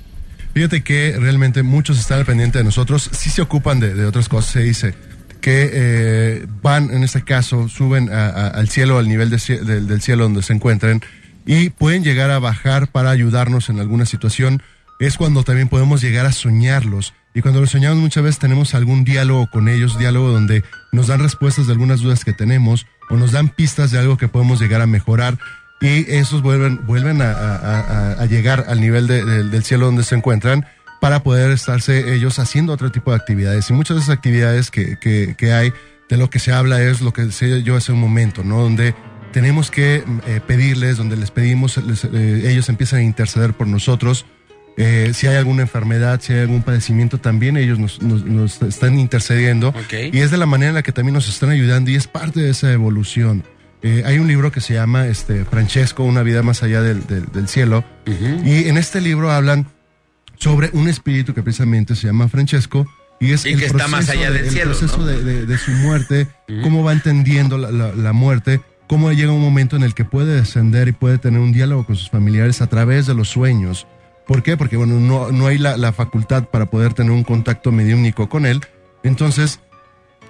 Fíjate 0.55 0.83
que 0.83 1.17
realmente 1.19 1.63
muchos 1.63 1.99
están 1.99 2.19
al 2.19 2.27
pendiente 2.27 2.59
de 2.59 2.65
nosotros, 2.65 3.09
sí 3.13 3.31
se 3.31 3.41
ocupan 3.43 3.79
de, 3.81 3.95
de 3.95 4.05
otras 4.05 4.29
cosas, 4.29 4.51
se 4.53 4.61
dice 4.61 4.95
que 5.41 5.71
eh, 5.73 6.47
van, 6.61 6.91
en 6.93 7.03
este 7.03 7.23
caso, 7.23 7.69
suben 7.69 8.13
a- 8.13 8.49
al 8.49 8.69
cielo, 8.69 8.99
al 8.99 9.09
nivel 9.09 9.31
de 9.31 9.39
del, 9.65 9.87
del 9.87 10.01
cielo 10.03 10.25
donde 10.25 10.43
se 10.43 10.53
encuentren 10.53 11.01
y 11.47 11.71
pueden 11.71 12.05
llegar 12.05 12.31
a 12.31 12.39
bajar 12.39 12.89
para 12.89 13.11
ayudarnos 13.11 13.69
en 13.71 13.81
alguna 13.81 14.05
situación. 14.07 14.63
Es 14.99 15.17
cuando 15.17 15.43
también 15.45 15.69
podemos 15.69 16.03
llegar 16.03 16.27
a 16.27 16.33
soñarlos. 16.33 17.15
Y 17.33 17.41
cuando 17.41 17.61
los 17.63 17.71
soñamos 17.71 17.97
muchas 17.99 18.23
veces 18.23 18.39
tenemos 18.39 18.75
algún 18.75 19.03
diálogo 19.05 19.49
con 19.51 19.69
ellos, 19.69 19.99
diálogo 19.99 20.29
donde 20.29 20.63
nos 20.93 21.07
dan 21.07 21.21
respuestas 21.21 21.67
de 21.67 21.73
algunas 21.73 22.01
dudas 22.01 22.23
que 22.25 22.35
tenemos 22.35 22.87
o 23.09 23.17
nos 23.17 23.33
dan 23.33 23.49
pistas 23.49 23.91
de 23.93 23.99
algo 23.99 24.19
que 24.19 24.29
podemos 24.29 24.61
llegar 24.61 24.83
a 24.83 24.87
mejorar 24.87 25.39
y 25.81 26.05
esos 26.11 26.43
vuelven, 26.43 26.85
vuelven 26.87 27.23
a, 27.23 27.31
a- 27.33 28.13
a- 28.21 28.27
llegar 28.27 28.67
al 28.69 28.81
nivel 28.81 29.07
de- 29.07 29.25
del- 29.25 29.51
del 29.51 29.65
cielo 29.65 29.87
donde 29.87 30.05
se 30.05 30.15
encuentran 30.15 30.67
para 31.01 31.23
poder 31.23 31.51
estarse 31.51 32.15
ellos 32.15 32.39
haciendo 32.39 32.73
otro 32.75 32.91
tipo 32.93 33.11
de 33.11 33.17
actividades. 33.17 33.71
Y 33.71 33.73
muchas 33.73 33.97
de 33.97 34.03
esas 34.03 34.15
actividades 34.15 34.71
que, 34.71 34.99
que, 34.99 35.35
que 35.39 35.53
hay, 35.55 35.73
de 36.11 36.17
lo 36.19 36.29
que 36.29 36.39
se 36.39 36.53
habla 36.53 36.83
es 36.83 37.01
lo 37.01 37.13
que 37.13 37.23
decía 37.23 37.59
yo 37.61 37.77
hace 37.77 37.93
un 37.93 38.01
momento, 38.01 38.45
¿no? 38.45 38.61
Donde 38.61 38.95
tenemos 39.33 39.71
que 39.71 40.05
eh, 40.27 40.41
pedirles, 40.47 40.97
donde 40.99 41.17
les 41.17 41.31
pedimos, 41.31 41.77
les- 41.79 42.05
eh, 42.05 42.51
ellos 42.51 42.69
empiezan 42.69 42.99
a 42.99 43.03
interceder 43.03 43.55
por 43.55 43.67
nosotros. 43.67 44.27
Eh, 44.77 45.13
si 45.15 45.27
hay 45.29 45.37
alguna 45.37 45.63
enfermedad, 45.63 46.21
si 46.23 46.33
hay 46.35 46.41
algún 46.41 46.63
padecimiento, 46.63 47.19
también 47.19 47.57
ellos 47.57 47.79
nos, 47.79 48.03
nos- 48.03 48.25
nos 48.25 48.61
están 48.63 48.99
intercediendo. 48.99 49.75
Y 50.13 50.19
es 50.21 50.31
de 50.31 50.37
la 50.37 50.47
manera 50.47 50.69
en 50.71 50.75
la 50.75 50.83
que 50.83 50.93
también 50.93 51.15
nos 51.15 51.29
están 51.29 51.51
ayudando 51.51 51.91
y 51.91 51.97
es 51.97 52.07
parte 52.07 52.41
de 52.41 52.51
esa 52.51 52.71
evolución. 52.73 53.45
Eh, 53.83 54.03
hay 54.05 54.19
un 54.19 54.29
libro 54.29 54.53
que 54.53 54.61
se 54.61 54.75
llama 54.75 55.07
este, 55.07 55.45
Francesco, 55.45 56.05
Una 56.05 56.23
vida 56.23 56.43
más 56.43 56.63
allá 56.63 56.83
del, 56.83 57.07
del- 57.07 57.27
del 57.33 57.49
cielo. 57.49 57.85
Y 58.07 58.69
en 58.69 58.77
este 58.77 59.01
libro 59.01 59.31
hablan 59.31 59.67
sobre 60.37 60.71
un 60.73 60.89
espíritu 60.89 61.35
que 61.35 61.43
precisamente 61.43 61.95
se 61.95 62.07
llama 62.07 62.29
Francesco. 62.29 62.87
Y 63.21 63.33
es 63.33 63.45
Y 63.45 63.53
el 63.53 63.59
que 63.59 63.67
está 63.67 63.87
más 63.89 64.07
proceso 64.07 64.13
allá 64.19 64.31
de- 64.31 64.39
del 64.39 64.47
el 64.47 64.51
cielo, 64.53 64.71
proceso 64.71 64.99
¿no? 64.99 65.07
de, 65.07 65.23
de- 65.25 65.47
de 65.47 65.59
su 65.59 65.71
muerte, 65.73 66.29
cómo 66.63 66.83
va 66.85 66.93
entendiendo 66.93 67.59
la, 67.59 67.71
la- 67.71 67.93
la 67.93 68.13
muerte, 68.15 68.61
cómo 68.89 69.13
llega 69.13 69.33
un 69.33 69.43
momento 69.43 69.77
en 69.77 69.83
el 69.83 69.95
que 69.95 70.05
puede 70.05 70.35
descender 70.37 70.89
y 70.89 70.93
puede 70.93 71.19
tener 71.19 71.41
un 71.41 71.53
diálogo 71.53 71.85
con 71.87 71.97
sus 71.97 72.09
familiares 72.11 72.61
a 72.63 72.67
través 72.69 73.07
de 73.07 73.15
los 73.15 73.29
sueños. 73.29 73.87
¿Por 74.27 74.43
qué? 74.43 74.57
Porque 74.57 74.77
bueno, 74.77 74.99
no, 75.01 75.33
no 75.33 75.47
hay 75.47 75.59
la, 75.59 75.77
la 75.77 75.93
facultad 75.93 76.45
para 76.45 76.67
poder 76.67 76.95
tener 76.95 77.13
un 77.13 77.25
contacto 77.25 77.73
mediúnico 77.73 78.29
con 78.29 78.47
él. 78.47 78.61
Entonces, 79.03 79.61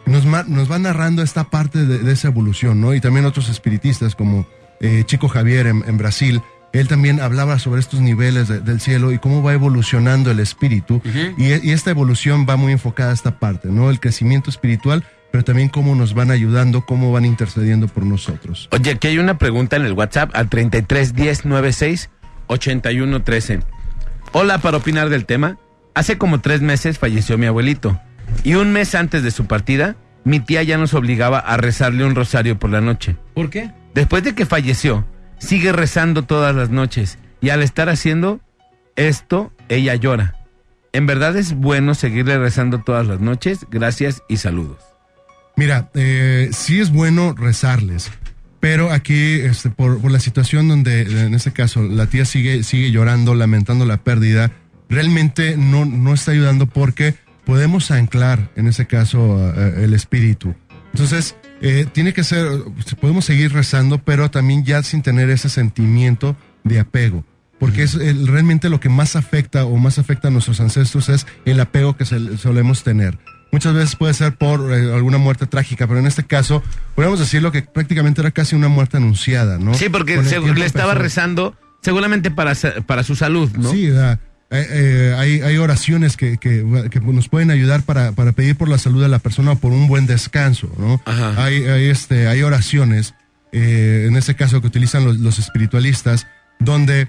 nos, 0.06 0.24
nos 0.24 0.70
va 0.70 0.78
narrando 0.78 1.22
esta 1.22 1.44
parte 1.50 1.86
de, 1.86 1.98
de 1.98 2.12
esa 2.12 2.28
evolución, 2.28 2.80
¿no? 2.80 2.94
Y 2.94 3.00
también 3.00 3.26
otros 3.26 3.48
espiritistas 3.48 4.14
como 4.14 4.46
eh, 4.80 5.04
Chico 5.06 5.28
Javier 5.28 5.66
en, 5.66 5.84
en 5.86 5.98
Brasil, 5.98 6.40
él 6.72 6.86
también 6.88 7.20
hablaba 7.20 7.58
sobre 7.58 7.80
estos 7.80 8.00
niveles 8.00 8.48
de- 8.48 8.60
del 8.60 8.80
cielo 8.80 9.12
y 9.12 9.18
cómo 9.18 9.42
va 9.42 9.52
evolucionando 9.52 10.30
el 10.30 10.40
espíritu. 10.40 11.02
y, 11.36 11.46
y 11.68 11.70
esta 11.72 11.90
evolución 11.90 12.46
va 12.48 12.56
muy 12.56 12.72
enfocada 12.72 13.10
a 13.10 13.14
esta 13.14 13.38
parte, 13.38 13.68
¿no? 13.68 13.90
El 13.90 13.98
crecimiento 14.00 14.50
espiritual, 14.50 15.04
pero 15.32 15.44
también 15.44 15.68
cómo 15.68 15.94
nos 15.94 16.14
van 16.14 16.30
ayudando, 16.30 16.84
cómo 16.86 17.12
van 17.12 17.24
intercediendo 17.24 17.86
por 17.88 18.04
nosotros. 18.04 18.68
Oye, 18.72 18.92
aquí 18.92 19.08
hay 19.08 19.18
una 19.18 19.38
pregunta 19.38 19.76
en 19.76 19.84
el 19.84 19.92
WhatsApp 19.92 20.30
al 20.34 20.48
33 20.48 21.14
10 21.14 21.44
96 21.44 22.10
81 22.48 23.22
13. 23.22 23.60
Hola, 24.32 24.58
para 24.58 24.76
opinar 24.78 25.08
del 25.08 25.26
tema. 25.26 25.58
Hace 25.94 26.18
como 26.18 26.40
tres 26.40 26.60
meses 26.62 26.98
falleció 26.98 27.36
mi 27.36 27.46
abuelito. 27.46 28.00
Y 28.44 28.54
un 28.54 28.72
mes 28.72 28.94
antes 28.94 29.22
de 29.22 29.30
su 29.30 29.46
partida, 29.46 29.96
mi 30.24 30.40
tía 30.40 30.62
ya 30.62 30.78
nos 30.78 30.94
obligaba 30.94 31.38
a 31.38 31.56
rezarle 31.56 32.04
un 32.04 32.14
rosario 32.14 32.58
por 32.58 32.70
la 32.70 32.80
noche. 32.80 33.16
¿Por 33.34 33.50
qué? 33.50 33.72
Después 33.94 34.22
de 34.22 34.34
que 34.34 34.46
falleció, 34.46 35.06
sigue 35.38 35.72
rezando 35.72 36.22
todas 36.22 36.54
las 36.54 36.70
noches. 36.70 37.18
Y 37.40 37.50
al 37.50 37.62
estar 37.62 37.88
haciendo 37.88 38.40
esto, 38.96 39.52
ella 39.68 39.94
llora. 39.94 40.36
En 40.92 41.06
verdad 41.06 41.36
es 41.36 41.54
bueno 41.54 41.94
seguirle 41.94 42.38
rezando 42.38 42.82
todas 42.82 43.06
las 43.06 43.20
noches. 43.20 43.66
Gracias 43.70 44.22
y 44.28 44.38
saludos. 44.38 44.78
Mira, 45.56 45.90
eh, 45.94 46.50
sí 46.52 46.80
es 46.80 46.90
bueno 46.90 47.34
rezarles, 47.36 48.10
pero 48.60 48.90
aquí, 48.90 49.40
este, 49.40 49.70
por, 49.70 50.00
por 50.00 50.10
la 50.10 50.20
situación 50.20 50.68
donde, 50.68 51.02
en 51.02 51.34
este 51.34 51.52
caso, 51.52 51.82
la 51.82 52.06
tía 52.06 52.24
sigue, 52.24 52.62
sigue 52.62 52.90
llorando, 52.90 53.34
lamentando 53.34 53.84
la 53.84 53.98
pérdida, 53.98 54.52
realmente 54.88 55.56
no, 55.56 55.84
no 55.84 56.14
está 56.14 56.32
ayudando 56.32 56.66
porque 56.66 57.14
podemos 57.50 57.90
anclar, 57.90 58.48
en 58.54 58.68
ese 58.68 58.86
caso, 58.86 59.52
el 59.56 59.92
espíritu. 59.92 60.54
Entonces, 60.92 61.34
eh, 61.60 61.84
tiene 61.92 62.12
que 62.12 62.22
ser, 62.22 62.46
podemos 63.00 63.24
seguir 63.24 63.52
rezando, 63.52 63.98
pero 63.98 64.30
también 64.30 64.64
ya 64.64 64.84
sin 64.84 65.02
tener 65.02 65.30
ese 65.30 65.48
sentimiento 65.48 66.36
de 66.62 66.78
apego. 66.78 67.24
Porque 67.58 67.82
es 67.82 67.94
el- 67.94 68.28
realmente 68.28 68.68
lo 68.70 68.78
que 68.78 68.88
más 68.88 69.16
afecta 69.16 69.64
o 69.64 69.76
más 69.78 69.98
afecta 69.98 70.28
a 70.28 70.30
nuestros 70.30 70.60
ancestros 70.60 71.08
es 71.08 71.26
el 71.44 71.58
apego 71.58 71.96
que 71.96 72.04
se- 72.04 72.38
solemos 72.38 72.84
tener. 72.84 73.18
Muchas 73.50 73.74
veces 73.74 73.96
puede 73.96 74.14
ser 74.14 74.36
por 74.36 74.72
eh, 74.72 74.94
alguna 74.94 75.18
muerte 75.18 75.46
trágica, 75.46 75.88
pero 75.88 75.98
en 75.98 76.06
este 76.06 76.22
caso 76.22 76.62
podemos 76.94 77.18
decirlo 77.18 77.50
que 77.50 77.62
prácticamente 77.62 78.20
era 78.20 78.30
casi 78.30 78.54
una 78.54 78.68
muerte 78.68 78.98
anunciada, 78.98 79.58
¿no? 79.58 79.74
Sí, 79.74 79.88
porque 79.88 80.22
se- 80.22 80.38
le 80.38 80.64
estaba 80.66 80.92
empezó- 80.92 81.02
rezando 81.02 81.56
seguramente 81.82 82.30
para, 82.30 82.52
para 82.86 83.02
su 83.02 83.16
salud, 83.16 83.50
¿no? 83.56 83.72
Sí, 83.72 83.88
da- 83.88 84.20
eh, 84.50 84.66
eh, 84.70 85.14
hay, 85.16 85.40
hay 85.42 85.56
oraciones 85.58 86.16
que, 86.16 86.36
que, 86.38 86.64
que 86.90 87.00
nos 87.00 87.28
pueden 87.28 87.50
ayudar 87.50 87.82
para, 87.82 88.12
para 88.12 88.32
pedir 88.32 88.56
por 88.56 88.68
la 88.68 88.78
salud 88.78 89.00
de 89.02 89.08
la 89.08 89.18
persona 89.20 89.52
o 89.52 89.56
por 89.56 89.72
un 89.72 89.86
buen 89.86 90.06
descanso, 90.06 90.70
¿no? 90.78 91.00
Hay, 91.38 91.64
hay, 91.66 91.84
este, 91.88 92.26
hay 92.26 92.42
oraciones, 92.42 93.14
eh, 93.52 94.06
en 94.08 94.16
este 94.16 94.34
caso 94.34 94.60
que 94.60 94.66
utilizan 94.66 95.04
los, 95.04 95.18
los 95.18 95.38
espiritualistas, 95.38 96.26
donde 96.58 97.08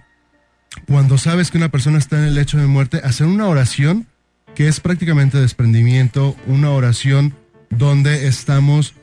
cuando 0.88 1.18
sabes 1.18 1.52
que 1.52 1.58
una 1.58 1.70
persona 1.70 1.98
está 1.98 2.18
en 2.20 2.26
el 2.26 2.36
lecho 2.36 2.58
de 2.58 2.68
muerte, 2.68 3.02
hacer 3.04 3.28
una 3.28 3.48
oración 3.48 4.08
que 4.56 4.68
es 4.68 4.80
prácticamente 4.80 5.40
desprendimiento, 5.40 6.36
una 6.48 6.70
oración 6.72 7.34
donde 7.70 8.28
estamos 8.28 8.94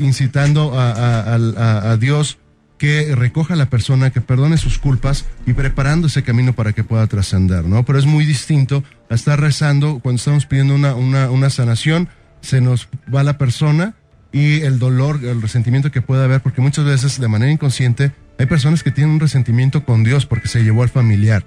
incitando 0.00 0.78
a, 0.78 0.92
a- 0.92 1.90
a 1.92 1.96
Dios 1.96 2.38
que 2.82 3.14
recoja 3.14 3.54
a 3.54 3.56
la 3.56 3.70
persona, 3.70 4.10
que 4.10 4.20
perdone 4.20 4.56
sus 4.56 4.78
culpas 4.78 5.24
y 5.46 5.52
preparando 5.52 6.08
ese 6.08 6.24
camino 6.24 6.52
para 6.52 6.72
que 6.72 6.82
pueda 6.82 7.06
trascender, 7.06 7.64
¿no? 7.64 7.84
Pero 7.84 7.96
es 7.96 8.06
muy 8.06 8.24
distinto 8.24 8.82
a 9.08 9.14
estar 9.14 9.38
rezando 9.38 10.00
cuando 10.00 10.16
estamos 10.16 10.46
pidiendo 10.46 10.74
una, 10.74 10.96
una, 10.96 11.30
una 11.30 11.48
sanación, 11.48 12.08
se 12.40 12.60
nos 12.60 12.88
va 13.14 13.22
la 13.22 13.38
persona 13.38 13.94
y 14.32 14.62
el 14.62 14.80
dolor, 14.80 15.20
el 15.22 15.40
resentimiento 15.40 15.92
que 15.92 16.02
puede 16.02 16.24
haber, 16.24 16.40
porque 16.40 16.60
muchas 16.60 16.84
veces 16.84 17.20
de 17.20 17.28
manera 17.28 17.52
inconsciente 17.52 18.10
hay 18.36 18.46
personas 18.46 18.82
que 18.82 18.90
tienen 18.90 19.14
un 19.14 19.20
resentimiento 19.20 19.84
con 19.84 20.02
Dios 20.02 20.26
porque 20.26 20.48
se 20.48 20.64
llevó 20.64 20.82
al 20.82 20.88
familiar. 20.88 21.46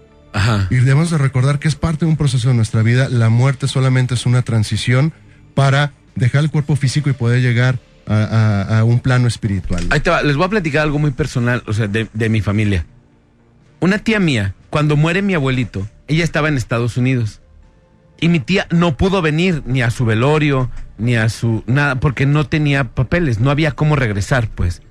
Y 0.69 0.75
debemos 0.75 1.11
de 1.11 1.17
recordar 1.17 1.59
que 1.59 1.67
es 1.67 1.75
parte 1.75 2.05
de 2.05 2.11
un 2.11 2.17
proceso 2.17 2.47
de 2.47 2.53
nuestra 2.53 2.81
vida. 2.81 3.09
La 3.09 3.27
muerte 3.27 3.67
solamente 3.67 4.13
es 4.13 4.25
una 4.25 4.41
transición 4.41 5.11
para 5.53 5.91
dejar 6.15 6.45
el 6.45 6.49
cuerpo 6.49 6.77
físico 6.77 7.09
y 7.09 7.13
poder 7.13 7.41
llegar 7.41 7.77
a, 8.07 8.23
a- 8.69 8.79
a 8.79 8.83
un 8.83 8.99
plano 8.99 9.27
espiritual. 9.27 9.85
Ahí 9.89 9.99
te 9.99 10.09
va, 10.09 10.21
les 10.23 10.35
voy 10.35 10.45
a 10.45 10.49
platicar 10.49 10.83
algo 10.83 10.99
muy 10.99 11.11
personal, 11.11 11.63
o 11.67 11.73
sea, 11.73 11.87
de, 11.87 12.07
de 12.13 12.29
mi 12.29 12.41
familia. 12.41 12.85
Una 13.79 13.97
tía 13.99 14.19
mía, 14.19 14.53
cuando 14.69 14.95
muere 14.95 15.21
mi 15.21 15.33
abuelito, 15.33 15.87
ella 16.07 16.23
estaba 16.23 16.47
en 16.47 16.55
Estados 16.57 16.97
Unidos. 16.97 17.41
Y 18.21 18.29
mi 18.29 18.39
tía 18.39 18.67
no 18.71 18.95
pudo 18.95 19.21
venir 19.21 19.61
ni 19.65 19.81
a 19.81 19.89
su 19.91 20.05
velorio, 20.05 20.69
ni 20.97 21.15
a 21.15 21.27
su 21.29 21.63
nada, 21.67 21.95
porque 21.99 22.25
no 22.25 22.47
tenía 22.47 22.85
papeles, 22.85 23.39
no 23.39 23.51
había 23.51 23.71
cómo 23.73 23.95
regresar, 23.97 24.49
pues. 24.49 24.81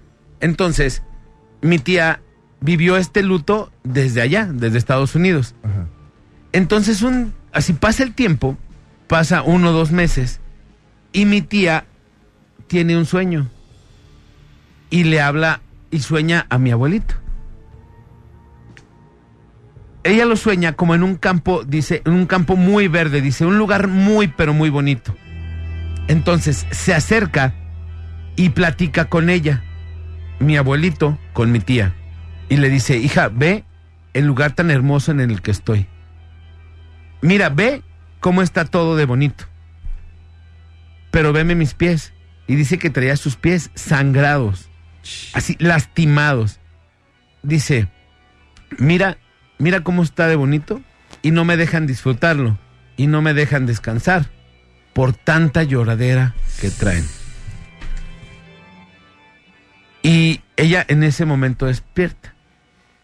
Entonces, 0.41 1.03
mi 1.63 1.79
tía 1.79 2.21
vivió 2.61 2.97
este 2.99 3.23
luto 3.23 3.73
desde 3.83 4.21
allá, 4.21 4.49
desde 4.53 4.77
Estados 4.79 5.15
Unidos. 5.15 5.55
Entonces, 6.53 7.03
un, 7.03 7.33
así 7.53 7.73
pasa 7.73 8.03
el 8.03 8.15
tiempo, 8.15 8.57
pasa 9.09 9.43
uno 9.43 9.71
o 9.71 9.73
dos 9.73 9.91
meses, 9.91 10.41
y 11.13 11.25
mi 11.25 11.41
tía 11.43 11.87
tiene 12.75 12.97
un 12.97 13.07
sueño. 13.07 13.49
Y 14.91 15.05
le 15.05 15.21
habla 15.21 15.61
y 15.93 16.01
sueña 16.01 16.45
a 16.51 16.59
mi 16.59 16.73
abuelito. 16.73 17.15
Ella 20.03 20.25
lo 20.25 20.35
sueña 20.35 20.73
como 20.73 20.97
en 20.97 21.05
un 21.05 21.15
campo, 21.15 21.63
dice, 21.63 22.03
en 22.05 22.15
un 22.15 22.27
campo 22.27 22.57
muy 22.57 22.89
verde, 22.89 23.21
dice, 23.21 23.47
un 23.47 23.59
lugar 23.59 23.87
muy, 23.87 24.27
pero 24.27 24.55
muy 24.55 24.71
bonito. 24.71 25.15
Entonces 26.09 26.67
se 26.73 26.93
acerca 26.93 27.55
y 28.35 28.49
platica 28.49 29.05
con 29.05 29.31
ella, 29.31 29.63
mi 30.41 30.57
abuelito, 30.57 31.17
con 31.33 31.53
mi 31.53 31.61
tía. 31.61 31.95
Y 32.49 32.57
le 32.57 32.71
dice, 32.71 32.97
hija, 32.97 33.29
ve 33.29 33.63
el 34.15 34.27
lugar 34.27 34.51
tan 34.57 34.73
hermoso 34.73 35.13
en 35.13 35.21
el 35.21 35.43
que 35.43 35.53
estoy. 35.53 35.87
Mira, 37.23 37.51
ve 37.51 37.85
cómo 38.19 38.43
está 38.43 38.65
todo 38.65 38.97
de 38.97 39.05
bonito. 39.05 39.45
Pero 41.13 41.33
veme 41.33 41.55
mis 41.55 41.75
pies. 41.75 42.14
Y 42.47 42.57
dice 42.57 42.79
que 42.79 42.91
traía 42.91 43.17
sus 43.17 43.37
pies 43.37 43.71
sangrados, 43.75 44.69
así 45.33 45.57
lastimados. 45.59 46.61
Dice, 47.43 47.89
mira, 48.79 49.19
mira 49.59 49.83
cómo 49.83 50.03
está 50.03 50.29
de 50.29 50.37
bonito 50.37 50.83
y 51.23 51.31
no 51.31 51.45
me 51.45 51.57
dejan 51.57 51.87
disfrutarlo 51.87 52.59
y 52.97 53.07
no 53.07 53.23
me 53.23 53.35
dejan 53.35 53.67
descansar 53.67 54.27
por 54.93 55.13
tanta 55.15 55.63
lloradera 55.63 56.35
que 56.61 56.71
traen. 56.71 57.05
Y 60.03 60.43
ella 60.57 60.85
en 60.87 61.03
ese 61.03 61.25
momento 61.25 61.67
despierta. 61.67 62.35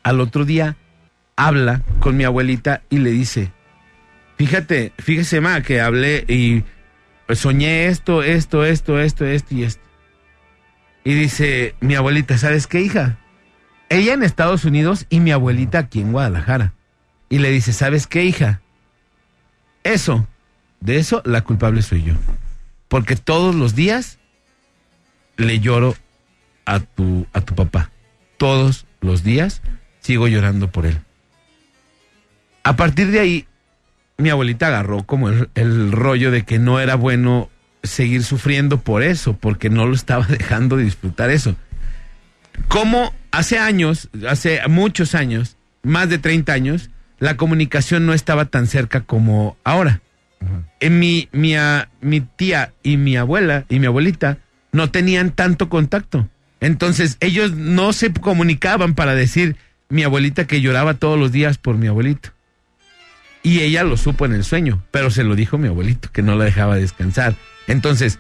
Al 0.03 0.21
otro 0.21 0.45
día 0.45 0.77
habla 1.35 1.83
con 2.01 2.17
mi 2.17 2.25
abuelita 2.25 2.83
y 2.91 2.99
le 2.99 3.11
dice, 3.11 3.53
fíjate, 4.37 4.93
fíjese 4.99 5.41
ma 5.41 5.63
que 5.63 5.81
hablé 5.81 6.25
y 6.29 6.63
pues, 7.31 7.39
soñé 7.39 7.87
esto, 7.87 8.25
esto, 8.25 8.65
esto, 8.65 8.99
esto, 8.99 9.25
esto 9.25 9.55
y 9.55 9.63
esto. 9.63 9.85
Y 11.05 11.15
dice 11.15 11.77
mi 11.79 11.95
abuelita, 11.95 12.37
¿sabes 12.37 12.67
qué 12.67 12.81
hija? 12.81 13.19
Ella 13.89 14.15
en 14.15 14.25
Estados 14.25 14.65
Unidos 14.65 15.07
y 15.11 15.21
mi 15.21 15.31
abuelita 15.31 15.79
aquí 15.79 16.01
en 16.01 16.11
Guadalajara. 16.11 16.75
Y 17.29 17.39
le 17.39 17.53
dice, 17.53 17.73
¿sabes 17.73 18.09
qué 18.09 18.25
hija? 18.25 18.63
Eso, 19.85 20.27
de 20.81 20.99
eso 20.99 21.23
la 21.25 21.43
culpable 21.43 21.83
soy 21.83 22.03
yo. 22.03 22.15
Porque 22.89 23.15
todos 23.15 23.55
los 23.55 23.77
días 23.77 24.19
le 25.37 25.61
lloro 25.61 25.95
a 26.65 26.81
tu, 26.81 27.29
a 27.33 27.43
tu 27.43 27.55
papá. 27.55 27.93
Todos 28.39 28.87
los 29.01 29.23
días 29.23 29.63
sigo 30.01 30.27
llorando 30.27 30.73
por 30.73 30.85
él. 30.85 30.99
A 32.65 32.75
partir 32.75 33.13
de 33.13 33.21
ahí, 33.21 33.47
mi 34.21 34.31
abuelita 34.31 34.69
agarró 34.69 35.03
como 35.05 35.29
el, 35.29 35.49
el 35.55 35.93
rollo 35.93 36.31
de 36.31 36.43
que 36.45 36.59
no 36.59 36.81
era 36.81 36.95
bueno 36.95 37.49
seguir 37.83 38.23
sufriendo 38.23 38.81
por 38.81 39.03
eso, 39.03 39.35
porque 39.35 39.71
no 39.71 39.87
lo 39.87 39.95
estaba 39.95 40.27
dejando 40.29 40.77
disfrutar 40.77 41.31
eso. 41.31 41.57
Como 42.69 43.15
hace 43.31 43.59
años, 43.59 44.09
hace 44.29 44.61
muchos 44.69 45.15
años, 45.15 45.57
más 45.83 46.09
de 46.09 46.19
30 46.19 46.53
años, 46.53 46.91
la 47.19 47.37
comunicación 47.37 48.07
no 48.07 48.13
estaba 48.15 48.47
tan 48.47 48.67
cerca 48.67 49.01
como 49.03 49.57
ahora. 49.65 50.01
En 50.81 50.99
mi, 50.99 51.29
mi, 51.33 51.55
a- 51.57 51.91
mi 52.01 52.21
tía 52.21 52.73
y 52.83 52.97
mi 52.97 53.17
abuela 53.17 53.65
y 53.69 53.79
mi 53.79 53.87
abuelita 53.87 54.39
no 54.73 54.91
tenían 54.91 55.31
tanto 55.33 55.69
contacto. 55.69 56.29
Entonces 56.61 57.17
ellos 57.21 57.53
no 57.53 57.93
se 57.93 58.13
comunicaban 58.13 58.95
para 58.95 59.15
decir 59.15 59.57
mi 59.91 60.03
abuelita 60.03 60.47
que 60.47 60.61
lloraba 60.63 60.95
todos 60.95 61.19
los 61.19 61.33
días 61.33 61.59
por 61.59 61.77
mi 61.77 61.89
abuelito. 61.89 62.31
Y 63.43 63.61
ella 63.61 63.85
lo 63.85 63.97
supo 63.97 64.27
en 64.27 64.33
el 64.33 64.45
sueño, 64.45 64.83
pero 64.91 65.11
se 65.11 65.25
lo 65.25 65.35
dijo 65.35 65.59
mi 65.59 65.69
abuelito, 65.69 66.11
que 66.13 66.23
no 66.23 66.37
la 66.37 66.45
dejaba 66.45 66.77
descansar. 66.77 67.35
Entonces, 67.67 68.19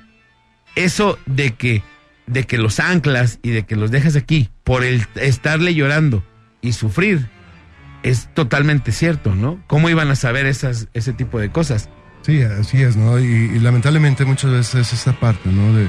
eso 0.76 1.18
de 1.26 1.52
que, 1.52 1.82
de 2.26 2.44
que 2.44 2.58
los 2.58 2.80
anclas 2.80 3.38
y 3.42 3.50
de 3.50 3.64
que 3.64 3.76
los 3.76 3.90
dejas 3.90 4.16
aquí 4.16 4.48
por 4.64 4.84
el 4.84 5.04
estarle 5.16 5.74
llorando 5.74 6.24
y 6.62 6.72
sufrir, 6.72 7.28
es 8.02 8.32
totalmente 8.34 8.92
cierto, 8.92 9.34
¿no? 9.34 9.62
¿Cómo 9.66 9.90
iban 9.90 10.10
a 10.10 10.16
saber 10.16 10.46
esas, 10.46 10.88
ese 10.94 11.12
tipo 11.12 11.38
de 11.38 11.50
cosas? 11.50 11.90
Sí, 12.22 12.42
así 12.42 12.82
es, 12.82 12.96
¿no? 12.96 13.18
Y, 13.18 13.24
y 13.24 13.58
lamentablemente 13.58 14.24
muchas 14.24 14.50
veces 14.50 14.74
es 14.74 14.92
esta 14.92 15.18
parte, 15.18 15.50
¿no? 15.50 15.74
De, 15.74 15.88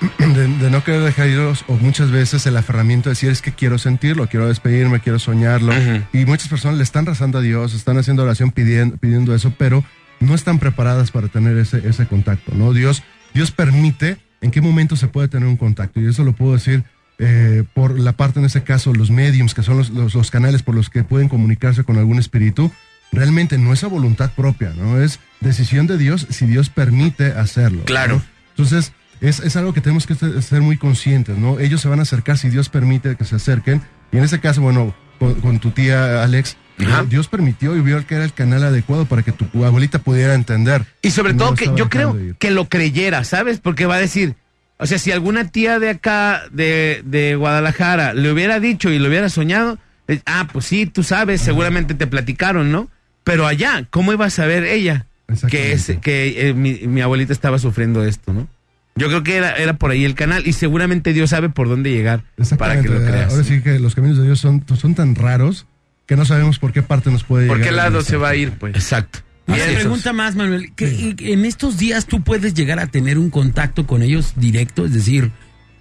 de, 0.18 0.48
de 0.48 0.70
no 0.70 0.84
querer 0.84 1.02
dejar 1.02 1.28
irlos, 1.28 1.64
o 1.68 1.74
muchas 1.74 2.10
veces 2.10 2.46
el 2.46 2.56
aferramiento 2.56 3.08
de 3.08 3.12
decir 3.12 3.30
es 3.30 3.42
que 3.42 3.52
quiero 3.52 3.78
sentirlo, 3.78 4.28
quiero 4.28 4.48
despedirme, 4.48 5.00
quiero 5.00 5.18
soñarlo. 5.18 5.72
Y 6.12 6.24
muchas 6.24 6.48
personas 6.48 6.78
le 6.78 6.84
están 6.84 7.06
rezando 7.06 7.38
a 7.38 7.40
Dios, 7.40 7.74
están 7.74 7.98
haciendo 7.98 8.22
oración 8.22 8.50
pidiendo, 8.50 8.96
pidiendo 8.96 9.34
eso, 9.34 9.52
pero 9.58 9.84
no 10.20 10.34
están 10.34 10.58
preparadas 10.58 11.10
para 11.10 11.28
tener 11.28 11.56
ese, 11.58 11.88
ese 11.88 12.06
contacto, 12.06 12.52
¿no? 12.54 12.72
Dios, 12.72 13.02
Dios 13.34 13.50
permite 13.50 14.18
en 14.40 14.50
qué 14.50 14.60
momento 14.60 14.96
se 14.96 15.08
puede 15.08 15.28
tener 15.28 15.48
un 15.48 15.56
contacto. 15.56 16.00
Y 16.00 16.06
eso 16.06 16.24
lo 16.24 16.32
puedo 16.32 16.54
decir 16.54 16.84
eh, 17.18 17.64
por 17.74 17.98
la 17.98 18.12
parte, 18.12 18.38
en 18.38 18.46
este 18.46 18.62
caso, 18.62 18.94
los 18.94 19.10
mediums, 19.10 19.54
que 19.54 19.62
son 19.62 19.78
los, 19.78 19.90
los, 19.90 20.14
los 20.14 20.30
canales 20.30 20.62
por 20.62 20.74
los 20.74 20.90
que 20.90 21.02
pueden 21.02 21.28
comunicarse 21.28 21.82
con 21.82 21.98
algún 21.98 22.18
espíritu, 22.18 22.70
realmente 23.12 23.58
no 23.58 23.72
es 23.72 23.82
a 23.84 23.88
voluntad 23.88 24.30
propia, 24.32 24.72
¿no? 24.76 25.00
Es 25.00 25.18
decisión 25.40 25.86
de 25.86 25.98
Dios 25.98 26.26
si 26.30 26.46
Dios 26.46 26.68
permite 26.68 27.32
hacerlo. 27.32 27.84
Claro. 27.84 28.22
Entonces, 28.50 28.92
es, 29.20 29.40
es 29.40 29.56
algo 29.56 29.72
que 29.72 29.80
tenemos 29.80 30.06
que 30.06 30.14
ser 30.14 30.60
muy 30.60 30.76
conscientes, 30.76 31.36
¿no? 31.36 31.58
Ellos 31.58 31.80
se 31.80 31.88
van 31.88 31.98
a 31.98 32.02
acercar 32.02 32.38
si 32.38 32.48
Dios 32.48 32.68
permite 32.68 33.16
que 33.16 33.24
se 33.24 33.36
acerquen. 33.36 33.82
Y 34.12 34.18
en 34.18 34.24
este 34.24 34.40
caso, 34.40 34.60
bueno, 34.62 34.94
con, 35.18 35.34
con 35.40 35.58
tu 35.58 35.70
tía 35.70 36.22
Alex, 36.22 36.56
Dios 37.08 37.28
permitió 37.28 37.76
y 37.76 37.80
vio 37.80 38.04
que 38.06 38.14
era 38.14 38.24
el 38.24 38.32
canal 38.32 38.62
adecuado 38.62 39.06
para 39.06 39.22
que 39.22 39.32
tu 39.32 39.64
abuelita 39.64 39.98
pudiera 39.98 40.34
entender. 40.34 40.84
Y 41.02 41.10
sobre 41.10 41.32
No 41.32 41.46
todo 41.46 41.54
que 41.54 41.70
yo 41.76 41.88
creo 41.88 42.16
que 42.38 42.50
lo 42.50 42.68
creyera, 42.68 43.24
¿sabes? 43.24 43.58
Porque 43.58 43.86
va 43.86 43.96
a 43.96 44.00
decir, 44.00 44.36
o 44.78 44.86
sea, 44.86 44.98
si 44.98 45.10
alguna 45.10 45.50
tía 45.50 45.78
de 45.78 45.90
acá, 45.90 46.42
de, 46.52 47.02
de 47.04 47.34
Guadalajara, 47.34 48.14
le 48.14 48.30
hubiera 48.30 48.60
dicho 48.60 48.90
y 48.90 48.98
lo 48.98 49.08
hubiera 49.08 49.28
soñado, 49.28 49.78
eh, 50.06 50.20
ah, 50.26 50.48
pues 50.52 50.66
sí, 50.66 50.86
tú 50.86 51.02
sabes, 51.02 51.40
seguramente 51.40 51.94
te 51.94 52.06
platicaron, 52.06 52.70
¿no? 52.70 52.88
Pero 53.24 53.46
allá, 53.46 53.84
¿cómo 53.90 54.12
iba 54.12 54.26
a 54.26 54.30
saber 54.30 54.64
ella 54.64 55.06
que, 55.50 55.72
es, 55.72 55.92
que 56.00 56.48
eh, 56.48 56.54
mi, 56.54 56.86
mi 56.86 57.00
abuelita 57.00 57.32
estaba 57.32 57.58
sufriendo 57.58 58.04
esto, 58.04 58.32
¿no? 58.32 58.48
Yo 58.98 59.08
creo 59.08 59.22
que 59.22 59.36
era, 59.36 59.56
era 59.56 59.74
por 59.74 59.90
ahí 59.90 60.04
el 60.04 60.14
canal 60.14 60.46
y 60.46 60.52
seguramente 60.52 61.12
Dios 61.12 61.30
sabe 61.30 61.48
por 61.48 61.68
dónde 61.68 61.90
llegar 61.90 62.22
para 62.58 62.80
que 62.82 62.88
lo 62.88 63.04
creas. 63.04 63.32
Ahora 63.32 63.44
sí 63.44 63.60
que 63.62 63.78
los 63.78 63.94
caminos 63.94 64.18
de 64.18 64.24
Dios 64.24 64.40
son, 64.40 64.64
son 64.78 64.94
tan 64.94 65.14
raros 65.14 65.66
que 66.06 66.16
no 66.16 66.24
sabemos 66.24 66.58
por 66.58 66.72
qué 66.72 66.82
parte 66.82 67.10
nos 67.10 67.22
puede 67.24 67.46
¿Por 67.46 67.58
llegar. 67.58 67.70
qué 67.70 67.76
lado 67.76 68.02
se 68.02 68.16
va 68.16 68.30
a 68.30 68.34
ir, 68.34 68.52
pues? 68.52 68.74
Exacto. 68.74 69.20
Una 69.46 69.56
Bien. 69.56 69.74
pregunta 69.76 70.12
más, 70.12 70.36
Manuel. 70.36 70.72
¿que- 70.74 71.14
¿En 71.20 71.44
estos 71.46 71.78
días 71.78 72.06
tú 72.06 72.22
puedes 72.22 72.52
llegar 72.54 72.78
a 72.80 72.86
tener 72.86 73.16
un 73.18 73.30
contacto 73.30 73.86
con 73.86 74.02
ellos 74.02 74.34
directo? 74.36 74.84
Es 74.84 74.92
decir, 74.92 75.30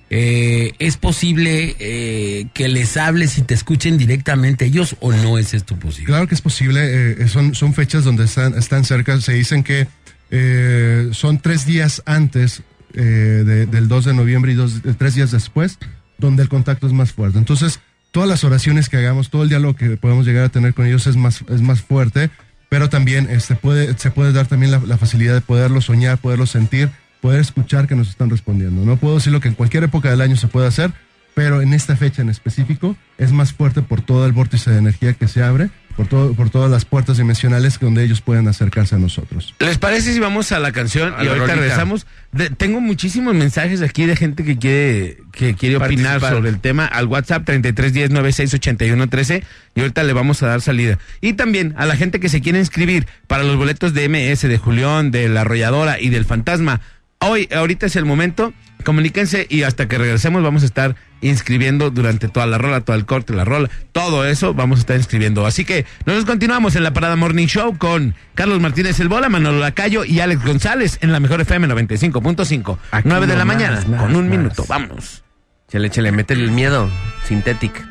eh, 0.10 0.72
¿es 0.80 0.96
posible 0.96 1.76
eh, 1.80 2.48
que 2.54 2.70
les 2.70 2.96
hables 2.96 3.38
y 3.38 3.42
te 3.42 3.54
escuchen 3.54 3.98
directamente 3.98 4.64
ellos 4.66 4.96
o 5.02 5.12
no 5.12 5.38
es 5.38 5.54
esto 5.54 5.76
posible? 5.76 6.06
Claro 6.06 6.28
que 6.28 6.36
es 6.36 6.42
posible, 6.42 7.12
eh, 7.22 7.28
son, 7.28 7.56
son 7.56 7.74
fechas 7.74 8.06
donde 8.06 8.24
están, 8.24 8.58
están 8.58 8.86
cerca, 8.86 9.20
se 9.20 9.34
dicen 9.34 9.64
que 9.64 9.88
eh, 10.32 11.10
son 11.12 11.40
tres 11.40 11.66
días 11.66 12.02
antes 12.06 12.62
eh, 12.94 13.02
de- 13.46 13.66
del 13.66 13.88
2 13.88 14.06
de 14.06 14.14
noviembre 14.14 14.52
y 14.52 14.56
dos, 14.56 14.78
eh, 14.86 14.94
tres 14.98 15.16
días 15.16 15.32
después, 15.32 15.78
donde 16.18 16.44
el 16.44 16.50
contacto 16.50 16.88
es 16.88 16.94
más 16.94 17.12
fuerte. 17.14 17.38
Entonces, 17.38 17.80
todas 18.12 18.28
las 18.30 18.44
oraciones 18.44 18.90
que 18.90 18.98
hagamos, 18.98 19.30
todo 19.30 19.44
el 19.44 19.50
diálogo 19.50 19.76
que 19.76 19.98
podemos 19.98 20.26
llegar 20.26 20.46
a 20.46 20.50
tener 20.50 20.74
con 20.74 20.86
ellos 20.86 21.06
es 21.08 21.16
más, 21.16 21.44
es 21.50 21.62
más 21.62 21.82
fuerte, 21.82 22.30
pero 22.70 22.90
también 22.90 23.28
este, 23.30 23.56
puede, 23.56 23.98
se 23.98 24.12
puede 24.12 24.32
dar 24.34 24.48
también 24.48 24.72
la, 24.72 24.80
la 24.80 24.98
facilidad 24.98 25.34
de 25.34 25.42
poderlo 25.42 25.80
soñar, 25.82 26.18
poderlo 26.18 26.46
sentir, 26.46 26.90
poder 27.22 27.40
escuchar 27.42 27.88
que 27.88 27.96
nos 27.96 28.10
están 28.10 28.30
respondiendo. 28.30 28.84
No 28.86 28.98
puedo 28.98 29.16
decir 29.16 29.32
lo 29.32 29.40
que 29.40 29.48
en 29.48 29.54
cualquier 29.56 29.84
época 29.84 30.10
del 30.10 30.22
año 30.22 30.36
se 30.36 30.48
puede 30.48 30.68
hacer, 30.68 30.92
pero 31.34 31.62
en 31.62 31.74
esta 31.74 31.96
fecha 31.96 32.22
en 32.22 32.30
específico 32.30 32.96
es 33.18 33.32
más 33.32 33.54
fuerte 33.54 33.82
por 33.84 34.02
todo 34.02 34.26
el 34.26 34.32
vórtice 34.32 34.72
de 34.72 34.80
energía 34.80 35.14
que 35.14 35.28
se 35.28 35.44
abre, 35.44 35.70
por, 35.98 36.08
todo, 36.08 36.34
por 36.34 36.50
todas 36.50 36.72
las 36.72 36.86
puertas 36.86 37.18
dimensionales 37.18 37.78
donde 37.80 38.04
ellos 38.04 38.22
pueden 38.22 38.48
acercarse 38.48 38.96
a 38.96 39.00
nosotros. 39.00 39.54
¿Les 39.60 39.78
parece 39.78 40.14
si 40.14 40.20
vamos 40.20 40.52
a 40.54 40.60
la 40.60 40.72
canción 40.72 41.14
A 41.18 41.24
y 41.24 41.26
la 41.26 41.32
ahorita 41.32 41.36
rolita. 41.48 41.56
regresamos? 41.56 42.08
De- 42.32 42.50
tengo 42.52 42.80
muchísimos 42.80 43.34
mensajes 43.36 43.82
aquí 43.82 44.06
de 44.06 44.16
gente 44.16 44.44
que 44.46 44.58
quiere 44.58 45.18
que 45.34 45.56
quiere 45.56 45.76
opinar 45.78 46.20
sobre 46.22 46.50
el 46.50 46.60
tema 46.60 46.86
al 46.86 47.08
WhatsApp 47.08 47.44
3310 47.46 48.12
968113 48.12 49.44
y 49.76 49.80
ahorita 49.82 50.04
le 50.04 50.14
vamos 50.14 50.42
a 50.44 50.48
dar 50.48 50.62
salida. 50.62 51.00
Y 51.22 51.34
también 51.34 51.74
a 51.78 51.86
la 51.86 51.96
gente 51.96 52.20
que 52.20 52.30
se 52.30 52.42
quiere 52.42 52.60
inscribir 52.60 53.08
para 53.28 53.44
los 53.44 53.58
boletos 53.58 53.94
de 53.94 54.08
MS, 54.08 54.42
de 54.48 54.58
Julián, 54.58 55.12
de 55.12 55.28
La 55.30 55.42
Arrolladora 55.42 56.00
y 56.00 56.10
del 56.10 56.26
Fantasma. 56.26 56.82
Hoy, 57.20 57.50
ahorita 57.56 57.88
es 57.88 57.96
el 57.96 58.06
momento, 58.06 58.54
comuníquense 58.88 59.48
y 59.50 59.64
hasta 59.64 59.90
que 59.90 59.98
regresemos 59.98 60.42
vamos 60.44 60.64
a 60.64 60.66
estar 60.66 60.96
inscribiendo 61.20 61.90
durante 61.90 62.30
toda 62.30 62.46
la 62.46 62.58
rola, 62.58 62.80
todo 62.80 62.96
el 62.96 63.06
corte, 63.06 63.34
la 63.34 63.44
rola, 63.44 63.70
todo 63.92 64.24
eso 64.24 64.54
vamos 64.54 64.80
a 64.80 64.82
estar 64.82 64.96
inscribiendo. 64.96 65.46
Así 65.46 65.66
que 65.66 65.86
nosotros 66.06 66.24
continuamos 66.24 66.78
en 66.78 66.84
la 66.84 66.94
Parada 66.94 67.18
Morning 67.18 67.48
Show 67.48 67.78
con 67.78 68.16
Carlos 68.34 68.62
Martínez 68.62 68.98
El 69.02 69.10
Bola, 69.10 69.28
Manolo 69.28 69.60
Lacayo 69.60 70.06
y 70.06 70.22
Alex 70.22 70.46
González 70.46 71.00
en 71.02 71.12
la 71.12 71.20
mejor 71.20 71.42
FM 71.42 71.68
95.5. 71.68 72.78
9 73.04 73.28
de 73.28 73.36
la 73.36 73.44
mañana, 73.44 73.84
con 73.84 74.16
un 74.16 74.30
más. 74.30 74.38
minuto, 74.38 74.64
vámonos. 74.70 75.22
Chele, 75.70 75.90
chele, 75.90 76.14
métele 76.14 76.46
el 76.46 76.52
miedo. 76.52 76.90
Synthetic. 77.26 77.86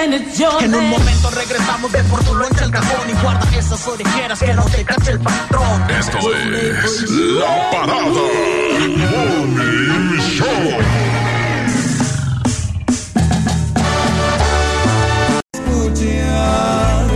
En 0.00 0.74
un 0.76 0.90
momento 0.90 1.28
regresamos 1.30 1.90
de 1.90 2.04
por 2.04 2.22
tu 2.22 2.32
loncha 2.32 2.66
al 2.66 2.70
cajón 2.70 3.10
y 3.10 3.14
guarda 3.20 3.58
esas 3.58 3.84
orejeras 3.88 4.38
que 4.38 4.54
no 4.54 4.64
te 4.66 4.84
cache 4.84 5.10
el 5.10 5.18
patrón. 5.18 5.90
Esto 5.90 6.18
es 6.34 7.10
La 7.10 7.70
Parada 7.72 8.04
Morning 8.96 10.20
Show. 10.20 10.46
escuchar 15.52 17.06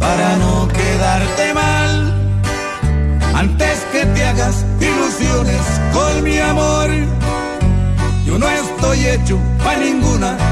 para 0.00 0.36
no 0.38 0.66
quedarte 0.66 1.54
mal 1.54 2.50
antes 3.36 3.78
que 3.92 4.06
te 4.06 4.24
hagas 4.24 4.64
ilusiones 4.80 5.60
con 5.92 6.24
mi 6.24 6.40
amor 6.40 6.90
yo 8.26 8.38
no 8.40 8.48
estoy 8.48 9.06
hecho 9.06 9.38
para 9.62 9.78
ninguna 9.78 10.51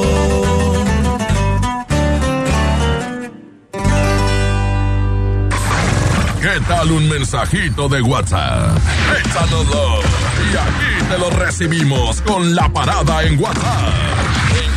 ¿Qué 6.51 6.59
tal 6.67 6.91
un 6.91 7.07
mensajito 7.07 7.87
de 7.87 8.01
WhatsApp? 8.01 8.77
Échanoslo 9.25 10.01
y 10.51 10.57
aquí 10.57 11.05
te 11.09 11.17
lo 11.17 11.29
recibimos 11.29 12.19
con 12.23 12.53
la 12.53 12.67
parada 12.67 13.23
en 13.23 13.41
WhatsApp. 13.41 13.93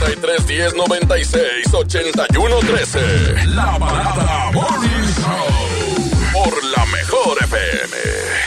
33 0.05 0.47
10 0.47 0.77
96 0.77 1.43
81 1.75 2.57
13. 2.61 3.47
La 3.47 3.77
parada 3.77 4.53
Morning 4.53 5.09
Show. 5.17 6.45
Por 6.45 6.65
la 6.65 6.87
mejor 6.87 7.39
FM. 7.43 8.44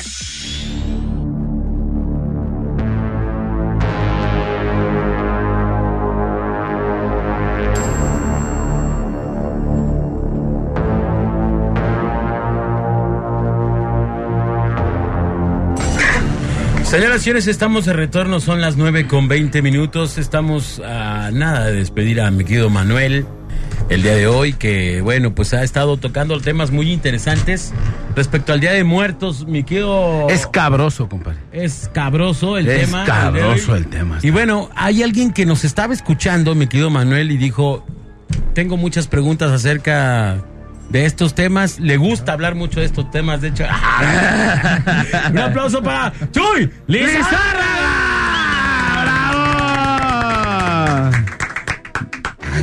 Señoras 16.97 17.21
y 17.21 17.23
señores, 17.25 17.45
estamos 17.47 17.85
de 17.85 17.93
retorno, 17.93 18.39
son 18.39 18.59
las 18.59 18.75
9 18.75 19.05
con 19.05 19.27
20 19.27 19.61
minutos. 19.61 20.17
Estamos 20.17 20.81
a 20.83 21.29
nada 21.31 21.67
de 21.67 21.73
despedir 21.73 22.19
a 22.19 22.31
mi 22.31 22.43
querido 22.43 22.71
Manuel 22.71 23.27
el 23.89 24.01
día 24.01 24.15
de 24.15 24.25
hoy, 24.25 24.53
que 24.53 25.01
bueno, 25.01 25.35
pues 25.35 25.53
ha 25.53 25.61
estado 25.61 25.97
tocando 25.97 26.39
temas 26.41 26.71
muy 26.71 26.91
interesantes 26.91 27.71
respecto 28.15 28.51
al 28.51 28.61
Día 28.61 28.71
de 28.71 28.83
Muertos. 28.83 29.45
Mi 29.45 29.63
querido. 29.63 30.27
Es 30.27 30.47
cabroso, 30.47 31.07
compadre. 31.07 31.37
Es 31.51 31.87
cabroso 31.93 32.57
el 32.57 32.67
Es 32.67 32.87
tema. 32.87 33.05
cabroso 33.05 33.73
de 33.73 33.73
hoy. 33.73 33.77
el 33.77 33.87
tema. 33.91 34.17
Y 34.23 34.31
bueno, 34.31 34.71
hay 34.73 35.03
alguien 35.03 35.33
que 35.33 35.45
nos 35.45 35.65
estaba 35.65 35.93
escuchando, 35.93 36.55
mi 36.55 36.65
querido 36.65 36.89
Manuel, 36.89 37.29
y 37.29 37.37
dijo: 37.37 37.85
Tengo 38.55 38.75
muchas 38.75 39.05
preguntas 39.05 39.51
acerca 39.51 40.43
de 40.89 41.05
estos 41.05 41.33
temas. 41.35 41.79
Le 41.79 41.97
gusta 41.97 42.33
hablar 42.33 42.55
mucho 42.55 42.79
de 42.79 42.85
estos 42.85 43.09
temas, 43.11 43.41
de 43.41 43.49
hecho. 43.49 43.63
Un 45.31 45.39
aplauso 45.39 45.81
para 45.81 46.13
Chuy 46.31 46.71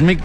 Mi, 0.01 0.19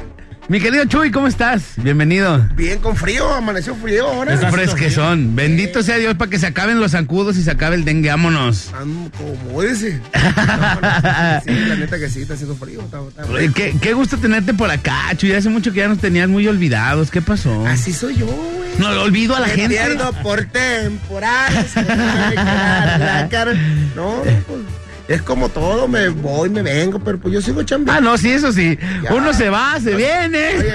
mi 0.50 0.60
querido 0.60 0.84
Chuy, 0.86 1.12
¿cómo 1.12 1.28
estás? 1.28 1.74
Bienvenido. 1.78 2.44
Bien, 2.56 2.80
con 2.80 2.96
frío, 2.96 3.32
amaneció 3.32 3.76
frío 3.76 4.08
ahora. 4.08 4.34
Es 4.34 4.42
fresquezón. 4.50 5.36
Bendito 5.36 5.84
sea 5.84 5.98
Dios 5.98 6.16
para 6.16 6.32
que 6.32 6.40
se 6.40 6.48
acaben 6.48 6.80
los 6.80 6.92
zancudos 6.92 7.38
y 7.38 7.44
se 7.44 7.52
acabe 7.52 7.76
el 7.76 7.86
dengue. 7.86 8.10
Vámonos. 8.10 8.72
Como 9.16 9.62
ese. 9.62 9.92
sí, 11.46 11.52
la 11.52 11.76
neta 11.76 12.00
que 12.00 12.10
sí, 12.10 12.24
está 12.24 12.34
haciendo 12.34 12.56
frío. 12.56 12.82
Está, 12.82 13.00
está 13.08 13.26
Oye, 13.32 13.52
Qué, 13.54 13.76
qué 13.80 13.94
gusto 13.94 14.18
tenerte 14.18 14.56
por 14.56 14.72
acá, 14.72 15.16
Chuy. 15.16 15.34
Hace 15.34 15.50
mucho 15.50 15.72
que 15.72 15.80
ya 15.80 15.88
nos 15.88 16.00
tenías 16.00 16.28
muy 16.28 16.48
olvidados. 16.48 17.12
¿Qué 17.12 17.22
pasó? 17.22 17.66
Así 17.68 17.94
soy 17.94 18.16
yo, 18.18 18.26
güey. 18.26 18.70
No, 18.80 18.92
lo 18.92 19.04
olvido 19.04 19.36
a 19.36 19.42
la 19.42 19.48
Me 19.48 19.54
gente. 19.54 19.76
pierdo 19.76 20.12
por 20.24 20.46
temporadas. 20.46 21.76
No, 23.96 24.22
pues, 24.24 24.62
es 25.10 25.24
como 25.24 25.50
todo, 25.50 25.88
me 25.88 26.10
voy, 26.10 26.50
me 26.52 26.62
vengo, 26.62 27.00
pero 27.00 27.18
pues 27.18 27.34
yo 27.34 27.42
sigo 27.42 27.64
chambeando. 27.64 27.92
Ah, 27.92 28.12
no, 28.12 28.16
sí, 28.16 28.30
eso 28.30 28.52
sí. 28.52 28.78
Ya. 29.04 29.12
Uno 29.16 29.34
se 29.34 29.50
va, 29.50 29.80
se 29.80 29.96
viene. 29.96 30.50
Oye, 30.60 30.74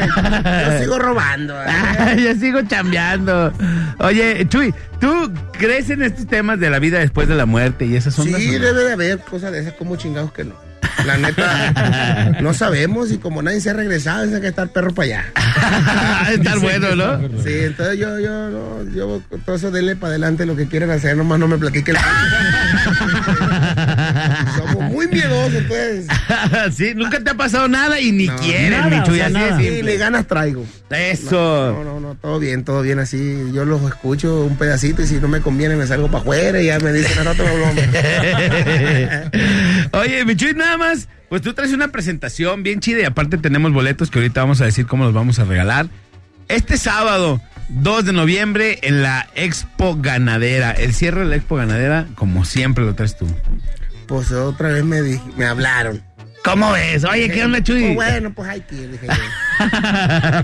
yo 0.67 0.79
sigo 0.81 0.99
robando. 0.99 1.55
¿eh? 1.63 2.17
Yo 2.19 2.35
sigo 2.35 2.61
chambeando. 2.63 3.53
Oye, 4.01 4.45
Chuy, 4.49 4.75
¿tú 5.01 5.33
crees 5.53 5.89
en 5.91 6.03
estos 6.03 6.27
temas 6.27 6.59
de 6.59 6.69
la 6.69 6.81
vida 6.81 6.99
después 6.99 7.29
de 7.29 7.37
la 7.37 7.47
muerte 7.47 7.87
y 7.87 7.95
esas 7.95 8.19
ondas? 8.19 8.41
Sí, 8.41 8.51
debe 8.51 8.83
de 8.83 8.93
haber 8.93 9.19
cosas 9.21 9.53
de 9.53 9.61
esas 9.61 9.75
como 9.75 9.95
chingados 9.95 10.33
que 10.33 10.43
no. 10.43 10.64
La 11.05 11.17
neta, 11.17 12.33
no 12.41 12.55
sabemos 12.55 13.13
y 13.13 13.19
como 13.19 13.43
nadie 13.43 13.61
se 13.61 13.71
ha 13.71 13.75
regresado, 13.75 14.23
hay 14.35 14.41
que 14.41 14.49
estar 14.49 14.69
perro 14.69 14.95
para 14.95 15.07
allá. 15.07 15.25
Estar 16.33 16.59
bueno, 16.59 16.95
¿no? 16.95 17.19
Sí, 17.43 17.53
entonces 17.53 17.99
yo, 17.99 18.19
yo, 18.19 18.51
no, 18.51 18.85
yo, 18.95 19.23
todo 19.45 19.57
eso 19.57 19.71
denle 19.71 19.97
para 19.97 20.11
adelante 20.13 20.47
lo 20.47 20.57
que 20.57 20.67
quieran 20.67 20.91
hacer, 20.91 21.17
nomás 21.17 21.39
no 21.39 21.49
me 21.49 21.59
platiquen. 21.59 21.97
Somos 24.54 24.54
muy 25.15 25.29
miedosos, 25.29 25.63
pues. 25.69 26.07
sí, 26.77 26.93
nunca 26.95 27.21
te 27.21 27.31
ha 27.31 27.35
pasado 27.35 27.69
nada 27.69 28.01
y 28.01 28.13
ni 28.13 28.27
No, 28.27 28.37
quieres, 28.37 28.71
nada, 28.71 28.89
mi 28.89 28.99
o 28.99 29.15
sea, 29.15 29.59
Sí, 29.59 29.81
ni 29.83 29.97
ganas 29.97 30.27
traigo. 30.27 30.65
Eso. 30.91 31.73
No, 31.73 31.85
no, 31.85 32.01
no, 32.01 32.15
todo 32.17 32.39
bien, 32.39 32.65
todo 32.65 32.83
bien 32.83 32.99
así. 32.99 33.51
Yo 33.53 33.65
los 33.65 33.83
escucho 33.83 34.45
un 34.45 34.57
pedacito 34.57 35.03
y 35.03 35.07
si 35.07 35.17
no 35.17 35.29
me 35.29 35.41
conviene 35.41 35.77
me 35.77 35.87
salgo 35.87 36.09
para 36.09 36.19
afuera 36.19 36.61
y 36.61 36.67
ya 36.67 36.79
me 36.79 36.93
dicen, 36.93 37.25
rato 37.25 37.43
me 37.43 37.51
hablamos". 37.51 37.85
Oye, 39.93 40.25
mi 40.25 40.37
Chuy, 40.37 40.55
nada 40.55 40.77
más, 40.77 41.09
pues 41.29 41.43
tú 41.43 41.53
traes 41.55 41.73
una 41.73 41.89
presentación 41.89 42.63
bien 42.63 42.81
chida 42.81 43.01
y 43.01 43.05
aparte 43.05 43.39
tenemos 43.39 43.73
boletos 43.73 44.11
que 44.11 44.19
ahorita 44.19 44.41
vamos 44.41 44.61
a 44.61 44.67
decir 44.67 44.87
cómo 44.87 45.05
los 45.05 45.15
vamos 45.15 45.39
a 45.39 45.45
regalar. 45.45 45.89
Este 46.49 46.77
sábado, 46.77 47.41
2 47.71 48.05
de 48.05 48.13
noviembre, 48.13 48.79
en 48.83 49.03
la 49.03 49.29
Expo 49.35 49.97
Ganadera. 49.97 50.73
El 50.73 50.95
cierre 50.95 51.21
de 51.21 51.27
la 51.27 51.37
Expo 51.37 51.57
Ganadera, 51.57 52.07
como 52.15 52.45
siempre 52.45 52.85
lo 52.85 52.95
traes 52.95 53.17
tú. 53.17 53.27
Pues 54.07 54.31
otra 54.33 54.69
vez 54.71 54.85
me, 54.85 55.01
dij- 55.03 55.35
me 55.37 55.47
hablaron. 55.47 56.03
¿Cómo 56.45 56.73
ves? 56.73 57.05
Oye, 57.05 57.31
¿qué 57.31 57.43
onda, 57.45 57.63
Chuy? 57.63 57.81
Pues 57.83 57.95
bueno, 57.95 58.35
pues 58.35 58.49
hay 58.51 58.61
que 58.61 58.75
ir, 58.75 58.91
dije 58.91 59.07
yo. 59.07 59.13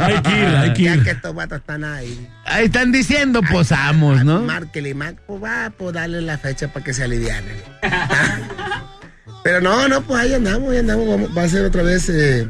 Hay 0.01 0.23
que 0.23 0.31
ir, 0.31 0.47
hay 0.47 0.73
que 0.73 0.83
Ya 0.85 0.95
ir. 0.95 1.03
que 1.03 1.11
estos 1.11 1.35
vatos 1.35 1.59
están 1.59 1.83
ahí. 1.85 2.29
Ahí 2.47 2.67
están 2.67 2.93
diciendo, 2.93 3.43
posamos, 3.43 4.25
¿no? 4.25 4.41
Márquele, 4.41 4.95
Mac, 4.95 5.17
pues 5.27 5.43
va, 5.43 5.71
pues 5.77 5.93
darle 5.93 6.23
la 6.23 6.39
fecha 6.39 6.69
para 6.69 6.85
que 6.85 6.95
se 6.95 7.03
alivianen. 7.05 7.57
Pero 9.43 9.61
no, 9.61 9.89
no, 9.89 10.01
pues 10.03 10.21
ahí 10.21 10.35
andamos, 10.35 10.71
ahí 10.71 10.79
andamos. 10.79 11.09
Vamos- 11.09 11.37
va 11.37 11.43
a 11.43 11.49
ser 11.49 11.65
otra 11.65 11.83
vez, 11.83 12.09
eh, 12.09 12.49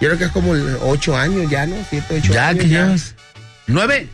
yo 0.00 0.08
creo 0.08 0.18
que 0.18 0.24
es 0.24 0.30
como 0.30 0.52
ocho 0.82 1.16
años 1.16 1.48
ya, 1.50 1.66
¿no? 1.66 1.76
Siete, 1.90 2.18
ocho 2.18 2.32
Ya, 2.32 2.48
años. 2.48 2.62
que 2.62 2.68
llevas. 2.68 3.14
¿Nueve? 3.66 4.08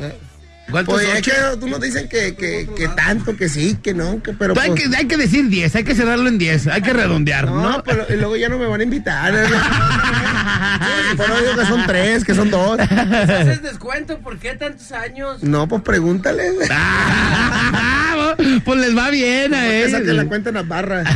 Eh, 0.00 0.18
¿Cuántos 0.29 0.29
Pues 0.70 1.08
es 1.08 1.22
que 1.22 1.32
tú 1.58 1.68
nos 1.68 1.80
dicen 1.80 2.08
que, 2.08 2.34
que, 2.34 2.68
que 2.76 2.88
tanto, 2.88 3.36
que 3.36 3.48
sí, 3.48 3.76
que 3.82 3.94
no, 3.94 4.22
que 4.22 4.32
pero. 4.32 4.54
Tú 4.54 4.60
hay, 4.60 4.70
pues- 4.70 4.88
que, 4.88 4.96
hay 4.96 5.06
que 5.06 5.16
decir 5.16 5.48
10, 5.48 5.74
hay 5.76 5.84
que 5.84 5.94
cerrarlo 5.94 6.28
en 6.28 6.38
10, 6.38 6.66
hay 6.68 6.82
que 6.82 6.92
redondear, 6.92 7.46
¿no? 7.46 7.70
No, 7.70 7.82
pero 7.84 8.06
y 8.08 8.16
luego 8.16 8.36
ya 8.36 8.48
no 8.48 8.58
me 8.58 8.66
van 8.66 8.80
a 8.80 8.84
invitar. 8.84 9.34
Que 11.10 11.66
son 11.66 11.86
tres, 11.86 12.24
que 12.24 12.34
son 12.34 12.50
dos. 12.50 12.78
¿Haces 12.80 13.62
descuento? 13.62 14.18
¿Por 14.18 14.38
qué 14.38 14.54
tantos 14.54 14.92
años? 14.92 15.42
No, 15.42 15.66
pues 15.68 15.82
pregúntale. 15.82 16.50
pues 18.64 18.80
les 18.80 18.96
va 18.96 19.10
bien 19.10 19.54
a 19.54 19.66
él. 19.66 19.90
que 20.04 20.12
la 20.12 20.24
cuenta 20.26 20.50
en 20.50 20.54
las 20.56 20.68
barras. 20.68 21.06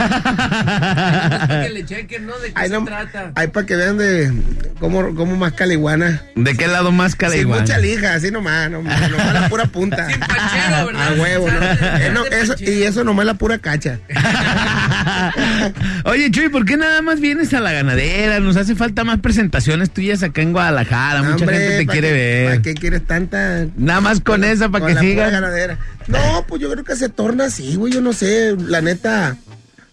que 1.63 1.71
le 1.71 1.85
chequen, 1.85 2.27
¿no? 2.27 2.39
¿De 2.39 2.49
qué 2.49 2.53
Ahí 2.57 2.69
se 2.69 2.75
no- 2.75 2.85
trata? 2.85 3.33
Ahí 3.35 3.49
para 3.49 3.67
que 3.67 3.77
vean 3.77 3.99
de 3.99 4.33
cómo, 4.81 5.15
cómo 5.15 5.37
más 5.37 5.53
caliguana. 5.53 6.23
¿De 6.35 6.57
qué 6.57 6.67
lado 6.67 6.93
más 6.93 7.13
Sin 7.13 7.19
caliguana? 7.21 7.63
mucha 7.63 7.79
lija, 7.79 8.15
así 8.15 8.31
nomás, 8.31 8.71
nomás, 8.71 9.11
nomás 9.11 9.44
la 9.45 9.49
pura 9.49 9.67
punta. 9.67 10.09
Sin 10.09 10.21
panchero, 10.21 10.87
¿verdad? 10.87 11.09
A 11.09 11.21
huevo, 11.21 11.49
¿no? 11.51 11.63
Eh, 11.99 12.11
no, 12.13 12.25
eso, 12.27 12.55
y 12.59 12.83
eso 12.83 13.05
nomás 13.05 13.27
la 13.27 13.35
pura 13.35 13.59
cacha. 13.59 13.99
Oye, 16.05 16.31
Chuy, 16.31 16.49
¿por 16.49 16.65
qué 16.65 16.77
nada 16.77 17.03
más 17.03 17.21
vienes 17.21 17.53
a 17.55 17.61
la 17.61 17.73
ganadera? 17.73 18.41
Nos 18.41 18.57
hace 18.57 18.75
falta 18.75 19.05
más 19.05 19.21
presentaciones 19.21 19.91
tuyas 19.91 20.23
acá 20.23 20.43
en 20.43 20.53
Guadalajara. 20.53 21.23
Mucha 21.23 21.45
Hombre, 21.45 21.59
gente 21.59 21.79
te 21.79 21.87
¿pa' 21.87 21.93
quiere 21.93 22.09
qué- 22.09 22.15
ver. 22.15 22.49
¿Para 22.51 22.63
qué 22.63 22.75
quieres 22.75 23.07
tanta? 23.07 23.67
Nada 23.77 24.01
más 24.01 24.21
con 24.21 24.45
esa 24.45 24.69
para 24.69 24.87
que 24.87 24.99
sigan. 25.01 25.31
ganadera? 25.31 25.79
No, 26.07 26.45
pues 26.47 26.61
yo 26.61 26.71
creo 26.71 26.85
que 26.85 26.97
se 26.97 27.09
torna 27.09 27.45
así, 27.47 27.77
güey. 27.77 27.93
Yo 27.93 28.01
no 28.01 28.13
sé, 28.13 28.55
la 28.59 28.81
neta. 28.81 29.37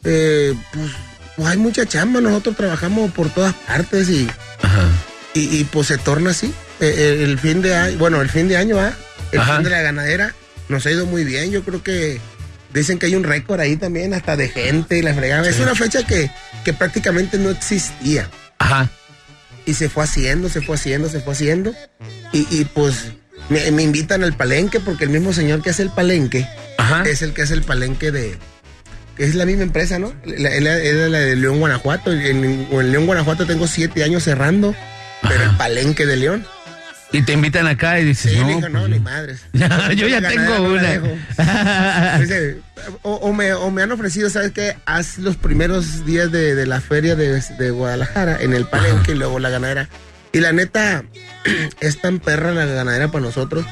eh, 0.04 0.54
pues, 0.74 0.92
pues 1.36 1.48
hay 1.48 1.58
mucha 1.58 1.86
chamba. 1.86 2.22
Nosotros 2.22 2.56
trabajamos 2.56 3.12
por 3.12 3.30
todas 3.30 3.54
partes 3.54 4.10
y, 4.10 4.28
y, 5.34 5.58
y, 5.60 5.64
pues 5.66 5.88
se 5.88 5.98
torna 5.98 6.32
así. 6.32 6.48
Eh, 6.80 6.94
eh, 6.98 7.24
el 7.24 7.38
fin 7.38 7.62
de 7.62 7.76
año, 7.76 7.98
bueno, 8.00 8.22
el 8.22 8.30
fin 8.30 8.48
de 8.48 8.58
año, 8.58 8.80
¿ah? 8.80 8.92
El 9.32 9.40
Ajá. 9.40 9.56
fin 9.56 9.64
de 9.64 9.70
la 9.70 9.82
ganadera 9.82 10.34
nos 10.70 10.86
ha 10.86 10.92
ido 10.92 11.06
muy 11.06 11.24
bien. 11.24 11.52
Yo 11.52 11.64
creo 11.64 11.82
que 11.84 12.20
dicen 12.74 13.00
que 13.00 13.06
hay 13.08 13.16
un 13.16 13.24
récord 13.24 13.60
ahí 13.60 13.76
también, 13.78 14.14
hasta 14.14 14.36
de 14.38 14.50
gente 14.50 14.98
y 14.98 15.02
la 15.02 15.14
fregada. 15.14 15.48
Es 15.50 15.60
una 15.60 15.76
fecha 15.76 16.06
que, 16.06 16.30
que 16.66 16.74
prácticamente 16.74 17.38
no 17.38 17.50
existía. 17.50 18.30
Ajá. 18.60 18.90
Y 19.66 19.74
se 19.76 19.90
fue 19.90 20.04
haciendo, 20.04 20.50
se 20.50 20.62
fue 20.62 20.76
haciendo, 20.76 21.08
se 21.10 21.20
fue 21.22 21.34
haciendo. 21.34 21.74
Y, 22.34 22.48
y, 22.50 22.66
pues 22.66 22.96
me, 23.50 23.70
me 23.72 23.84
invitan 23.84 24.24
al 24.24 24.34
palenque 24.34 24.80
porque 24.80 25.04
el 25.06 25.10
mismo 25.12 25.34
señor 25.34 25.62
que 25.62 25.70
hace 25.70 25.84
el 25.84 25.92
palenque 25.92 26.48
es 27.06 27.22
el 27.22 27.34
que 27.34 27.44
hace 27.44 27.54
el 27.54 27.64
palenque 27.64 28.12
de... 28.12 28.38
que 29.16 29.24
es 29.26 29.36
la 29.36 29.46
misma 29.46 29.64
empresa, 29.64 30.00
¿no? 30.00 30.14
La- 30.26 30.50
era 30.54 31.08
la 31.10 31.20
de 31.20 31.36
León, 31.36 31.60
Guanajuato. 31.60 32.12
En, 32.12 32.44
en 32.72 32.92
León, 32.92 33.06
Guanajuato 33.06 33.46
tengo 33.46 33.68
siete 33.68 34.04
años 34.04 34.24
cerrando, 34.24 34.76
pero 35.22 35.44
el 35.44 35.56
palenque 35.58 36.06
de 36.06 36.18
León. 36.18 36.46
Y 37.14 37.24
te 37.24 37.34
invitan 37.34 37.68
acá 37.68 38.00
y 38.00 38.06
dices, 38.06 38.32
Sí, 38.32 38.40
no. 38.40 38.48
dijo, 38.48 38.70
no, 38.70 38.80
pues, 38.80 38.92
ni 38.92 39.00
madres. 39.00 39.42
yo 39.98 40.08
ya 40.08 40.22
tengo 40.28 40.60
no 40.60 40.64
una. 40.64 40.82
dejo. 40.82 41.08
Dice, 42.22 42.58
o, 43.02 43.16
o 43.16 43.34
me, 43.34 43.54
o 43.54 43.70
me 43.70 43.82
han 43.84 43.92
ofrecido, 43.92 44.30
¿sabes 44.30 44.52
qué? 44.52 44.78
Haz 44.86 45.18
los 45.18 45.36
primeros 45.36 46.06
días 46.06 46.32
de, 46.32 46.56
de 46.56 46.66
la 46.66 46.80
feria 46.80 47.16
de, 47.16 47.42
de 47.42 47.72
Guadalajara 47.72 48.38
en 48.42 48.54
el 48.54 48.66
palenque 48.66 49.12
y 49.12 49.16
luego 49.16 49.40
la 49.40 49.50
ganadera. 49.50 49.90
Y 50.32 50.40
la 50.40 50.54
neta, 50.54 51.04
es 51.82 52.00
tan 52.00 52.20
perra 52.20 52.54
la 52.54 52.66
ganadera 52.66 53.10
para 53.10 53.26
nosotros 53.26 53.66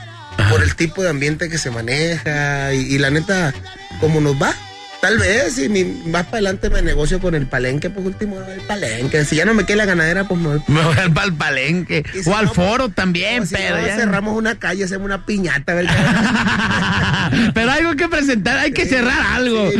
por 0.49 0.61
el 0.63 0.75
tipo 0.75 1.03
de 1.03 1.09
ambiente 1.09 1.49
que 1.49 1.57
se 1.57 1.69
maneja 1.71 2.73
y, 2.73 2.79
y 2.93 2.97
la 2.97 3.09
neta, 3.09 3.53
como 4.01 4.19
nos 4.21 4.35
va. 4.41 4.53
Tal 5.01 5.17
vez, 5.17 5.53
si 5.55 5.69
mi- 5.69 5.85
más 5.85 6.25
para 6.25 6.37
adelante 6.39 6.69
me 6.69 6.81
negocio 6.81 7.21
con 7.21 7.33
el 7.33 7.47
palenque, 7.47 7.89
pues 7.89 8.05
último 8.05 8.37
el 8.41 8.59
palenque. 8.61 9.23
Si 9.23 9.37
ya 9.37 9.45
no 9.45 9.53
me 9.53 9.63
queda 9.65 9.77
la 9.77 9.85
ganadera, 9.85 10.25
pues 10.25 10.41
me 10.41 10.47
voy. 10.49 10.61
Me 10.67 10.81
voy 10.83 10.97
al 10.97 11.13
pal- 11.13 11.37
palenque. 11.37 12.03
Si 12.21 12.29
O 12.29 12.35
al 12.35 12.47
no, 12.47 12.53
foro 12.53 12.89
también, 12.89 13.47
si 13.47 13.55
pero 13.55 13.77
no, 13.79 13.87
ya. 13.87 13.95
cerramos 13.95 14.37
una 14.37 14.55
calle, 14.59 14.83
hacemos 14.83 15.05
una 15.05 15.25
piñata, 15.25 15.73
¿verdad? 15.73 17.31
Pero 17.53 17.71
algo 17.71 17.95
que 17.95 18.09
presentar, 18.09 18.57
hay 18.57 18.71
que 18.73 18.85
cerrar 18.85 19.19
algo. 19.35 19.69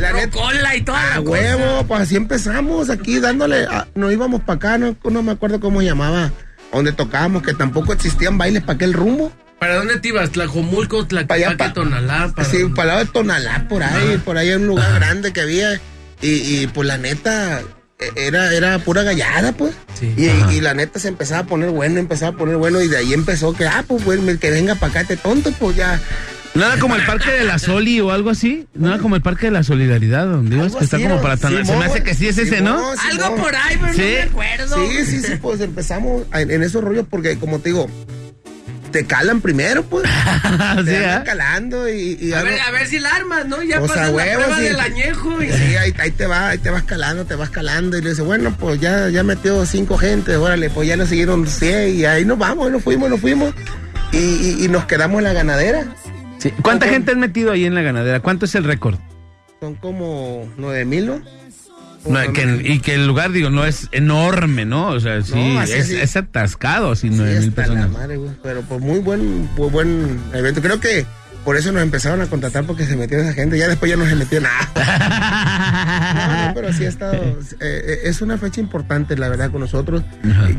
la 0.00 0.12
neta, 0.12 0.74
y 0.76 0.82
toda 0.82 1.14
a 1.16 1.20
huevo, 1.20 1.84
pues 1.86 2.00
así 2.02 2.16
empezamos 2.16 2.88
aquí 2.90 3.18
dándole, 3.18 3.64
a- 3.64 3.86
nos 3.94 4.12
íbamos 4.12 4.40
para 4.42 4.56
acá, 4.56 4.78
no, 4.78 4.96
no 5.10 5.22
me 5.22 5.32
acuerdo 5.32 5.60
cómo 5.60 5.80
se 5.80 5.86
llamaba, 5.86 6.32
donde 6.72 6.92
tocábamos, 6.92 7.42
que 7.42 7.52
tampoco 7.52 7.92
existían 7.92 8.38
bailes 8.38 8.62
para 8.62 8.74
aquel 8.76 8.92
rumbo. 8.94 9.30
¿Para 9.62 9.76
dónde 9.76 10.00
te 10.00 10.08
ibas? 10.08 10.30
¿Tlajomulco, 10.32 11.06
Tlaquepaque, 11.06 11.68
Tonalá? 11.72 12.32
Para... 12.34 12.48
Sí, 12.48 12.64
para 12.74 12.82
el 12.82 12.88
lado 12.88 12.98
de 13.04 13.12
Tonalá, 13.12 13.66
por 13.68 13.84
ahí, 13.84 14.20
por 14.24 14.36
ahí 14.36 14.48
hay 14.48 14.56
un 14.56 14.66
lugar 14.66 14.92
grande 14.94 15.32
que 15.32 15.40
había, 15.40 15.80
y, 16.20 16.30
y 16.62 16.66
pues 16.66 16.88
la 16.88 16.98
neta, 16.98 17.60
e- 18.00 18.26
era, 18.26 18.52
era 18.52 18.80
pura 18.80 19.04
gallada, 19.04 19.52
pues. 19.52 19.72
Y, 20.16 20.24
y 20.52 20.60
la 20.60 20.74
neta 20.74 20.98
se 20.98 21.06
empezaba 21.06 21.42
a 21.42 21.46
poner 21.46 21.70
bueno, 21.70 22.00
empezaba 22.00 22.34
a 22.34 22.36
poner 22.36 22.56
bueno, 22.56 22.82
y 22.82 22.88
de 22.88 22.96
ahí 22.96 23.12
empezó 23.12 23.52
que, 23.52 23.64
ah, 23.68 23.84
pues, 23.86 24.04
bueno, 24.04 24.24
que 24.40 24.50
venga 24.50 24.74
para 24.74 24.90
acá 24.90 25.00
este 25.02 25.16
tonto, 25.16 25.52
pues 25.52 25.76
ya. 25.76 26.00
Nada 26.54 26.76
como 26.80 26.96
el 26.96 27.06
Parque 27.06 27.30
de 27.30 27.44
la 27.44 27.60
Soli 27.60 28.00
o 28.00 28.10
algo 28.10 28.30
así. 28.30 28.66
Nada 28.74 28.98
como 28.98 29.14
el 29.14 29.22
Parque 29.22 29.46
de 29.46 29.52
la 29.52 29.62
Solidaridad, 29.62 30.26
donde 30.26 30.56
ibas, 30.56 30.74
que 30.74 30.82
está 30.82 30.96
así, 30.96 31.04
como 31.06 31.22
para 31.22 31.36
tan. 31.36 31.64
Se 31.64 31.76
me 31.76 31.84
hace 31.84 32.02
que 32.02 32.14
sí 32.14 32.26
es 32.26 32.36
ese, 32.36 32.60
¿no? 32.62 32.78
Simón, 32.96 33.22
Algo 33.22 33.36
por 33.36 33.54
ahí, 33.54 33.78
pero 33.80 33.92
Sí. 33.94 34.00
no 34.00 34.06
me 34.08 34.22
acuerdo. 34.22 34.76
Sí, 34.90 35.04
sí, 35.06 35.20
sí, 35.22 35.32
pues 35.40 35.60
empezamos 35.60 36.24
en, 36.34 36.50
en 36.50 36.62
esos 36.64 36.82
rollos 36.82 37.06
porque, 37.08 37.38
como 37.38 37.60
te 37.60 37.68
digo, 37.70 37.88
te 38.92 39.04
calan 39.06 39.40
primero, 39.40 39.82
pues. 39.84 40.04
Sí, 40.78 40.84
te 40.84 40.96
andan 40.96 41.22
¿eh? 41.22 41.24
calando 41.24 41.88
y... 41.88 42.16
y 42.20 42.32
A 42.32 42.38
algo- 42.40 42.50
ver, 42.50 42.60
a 42.60 42.70
ver 42.70 42.86
si 42.86 42.98
la 42.98 43.10
armas, 43.10 43.46
¿no? 43.46 43.62
Ya 43.62 43.80
pasas 43.80 44.12
la 44.12 44.22
prueba 44.24 44.56
sí. 44.56 44.62
del 44.64 44.78
añejo. 44.80 45.42
Y... 45.42 45.50
Sí, 45.52 45.76
ahí, 45.76 45.94
ahí 45.98 46.10
te 46.12 46.26
va, 46.26 46.50
ahí 46.50 46.58
te 46.58 46.70
vas 46.70 46.82
calando, 46.84 47.24
te 47.24 47.34
vas 47.34 47.50
calando. 47.50 47.98
Y 47.98 48.02
le 48.02 48.10
dice, 48.10 48.22
bueno, 48.22 48.54
pues 48.58 48.80
ya, 48.80 49.08
ya 49.08 49.22
metió 49.22 49.64
cinco 49.66 49.98
gente, 49.98 50.36
órale, 50.36 50.70
pues 50.70 50.86
ya 50.88 50.96
nos 50.96 51.08
siguieron 51.08 51.46
100 51.46 51.96
y 51.96 52.04
ahí 52.04 52.24
nos 52.24 52.38
vamos, 52.38 52.70
nos 52.70 52.82
fuimos, 52.82 53.10
nos 53.10 53.20
fuimos. 53.20 53.52
Y, 54.12 54.18
y- 54.18 54.64
y 54.64 54.68
nos 54.68 54.84
quedamos 54.84 55.18
en 55.18 55.24
la 55.24 55.32
ganadera. 55.32 55.86
Sí. 56.38 56.50
¿Cuánta 56.62 56.86
gente 56.88 57.12
has 57.12 57.16
metido 57.18 57.52
ahí 57.52 57.64
en 57.64 57.74
la 57.74 57.82
ganadera? 57.82 58.20
¿Cuánto 58.20 58.44
es 58.46 58.54
el 58.54 58.64
récord? 58.64 58.96
Son 59.60 59.74
como 59.76 60.48
nueve 60.56 60.84
mil, 60.84 61.06
¿no? 61.06 61.22
No, 62.04 62.32
que- 62.32 62.60
y 62.64 62.80
que 62.80 62.94
el 62.94 63.06
lugar, 63.06 63.30
digo, 63.32 63.48
no 63.50 63.64
es 63.64 63.88
enorme, 63.92 64.64
¿no? 64.64 64.88
O 64.88 65.00
sea, 65.00 65.22
sí, 65.22 65.34
No, 65.34 65.60
así, 65.60 65.72
es, 65.74 65.84
así. 65.84 65.96
es 65.96 66.16
atascado, 66.16 66.94
si 66.96 67.08
Sí, 67.08 67.14
nueve 67.16 67.38
mil 67.40 67.52
personas. 67.52 67.90
madre. 67.90 68.18
Pero 68.42 68.62
pues 68.62 68.80
muy 68.80 68.98
buen, 68.98 69.48
muy 69.56 69.68
buen 69.70 70.18
evento. 70.34 70.60
Creo 70.60 70.80
que 70.80 71.06
por 71.44 71.56
eso 71.56 71.70
nos 71.72 71.82
empezaron 71.82 72.20
a 72.20 72.26
contratar 72.26 72.64
porque 72.64 72.86
se 72.86 72.96
metió 72.96 73.18
esa 73.18 73.32
gente. 73.34 73.56
Ya 73.58 73.68
después 73.68 73.90
ya 73.90 73.96
no 73.96 74.06
se 74.06 74.14
metió 74.16 74.40
nada. 74.40 74.68
Sí 76.72 76.84
ha 76.84 76.88
estado. 76.88 77.14
eh, 77.14 77.36
eh, 77.60 78.00
es 78.04 78.20
una 78.22 78.38
fecha 78.38 78.60
importante, 78.60 79.16
la 79.16 79.28
verdad, 79.28 79.50
con 79.50 79.60
nosotros. 79.60 80.02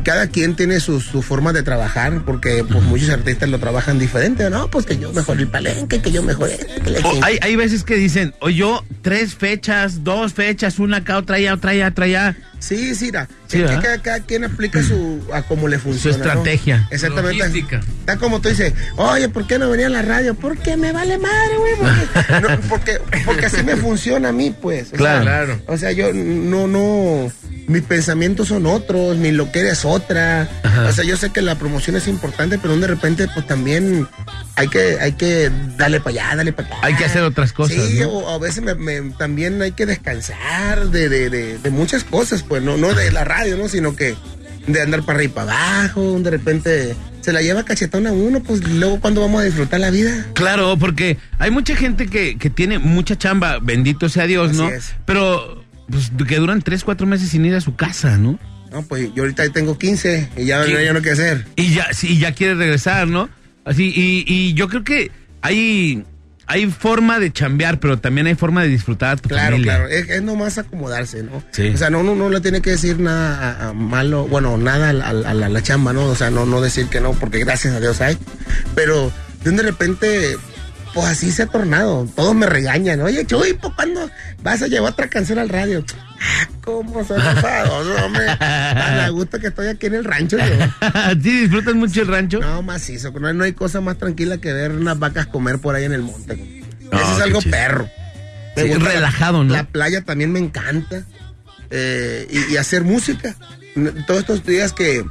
Cada 0.02 0.28
quien 0.28 0.54
tiene 0.54 0.80
su, 0.80 1.00
su 1.00 1.22
forma 1.22 1.52
de 1.52 1.62
trabajar 1.62 2.22
porque 2.24 2.64
pues 2.64 2.82
muchos 2.84 3.10
artistas 3.10 3.48
lo 3.48 3.58
trabajan 3.58 3.98
diferente. 3.98 4.48
No, 4.50 4.68
pues 4.68 4.86
que 4.86 4.98
yo 4.98 5.12
mejoré 5.12 5.42
el 5.42 5.48
palenque, 5.48 6.00
que 6.00 6.10
yo 6.10 6.22
O 6.22 7.24
hay, 7.24 7.38
hay 7.40 7.56
veces 7.56 7.84
que 7.84 7.96
dicen, 7.96 8.34
o 8.40 8.50
yo, 8.50 8.84
tres 9.02 9.34
fechas, 9.34 10.04
dos 10.04 10.34
fechas, 10.34 10.78
una 10.78 10.98
acá, 10.98 11.18
otra 11.18 11.36
allá, 11.36 11.54
otra 11.54 11.72
allá, 11.72 11.88
otra 11.88 12.04
allá. 12.04 12.36
Sí, 12.66 12.94
sí, 12.94 13.06
mira, 13.06 13.28
Sí, 13.46 13.60
es 13.62 13.70
que 13.70 13.76
cada, 13.78 13.98
cada 14.02 14.20
quien 14.20 14.44
aplica 14.44 14.82
su 14.82 15.20
a 15.32 15.42
cómo 15.42 15.68
le 15.68 15.78
funciona. 15.78 16.16
¿no? 16.16 16.24
estrategia. 16.24 16.88
Exactamente. 16.90 17.38
Logística. 17.38 17.80
Está 18.00 18.16
como 18.16 18.40
tú 18.40 18.48
dices, 18.48 18.72
oye, 18.96 19.28
¿por 19.28 19.46
qué 19.46 19.58
no 19.58 19.68
venía 19.70 19.86
a 19.86 19.90
la 19.90 20.02
radio? 20.02 20.34
Porque 20.34 20.76
me 20.76 20.90
vale 20.92 21.18
madre, 21.18 21.56
güey. 21.58 21.74
Porque, 21.76 22.40
no, 22.40 22.60
porque, 22.68 23.00
porque 23.24 23.46
así 23.46 23.62
me 23.62 23.76
funciona 23.76 24.30
a 24.30 24.32
mí, 24.32 24.54
pues. 24.60 24.92
O 24.92 24.96
Claro. 24.96 25.24
sea, 25.24 25.44
Claro. 25.44 25.62
O 25.66 25.76
sea, 25.76 25.92
yo 25.92 26.12
no, 26.14 26.66
no, 26.66 27.30
mis 27.68 27.82
pensamientos 27.82 28.48
son 28.48 28.66
otros, 28.66 29.16
mi 29.18 29.30
loquera 29.30 29.70
es 29.70 29.84
otra. 29.84 30.48
Ajá. 30.62 30.86
O 30.88 30.92
sea, 30.92 31.04
yo 31.04 31.16
sé 31.16 31.30
que 31.30 31.42
la 31.42 31.56
promoción 31.56 31.96
es 31.96 32.08
importante, 32.08 32.58
pero 32.58 32.76
de 32.76 32.86
repente, 32.86 33.28
pues 33.32 33.46
también 33.46 34.08
hay 34.56 34.68
que, 34.68 34.98
hay 35.00 35.12
que 35.12 35.50
darle 35.76 36.00
para 36.00 36.10
allá, 36.28 36.36
darle 36.36 36.52
para 36.52 36.68
acá. 36.68 36.76
Hay 36.82 36.94
que 36.94 37.04
hacer 37.04 37.22
otras 37.22 37.52
cosas, 37.52 37.76
Sí, 37.76 38.00
¿no? 38.00 38.08
o 38.08 38.30
a 38.34 38.38
veces 38.38 38.62
me- 38.62 38.74
me- 38.74 39.10
también 39.16 39.60
hay 39.62 39.72
que 39.72 39.84
descansar 39.86 40.88
de, 40.90 41.08
de, 41.08 41.30
de, 41.30 41.58
de 41.58 41.70
muchas 41.70 42.04
cosas, 42.04 42.42
pues, 42.42 42.53
no, 42.62 42.76
no 42.76 42.94
de 42.94 43.10
la 43.12 43.24
radio, 43.24 43.56
¿no? 43.56 43.68
Sino 43.68 43.96
que 43.96 44.14
de 44.66 44.80
andar 44.80 45.02
para 45.04 45.18
arriba 45.18 45.32
y 45.32 45.34
para 45.34 45.78
abajo, 45.80 46.18
de 46.20 46.30
repente 46.30 46.96
se 47.20 47.32
la 47.32 47.40
lleva 47.42 47.64
cachetón 47.64 48.06
a 48.06 48.12
uno, 48.12 48.42
pues 48.42 48.66
luego 48.68 49.00
cuando 49.00 49.20
vamos 49.20 49.40
a 49.40 49.44
disfrutar 49.44 49.80
la 49.80 49.90
vida. 49.90 50.26
Claro, 50.34 50.76
porque 50.78 51.16
hay 51.38 51.50
mucha 51.50 51.74
gente 51.74 52.06
que, 52.06 52.36
que 52.36 52.50
tiene 52.50 52.78
mucha 52.78 53.16
chamba, 53.16 53.58
bendito 53.60 54.08
sea 54.08 54.26
Dios, 54.26 54.50
Así 54.50 54.58
¿no? 54.58 54.68
es. 54.68 54.94
Pero 55.06 55.64
pues, 55.88 56.12
que 56.26 56.36
duran 56.36 56.60
tres, 56.62 56.84
cuatro 56.84 57.06
meses 57.06 57.30
sin 57.30 57.44
ir 57.44 57.54
a 57.54 57.60
su 57.60 57.76
casa, 57.76 58.18
¿no? 58.18 58.38
No, 58.70 58.82
pues 58.82 59.08
yo 59.14 59.22
ahorita 59.22 59.48
tengo 59.50 59.78
15 59.78 60.30
y 60.36 60.44
ya, 60.46 60.64
¿Qué? 60.64 60.84
ya 60.84 60.92
no 60.92 61.00
qué 61.00 61.12
hacer. 61.12 61.46
Y 61.56 61.74
ya, 61.74 61.92
sí, 61.92 62.18
ya 62.18 62.32
quiere 62.32 62.54
regresar, 62.54 63.06
¿no? 63.06 63.28
Así, 63.64 63.92
y, 63.94 64.24
y 64.26 64.54
yo 64.54 64.68
creo 64.68 64.84
que 64.84 65.10
hay, 65.40 66.04
hay 66.46 66.66
forma 66.70 67.18
de 67.18 67.32
chambear, 67.32 67.80
pero 67.80 67.98
también 67.98 68.26
hay 68.26 68.34
forma 68.34 68.62
de 68.62 68.68
disfrutar 68.68 69.10
a 69.10 69.16
tu 69.16 69.28
Claro, 69.28 69.52
familia. 69.56 69.74
claro, 69.76 69.88
es, 69.88 70.08
es 70.10 70.22
nomás 70.22 70.58
acomodarse, 70.58 71.22
¿no? 71.22 71.42
Sí. 71.52 71.68
O 71.68 71.76
sea, 71.76 71.90
no, 71.90 72.02
no, 72.02 72.14
no 72.14 72.28
le 72.28 72.40
tiene 72.40 72.60
que 72.60 72.70
decir 72.70 72.98
nada 73.00 73.38
a- 73.64 73.68
a 73.68 73.72
malo, 73.72 74.26
bueno, 74.26 74.56
nada 74.58 74.90
a, 74.90 75.08
a 75.30 75.34
la 75.34 75.62
chamba, 75.62 75.92
¿no? 75.92 76.06
O 76.06 76.14
sea, 76.14 76.30
no, 76.30 76.44
no 76.46 76.60
decir 76.60 76.86
que 76.88 77.00
no, 77.00 77.12
porque 77.12 77.38
gracias 77.40 77.74
a 77.74 77.80
Dios 77.80 78.00
hay. 78.00 78.18
Pero 78.74 79.10
de 79.44 79.62
repente, 79.62 80.36
pues 80.94 81.06
así 81.08 81.30
se 81.32 81.42
ha 81.42 81.46
tornado. 81.46 82.08
Todos 82.14 82.34
me 82.34 82.46
regañan. 82.46 83.00
Oye, 83.02 83.26
Chuy, 83.26 83.52
¿por 83.54 83.74
cuándo 83.74 84.08
vas 84.42 84.62
a 84.62 84.66
llevar 84.68 84.92
otra 84.92 85.08
canción 85.08 85.38
al 85.38 85.48
radio? 85.48 85.84
Ah, 86.20 86.48
¿cómo 86.62 87.04
son 87.04 87.20
enfadosos, 87.20 88.00
hombre? 88.02 88.24
Tan 88.38 89.00
a 89.00 89.08
gusto 89.10 89.38
que 89.40 89.48
estoy 89.48 89.66
aquí 89.66 89.86
en 89.86 89.94
el 89.94 90.04
rancho, 90.04 90.38
yo. 90.38 90.44
¿Sí 91.22 91.40
disfrutas 91.40 91.74
mucho 91.74 92.02
el 92.02 92.08
rancho? 92.08 92.40
No, 92.40 92.62
macizo. 92.62 93.10
No, 93.10 93.26
hay- 93.28 93.34
no 93.34 93.44
hay 93.44 93.52
cosa 93.52 93.80
más 93.80 93.98
tranquila 93.98 94.38
que 94.38 94.52
ver 94.52 94.70
unas 94.72 94.98
vacas 94.98 95.26
comer 95.26 95.58
por 95.58 95.74
ahí 95.74 95.84
en 95.84 95.92
el 95.92 96.02
monte. 96.02 96.62
No, 96.90 96.98
Eso 97.00 97.16
es 97.16 97.22
algo 97.22 97.40
chido. 97.40 97.50
perro. 97.50 97.88
Sí, 98.56 98.68
la- 98.68 98.78
relajado, 98.78 99.42
¿no? 99.44 99.52
La 99.52 99.64
playa 99.64 100.02
también 100.02 100.30
me 100.32 100.38
encanta. 100.38 101.02
Eh, 101.70 102.28
y, 102.30 102.52
y 102.52 102.56
hacer 102.56 102.84
música. 102.84 103.34
Todos 104.06 104.20
estos 104.20 104.46
días 104.46 104.72
que, 104.72 105.04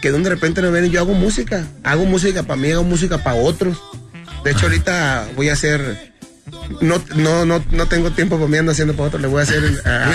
que 0.00 0.12
de 0.12 0.28
repente 0.30 0.62
no 0.62 0.70
ven, 0.70 0.88
yo 0.90 1.00
hago 1.00 1.14
música. 1.14 1.66
Hago 1.82 2.04
música 2.06 2.44
para 2.44 2.60
mí, 2.60 2.70
hago 2.70 2.84
música 2.84 3.18
para 3.18 3.36
otros. 3.36 3.82
De 4.46 4.52
hecho, 4.52 4.66
ahorita 4.66 5.28
voy 5.34 5.48
a 5.48 5.54
hacer. 5.54 6.14
No, 6.80 7.02
no, 7.16 7.44
no, 7.44 7.64
no 7.72 7.86
tengo 7.86 8.12
tiempo 8.12 8.36
para 8.36 8.48
mí, 8.48 8.56
ando 8.56 8.70
haciendo 8.72 8.94
para 8.94 9.08
otros. 9.08 9.20
Le 9.22 9.28
voy 9.28 9.40
a 9.40 9.42
hacer 9.42 9.62
a, 9.84 10.10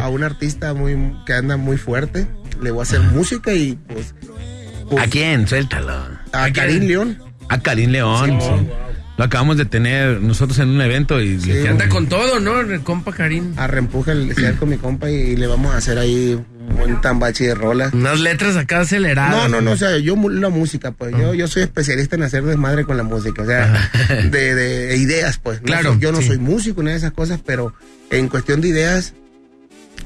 a- 0.00 0.04
a 0.04 0.08
un 0.08 0.22
artista 0.24 0.72
muy 0.74 0.96
que 1.26 1.34
anda 1.34 1.56
muy 1.56 1.76
fuerte. 1.76 2.26
Le 2.62 2.70
voy 2.70 2.80
a 2.80 2.82
hacer 2.84 3.00
música 3.00 3.52
y 3.52 3.74
pues. 3.88 4.14
pues, 4.88 5.02
¿A 5.04 5.06
quién? 5.08 5.46
Suéltalo. 5.46 5.92
A 6.32 6.50
Karim 6.52 6.84
León. 6.84 7.18
A 7.48 7.60
Karim 7.60 7.90
León. 7.90 8.40
Sí. 8.40 8.46
sí. 8.46 8.68
Lo 9.16 9.24
acabamos 9.24 9.56
de 9.58 9.64
tener 9.66 10.20
nosotros 10.20 10.58
en 10.58 10.70
un 10.70 10.80
evento 10.80 11.20
y 11.20 11.36
le 11.36 11.40
Sí, 11.40 11.46
dijeron- 11.52 11.72
Anda 11.72 11.88
con 11.88 12.06
todo, 12.08 12.40
¿no? 12.40 12.58
El 12.60 12.80
compa 12.80 13.12
Karim. 13.12 13.52
A 13.58 13.66
reempuja 13.66 14.12
el 14.12 14.34
ser 14.34 14.56
con 14.56 14.70
mi 14.70 14.76
compa 14.76 15.10
y, 15.10 15.14
y 15.14 15.36
le 15.36 15.46
vamos 15.46 15.72
a 15.74 15.76
hacer 15.76 15.98
ahí 15.98 16.36
un 16.84 17.00
tambachi 17.00 17.44
de 17.44 17.54
rola. 17.54 17.90
Unas 17.92 18.20
letras 18.20 18.56
acá 18.56 18.80
aceleradas. 18.80 19.30
No, 19.30 19.48
no, 19.48 19.60
no, 19.60 19.72
o 19.72 19.76
sea, 19.76 19.96
yo 19.98 20.16
la 20.30 20.48
música, 20.48 20.90
pues, 20.92 21.12
yo, 21.12 21.34
yo 21.34 21.46
soy 21.48 21.62
especialista 21.62 22.16
en 22.16 22.22
hacer 22.24 22.42
desmadre 22.44 22.84
con 22.84 22.96
la 22.96 23.02
música, 23.02 23.42
o 23.42 23.46
sea, 23.46 23.90
de, 24.30 24.54
de 24.54 24.96
ideas, 24.96 25.38
pues. 25.42 25.60
No 25.60 25.66
Claro, 25.66 25.92
soy- 25.92 26.00
yo 26.00 26.12
no 26.12 26.20
sí. 26.20 26.28
soy 26.28 26.38
músico 26.38 26.82
ni 26.82 26.90
de 26.90 26.96
esas 26.96 27.12
cosas, 27.12 27.40
pero 27.44 27.74
en 28.10 28.28
cuestión 28.28 28.60
de 28.60 28.68
ideas, 28.68 29.14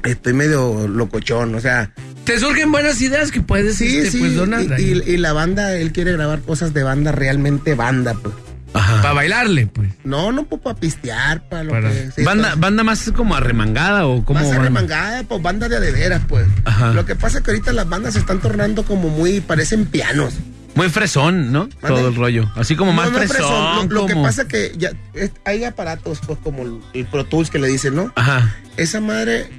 estoy 0.03 0.33
medio 0.33 0.87
locochón, 0.87 1.55
o 1.55 1.59
sea. 1.59 1.91
Te 2.25 2.39
surgen 2.39 2.71
buenas 2.71 3.01
ideas 3.01 3.31
que 3.31 3.41
puedes, 3.41 3.75
Sí, 3.77 3.97
este, 3.97 4.11
sí, 4.11 4.35
pues, 4.37 4.79
y, 4.79 4.83
y- 4.83 5.13
y 5.15 5.17
la 5.17 5.33
banda, 5.33 5.75
él 5.75 5.91
quiere 5.91 6.11
grabar 6.11 6.41
cosas 6.41 6.73
de 6.73 6.83
banda, 6.83 7.11
realmente 7.11 7.73
banda, 7.75 8.13
pues. 8.13 8.35
Para 8.71 9.13
bailarle, 9.13 9.67
pues. 9.67 9.89
No, 10.03 10.31
no, 10.31 10.45
pues 10.45 10.61
para 10.61 10.75
pistear, 10.79 11.47
para 11.49 11.63
lo 11.63 11.71
Para- 11.71 11.89
que... 11.91 12.11
sí, 12.15 12.23
banda, 12.23 12.49
pues, 12.49 12.59
banda 12.59 12.83
más 12.83 13.11
como 13.15 13.35
arremangada 13.35 14.05
o 14.05 14.23
como 14.23 14.39
Más 14.39 14.51
arremangada, 14.51 15.23
pues 15.23 15.41
banda 15.41 15.67
de 15.67 15.77
adeveras, 15.77 16.21
pues. 16.27 16.45
Ajá. 16.65 16.93
Lo 16.93 17.05
que 17.05 17.15
pasa 17.15 17.39
es 17.39 17.43
que 17.43 17.51
ahorita 17.51 17.73
las 17.73 17.89
bandas 17.89 18.13
se 18.13 18.19
están 18.19 18.39
tornando 18.39 18.83
como 18.83 19.09
muy, 19.09 19.41
parecen 19.41 19.85
pianos. 19.85 20.33
Muy 20.75 20.87
fresón, 20.89 21.51
¿no? 21.51 21.67
Todo 21.81 22.09
el 22.09 22.15
rollo. 22.15 22.49
Así 22.55 22.75
como 22.75 22.93
más 22.93 23.11
No, 23.11 23.19
no, 23.19 23.27
fresón. 23.27 23.37
fresón. 23.37 23.89
Lo, 23.89 24.01
lo 24.01 24.05
que 24.05 24.15
pasa 24.15 24.47
que 24.47 24.71
ya 24.77 24.91
es- 25.13 25.31
hay 25.45 25.63
aparatos, 25.63 26.19
pues 26.25 26.37
como 26.43 26.61
el, 26.63 26.79
el 26.93 27.05
Pro 27.07 27.25
Tools 27.25 27.49
que 27.49 27.57
le 27.59 27.67
dicen, 27.67 27.95
¿no? 27.95 28.13
Ajá. 28.15 28.55
Esa 28.77 29.01
madre 29.01 29.49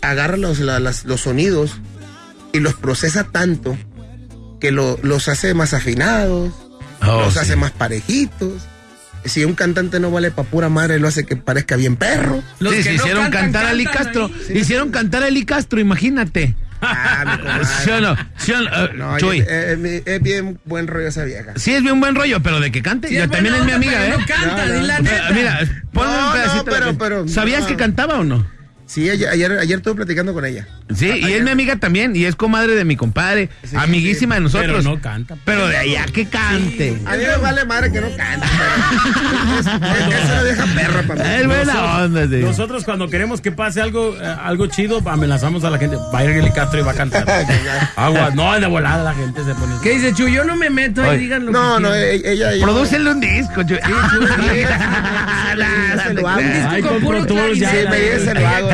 agarra 0.00 0.36
los, 0.36 0.60
la- 0.60 0.78
las- 0.80 1.04
los 1.04 1.22
sonidos 1.22 1.72
y 2.52 2.60
los 2.60 2.74
procesa 2.74 3.24
tanto 3.24 3.76
que 4.60 4.70
lo- 4.70 4.98
los 5.02 5.28
hace 5.28 5.52
más 5.54 5.74
afinados, 5.74 6.52
Oh, 7.08 7.22
los 7.24 7.34
sí. 7.34 7.38
hace 7.40 7.56
más 7.56 7.70
parejitos. 7.72 8.62
Si 9.24 9.42
un 9.44 9.54
cantante 9.54 10.00
no 10.00 10.10
vale 10.10 10.30
pa' 10.30 10.42
pura 10.44 10.68
madre, 10.68 10.98
lo 10.98 11.08
hace 11.08 11.24
que 11.24 11.34
parezca 11.36 11.76
bien 11.76 11.96
perro. 11.96 12.42
sí, 12.60 12.82
sí, 12.82 12.90
hicieron 12.90 13.30
cantar 13.30 13.64
a 13.66 13.72
Eli 13.72 13.84
Castro. 13.86 14.30
Hicieron 14.52 14.90
cantar 14.90 15.22
a 15.22 15.28
Eli 15.28 15.46
Castro, 15.46 15.80
imagínate. 15.80 16.54
Ah, 16.82 17.24
mi. 17.24 17.64
¿Sí 17.84 17.90
o 17.90 18.00
no? 18.02 18.16
¿Sí 18.36 18.52
o 18.52 18.60
no? 18.60 18.68
Eh, 18.84 18.90
No, 18.94 19.16
Chuy. 19.18 19.38
es, 19.38 19.48
es- 19.48 20.02
es 20.06 20.22
bien 20.22 20.58
buen 20.66 20.86
rollo 20.86 21.08
esa 21.08 21.24
vieja. 21.24 21.52
Sí, 21.56 21.72
es 21.72 21.82
bien 21.82 21.98
buen 22.00 22.14
rollo, 22.14 22.42
pero 22.42 22.60
de 22.60 22.70
que 22.70 22.82
cante. 22.82 23.08
Sí, 23.08 23.14
Yo 23.14 23.24
es 23.24 23.30
también 23.30 23.54
es 23.54 23.64
mi 23.64 23.72
amiga, 23.72 24.06
¿eh? 24.06 24.10
no 24.18 24.26
canta, 24.26 24.66
la 24.66 25.00
neta. 25.00 25.30
Mira, 25.32 25.60
ponme 25.94 26.12
No, 26.12 26.26
un 26.26 26.32
pedacito. 26.34 26.96
pero- 26.98 27.28
¿Sabías 27.28 27.62
no. 27.62 27.66
que 27.68 27.76
cantaba 27.76 28.18
o 28.18 28.24
no? 28.24 28.46
Sí, 28.86 29.08
ayer, 29.08 29.28
ayer, 29.30 29.50
ayer 29.58 29.78
estuve 29.78 29.94
platicando 29.94 30.34
con 30.34 30.44
ella. 30.44 30.68
Sí, 30.94 31.06
y 31.06 31.32
es 31.32 31.42
mi 31.42 31.50
amiga 31.50 31.76
también, 31.76 32.14
y 32.14 32.26
es 32.26 32.36
comadre 32.36 32.74
de 32.74 32.84
mi 32.84 32.96
compadre, 32.96 33.48
amiguísima 33.74 34.34
de 34.34 34.42
nosotros. 34.42 34.70
Pero 34.76 34.82
no 34.82 35.00
canta. 35.00 35.36
Pero 35.46 35.66
de 35.68 35.76
allá 35.78 36.04
que 36.12 36.26
cante. 36.28 36.98
A 37.06 37.16
mí 37.16 37.24
me 37.24 37.36
vale 37.38 37.64
madre 37.64 37.90
que 37.90 38.02
no 38.02 38.08
cante. 38.14 38.46
pero 38.58 39.60
es- 39.60 39.66
es- 39.66 40.14
es 40.14 40.24
una 40.30 40.42
vieja 40.42 40.66
perra 40.74 41.02
para 41.06 41.24
mí. 41.24 41.30
Es 41.34 41.46
buena 41.46 41.96
onda, 42.04 42.22
sí. 42.28 42.36
Nosotros 42.36 42.84
cuando 42.84 43.08
queremos 43.08 43.40
que 43.40 43.52
pase 43.52 43.80
algo, 43.80 44.14
eh, 44.20 44.36
algo 44.42 44.66
chido, 44.66 45.00
amenazamos 45.08 45.64
a 45.64 45.70
la 45.70 45.78
gente. 45.78 45.96
Va 46.14 46.18
a 46.18 46.24
ir 46.24 46.30
Eli 46.30 46.50
Castro 46.50 46.80
y 46.80 46.82
va 46.82 46.92
a 46.92 46.94
cantar. 46.94 47.24
Agua, 47.96 48.30
no, 48.34 48.60
de 48.60 48.66
volada 48.66 49.02
la 49.02 49.14
gente 49.14 49.42
se 49.44 49.54
pone. 49.54 49.74
¿Qué 49.82 49.90
dice 49.94 50.12
Chu? 50.12 50.28
Yo 50.28 50.44
no 50.44 50.56
me 50.56 50.68
meto 50.68 51.02
y 51.02 51.08
Oye, 51.08 51.18
digan 51.18 51.46
lo 51.46 51.52
No, 51.52 51.76
que 51.76 51.82
no, 51.82 51.88
quieran. 51.90 52.08
ella. 52.10 52.30
ella- 52.30 52.52
ella- 52.52 52.64
Prodúcele 52.66 53.10
un 53.10 53.20
disco, 53.20 53.62
Chuy. 53.62 53.78
se 56.06 56.14
lo 56.14 56.28
hago. 56.28 56.40
Ay, 56.68 56.82
con 56.82 56.92
con 56.94 57.00
puro 57.02 57.24
Sí, 57.24 57.34
me 57.34 57.98
dice, 58.00 58.34
lo 58.34 58.46
hago. 58.46 58.73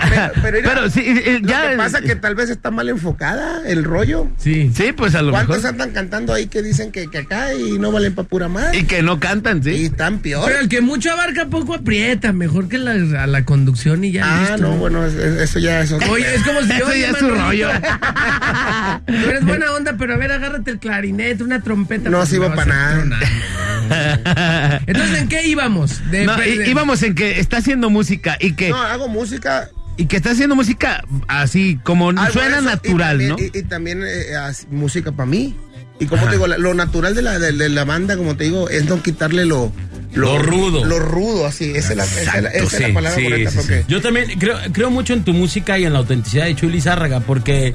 pero, 0.42 0.58
mira, 0.58 0.70
Pero 0.74 0.90
sí, 0.90 1.02
eh, 1.06 1.38
lo 1.42 1.46
que 1.48 1.76
pasa 1.76 2.00
que 2.00 2.16
tal 2.16 2.34
vez 2.34 2.50
está 2.50 2.70
mal 2.70 2.88
enfocada 2.88 3.62
el 3.66 3.84
rollo. 3.84 4.28
Sí. 4.38 4.70
Sí, 4.74 4.92
pues 4.92 5.14
a 5.14 5.22
lo 5.22 5.30
¿Cuántos 5.32 5.56
mejor. 5.58 5.70
andan 5.70 5.90
cantando 5.90 6.32
ahí 6.34 6.46
que 6.46 6.62
dicen 6.62 6.90
que, 6.92 7.08
que 7.08 7.18
acá 7.18 7.54
y 7.54 7.78
no 7.78 7.92
valen 7.92 8.14
pa' 8.14 8.24
pura 8.24 8.48
más? 8.48 8.74
Y 8.74 8.84
que 8.84 9.02
no 9.02 9.20
cantan, 9.20 9.58
Y 9.58 9.62
sí. 9.62 9.84
están 9.86 10.18
peor. 10.20 10.46
Pero 10.46 10.60
el 10.60 10.68
que 10.68 10.80
mucho 10.80 11.10
abarca 11.12 11.46
poco 11.46 11.74
aprieta, 11.74 12.32
mejor 12.32 12.68
que 12.68 12.78
la, 12.78 13.22
a 13.22 13.26
la 13.26 13.44
conducción 13.44 14.04
y 14.04 14.12
ya 14.12 14.24
Ah, 14.24 14.40
listo. 14.52 14.58
no, 14.68 14.76
bueno, 14.76 15.04
es- 15.06 15.14
es- 15.14 15.40
eso 15.40 15.58
ya 15.58 15.80
es 15.80 15.92
otro 15.92 16.10
Oye, 16.10 16.34
es 16.34 16.42
como 16.42 16.60
si 16.62 16.72
Eso 16.72 16.86
oye, 16.86 17.00
ya 17.00 17.10
es 17.10 17.16
su 17.18 17.28
Manolito, 17.28 17.44
rollo. 17.46 17.68
Tú 19.06 19.12
eres 19.30 19.44
buena 19.44 19.72
onda, 19.72 19.94
pero 19.98 20.14
a 20.14 20.16
ver, 20.16 20.32
agárrate 20.32 20.70
el 20.70 20.78
clarinete, 20.78 21.42
una 21.42 21.60
trompeta. 21.62 22.08
No 22.10 22.18
pues, 22.18 22.28
sirve 22.30 22.48
me 22.48 22.56
pa' 22.56 22.64
vas 22.64 22.66
a 22.66 22.70
nada. 22.70 22.94
tronar. 22.96 24.82
Entonces, 24.86 25.18
¿en 25.20 25.28
qué 25.28 25.46
íbamos? 25.46 26.10
De- 26.10 26.24
No, 26.24 26.36
de- 26.36 26.68
íbamos 26.70 27.02
en 27.02 27.14
que 27.14 27.40
está 27.40 27.58
haciendo 27.58 27.90
música 27.90 28.36
y 28.40 28.52
que, 28.52 28.70
No, 28.70 28.76
hago 28.80 29.08
música. 29.08 29.68
Y 29.96 30.06
que 30.06 30.16
está 30.16 30.30
haciendo 30.30 30.56
música 30.56 31.02
así 31.28 31.78
como 31.82 32.10
algo 32.10 32.32
suena 32.32 32.56
eso, 32.58 32.62
y 32.62 32.64
natural, 32.66 33.18
también- 33.18 33.30
¿no? 33.30 33.36
Y, 33.38 33.58
y 33.58 33.62
también 33.64 34.02
eh, 34.04 34.36
as- 34.36 34.66
música 34.70 35.12
para 35.12 35.26
mí. 35.26 35.54
Y 35.98 36.06
como 36.06 36.24
te 36.24 36.32
digo, 36.32 36.46
la- 36.46 36.56
lo 36.56 36.72
natural 36.72 37.14
de 37.14 37.20
la, 37.22 37.38
de, 37.38 37.52
de 37.52 37.68
la 37.68 37.84
banda, 37.84 38.16
como 38.16 38.34
te 38.36 38.44
digo, 38.44 38.68
es 38.70 38.86
no 38.86 39.02
quitarle 39.02 39.44
lo... 39.44 39.70
Lo 40.14 40.38
rudo. 40.38 40.84
Lo 40.84 40.98
rudo, 40.98 41.46
así. 41.46 41.70
Esa 41.76 41.90
es 41.92 41.96
la, 41.96 42.04
esa 42.04 42.38
es 42.86 42.92
palabra 42.94 43.16
sí, 43.16 43.22
correcta. 43.24 43.50
sí, 43.50 43.56
sí. 43.58 43.62
porque 43.62 43.84
Yo 43.86 44.00
también 44.00 44.26
creo, 44.40 44.56
creo 44.72 44.90
mucho 44.90 45.12
en 45.12 45.22
tu 45.24 45.32
música 45.34 45.78
y 45.78 45.84
en 45.84 45.92
la 45.92 46.00
autenticidad 46.00 46.46
de 46.46 46.56
Chuy 46.56 46.70
Lizárraga, 46.70 47.20
porque 47.20 47.74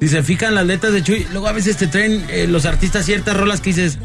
si 0.00 0.08
se 0.08 0.22
fijan 0.24 0.54
las 0.56 0.66
letras 0.66 0.92
de 0.94 1.02
Chuy, 1.04 1.26
luego 1.30 1.46
a 1.48 1.52
veces 1.52 1.76
te 1.76 1.86
traen 1.86 2.24
eh, 2.30 2.46
los 2.48 2.64
artistas 2.64 3.04
ciertas 3.06 3.36
rolas 3.36 3.60
que 3.60 3.70
dices, 3.70 3.98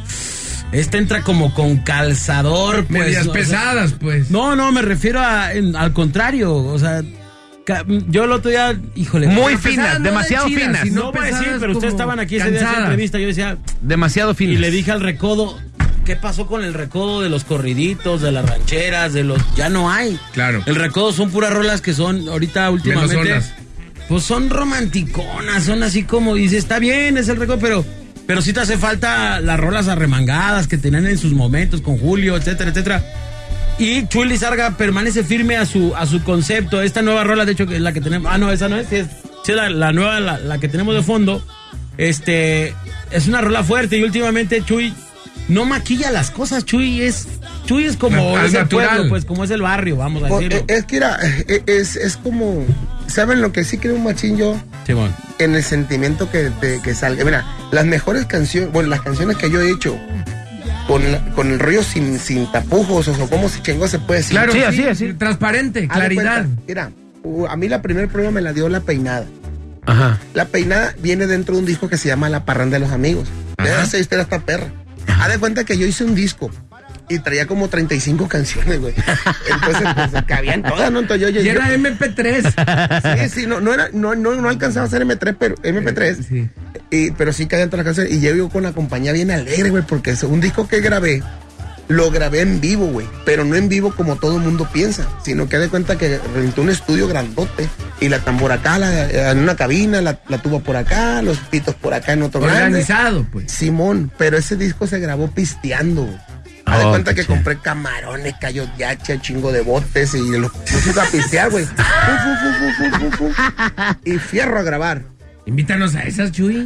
esta 0.73 0.97
entra 0.99 1.21
como 1.23 1.53
con 1.55 1.77
calzador. 1.77 2.85
Pues, 2.85 2.89
Medias 3.05 3.27
pesadas, 3.29 3.93
pues. 3.99 4.29
no, 4.29 4.55
no, 4.55 4.71
me 4.71 4.81
refiero 4.83 5.19
a, 5.21 5.53
en- 5.53 5.75
al 5.75 5.93
contrario, 5.93 6.53
o 6.53 6.77
sea... 6.77 7.01
Yo 8.09 8.23
el 8.25 8.31
otro 8.31 8.49
día, 8.51 8.79
híjole. 8.95 9.27
Muy 9.27 9.55
finas, 9.57 9.99
no 9.99 10.03
de 10.03 10.09
demasiado 10.09 10.47
chidas, 10.47 10.63
finas. 10.63 10.81
sino 10.81 11.01
No 11.03 11.11
voy 11.11 11.21
a 11.21 11.25
decir, 11.25 11.57
pero 11.59 11.71
ustedes 11.73 11.93
estaban 11.93 12.19
aquí 12.19 12.35
ese 12.37 12.49
día 12.51 12.59
cansadas. 12.61 12.83
entrevista. 12.83 13.19
Yo 13.19 13.27
decía, 13.27 13.57
Demasiado 13.81 14.33
fino. 14.33 14.53
y 14.53 14.57
le 14.57 14.71
dije 14.71 14.91
al 14.91 15.01
recodo, 15.01 15.57
¿qué 16.05 16.15
pasó 16.15 16.47
con 16.47 16.63
el 16.63 16.73
recodo 16.73 17.21
de 17.21 17.29
los 17.29 17.43
corriditos, 17.43 18.21
de 18.21 18.31
las 18.31 18.49
rancheras, 18.49 19.13
de 19.13 19.23
los... 19.23 19.39
Ya 19.55 19.69
no 19.69 19.91
hay. 19.91 20.19
Claro. 20.33 20.63
El 20.65 20.75
recodo 20.75 21.13
son 21.13 21.29
puras 21.29 21.53
rolas 21.53 21.81
que 21.81 21.93
son 21.93 22.27
ahorita 22.27 22.69
últimamente... 22.69 23.41
Pues 24.09 24.23
son 24.23 24.49
romanticonas, 24.49 25.63
son 25.63 25.83
así 25.83 26.03
como 26.03 26.35
dice, 26.35 26.57
está 26.57 26.79
bien, 26.79 27.17
es 27.17 27.29
el 27.29 27.37
recodo, 27.37 27.59
pero... 27.59 27.85
Pero 28.27 28.41
sí 28.41 28.53
te 28.53 28.59
hace 28.61 28.77
falta 28.77 29.39
las 29.41 29.59
rolas 29.59 29.87
arremangadas 29.87 30.67
que 30.67 30.77
tenían 30.77 31.07
en 31.07 31.17
sus 31.17 31.33
momentos 31.33 31.81
con 31.81 31.97
Julio, 31.97 32.37
etcétera, 32.37 32.69
etcétera. 32.71 33.03
Y 33.79 34.05
Chuy 34.07 34.27
Lizarga 34.27 34.71
permanece 34.77 35.23
firme 35.23 35.57
a 35.57 35.65
su, 35.65 35.95
a 35.95 36.05
su 36.05 36.23
concepto. 36.23 36.81
Esta 36.81 37.01
nueva 37.01 37.23
rola, 37.23 37.45
de 37.45 37.53
hecho, 37.53 37.65
que 37.65 37.75
es 37.77 37.81
la 37.81 37.93
que 37.93 38.01
tenemos. 38.01 38.31
Ah, 38.31 38.37
no, 38.37 38.51
esa 38.51 38.69
no 38.69 38.77
es. 38.77 38.87
sí 38.87 38.97
es, 38.97 39.07
sí 39.43 39.51
es 39.51 39.55
la, 39.55 39.69
la 39.69 39.91
nueva, 39.91 40.19
la, 40.19 40.37
la 40.37 40.57
que 40.59 40.67
tenemos 40.67 40.93
de 40.93 41.01
fondo. 41.01 41.43
Este. 41.97 42.73
Es 43.11 43.27
una 43.27 43.41
rola 43.41 43.63
fuerte. 43.63 43.97
Y 43.97 44.03
últimamente 44.03 44.61
Chuy 44.63 44.93
no 45.47 45.65
maquilla 45.65 46.11
las 46.11 46.29
cosas. 46.31 46.63
Chuy 46.65 47.01
es. 47.01 47.27
Chuy 47.65 47.85
es 47.85 47.97
como 47.97 48.37
es 48.37 48.45
el 48.53 48.53
natural. 48.53 48.87
pueblo, 48.89 49.09
pues 49.09 49.25
como 49.25 49.43
es 49.43 49.51
el 49.51 49.61
barrio, 49.61 49.95
vamos 49.97 50.23
a 50.23 50.27
decirlo. 50.27 50.57
eh, 50.59 50.65
es 50.67 50.85
que 50.85 50.97
era, 50.97 51.17
eh, 51.47 51.63
es, 51.67 51.95
es 51.95 52.17
como, 52.17 52.65
¿saben 53.07 53.39
lo 53.41 53.51
que 53.51 53.63
sí 53.63 53.77
creo 53.77 53.95
un 53.95 54.03
machín 54.03 54.35
yo? 54.35 54.59
Simón. 54.85 55.15
En 55.37 55.55
el 55.55 55.63
sentimiento 55.63 56.29
que, 56.31 56.49
te- 56.59 56.81
que 56.81 56.95
salga. 56.95 57.23
Mira, 57.23 57.45
las 57.71 57.85
mejores 57.85 58.25
canciones, 58.25 58.71
bueno, 58.71 58.89
las 58.89 59.01
canciones 59.01 59.37
que 59.37 59.51
yo 59.51 59.61
he 59.61 59.69
hecho 59.71 59.95
con, 60.87 61.11
la- 61.11 61.23
con 61.35 61.51
el 61.51 61.59
rollo 61.59 61.83
sin, 61.83 62.19
sin 62.19 62.51
tapujos, 62.51 63.07
o 63.07 63.29
como 63.29 63.49
si 63.49 63.61
chingo 63.61 63.87
se 63.87 63.99
puede 63.99 64.19
decir. 64.21 64.31
Claro, 64.37 64.51
Sí, 64.51 64.59
sí, 64.59 64.63
así, 64.65 64.87
así. 64.87 65.13
Transparente, 65.13 65.79
Haz 65.81 65.87
de 65.87 65.87
claridad. 66.15 66.43
cuenta, 66.45 66.61
Mira, 66.67 66.91
uh, 67.23 67.45
a 67.47 67.55
mí 67.55 67.67
la 67.69 67.81
primera 67.81 68.07
prueba 68.07 68.31
me 68.31 68.41
la 68.41 68.53
dio 68.53 68.67
la 68.69 68.81
peinada. 68.81 69.25
Ajá. 69.85 70.19
La 70.33 70.45
peinada 70.45 70.93
viene 71.01 71.25
dentro 71.27 71.55
de 71.55 71.59
un 71.61 71.65
disco 71.65 71.89
que 71.89 71.97
se 71.97 72.07
llama 72.07 72.29
La 72.29 72.45
Parranda 72.45 72.75
de 72.77 72.81
los 72.85 72.91
Amigos. 72.91 73.27
Usted 73.83 74.05
era 74.11 74.21
esta 74.23 74.39
perra. 74.39 74.67
Haz 75.19 75.31
de 75.31 75.37
cuenta 75.39 75.63
que 75.63 75.77
yo 75.77 75.85
hice 75.87 76.03
un 76.03 76.13
disco 76.15 76.51
y 77.13 77.19
traía 77.19 77.45
como 77.47 77.67
35 77.67 78.27
canciones, 78.27 78.79
güey. 78.79 78.93
Entonces, 79.49 79.87
pues, 80.11 80.23
cabían 80.25 80.63
todas, 80.63 80.91
¿no? 80.91 80.99
Entonces 80.99 81.21
yo, 81.27 81.29
yo, 81.29 81.41
Y 81.41 81.45
yo- 81.45 81.51
era 81.51 81.73
MP3. 81.73 83.29
Sí, 83.31 83.41
sí, 83.41 83.47
no, 83.47 83.59
no, 83.61 83.73
era, 83.73 83.89
no, 83.93 84.15
no, 84.15 84.33
no 84.35 84.49
alcanzaba 84.49 84.85
a 84.85 84.89
ser 84.89 85.05
M3, 85.05 85.35
pero, 85.37 85.55
MP3. 85.57 86.17
Sí. 86.27 86.49
Y, 86.89 87.11
pero 87.11 87.31
sí 87.33 87.45
caían 87.47 87.69
todas 87.69 87.85
las 87.85 87.95
canciones. 87.95 88.13
Y 88.21 88.25
yo 88.25 88.33
vivo 88.33 88.49
con 88.49 88.63
la 88.63 88.73
compañía 88.73 89.11
bien 89.13 89.31
alegre, 89.31 89.69
güey, 89.69 89.83
porque 89.83 90.11
es 90.11 90.23
un 90.23 90.41
disco 90.41 90.67
que 90.67 90.81
grabé, 90.81 91.23
lo 91.87 92.09
grabé 92.11 92.41
en 92.41 92.59
vivo, 92.61 92.87
güey. 92.87 93.07
Pero 93.25 93.43
no 93.45 93.55
en 93.55 93.69
vivo 93.69 93.93
como 93.95 94.15
todo 94.17 94.37
el 94.37 94.43
mundo 94.43 94.67
piensa, 94.71 95.07
sino 95.23 95.47
que 95.49 95.57
de 95.57 95.69
cuenta 95.69 95.97
que 95.97 96.19
rentó 96.35 96.61
un 96.61 96.69
estudio 96.69 97.07
grandote 97.07 97.67
y 97.99 98.09
la 98.09 98.19
tambora 98.19 98.55
acá, 98.55 98.77
la- 98.79 99.31
en 99.31 99.39
una 99.39 99.55
cabina, 99.55 100.01
la, 100.01 100.19
la 100.27 100.37
tuba 100.41 100.59
por 100.59 100.75
acá, 100.75 101.21
los 101.21 101.37
pitos 101.37 101.75
por 101.75 101.93
acá 101.93 102.13
en 102.13 102.23
otro 102.23 102.41
grande. 102.41 102.63
Organizado, 102.65 103.25
pues. 103.31 103.51
Simón, 103.51 104.11
pero 104.17 104.37
ese 104.37 104.55
disco 104.57 104.87
se 104.87 104.99
grabó 104.99 105.29
pisteando, 105.31 106.03
güey. 106.03 106.17
Haz 106.71 106.79
de 106.79 106.85
Oh, 106.85 106.89
cuenta 106.89 107.13
que 107.13 107.25
compré 107.25 107.57
camarones, 107.57 108.33
de 108.77 108.85
hacha, 108.85 109.19
chingo 109.19 109.51
de 109.51 109.61
botes 109.61 110.13
y 110.13 110.37
los 110.37 110.51
puse 110.51 110.99
a 110.99 111.03
pistear, 111.05 111.49
güey. 111.51 111.67
Y 114.05 114.17
fierro 114.17 114.59
a 114.59 114.63
grabar. 114.63 115.03
Invítanos 115.45 115.95
a 115.95 116.03
esas, 116.03 116.31
Chuy. 116.31 116.65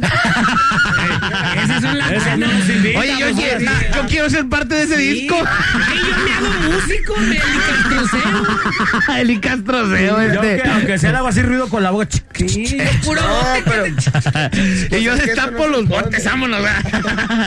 Esas 1.64 1.82
son 1.82 1.98
las 1.98 2.12
Esa 2.12 2.36
no 2.36 2.46
nos 2.46 2.68
invita, 2.68 2.98
Oye, 2.98 3.14
yo, 3.18 3.34
quiero- 3.34 3.60
yo 3.94 4.06
quiero 4.06 4.30
ser 4.30 4.48
parte 4.48 4.74
de 4.74 4.82
ese 4.82 4.96
Sí. 4.96 5.10
disco. 5.22 5.36
Ay, 5.36 5.98
yo 5.98 6.24
me 6.24 6.32
hago 6.32 6.72
músico, 6.72 7.14
me 7.16 7.36
elicastroceo. 7.36 9.16
El 9.16 9.40
Castroceo, 9.40 10.16
Yo, 10.16 10.20
este. 10.22 10.36
aunque, 10.36 10.68
aunque 10.68 10.98
sea 10.98 11.16
hago 11.18 11.28
así 11.28 11.42
ruido 11.42 11.68
con 11.68 11.82
la 11.82 11.90
boca. 11.90 12.06
Sí, 12.34 12.76
puro 13.02 13.20
No, 13.22 13.42
pero. 13.64 13.86
Y 14.98 15.02
yo 15.02 15.16
que 15.16 15.22
destapo 15.26 15.58
no 15.64 15.68
los 15.68 15.88
botes, 15.88 16.24
vámonos. 16.24 16.60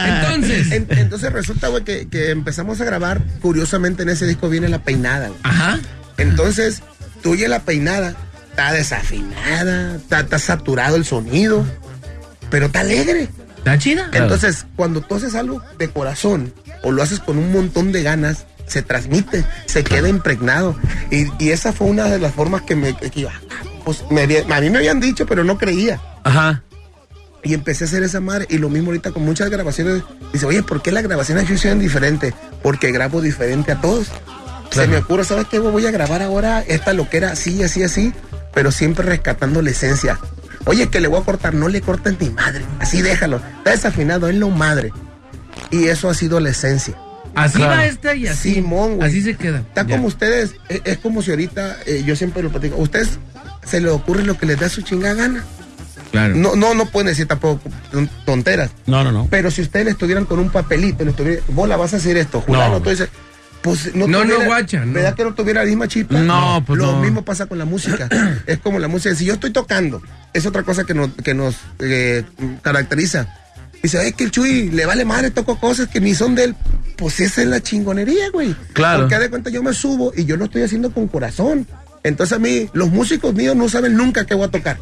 Entonces. 0.07 0.71
En- 0.71 0.87
entonces 0.89 1.31
resulta, 1.31 1.67
güey, 1.67 1.83
que, 1.83 2.07
que 2.09 2.31
empezamos 2.31 2.81
a 2.81 2.85
grabar. 2.85 3.21
Curiosamente, 3.41 4.01
en 4.03 4.09
ese 4.09 4.25
disco 4.25 4.49
viene 4.49 4.67
la 4.67 4.79
peinada, 4.79 5.27
güey. 5.27 5.39
Ajá. 5.43 5.77
Entonces, 6.17 6.81
tú 7.21 7.31
oyes 7.31 7.49
la 7.49 7.59
peinada, 7.59 8.15
está 8.59 8.73
desafinada, 8.73 9.95
está, 9.95 10.19
está 10.19 10.37
saturado 10.37 10.97
el 10.97 11.05
sonido, 11.05 11.65
pero 12.49 12.65
está 12.65 12.81
alegre. 12.81 13.29
¿Está 13.57 13.77
chida? 13.77 14.09
Entonces, 14.11 14.65
cuando 14.75 14.99
tú 14.99 15.15
haces 15.15 15.33
algo 15.35 15.61
de 15.77 15.89
corazón 15.89 16.53
o 16.83 16.91
lo 16.91 17.01
haces 17.01 17.19
con 17.19 17.37
un 17.37 17.53
montón 17.53 17.93
de 17.93 18.03
ganas, 18.03 18.45
se 18.67 18.81
transmite, 18.81 19.45
se 19.65 19.85
queda 19.85 20.09
impregnado. 20.09 20.77
Y, 21.09 21.27
y 21.41 21.51
esa 21.51 21.71
fue 21.71 21.87
una 21.87 22.05
de 22.05 22.19
las 22.19 22.33
formas 22.33 22.63
que 22.63 22.75
me... 22.75 22.95
que 22.97 23.21
yo, 23.21 23.29
ah, 23.29 23.39
pues, 23.85 24.03
me 24.11 24.23
a 24.23 24.61
mí 24.61 24.69
me 24.69 24.77
habían 24.77 24.99
dicho, 24.99 25.25
pero 25.25 25.45
no 25.45 25.57
creía. 25.57 26.01
Ajá. 26.25 26.61
Y 27.43 27.53
empecé 27.53 27.85
a 27.85 27.87
hacer 27.87 28.03
esa 28.03 28.19
madre. 28.19 28.45
Y 28.49 28.57
lo 28.57 28.69
mismo 28.69 28.89
ahorita 28.89 29.11
con 29.11 29.23
muchas 29.23 29.49
grabaciones. 29.49 30.03
Dice, 30.33 30.45
oye, 30.45 30.63
¿por 30.63 30.81
qué 30.81 30.91
las 30.91 31.03
grabaciones 31.03 31.45
aquí 31.45 31.57
son 31.57 31.79
diferentes? 31.79 32.33
Porque 32.61 32.91
grabo 32.91 33.21
diferente 33.21 33.71
a 33.71 33.79
todos. 33.79 34.07
Se 34.71 34.85
me 34.87 34.97
ocurre, 34.97 35.23
¿sabes 35.23 35.47
qué? 35.49 35.59
Voy 35.59 35.85
a 35.85 35.91
grabar 35.91 36.21
ahora 36.21 36.61
esta 36.67 36.93
loquera 36.93 37.31
así, 37.31 37.63
así, 37.63 37.83
así. 37.83 38.13
Pero 38.59 38.73
siempre 38.73 39.05
rescatando 39.05 39.61
la 39.61 39.69
esencia. 39.69 40.19
Oye, 40.65 40.89
que 40.89 40.99
le 40.99 41.07
voy 41.07 41.21
a 41.21 41.23
cortar. 41.23 41.53
No 41.53 41.69
le 41.69 41.79
cortes 41.79 42.19
ni 42.19 42.29
madre. 42.29 42.65
Así 42.79 43.01
déjalo. 43.01 43.37
Está 43.59 43.71
desafinado, 43.71 44.27
es 44.27 44.35
lo 44.35 44.49
madre. 44.49 44.91
Y 45.71 45.85
eso 45.85 46.09
ha 46.09 46.13
sido 46.13 46.41
la 46.41 46.49
esencia. 46.49 46.93
Así 47.35 47.55
Claro. 47.55 47.71
va 47.77 47.85
esta 47.85 48.15
y 48.15 48.27
así. 48.27 48.55
Simón, 48.55 48.97
güey. 48.97 49.07
Así 49.07 49.21
se 49.21 49.37
queda. 49.37 49.59
Está 49.59 49.83
Ya. 49.87 49.95
como 49.95 50.07
ustedes. 50.09 50.55
Es, 50.67 50.81
es 50.83 50.97
como 50.97 51.21
si 51.21 51.29
ahorita, 51.31 51.77
eh, 51.85 52.03
yo 52.05 52.17
siempre 52.17 52.43
lo 52.43 52.49
platico. 52.49 52.75
A 52.75 52.79
ustedes 52.79 53.17
se 53.65 53.79
les 53.79 53.91
ocurre 53.93 54.23
lo 54.23 54.37
que 54.37 54.45
les 54.45 54.59
da 54.59 54.67
su 54.67 54.81
chingada 54.81 55.13
gana. 55.13 55.41
Claro. 56.11 56.35
No, 56.35 56.57
no, 56.57 56.73
no 56.73 56.85
pueden 56.87 57.07
decir 57.07 57.29
tampoco 57.29 57.61
ton- 57.93 58.09
tonteras. 58.25 58.71
No, 58.87 59.05
no, 59.05 59.13
no. 59.13 59.27
Pero 59.31 59.51
si 59.51 59.61
ustedes 59.61 59.87
estuvieran 59.87 60.25
con 60.25 60.37
un 60.39 60.49
papelito, 60.49 61.05
vos 61.47 61.69
la 61.69 61.77
vas 61.77 61.93
a 61.93 61.97
hacer 61.97 62.17
esto, 62.17 62.41
Julano, 62.41 62.73
No. 62.73 62.81
tú 62.81 62.89
dices, 62.89 63.07
pues 63.61 63.93
no 63.95 64.07
No, 64.07 64.19
no, 64.19 64.23
tuviera- 64.23 64.45
guacha, 64.45 64.85
no. 64.85 64.93
¿Verdad 64.93 65.15
que 65.15 65.23
no 65.23 65.33
tuviera 65.33 65.61
la 65.63 65.67
misma 65.67 65.87
chispa? 65.87 66.19
No, 66.19 66.63
pues 66.65 66.79
Lo 66.79 66.93
no. 66.93 67.01
mismo 67.01 67.23
pasa 67.25 67.45
con 67.45 67.57
la 67.57 67.65
música. 67.65 68.07
es 68.47 68.59
como 68.59 68.79
la 68.79 68.87
música. 68.87 69.13
Si 69.15 69.25
yo 69.25 69.33
estoy 69.33 69.51
tocando, 69.51 70.01
es 70.33 70.45
otra 70.45 70.63
cosa 70.63 70.83
que 70.85 70.93
nos, 70.93 71.09
que 71.23 71.33
nos 71.33 71.55
eh, 71.79 72.23
caracteriza. 72.61 73.27
Dice, 73.81 74.05
es 74.07 74.13
que 74.13 74.25
el 74.25 74.31
Chuy 74.31 74.69
le 74.71 74.85
vale 74.85 75.05
madre, 75.05 75.31
toco 75.31 75.57
cosas 75.59 75.87
que 75.87 76.01
ni 76.01 76.13
son 76.15 76.35
de 76.35 76.45
él. 76.45 76.55
Pues 76.97 77.19
esa 77.21 77.41
es 77.41 77.47
la 77.47 77.61
chingonería, 77.61 78.29
güey. 78.31 78.53
Claro. 78.73 79.01
Porque 79.03 79.17
de 79.19 79.29
cuenta, 79.29 79.49
yo 79.49 79.63
me 79.63 79.73
subo 79.73 80.11
y 80.15 80.25
yo 80.25 80.35
lo 80.35 80.45
estoy 80.45 80.63
haciendo 80.63 80.91
con 80.93 81.07
corazón. 81.07 81.65
Entonces 82.03 82.35
a 82.35 82.39
mí, 82.39 82.69
los 82.73 82.89
músicos 82.89 83.33
míos 83.33 83.55
no 83.55 83.69
saben 83.69 83.95
nunca 83.95 84.25
qué 84.25 84.33
voy 84.35 84.45
a 84.45 84.51
tocar. 84.51 84.77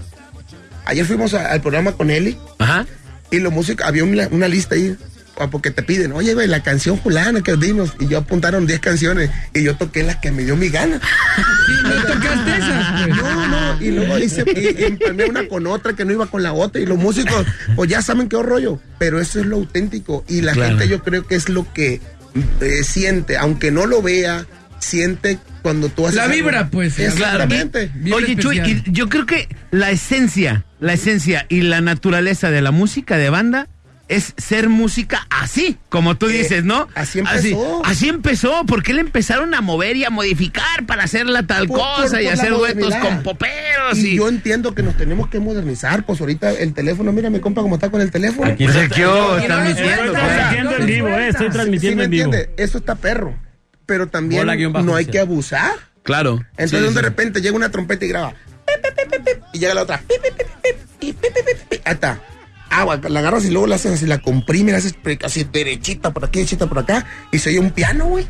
Ayer 0.86 1.06
fuimos 1.06 1.34
a- 1.34 1.52
al 1.52 1.62
programa 1.62 1.92
con 1.92 2.10
Eli 2.10 2.38
Ajá. 2.60 2.86
y 3.30 3.40
los 3.40 3.52
músicos, 3.54 3.86
había 3.86 4.04
una, 4.04 4.28
una 4.30 4.48
lista 4.48 4.76
ahí, 4.76 4.96
ah, 5.00 5.06
porque 5.52 5.70
te 5.70 5.84
piden, 5.84 6.12
oye, 6.14 6.34
güey, 6.34 6.48
la 6.48 6.64
canción 6.64 7.00
fulana 7.00 7.42
que 7.42 7.56
dimos, 7.56 7.94
y 8.00 8.08
yo 8.08 8.18
apuntaron 8.18 8.66
10 8.66 8.80
canciones, 8.80 9.30
y 9.54 9.62
yo 9.64 9.76
toqué 9.76 10.02
las 10.02 10.16
que 10.16 10.32
me 10.32 10.44
dio 10.44 10.56
mi 10.58 10.70
gana. 10.70 11.00
¿No 11.84 11.92
tocaste 12.14 12.58
esas? 12.58 13.08
No, 13.10 13.48
no, 13.48 13.82
y 13.82 13.92
luego 13.92 14.18
hice, 14.18 14.44
y, 14.56 14.82
y 14.82 14.86
empalmé 14.86 15.26
una 15.26 15.48
con 15.48 15.68
otra 15.68 15.94
que 15.94 16.06
no 16.06 16.14
iba 16.14 16.26
con 16.28 16.42
la 16.42 16.54
otra, 16.54 16.82
y 16.82 16.86
los 16.88 16.98
músicos, 16.98 17.46
pues 17.76 17.90
ya 17.90 18.02
saben 18.02 18.28
qué 18.30 18.42
rollo, 18.42 18.82
pero 18.98 19.22
eso 19.22 19.40
es 19.40 19.46
lo 19.46 19.58
auténtico, 19.58 20.26
y 20.28 20.42
la 20.42 20.54
Claro. 20.54 20.70
gente 20.78 20.88
yo 20.90 21.04
creo 21.04 21.28
que 21.28 21.36
es 21.36 21.50
lo 21.50 21.72
que 21.74 22.02
eh, 22.62 22.84
siente, 22.84 23.38
aunque 23.38 23.72
no 23.72 23.86
lo 23.86 24.02
vea, 24.02 24.46
siente 24.80 25.38
cuando 25.62 25.90
tú 25.90 26.06
haces 26.06 26.16
La 26.18 26.24
algo. 26.24 26.36
vibra, 26.36 26.70
pues. 26.70 26.98
Exactamente. 27.00 27.92
Oye, 28.14 28.36
Chuy, 28.38 28.60
y 28.60 28.84
yo 28.92 29.10
creo 29.10 29.26
que 29.26 29.48
la 29.72 29.90
esencia, 29.92 30.64
la 30.80 30.94
esencia 30.94 31.46
y 31.50 31.62
la 31.62 31.82
naturaleza 31.82 32.52
de 32.52 32.62
la 32.62 32.72
música 32.72 33.18
de 33.18 33.30
banda 33.30 33.68
es 34.10 34.34
ser 34.38 34.70
música 34.70 35.28
así, 35.30 35.78
como 35.90 36.16
tú 36.16 36.28
dices, 36.28 36.64
¿no? 36.64 36.84
Eh, 36.84 36.92
así 36.96 37.20
empezó. 37.20 37.82
Así, 37.86 38.08
empezó, 38.10 38.64
porque 38.66 38.94
le 38.94 39.02
empezaron 39.02 39.54
a 39.54 39.62
mover 39.62 39.96
y 39.98 40.06
a 40.06 40.10
modificar 40.10 40.86
para 40.86 41.04
hacerla 41.04 41.44
tal 41.44 41.68
Por- 41.68 41.78
cosa 41.80 42.12
por- 42.12 42.22
y 42.22 42.26
por 42.26 42.34
hacer 42.34 42.50
duetos 42.52 42.96
con 42.96 43.24
poperos 43.24 43.98
Y 43.98 44.08
y... 44.08 44.16
yo 44.18 44.30
entiendo 44.30 44.74
que 44.74 44.84
nos 44.84 44.96
tenemos 44.96 45.28
que 45.30 45.40
modernizar, 45.40 46.06
pues 46.06 46.22
ahorita 46.22 46.52
el 46.52 46.74
teléfono, 46.74 47.12
mira 47.12 47.30
mi 47.30 47.40
compa 47.40 47.62
cómo 47.62 47.76
está 47.76 47.90
con 47.90 48.00
el 48.02 48.12
teléfono. 48.12 48.50
Aquí 48.52 48.68
se 48.68 48.88
quedó, 48.90 49.34
no 49.36 49.38
le 49.40 49.46
transmitiendo, 49.48 50.14
sea, 50.14 50.22
transmitiendo 50.22 50.76
en 50.78 50.86
vivo, 50.86 51.08
eh, 51.10 51.28
estoy 51.30 51.50
transmitiendo 51.50 51.90
¿Sí 51.90 51.96
me 51.98 52.04
en 52.06 52.12
vivo. 52.12 52.24
entiende? 52.34 52.54
Eso 52.58 52.78
está 52.78 52.96
perro. 52.96 53.38
Pero 53.86 54.08
también 54.08 54.46
no 54.86 54.96
hay 54.96 55.06
que 55.06 55.20
abusar. 55.20 55.72
Claro. 56.04 56.40
Entonces 56.58 56.80
Sí, 56.80 56.86
de 56.88 56.94
sí. 56.94 57.00
repente 57.02 57.42
llega 57.42 57.56
una 57.56 57.70
trompeta 57.72 58.06
y 58.06 58.08
graba. 58.08 58.34
Y 59.54 59.60
llega 59.60 59.74
la 59.74 59.84
otra. 59.84 60.02
Ahí 61.02 61.94
está. 61.94 62.20
Agua, 62.70 63.00
la 63.10 63.20
agarras 63.20 63.46
y 63.46 63.50
luego 63.52 63.68
la 63.68 63.76
haces 63.76 63.94
así, 63.94 64.06
la 64.06 64.20
comprimes, 64.20 64.74
la 64.74 64.78
haces 64.80 64.96
así 65.24 65.44
derechita 65.52 66.12
por 66.14 66.26
aquí, 66.26 66.40
derechita 66.40 66.68
por 66.68 66.80
acá. 66.80 67.06
Y 67.32 67.40
se 67.40 67.50
oye 67.50 67.60
un 67.60 67.72
piano, 67.72 68.06
güey. 68.06 68.28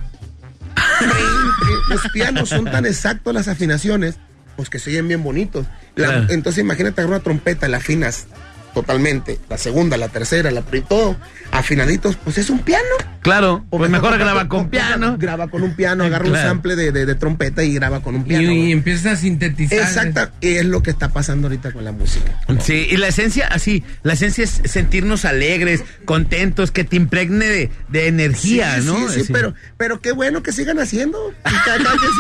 Los 1.90 2.02
pianos 2.14 2.50
son 2.50 2.66
tan 2.66 2.86
exactos 2.86 3.34
las 3.34 3.48
afinaciones, 3.48 4.16
pues 4.56 4.70
que 4.70 4.80
se 4.80 4.90
oyen 4.90 5.08
bien 5.08 5.24
bonitos. 5.24 5.66
La- 5.96 6.08
Claro. 6.08 6.26
Entonces 6.30 6.62
imagínate 6.64 7.02
agarrar 7.02 7.18
una 7.18 7.24
trompeta, 7.24 7.68
la 7.68 7.78
afinas 7.78 8.28
totalmente. 8.74 9.40
La 9.50 9.58
segunda, 9.58 9.98
la 9.98 10.10
tercera, 10.10 10.52
la 10.52 10.62
todo 10.88 11.16
afinaditos, 11.52 12.16
pues 12.18 12.38
es 12.38 12.50
un 12.50 12.60
piano. 12.60 12.84
Claro, 13.22 13.66
pues 13.70 13.90
mejor 13.90 14.18
graba 14.18 14.48
con 14.48 14.66
compra- 14.66 14.70
piano. 14.70 15.16
Graba 15.18 15.48
con 15.50 15.64
un 15.64 15.76
piano, 15.76 16.04
agarra 16.04 16.26
un 16.28 16.36
sample 16.36 16.76
de, 16.76 16.92
de- 16.92 17.06
de 17.06 17.16
trompeta 17.16 17.64
y 17.64 17.74
graba 17.74 18.02
con 18.02 18.16
un 18.16 18.22
Y, 18.22 18.26
piano. 18.26 18.44
y 18.52 18.58
güey. 18.58 18.72
empiezas 18.72 19.14
a 19.14 19.16
sintetizar. 19.16 19.80
Exacta, 19.80 20.32
y 20.42 20.56
es 20.56 20.66
lo 20.66 20.82
que 20.84 20.92
está 20.92 21.10
pasando 21.10 21.48
ahorita 21.48 21.72
con 21.72 21.84
la 21.84 21.92
música. 21.92 22.40
Sí, 22.62 22.88
y 22.90 22.98
la 22.98 23.08
esencia, 23.08 23.48
así, 23.48 23.84
la 24.04 24.14
esencia 24.14 24.44
es 24.44 24.62
sentirnos 24.66 25.26
alegres, 25.26 25.84
contentos, 26.06 26.72
que 26.72 26.84
te 26.84 26.96
impregne 26.96 27.46
de, 27.48 27.72
de 27.90 28.08
energía, 28.08 28.80
Sí, 28.82 28.88
¿no? 28.88 29.10
Sí, 29.10 29.24
sí, 29.24 29.34
pero, 29.34 29.54
pero 29.78 30.00
qué 30.02 30.12
bueno 30.12 30.44
que 30.44 30.52
sigan 30.52 30.80
haciendo. 30.80 31.34
Y 31.46 31.70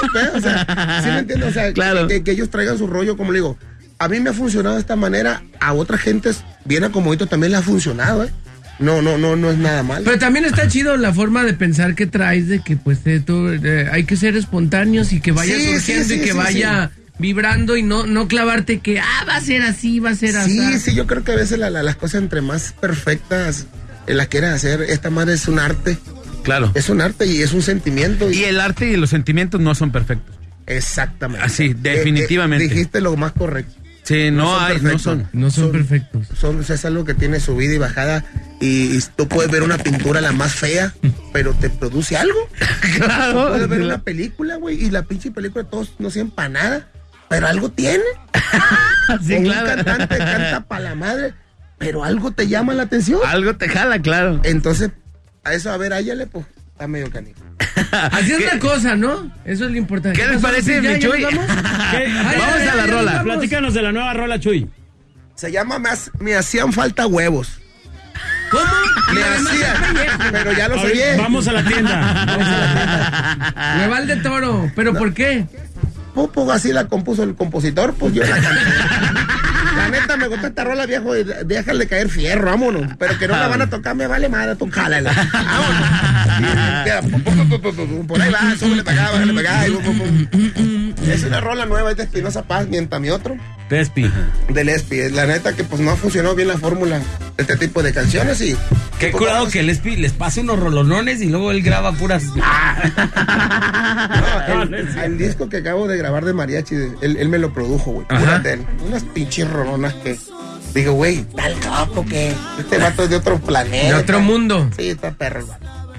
su 0.01 0.11
pedo, 0.13 0.31
o 0.35 0.41
sea, 0.41 1.01
¿sí 1.03 1.09
me 1.09 1.19
entiendes? 1.19 1.49
O 1.49 1.53
sea, 1.53 1.73
Claro. 1.77 2.07
que, 2.07 2.23
que 2.23 2.31
ellos 2.31 2.49
traigan 2.49 2.77
su 2.77 2.87
rollo, 2.87 3.15
como 3.17 3.31
le 3.31 3.37
digo. 3.39 3.57
A 3.99 4.07
mí 4.07 4.19
me 4.19 4.29
ha 4.29 4.33
funcionado 4.33 4.75
de 4.75 4.81
esta 4.81 4.95
manera, 4.95 5.41
a 5.59 5.73
otra 5.73 5.97
gente 5.97 6.29
bien 6.65 6.83
acomodito 6.83 7.25
también 7.27 7.51
le 7.51 7.57
ha 7.57 7.61
funcionado, 7.61 8.23
¿eh? 8.25 8.29
No, 8.79 9.01
no, 9.01 9.17
no, 9.17 9.35
no 9.35 9.49
es 9.49 9.57
nada 9.57 9.81
mal. 9.81 10.03
Pero 10.05 10.19
también 10.19 10.45
está 10.45 10.67
chido 10.67 10.97
la 10.97 11.11
forma 11.11 11.43
de 11.43 11.53
pensar 11.53 11.95
que 11.95 12.05
traes 12.05 12.47
de 12.47 12.59
que 12.59 12.77
pues 12.77 12.99
eh, 13.05 13.89
hay 13.91 14.03
que 14.03 14.15
ser 14.15 14.35
espontáneos 14.35 15.13
y 15.13 15.19
que 15.19 15.31
vaya 15.31 15.55
Sí, 15.55 15.65
surgiendo 15.73 16.03
sí, 16.09 16.13
y 16.13 16.19
que 16.19 16.31
sí, 16.31 16.37
vaya 16.37 16.91
vibrando 17.17 17.75
y 17.75 17.81
no 17.81 18.05
no 18.05 18.27
clavarte 18.27 18.77
que 18.79 18.99
ah 18.99 19.25
va 19.27 19.37
a 19.37 19.41
ser 19.41 19.63
así, 19.63 19.99
va 19.99 20.11
a 20.11 20.15
ser 20.15 20.37
así. 20.37 20.59
Sí, 20.73 20.79
sí, 20.79 20.95
yo 20.95 21.07
creo 21.07 21.23
que 21.23 21.31
a 21.31 21.35
veces 21.35 21.57
la- 21.57 21.71
la- 21.71 21.81
las 21.81 21.95
cosas 21.95 22.21
entre 22.21 22.41
más 22.41 22.73
perfectas 22.79 23.65
eh, 24.05 24.13
las 24.13 24.27
quieres 24.27 24.51
hacer, 24.51 24.83
esta 24.83 25.09
madre 25.09 25.33
es 25.33 25.47
un 25.47 25.57
arte. 25.57 25.97
Claro. 26.43 26.71
Es 26.75 26.89
un 26.89 27.01
arte 27.01 27.25
y 27.25 27.41
es 27.41 27.53
un 27.53 27.63
sentimiento. 27.63 28.29
Y 28.31 28.43
el 28.43 28.59
arte 28.61 28.87
y 28.91 28.95
los 28.95 29.09
sentimientos 29.09 29.59
no 29.59 29.73
son 29.73 29.91
perfectos. 29.91 30.35
Exactamente. 30.67 31.43
Así, 31.43 31.73
definitivamente. 31.73 32.65
Eh, 32.65 32.67
eh, 32.67 32.69
dijiste 32.69 33.01
lo 33.01 33.15
más 33.17 33.31
correcto. 33.31 33.73
Sí, 34.07 34.31
no, 34.31 34.57
hay, 34.57 34.79
no 34.79 34.97
son. 34.97 35.27
No 35.33 35.51
son, 35.51 35.69
perfectos. 35.69 36.27
Son, 36.39 36.61
es 36.61 36.85
algo 36.85 37.03
que 37.03 37.13
tiene 37.13 37.41
subida 37.41 37.73
y 37.73 37.77
bajada 37.77 38.23
y, 38.61 38.95
y 38.95 38.99
tú 39.17 39.27
puedes 39.27 39.51
ver 39.51 39.63
una 39.63 39.77
pintura 39.77 40.21
la 40.21 40.31
más 40.31 40.55
fea, 40.55 40.93
pero 41.33 41.53
te 41.53 41.69
produce 41.69 42.15
algo. 42.15 42.39
Claro. 42.95 43.49
Puedes 43.49 43.67
ver 43.67 43.81
una 43.81 43.97
película, 43.97 44.55
güey, 44.55 44.81
y 44.81 44.91
la 44.91 45.03
pinche 45.03 45.29
película 45.29 45.65
todos 45.65 45.95
no 45.99 46.09
sirven 46.09 46.31
para 46.31 46.47
nada, 46.47 46.87
pero 47.27 47.47
algo 47.47 47.69
tiene. 47.69 48.05
Sí, 49.25 49.35
O 49.35 49.37
un 49.39 49.43
claro. 49.43 49.83
cantante 49.83 50.17
canta 50.17 50.65
para 50.67 50.81
la 50.81 50.95
madre, 50.95 51.33
pero 51.77 52.05
algo 52.05 52.31
te 52.31 52.47
llama 52.47 52.73
la 52.73 52.83
atención. 52.83 53.19
Algo 53.25 53.57
te 53.57 53.67
jala, 53.67 54.01
claro. 54.01 54.39
Entonces, 54.43 54.91
a 55.43 55.53
eso, 55.53 55.69
a 55.71 55.77
ver, 55.77 55.91
áyale, 55.91 56.27
pues, 56.27 56.45
está 56.77 56.87
medio 56.87 57.09
canijo. 57.09 57.39
Así 58.11 58.33
es 58.33 58.53
la 58.53 58.59
cosa, 58.59 58.95
¿no? 58.95 59.31
Eso 59.45 59.65
es 59.65 59.71
lo 59.71 59.77
importante. 59.77 60.19
¿Qué 60.21 60.27
les 60.27 60.39
parece, 60.39 60.79
mi 60.79 60.89
ya 60.89 60.99
Chuy? 60.99 61.23
vamos? 61.23 61.49
A 61.49 62.75
la 62.75 62.85
rola. 62.85 63.11
vamos. 63.13 63.23
Platícanos 63.23 63.73
de 63.73 63.81
la 63.81 63.91
nueva 63.91 64.13
rola, 64.13 64.39
Chuy. 64.39 64.69
Se 65.33 65.51
llama 65.51 65.79
me, 65.79 65.89
me 66.19 66.35
hacían 66.35 66.71
falta 66.71 67.07
huevos. 67.07 67.59
¿Cómo? 68.51 68.63
Me 69.13 69.23
hacían, 69.23 69.75
pero 70.31 70.53
ya 70.53 70.67
los 70.67 70.83
oye. 70.83 71.03
A 71.03 71.15
la 71.15 71.15
tienda. 71.15 71.23
Vamos 71.23 71.47
a 71.47 71.53
la 71.53 71.63
tienda. 71.63 73.55
Hueval 73.79 74.07
de 74.07 74.15
toro. 74.17 74.71
¿Pero 74.75 74.93
por 74.93 75.13
qué? 75.13 75.45
Pues, 76.13 76.29
pues, 76.33 76.49
así 76.49 76.71
la 76.73 76.87
compuso 76.87 77.23
el 77.23 77.35
compositor, 77.35 77.93
pues 77.95 78.13
yo 78.13 78.23
la 78.23 78.39
canté. 78.39 78.71
Neta, 80.07 80.15
me 80.17 80.27
gusta 80.27 80.47
esta 80.47 80.63
rola, 80.63 80.85
viejo, 80.85 81.17
y 81.17 81.25
déjale 81.45 81.85
caer 81.85 82.07
fierro, 82.07 82.45
vámonos. 82.45 82.93
Pero 82.97 83.19
que 83.19 83.27
no 83.27 83.35
la 83.35 83.49
van 83.49 83.61
a 83.63 83.69
tocar, 83.69 83.93
me 83.93 84.07
vale 84.07 84.29
madre, 84.29 84.55
tú 84.55 84.69
jálala. 84.71 85.11
Vámonos. 85.33 85.81
Por 88.07 88.21
ahí 88.21 88.31
va, 88.31 88.55
súbele 88.57 88.85
para 88.85 89.01
acá, 89.03 89.11
bájale 89.11 89.33
para 89.33 89.61
acá. 89.61 89.65
Es 91.11 91.23
una 91.25 91.41
rola 91.41 91.65
nueva, 91.65 91.91
es 91.91 91.97
de 91.97 92.03
Espinosa 92.03 92.43
Paz, 92.43 92.67
mientras 92.69 93.01
mi 93.01 93.09
otro, 93.09 93.35
Pespi. 93.67 94.09
del 94.49 94.69
Espi. 94.69 95.09
La 95.09 95.25
neta 95.25 95.51
que 95.53 95.65
pues 95.65 95.81
no 95.81 95.91
ha 95.91 95.95
funcionado 95.97 96.35
bien 96.35 96.47
la 96.47 96.57
fórmula 96.57 96.99
de 96.99 97.03
este 97.37 97.57
tipo 97.57 97.83
de 97.83 97.91
canciones 97.93 98.39
y... 98.41 98.55
Qué 98.99 99.09
pues, 99.09 99.17
curado 99.21 99.39
vamos- 99.39 99.53
que 99.53 99.61
les, 99.63 99.79
pi- 99.79 99.95
les 99.97 100.13
pase 100.13 100.39
unos 100.41 100.59
rolonones 100.59 101.21
y 101.21 101.27
luego 101.29 101.51
él 101.51 101.61
graba 101.61 101.91
puras. 101.91 102.23
No, 104.47 104.63
el, 104.63 104.73
el 105.03 105.17
disco 105.17 105.49
que 105.49 105.57
acabo 105.57 105.87
de 105.87 105.97
grabar 105.97 106.23
de 106.25 106.33
mariachi, 106.33 106.75
él, 107.01 107.17
él 107.19 107.29
me 107.29 107.37
lo 107.37 107.53
produjo, 107.53 107.91
güey. 107.91 108.05
Unas 108.87 109.03
pinches 109.03 109.49
rolonas 109.49 109.93
que. 110.03 110.17
Digo, 110.73 110.93
güey, 110.93 111.23
tal 111.35 111.57
capo 111.59 112.05
que. 112.05 112.33
Este 112.59 112.77
vato 112.77 113.03
es 113.03 113.09
de 113.09 113.15
otro 113.15 113.39
planeta. 113.39 113.87
De 113.87 113.93
otro 113.95 114.19
mundo. 114.19 114.69
Sí, 114.77 114.89
está 114.89 115.11
perro. 115.11 115.45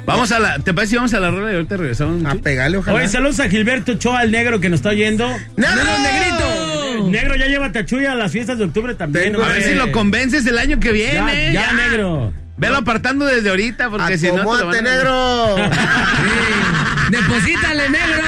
Vamos 0.06 0.32
a 0.32 0.38
la, 0.38 0.58
¿te 0.58 0.72
parece 0.72 0.90
si 0.92 0.96
vamos 0.96 1.12
a 1.12 1.20
la 1.20 1.30
rola 1.30 1.52
y 1.52 1.54
ahorita 1.56 1.76
regresamos? 1.76 2.24
A 2.24 2.34
pegarle, 2.36 2.78
ojalá. 2.78 2.96
Oye, 2.96 3.08
saludos 3.08 3.40
a 3.40 3.48
Gilberto 3.50 3.94
Choa, 3.94 4.22
el 4.22 4.30
negro 4.30 4.58
que 4.58 4.70
nos 4.70 4.78
está 4.78 4.88
oyendo. 4.90 5.28
¡Negro! 5.56 5.84
negrito! 6.02 7.08
Negro, 7.10 7.36
ya 7.36 7.46
llévate 7.46 7.80
a 7.80 7.84
Chuy 7.84 8.06
a 8.06 8.14
las 8.14 8.32
fiestas 8.32 8.56
de 8.58 8.64
octubre 8.64 8.94
también. 8.94 9.32
Tengo- 9.32 9.44
A 9.44 9.48
ver 9.48 9.62
si 9.62 9.74
lo 9.74 9.92
convences 9.92 10.46
el 10.46 10.56
año 10.58 10.80
que 10.80 10.92
viene. 10.92 11.52
Ya, 11.52 11.66
ya, 11.66 11.72
negro. 11.72 12.32
Velo 12.56 12.78
apartando 12.78 13.24
desde 13.26 13.50
ahorita, 13.50 13.90
porque 13.90 14.16
si 14.18 14.28
no. 14.28 14.32
te 14.32 14.36
lo 14.38 14.42
¡Acomódate, 14.52 14.64
van 14.82 14.86
a- 14.86 14.90
negro! 14.96 15.56
¡Deposítale, 17.10 17.88
negro! 17.90 18.22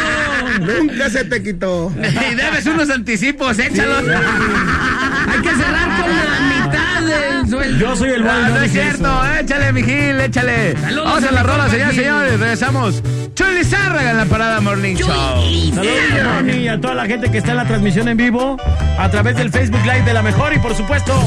Nunca 0.78 1.10
se 1.10 1.24
te 1.24 1.42
quitó. 1.42 1.92
Y 1.98 2.34
debes 2.34 2.66
unos 2.66 2.90
anticipos, 2.90 3.58
échalos. 3.58 4.02
Hay 5.32 5.40
que 5.42 5.50
cerrar 5.54 6.00
con 6.02 6.10
la 6.10 6.66
mitad 6.66 7.02
del 7.02 7.48
sueldo. 7.48 7.78
Yo 7.78 7.96
soy 7.96 8.10
el 8.10 8.26
Ah, 8.28 8.38
bueno. 8.40 8.48
no 8.56 8.62
es 8.62 8.72
cierto, 8.72 9.22
échale, 9.40 9.72
mi 9.72 9.82
Gil, 9.82 10.20
échale. 10.20 10.76
Saludos 10.80 11.04
Vamos 11.04 11.24
a 11.24 11.32
la 11.32 11.42
rola, 11.42 11.68
señores, 11.68 11.94
Gil. 11.94 12.04
señores. 12.04 12.40
Regresamos. 12.40 13.02
Chuy 13.34 13.54
Lizárraga 13.58 14.10
en 14.10 14.16
la 14.18 14.24
parada 14.26 14.60
Morning 14.60 14.96
Show. 14.96 15.08
Saludos 15.08 15.94
a 16.20 16.34
Moni 16.42 16.52
y 16.58 16.68
a 16.68 16.80
toda 16.80 16.94
la 16.94 17.06
gente 17.06 17.30
que 17.30 17.38
está 17.38 17.52
en 17.52 17.56
la 17.58 17.64
transmisión 17.66 18.08
en 18.08 18.16
vivo 18.16 18.56
a 18.98 19.10
través 19.10 19.36
del 19.36 19.50
Facebook 19.50 19.80
Live 19.84 20.02
de 20.02 20.12
la 20.12 20.22
mejor 20.22 20.52
y 20.52 20.58
por 20.58 20.74
supuesto 20.76 21.26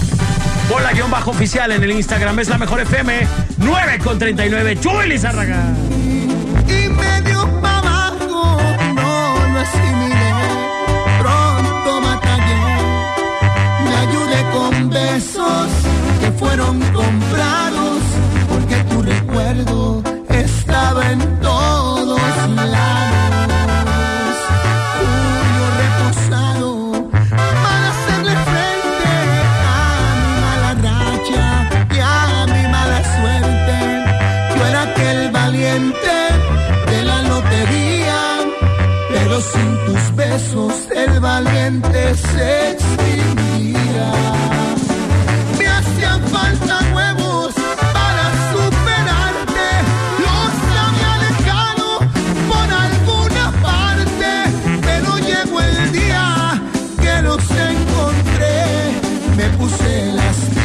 bola 0.70 0.92
guion 0.94 1.10
bajo 1.10 1.32
oficial 1.32 1.72
en 1.72 1.82
el 1.84 1.92
Instagram 1.92 2.38
es 2.40 2.50
la 2.50 2.58
mejor 2.58 2.82
FM 2.82 3.28
9 3.58 4.00
con 4.04 4.20
39 4.20 4.78
Chuy 4.80 5.08
Lizárraga. 5.10 5.58
y 6.68 6.88
medio 6.90 7.48
besos 14.94 15.68
que 16.22 16.32
fueron 16.34 16.80
comprados, 16.94 18.02
porque 18.50 18.76
tu 18.90 19.02
recuerdo 19.02 20.04
estaba 20.30 21.12
en 21.12 21.20
todos 21.42 22.22
lados. 22.56 24.36
Julio 24.98 25.66
reposado 25.82 26.68
para 27.40 27.86
hacerle 27.94 28.36
frente 28.52 29.12
a 29.68 30.16
mi 30.22 30.34
mala 30.46 30.72
racha 30.88 31.48
y 31.96 32.00
a 32.00 32.46
mi 32.54 32.64
mala 32.76 33.00
suerte. 33.16 33.78
Yo 34.56 34.66
era 34.68 34.82
aquel 34.84 35.32
valiente 35.32 36.16
de 36.92 37.04
la 37.04 37.22
lotería, 37.24 38.20
pero 39.12 39.42
sin 39.42 39.70
tus 39.86 40.16
besos 40.16 40.74
el 40.96 41.20
valiente 41.20 42.16
se 42.16 42.78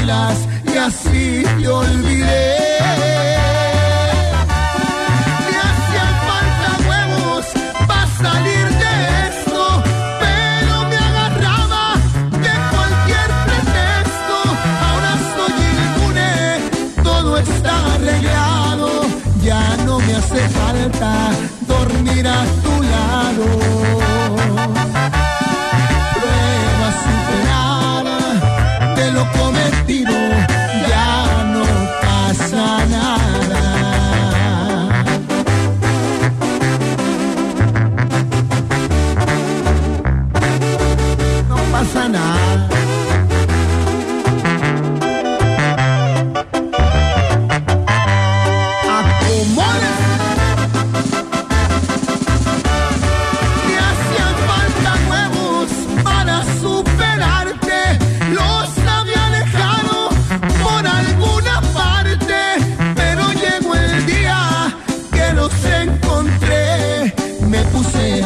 y 0.08 0.76
así 0.78 1.42
te 1.60 1.68
olvidé. 1.68 2.56
Me 5.44 5.56
hacían 5.68 6.14
falta 6.28 6.70
huevos 6.88 7.46
para 7.86 8.06
salir 8.06 8.66
de 8.82 8.92
esto, 9.28 9.82
pero 10.18 10.88
me 10.88 10.96
agarraba 10.96 11.94
de 12.44 12.54
cualquier 12.72 13.28
pretexto. 13.44 14.36
Ahora 14.88 15.12
soy 15.34 15.56
inmune, 15.76 16.32
todo 17.02 17.36
está 17.36 17.94
arreglado, 17.96 18.88
ya 19.42 19.76
no 19.84 19.98
me 19.98 20.14
hace 20.14 20.48
falta. 20.48 21.27
Cometido, 29.88 30.17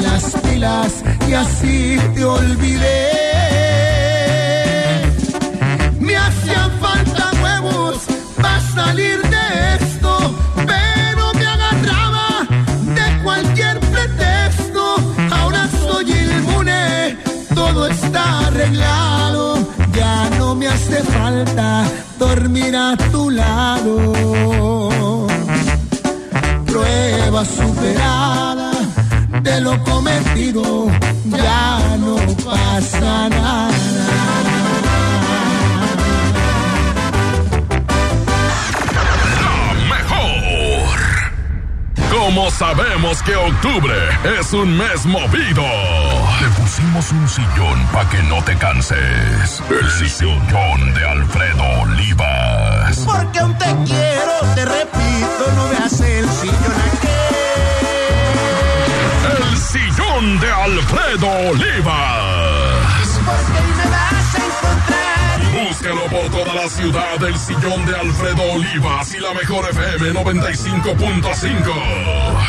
las 0.00 0.24
pilas 0.42 1.02
y 1.28 1.32
así 1.34 1.98
te 2.14 2.24
olvidé. 2.24 3.08
Me 6.00 6.16
hacían 6.16 6.70
falta 6.80 7.30
huevos 7.42 7.96
para 8.40 8.60
salir 8.60 9.20
de 9.22 9.76
esto, 9.80 10.34
pero 10.56 11.32
me 11.34 11.46
agarraba 11.46 12.46
de 12.96 13.22
cualquier 13.22 13.80
pretexto. 13.80 14.96
Ahora 15.30 15.68
soy 15.82 16.12
inmune, 16.12 17.16
todo 17.54 17.86
está 17.86 18.46
arreglado. 18.46 19.58
Ya 19.94 20.30
no 20.38 20.54
me 20.54 20.68
hace 20.68 21.02
falta 21.02 21.84
dormir 22.18 22.74
a 22.76 22.96
tu 23.10 23.30
lado. 23.30 24.12
Prueba 26.66 27.44
superada 27.44 28.71
lo 29.62 29.82
cometido, 29.84 30.86
ya 31.24 31.96
no 31.98 32.16
pasa 32.44 33.28
nada. 33.28 33.70
Mejor. 39.88 40.98
Como 42.10 42.50
sabemos 42.50 43.22
que 43.22 43.36
octubre 43.36 43.94
es 44.38 44.52
un 44.52 44.76
mes 44.76 45.06
movido. 45.06 45.62
Te 46.40 46.48
pusimos 46.60 47.12
un 47.12 47.28
sillón 47.28 47.86
para 47.92 48.08
que 48.10 48.22
no 48.24 48.42
te 48.42 48.56
canses. 48.56 49.62
El 49.70 49.90
sillón 49.90 50.94
de 50.94 51.06
Alfredo 51.06 51.62
Olivas. 51.82 52.98
Porque 53.06 53.38
aún 53.38 53.56
te 53.58 53.66
quiero, 53.86 54.54
te 54.54 54.64
repito, 54.64 55.52
no 55.56 55.68
veas 55.68 56.00
el 56.00 56.28
sillón 56.28 56.74
El 56.92 57.11
sillón 59.72 60.38
de 60.38 60.50
Alfredo 60.52 61.28
Olivas. 61.48 63.20
Búscalo 65.50 66.02
por 66.08 66.30
toda 66.30 66.54
la 66.54 66.68
ciudad, 66.68 67.24
el 67.26 67.38
sillón 67.38 67.86
de 67.86 67.96
Alfredo 67.96 68.42
Olivas 68.52 69.14
y 69.14 69.20
la 69.20 69.32
mejor 69.32 69.64
FM 69.70 70.12
95.5. 70.12 71.72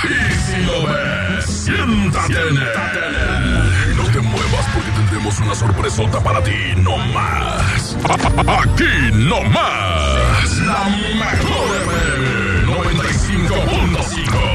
Y 0.04 0.34
si 0.34 0.66
lo 0.66 0.86
ves, 0.86 1.46
siéntate 1.46 2.34
en 2.34 2.58
él. 2.58 3.96
No 3.96 4.04
te 4.04 4.20
muevas 4.20 4.68
porque 4.74 4.92
tendremos 4.92 5.40
una 5.40 5.56
sorpresota 5.56 6.20
para 6.20 6.44
ti, 6.44 6.74
no 6.76 6.98
más. 6.98 7.96
Aquí 8.36 9.12
no 9.14 9.42
más. 9.44 10.58
La 10.58 10.90
mejor 10.90 11.78
FM 11.84 12.66
95.5. 12.68 14.53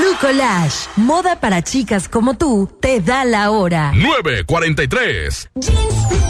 Blue 0.00 0.16
Collage, 0.18 0.88
moda 0.96 1.38
para 1.40 1.62
chicas 1.62 2.08
como 2.08 2.32
tú, 2.32 2.70
te 2.80 3.00
da 3.00 3.26
la 3.26 3.50
hora. 3.50 3.92
943. 3.94 5.50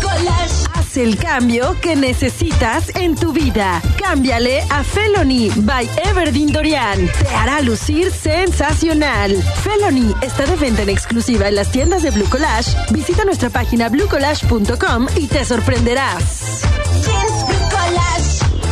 Collage 0.02 0.66
hace 0.74 1.05
el 1.05 1.16
cambio 1.16 1.76
que 1.80 1.94
necesitas 1.94 2.90
en 2.97 3.14
tu 3.14 3.32
vida. 3.32 3.80
Cámbiale 3.97 4.64
a 4.70 4.82
Felony 4.82 5.51
by 5.55 5.88
Everdeen 6.05 6.52
Dorian. 6.52 7.09
Te 7.20 7.28
hará 7.28 7.60
lucir 7.60 8.10
sensacional. 8.10 9.40
Felony 9.62 10.16
está 10.20 10.47
de 10.47 10.56
venta 10.56 10.82
en 10.82 10.88
exclusiva 10.88 11.47
en 11.47 11.55
las 11.55 11.70
tiendas 11.70 12.02
de 12.02 12.10
Blue 12.10 12.28
Collage. 12.28 12.76
Visita 12.90 13.24
nuestra 13.24 13.51
página 13.51 13.88
bluecollage.com 13.88 15.06
y 15.14 15.28
te 15.28 15.44
sorprenderás. 15.44 16.62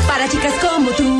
Para 0.09 0.29
chicas 0.29 0.55
como 0.61 0.91
tú. 0.91 1.18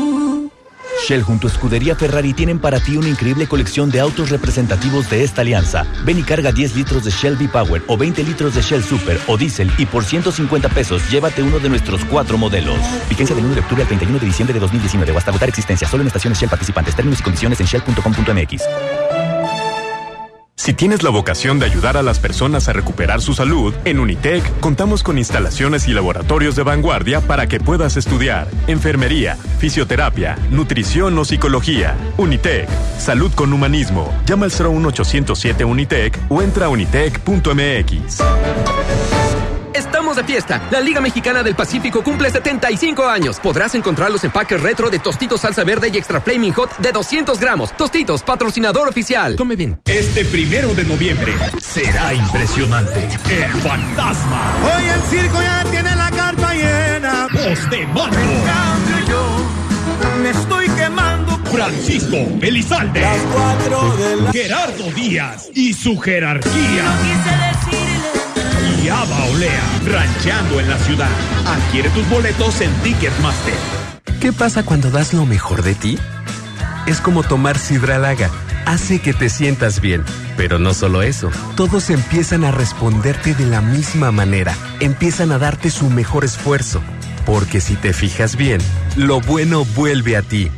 Shell 1.07 1.23
junto 1.23 1.47
a 1.47 1.51
Escudería 1.51 1.95
Ferrari 1.95 2.33
tienen 2.33 2.59
para 2.59 2.79
ti 2.79 2.97
una 2.97 3.07
increíble 3.07 3.47
colección 3.47 3.89
de 3.89 3.99
autos 3.99 4.29
representativos 4.29 5.09
de 5.09 5.23
esta 5.23 5.41
alianza. 5.41 5.85
Ven 6.05 6.19
y 6.19 6.23
carga 6.23 6.51
10 6.51 6.75
litros 6.75 7.03
de 7.03 7.11
Shell 7.11 7.35
V-Power 7.35 7.83
o 7.87 7.97
20 7.97 8.23
litros 8.23 8.55
de 8.55 8.61
Shell 8.61 8.83
Super 8.83 9.19
o 9.27 9.37
Diesel 9.37 9.71
y 9.77 9.85
por 9.85 10.03
150 10.03 10.69
pesos 10.69 11.09
llévate 11.09 11.41
uno 11.41 11.59
de 11.59 11.69
nuestros 11.69 12.03
cuatro 12.05 12.37
modelos. 12.37 12.79
Vigencia 13.09 13.35
del 13.35 13.45
1 13.45 13.55
de 13.55 13.61
octubre 13.61 13.83
al 13.83 13.87
31 13.87 14.19
de 14.19 14.25
diciembre 14.25 14.53
de 14.53 14.59
2019 14.59 15.11
o 15.11 15.17
hasta 15.17 15.31
agotar 15.31 15.49
existencia 15.49 15.87
solo 15.87 16.01
en 16.01 16.07
estaciones 16.07 16.39
Shell 16.39 16.49
participantes. 16.49 16.95
Términos 16.95 17.19
y 17.19 17.23
condiciones 17.23 17.59
en 17.59 17.65
shell.com.mx. 17.65 19.08
Si 20.59 20.73
tienes 20.73 21.03
la 21.03 21.09
vocación 21.09 21.57
de 21.57 21.65
ayudar 21.65 21.95
a 21.95 22.03
las 22.03 22.19
personas 22.19 22.67
a 22.67 22.73
recuperar 22.73 23.21
su 23.21 23.33
salud, 23.33 23.73
en 23.85 23.97
Unitec 23.97 24.59
contamos 24.59 25.03
con 25.03 25.17
instalaciones 25.17 25.87
y 25.87 25.93
laboratorios 25.93 26.57
de 26.57 26.63
vanguardia 26.63 27.21
para 27.21 27.47
que 27.47 27.61
puedas 27.61 27.95
estudiar 27.95 28.45
enfermería, 28.67 29.37
fisioterapia, 29.57 30.37
nutrición 30.51 31.17
o 31.17 31.23
psicología. 31.23 31.95
Unitec, 32.17 32.67
salud 32.97 33.31
con 33.35 33.53
humanismo. 33.53 34.13
Llama 34.25 34.47
al 34.47 34.51
01807 34.51 35.63
Unitec 35.63 36.19
o 36.27 36.41
entra 36.41 36.65
a 36.65 36.69
unitec.mx. 36.69 38.21
Estamos 39.79 40.17
de 40.17 40.25
fiesta. 40.25 40.61
La 40.71 40.81
Liga 40.81 40.99
Mexicana 40.99 41.41
del 41.41 41.55
Pacífico 41.55 42.03
cumple 42.03 42.29
75 42.29 43.07
años. 43.07 43.39
Podrás 43.39 43.75
encontrar 43.75 44.11
los 44.11 44.21
empaques 44.25 44.61
retro 44.61 44.89
de 44.89 44.99
Tostitos 44.99 45.39
Salsa 45.39 45.63
Verde 45.63 45.89
y 45.93 45.97
Extra 45.97 46.19
Flaming 46.19 46.51
Hot 46.51 46.77
de 46.79 46.91
200 46.91 47.39
gramos. 47.39 47.71
Tostitos, 47.77 48.21
patrocinador 48.21 48.89
oficial. 48.89 49.37
Come 49.37 49.55
bien. 49.55 49.79
Este 49.85 50.25
primero 50.25 50.73
de 50.75 50.83
noviembre 50.83 51.33
será 51.61 52.13
impresionante. 52.13 53.07
El 53.29 53.51
fantasma. 53.61 54.53
Hoy 54.75 54.83
el 54.83 55.01
circo 55.03 55.41
ya 55.41 55.63
tiene 55.71 55.95
la 55.95 56.11
carta 56.11 56.53
llena. 56.53 57.27
Voz 57.31 57.69
de 57.69 57.87
mando. 57.87 58.19
En 58.19 58.41
cambio 58.43 59.07
yo 59.07 59.59
me 60.21 60.29
estoy 60.31 60.67
quemando. 60.71 61.39
Francisco 61.45 62.17
Elizalde. 62.41 62.99
Las 62.99 63.21
cuatro 63.33 63.95
de 63.95 64.15
la... 64.17 64.31
Gerardo 64.33 64.91
Díaz 64.91 65.49
y 65.55 65.73
su 65.73 65.97
jerarquía. 65.97 66.51
Y 66.53 67.48
Ava 68.87 69.25
Olea, 69.25 69.61
rancheando 69.85 70.59
en 70.59 70.69
la 70.69 70.77
ciudad. 70.77 71.09
Adquiere 71.45 71.89
tus 71.89 72.07
boletos 72.09 72.61
en 72.61 72.71
Ticketmaster. 72.83 73.53
¿Qué 74.21 74.31
pasa 74.31 74.63
cuando 74.63 74.89
das 74.91 75.13
lo 75.13 75.25
mejor 75.25 75.63
de 75.63 75.75
ti? 75.75 75.97
Es 76.85 77.01
como 77.01 77.23
tomar 77.23 77.57
Sidralaga. 77.57 78.29
Hace 78.65 78.99
que 78.99 79.13
te 79.13 79.29
sientas 79.29 79.81
bien. 79.81 80.03
Pero 80.37 80.59
no 80.59 80.73
solo 80.73 81.01
eso. 81.01 81.29
Todos 81.55 81.89
empiezan 81.89 82.43
a 82.43 82.51
responderte 82.51 83.33
de 83.33 83.45
la 83.45 83.61
misma 83.61 84.11
manera. 84.11 84.55
Empiezan 84.79 85.31
a 85.31 85.37
darte 85.37 85.69
su 85.69 85.89
mejor 85.89 86.23
esfuerzo. 86.23 86.81
Porque 87.25 87.61
si 87.61 87.75
te 87.75 87.93
fijas 87.93 88.35
bien, 88.35 88.61
lo 88.95 89.19
bueno 89.19 89.65
vuelve 89.75 90.15
a 90.15 90.21
ti. 90.21 90.49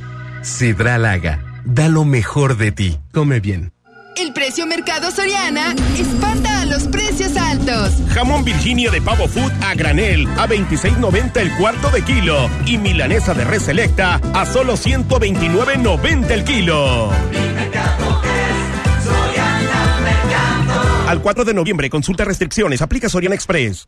Sidralaga. 0.41 1.39
Da 1.65 1.88
lo 1.88 2.06
mejor 2.06 2.57
de 2.57 2.72
ti. 2.72 2.99
Come 3.14 3.39
bien. 3.39 3.72
El 4.16 4.34
precio 4.34 4.68
Mercado 4.68 5.10
Soriana 5.12 5.74
espanta 5.98 6.62
a 6.62 6.66
los 6.66 6.84
precios 6.84 7.36
altos. 7.38 7.94
Jamón 8.10 8.44
Virginia 8.44 8.92
de 8.92 9.02
pavo 9.02 9.28
food 9.28 9.52
a 9.62 9.74
granel 9.74 10.28
a 10.38 10.48
26.90 10.48 11.38
el 11.38 11.56
cuarto 11.58 11.90
de 11.90 12.02
kilo 12.04 12.50
y 12.66 12.78
milanesa 12.78 13.34
de 13.34 13.46
res 13.46 13.64
selecta 13.64 14.20
a 14.34 14.46
solo 14.46 14.74
129.90 14.74 16.32
el 16.32 16.44
kilo. 16.44 17.10
Al 21.08 21.22
4 21.22 21.44
de 21.44 21.54
noviembre 21.54 21.90
consulta 21.90 22.24
restricciones, 22.24 22.82
aplica 22.82 23.10
Soriana 23.10 23.36
Express. 23.36 23.88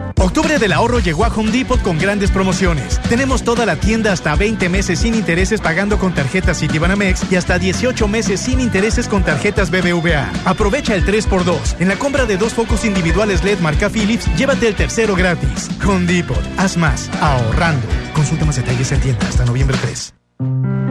Octubre 0.21 0.59
del 0.59 0.71
ahorro 0.71 0.99
llegó 0.99 1.25
a 1.25 1.29
Home 1.29 1.49
Depot 1.49 1.81
con 1.81 1.97
grandes 1.97 2.29
promociones. 2.29 3.01
Tenemos 3.09 3.41
toda 3.41 3.65
la 3.65 3.75
tienda 3.75 4.11
hasta 4.11 4.35
20 4.35 4.69
meses 4.69 4.99
sin 4.99 5.15
intereses 5.15 5.59
pagando 5.59 5.97
con 5.97 6.13
tarjetas 6.13 6.59
Citibanamex 6.59 7.31
y 7.31 7.37
hasta 7.37 7.57
18 7.57 8.07
meses 8.07 8.39
sin 8.39 8.59
intereses 8.59 9.07
con 9.07 9.23
tarjetas 9.23 9.71
BBVA. 9.71 10.31
Aprovecha 10.45 10.93
el 10.93 11.03
3x2. 11.07 11.77
En 11.79 11.87
la 11.87 11.95
compra 11.95 12.27
de 12.27 12.37
dos 12.37 12.53
focos 12.53 12.85
individuales 12.85 13.43
LED 13.43 13.61
marca 13.61 13.89
Philips, 13.89 14.27
llévate 14.37 14.67
el 14.67 14.75
tercero 14.75 15.15
gratis. 15.15 15.69
Home 15.87 16.05
Depot. 16.05 16.37
Haz 16.57 16.77
más. 16.77 17.09
Ahorrando. 17.19 17.87
Consulta 18.13 18.45
más 18.45 18.57
detalles 18.57 18.91
en 18.91 19.01
tienda 19.01 19.27
hasta 19.27 19.43
noviembre 19.43 19.75
3. 19.81 20.13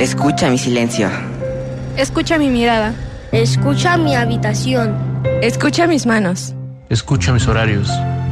Escucha 0.01 0.51
mi 0.51 0.59
silencio. 0.59 1.09
Escucha 1.97 2.36
mi 2.36 2.48
mirada. 2.48 2.94
Escucha 3.31 3.97
mi 3.97 4.16
habitación. 4.16 4.97
Escucha 5.40 5.86
mis 5.86 6.05
manos. 6.05 6.52
Escucha 6.89 7.32
mis 7.32 7.47
horarios. 7.47 7.89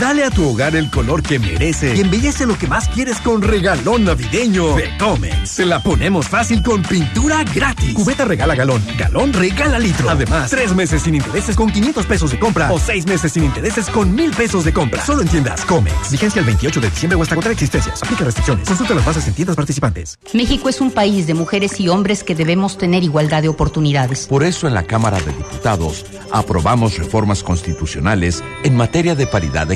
Dale 0.00 0.24
a 0.24 0.30
tu 0.30 0.48
hogar 0.48 0.76
el 0.76 0.90
color 0.90 1.22
que 1.22 1.38
merece 1.38 1.94
y 1.96 2.00
embellece 2.00 2.46
lo 2.46 2.58
que 2.58 2.66
más 2.66 2.88
quieres 2.88 3.18
con 3.20 3.42
regalón 3.42 4.04
navideño 4.04 4.74
de 4.74 4.96
Comex. 4.98 5.48
Se 5.48 5.64
la 5.64 5.82
ponemos 5.82 6.28
fácil 6.28 6.62
con 6.62 6.82
pintura 6.82 7.44
gratis. 7.44 7.94
Cubeta 7.94 8.24
regala 8.24 8.54
galón, 8.54 8.82
galón 8.98 9.32
regala 9.32 9.78
litro. 9.78 10.10
Además, 10.10 10.50
tres 10.50 10.74
meses 10.74 11.02
sin 11.02 11.14
intereses 11.14 11.56
con 11.56 11.70
500 11.70 12.06
pesos 12.06 12.30
de 12.30 12.38
compra 12.38 12.72
o 12.72 12.78
seis 12.78 13.06
meses 13.06 13.32
sin 13.32 13.44
intereses 13.44 13.88
con 13.88 14.14
mil 14.14 14.30
pesos 14.32 14.64
de 14.64 14.72
compra. 14.72 15.04
Solo 15.04 15.22
en 15.22 15.28
tiendas 15.28 15.64
Comex. 15.64 16.10
Vigencia 16.10 16.40
el 16.40 16.46
28 16.46 16.80
de 16.80 16.90
diciembre 16.90 17.18
o 17.18 17.22
hasta 17.22 17.34
contra 17.34 17.52
existencias. 17.52 18.02
Aplica 18.02 18.24
restricciones. 18.24 18.68
Consulta 18.68 18.94
las 18.94 19.04
bases 19.04 19.28
en 19.28 19.34
tiendas 19.34 19.56
participantes. 19.56 20.18
México 20.34 20.68
es 20.68 20.80
un 20.80 20.90
país 20.90 21.26
de 21.26 21.34
mujeres 21.34 21.80
y 21.80 21.88
hombres 21.88 22.24
que 22.24 22.34
debemos 22.34 22.76
tener 22.76 23.02
igualdad 23.02 23.42
de 23.42 23.48
oportunidades. 23.48 24.26
Por 24.26 24.44
eso 24.44 24.66
en 24.66 24.74
la 24.74 24.82
Cámara 24.82 25.20
de 25.20 25.32
Diputados 25.32 26.04
aprobamos 26.32 26.98
reformas 26.98 27.42
constitucionales 27.42 28.42
en 28.64 28.76
materia 28.76 29.14
de 29.14 29.26
paridad 29.26 29.66
de 29.66 29.75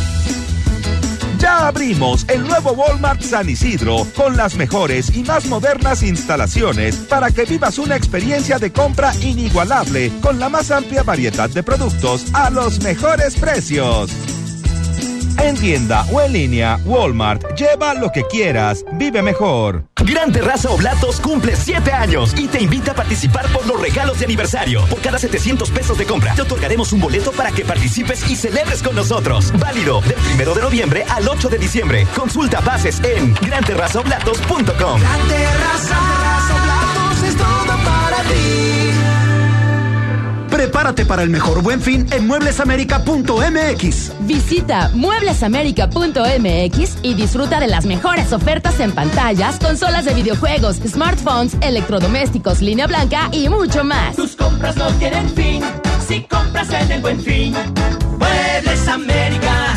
Ya 1.41 1.67
abrimos 1.67 2.23
el 2.29 2.43
nuevo 2.43 2.73
Walmart 2.73 3.19
San 3.23 3.49
Isidro 3.49 4.05
con 4.15 4.37
las 4.37 4.53
mejores 4.57 5.09
y 5.15 5.23
más 5.23 5.47
modernas 5.47 6.03
instalaciones 6.03 6.97
para 6.97 7.31
que 7.31 7.45
vivas 7.45 7.79
una 7.79 7.95
experiencia 7.95 8.59
de 8.59 8.71
compra 8.71 9.11
inigualable 9.21 10.11
con 10.21 10.37
la 10.37 10.49
más 10.49 10.69
amplia 10.69 11.01
variedad 11.01 11.49
de 11.49 11.63
productos 11.63 12.27
a 12.33 12.51
los 12.51 12.83
mejores 12.83 13.35
precios. 13.37 14.11
En 15.41 15.57
tienda 15.57 16.05
o 16.11 16.21
en 16.21 16.33
línea, 16.33 16.79
Walmart, 16.85 17.55
lleva 17.55 17.95
lo 17.95 18.11
que 18.11 18.23
quieras, 18.25 18.85
vive 18.93 19.23
mejor. 19.23 19.85
Gran 19.95 20.31
Terraza 20.31 20.69
Oblatos 20.69 21.19
cumple 21.19 21.55
7 21.55 21.91
años 21.91 22.33
y 22.37 22.47
te 22.47 22.61
invita 22.61 22.91
a 22.91 22.95
participar 22.95 23.47
por 23.47 23.65
los 23.65 23.81
regalos 23.81 24.19
de 24.19 24.25
aniversario. 24.25 24.85
Por 24.85 25.01
cada 25.01 25.17
700 25.17 25.71
pesos 25.71 25.97
de 25.97 26.05
compra, 26.05 26.35
te 26.35 26.43
otorgaremos 26.43 26.93
un 26.93 27.01
boleto 27.01 27.31
para 27.31 27.51
que 27.51 27.65
participes 27.65 28.29
y 28.29 28.35
celebres 28.35 28.83
con 28.83 28.95
nosotros. 28.95 29.51
Válido 29.59 30.01
del 30.01 30.47
1 30.47 30.53
de 30.53 30.61
noviembre 30.61 31.05
al 31.09 31.27
8 31.27 31.49
de 31.49 31.57
diciembre. 31.57 32.07
Consulta 32.15 32.61
bases 32.61 33.01
en 33.03 33.33
granterrazaoblatos.com. 33.33 35.01
Gran 35.01 35.27
Terraza 35.27 35.97
Oblatos 36.61 37.23
es 37.23 37.35
todo 37.35 37.77
para 37.83 38.21
ti. 38.29 38.70
Prepárate 40.61 41.07
para 41.07 41.23
el 41.23 41.31
mejor 41.31 41.63
buen 41.63 41.81
fin 41.81 42.05
en 42.11 42.27
mueblesamerica.mx. 42.27 44.11
Visita 44.19 44.91
mueblesamerica.mx 44.93 46.97
y 47.01 47.15
disfruta 47.15 47.59
de 47.59 47.67
las 47.67 47.87
mejores 47.87 48.31
ofertas 48.31 48.79
en 48.79 48.91
pantallas, 48.91 49.57
consolas 49.57 50.05
de 50.05 50.13
videojuegos, 50.13 50.75
smartphones, 50.75 51.57
electrodomésticos, 51.61 52.61
línea 52.61 52.85
blanca 52.85 53.29
y 53.31 53.49
mucho 53.49 53.83
más. 53.83 54.15
Tus 54.15 54.35
compras 54.35 54.77
no 54.77 54.87
tienen 54.99 55.27
fin 55.31 55.63
si 56.07 56.21
compras 56.25 56.69
en 56.69 56.91
el 56.91 57.01
buen 57.01 57.19
fin. 57.19 57.55
Muebles 58.19 58.87
América. 58.87 59.75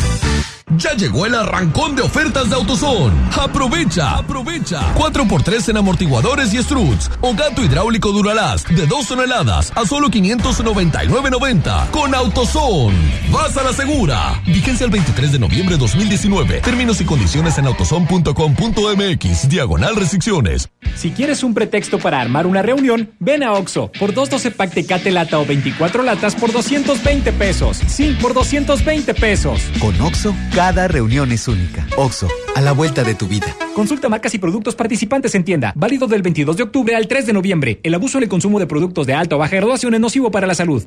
Ya 0.77 0.93
llegó 0.93 1.25
el 1.25 1.35
arrancón 1.35 1.95
de 1.95 2.01
ofertas 2.01 2.49
de 2.49 2.55
AutoZone. 2.55 3.15
Aprovecha, 3.37 4.17
aprovecha. 4.17 4.93
4x3 4.95 5.69
en 5.69 5.77
amortiguadores 5.77 6.53
y 6.53 6.61
struts. 6.61 7.09
O 7.21 7.33
gato 7.33 7.63
hidráulico 7.63 8.11
Duralast 8.11 8.67
de 8.69 8.85
2 8.85 9.07
toneladas 9.07 9.71
a 9.75 9.85
solo 9.85 10.09
599.90 10.09 11.89
con 11.91 12.13
AutoZone. 12.13 12.95
Vas 13.31 13.55
a 13.57 13.63
la 13.63 13.73
segura. 13.73 14.41
Vigencia 14.45 14.85
el 14.85 14.91
23 14.91 15.31
de 15.33 15.39
noviembre 15.39 15.75
de 15.75 15.79
2019. 15.79 16.61
Términos 16.61 16.99
y 16.99 17.05
condiciones 17.05 17.57
en 17.57 17.67
autozone.com.mx. 17.67 19.49
Diagonal 19.49 19.95
restricciones. 19.95 20.69
Si 20.95 21.11
quieres 21.11 21.43
un 21.43 21.53
pretexto 21.53 21.99
para 21.99 22.19
armar 22.19 22.47
una 22.47 22.61
reunión, 22.61 23.11
ven 23.19 23.43
a 23.43 23.53
Oxo 23.53 23.91
por 23.99 24.13
212 24.13 24.51
pack 24.51 24.73
Tecate 24.73 25.11
lata 25.11 25.39
o 25.39 25.45
24 25.45 26.03
latas 26.03 26.35
por 26.35 26.51
220 26.51 27.31
pesos. 27.33 27.77
Sí, 27.87 28.15
por 28.21 28.33
220 28.33 29.13
pesos. 29.13 29.61
Con 29.79 29.99
Oxo, 30.01 30.35
cada 30.53 30.64
reunión 30.71 31.31
es 31.31 31.47
única. 31.47 31.85
Oxo, 31.95 32.27
a 32.55 32.61
la 32.61 32.71
vuelta 32.71 33.03
de 33.03 33.15
tu 33.15 33.27
vida. 33.27 33.55
Consulta 33.75 34.09
marcas 34.09 34.33
y 34.33 34.39
productos 34.39 34.75
participantes 34.75 35.35
en 35.35 35.43
tienda. 35.43 35.73
Válido 35.75 36.07
del 36.07 36.21
22 36.21 36.57
de 36.57 36.63
octubre 36.63 36.95
al 36.95 37.07
3 37.07 37.27
de 37.27 37.33
noviembre. 37.33 37.79
El 37.83 37.93
abuso 37.93 38.17
en 38.17 38.23
el 38.23 38.29
consumo 38.29 38.59
de 38.59 38.67
productos 38.67 39.05
de 39.05 39.13
alta 39.13 39.35
o 39.35 39.39
baja 39.39 39.55
graduación 39.55 39.93
es 39.93 39.99
nocivo 39.99 40.31
para 40.31 40.47
la 40.47 40.55
salud. 40.55 40.83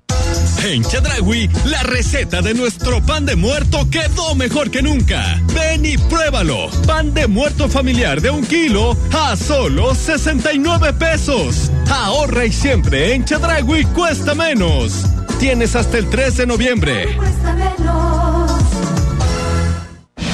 En 0.64 0.82
Chedragui, 0.82 1.48
la 1.66 1.82
receta 1.84 2.42
de 2.42 2.55
nuestro 2.55 3.00
pan 3.02 3.24
de 3.24 3.36
muerto 3.36 3.88
quedó 3.90 4.34
mejor 4.34 4.70
que 4.70 4.82
nunca. 4.82 5.40
Ven 5.55 5.86
y 5.86 5.96
pruébalo. 5.96 6.68
Pan 6.86 7.14
de 7.14 7.26
muerto 7.28 7.68
familiar 7.68 8.20
de 8.20 8.30
un 8.30 8.44
kilo 8.44 8.96
a 9.12 9.36
solo 9.36 9.94
69 9.94 10.94
pesos. 10.94 11.70
Ahorra 11.88 12.46
y 12.46 12.52
siempre 12.52 13.14
en 13.14 13.24
Chedragui 13.24 13.84
cuesta 13.84 14.34
menos. 14.34 15.05
Tienes 15.38 15.76
hasta 15.76 15.98
el 15.98 16.10
3 16.10 16.36
de 16.38 16.46
noviembre. 16.46 17.06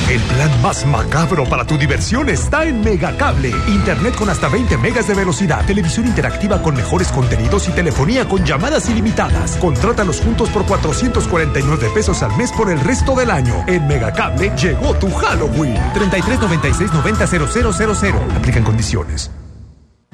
El 0.08 0.20
plan 0.20 0.60
más 0.60 0.84
macabro 0.84 1.44
para 1.46 1.66
tu 1.66 1.78
diversión 1.78 2.28
está 2.28 2.64
en 2.64 2.82
Megacable. 2.82 3.48
Internet 3.68 4.14
con 4.16 4.28
hasta 4.28 4.48
20 4.50 4.76
megas 4.76 5.08
de 5.08 5.14
velocidad, 5.14 5.64
televisión 5.64 6.06
interactiva 6.06 6.60
con 6.60 6.76
mejores 6.76 7.08
contenidos 7.08 7.68
y 7.68 7.72
telefonía 7.72 8.28
con 8.28 8.44
llamadas 8.44 8.88
ilimitadas. 8.90 9.56
Contrátalos 9.56 10.20
juntos 10.20 10.50
por 10.50 10.66
449 10.66 11.88
pesos 11.94 12.22
al 12.22 12.36
mes 12.36 12.52
por 12.52 12.70
el 12.70 12.80
resto 12.80 13.14
del 13.16 13.30
año. 13.30 13.64
En 13.66 13.86
Megacable 13.86 14.52
llegó 14.56 14.94
tu 14.94 15.10
Halloween. 15.10 15.80
33 15.94 16.38
96 16.38 16.92
90 16.92 17.26
0000. 17.26 18.14
Aplican 18.36 18.62
condiciones. 18.62 19.30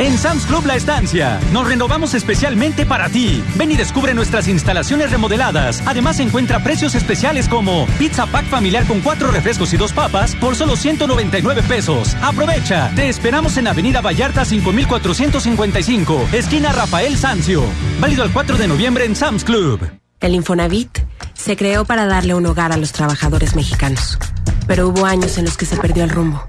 En 0.01 0.17
Sam's 0.17 0.47
Club 0.47 0.65
La 0.65 0.77
Estancia, 0.77 1.39
nos 1.53 1.69
renovamos 1.69 2.15
especialmente 2.15 2.87
para 2.87 3.11
ti. 3.11 3.45
Ven 3.57 3.71
y 3.71 3.77
descubre 3.77 4.15
nuestras 4.15 4.49
instalaciones 4.49 5.11
remodeladas. 5.11 5.83
Además, 5.85 6.21
encuentra 6.21 6.65
precios 6.65 6.95
especiales 6.95 7.51
como 7.51 7.85
pizza 7.99 8.25
pack 8.25 8.47
familiar 8.47 8.87
con 8.87 9.01
cuatro 9.03 9.31
refrescos 9.31 9.75
y 9.75 9.77
dos 9.77 9.93
papas 9.93 10.35
por 10.37 10.57
solo 10.57 10.77
199 10.77 11.63
pesos. 11.65 12.17
Aprovecha. 12.23 12.91
Te 12.97 13.11
esperamos 13.11 13.59
en 13.59 13.69
Avenida 13.69 14.01
Vallarta 14.01 14.47
5455, 14.47 16.29
esquina 16.33 16.73
Rafael 16.73 17.19
Sancio. 17.19 17.63
Válido 18.01 18.25
el 18.25 18.33
4 18.33 18.57
de 18.57 18.69
noviembre 18.69 19.05
en 19.05 19.15
Sam's 19.15 19.45
Club. 19.45 19.87
El 20.21 20.35
Infonavit 20.35 20.99
se 21.35 21.59
creó 21.59 21.85
para 21.85 22.07
darle 22.07 22.33
un 22.33 22.47
hogar 22.47 22.73
a 22.73 22.79
los 22.79 22.93
trabajadores 22.93 23.55
mexicanos. 23.55 24.19
Pero 24.67 24.89
hubo 24.89 25.05
años 25.05 25.37
en 25.37 25.45
los 25.45 25.59
que 25.59 25.67
se 25.67 25.77
perdió 25.77 26.05
el 26.05 26.11
rumbo. 26.11 26.43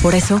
Por 0.00 0.14
eso, 0.14 0.40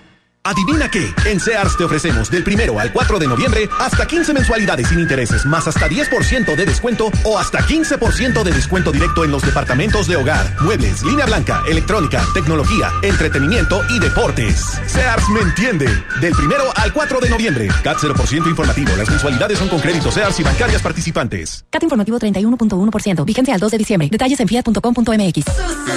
Adivina 0.43 0.89
qué, 0.89 1.13
en 1.25 1.39
Sears 1.39 1.77
te 1.77 1.83
ofrecemos 1.83 2.31
del 2.31 2.43
primero 2.43 2.79
al 2.79 2.91
4 2.91 3.19
de 3.19 3.27
noviembre 3.27 3.69
hasta 3.79 4.07
15 4.07 4.33
mensualidades 4.33 4.87
sin 4.87 4.99
intereses, 4.99 5.45
más 5.45 5.67
hasta 5.67 5.87
10% 5.87 6.55
de 6.55 6.65
descuento 6.65 7.11
o 7.25 7.37
hasta 7.37 7.59
15% 7.59 8.41
de 8.41 8.51
descuento 8.51 8.91
directo 8.91 9.23
en 9.23 9.29
los 9.29 9.43
departamentos 9.43 10.07
de 10.07 10.15
hogar, 10.15 10.55
muebles, 10.61 11.03
línea 11.03 11.27
blanca, 11.27 11.61
electrónica, 11.69 12.25
tecnología, 12.33 12.91
entretenimiento 13.03 13.83
y 13.91 13.99
deportes. 13.99 14.65
Sears 14.87 15.29
me 15.29 15.41
entiende. 15.41 15.85
Del 16.19 16.33
primero 16.33 16.63
al 16.75 16.91
4 16.91 17.19
de 17.19 17.29
noviembre. 17.29 17.67
CAT 17.83 17.97
0% 17.97 18.49
informativo. 18.49 18.95
Las 18.95 19.09
mensualidades 19.09 19.59
son 19.59 19.69
con 19.69 19.79
créditos 19.79 20.15
Sears 20.15 20.39
y 20.39 20.43
bancarias 20.43 20.81
participantes. 20.81 21.65
CAT 21.69 21.83
informativo 21.83 22.17
31.1%. 22.17 23.25
Vigencia 23.25 23.53
al 23.53 23.59
2 23.59 23.71
de 23.71 23.77
diciembre. 23.77 24.09
Detalles 24.11 24.39
en 24.39 24.47
fiat.com.mx. 24.47 25.45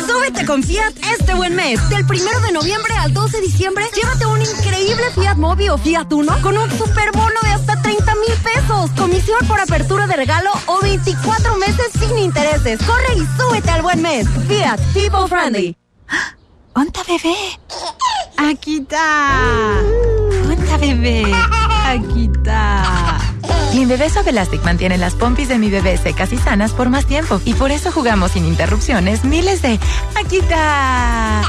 Súbete 0.06 0.44
con 0.44 0.62
Fiat 0.62 0.92
este 1.18 1.32
buen 1.32 1.56
mes. 1.56 1.88
Del 1.88 2.04
primero 2.06 2.38
de 2.40 2.52
noviembre 2.52 2.92
al 2.98 3.14
2 3.14 3.32
de 3.32 3.40
diciembre, 3.40 3.84
llévate 3.94 4.26
un 4.26 4.33
increíble 4.40 5.04
Fiat 5.14 5.36
Mobi 5.36 5.68
o 5.68 5.78
Fiat 5.78 6.12
Uno 6.12 6.34
con 6.42 6.56
un 6.56 6.70
superbono 6.70 7.40
de 7.42 7.50
hasta 7.50 7.80
30 7.82 8.14
mil 8.14 8.34
pesos, 8.42 8.90
comisión 8.96 9.46
por 9.46 9.60
apertura 9.60 10.06
de 10.06 10.16
regalo 10.16 10.50
o 10.66 10.80
24 10.80 11.56
meses 11.56 11.90
sin 11.98 12.18
intereses. 12.18 12.80
Corre 12.84 13.14
y 13.16 13.26
súbete 13.38 13.70
al 13.70 13.82
buen 13.82 14.02
mes. 14.02 14.26
Fiat 14.48 14.80
People 14.92 15.28
Friendly. 15.28 15.76
¡Onta 16.74 17.02
bebé! 17.04 17.34
Aquí 18.36 18.78
está. 18.78 19.80
¡Onta 20.50 20.76
bebé! 20.78 21.32
Aquí 21.86 22.30
está. 22.34 23.03
Clean 23.74 23.88
Bebé 23.88 24.08
Suave 24.08 24.30
Elastic 24.30 24.62
mantiene 24.62 24.98
las 24.98 25.16
pompis 25.16 25.48
de 25.48 25.58
mi 25.58 25.68
bebé 25.68 25.96
secas 25.96 26.32
y 26.32 26.38
sanas 26.38 26.70
por 26.70 26.90
más 26.90 27.06
tiempo. 27.06 27.40
Y 27.44 27.54
por 27.54 27.72
eso 27.72 27.90
jugamos 27.90 28.30
sin 28.30 28.44
interrupciones 28.44 29.24
miles 29.24 29.62
de 29.62 29.80
aquí 30.14 30.36
está. 30.36 31.42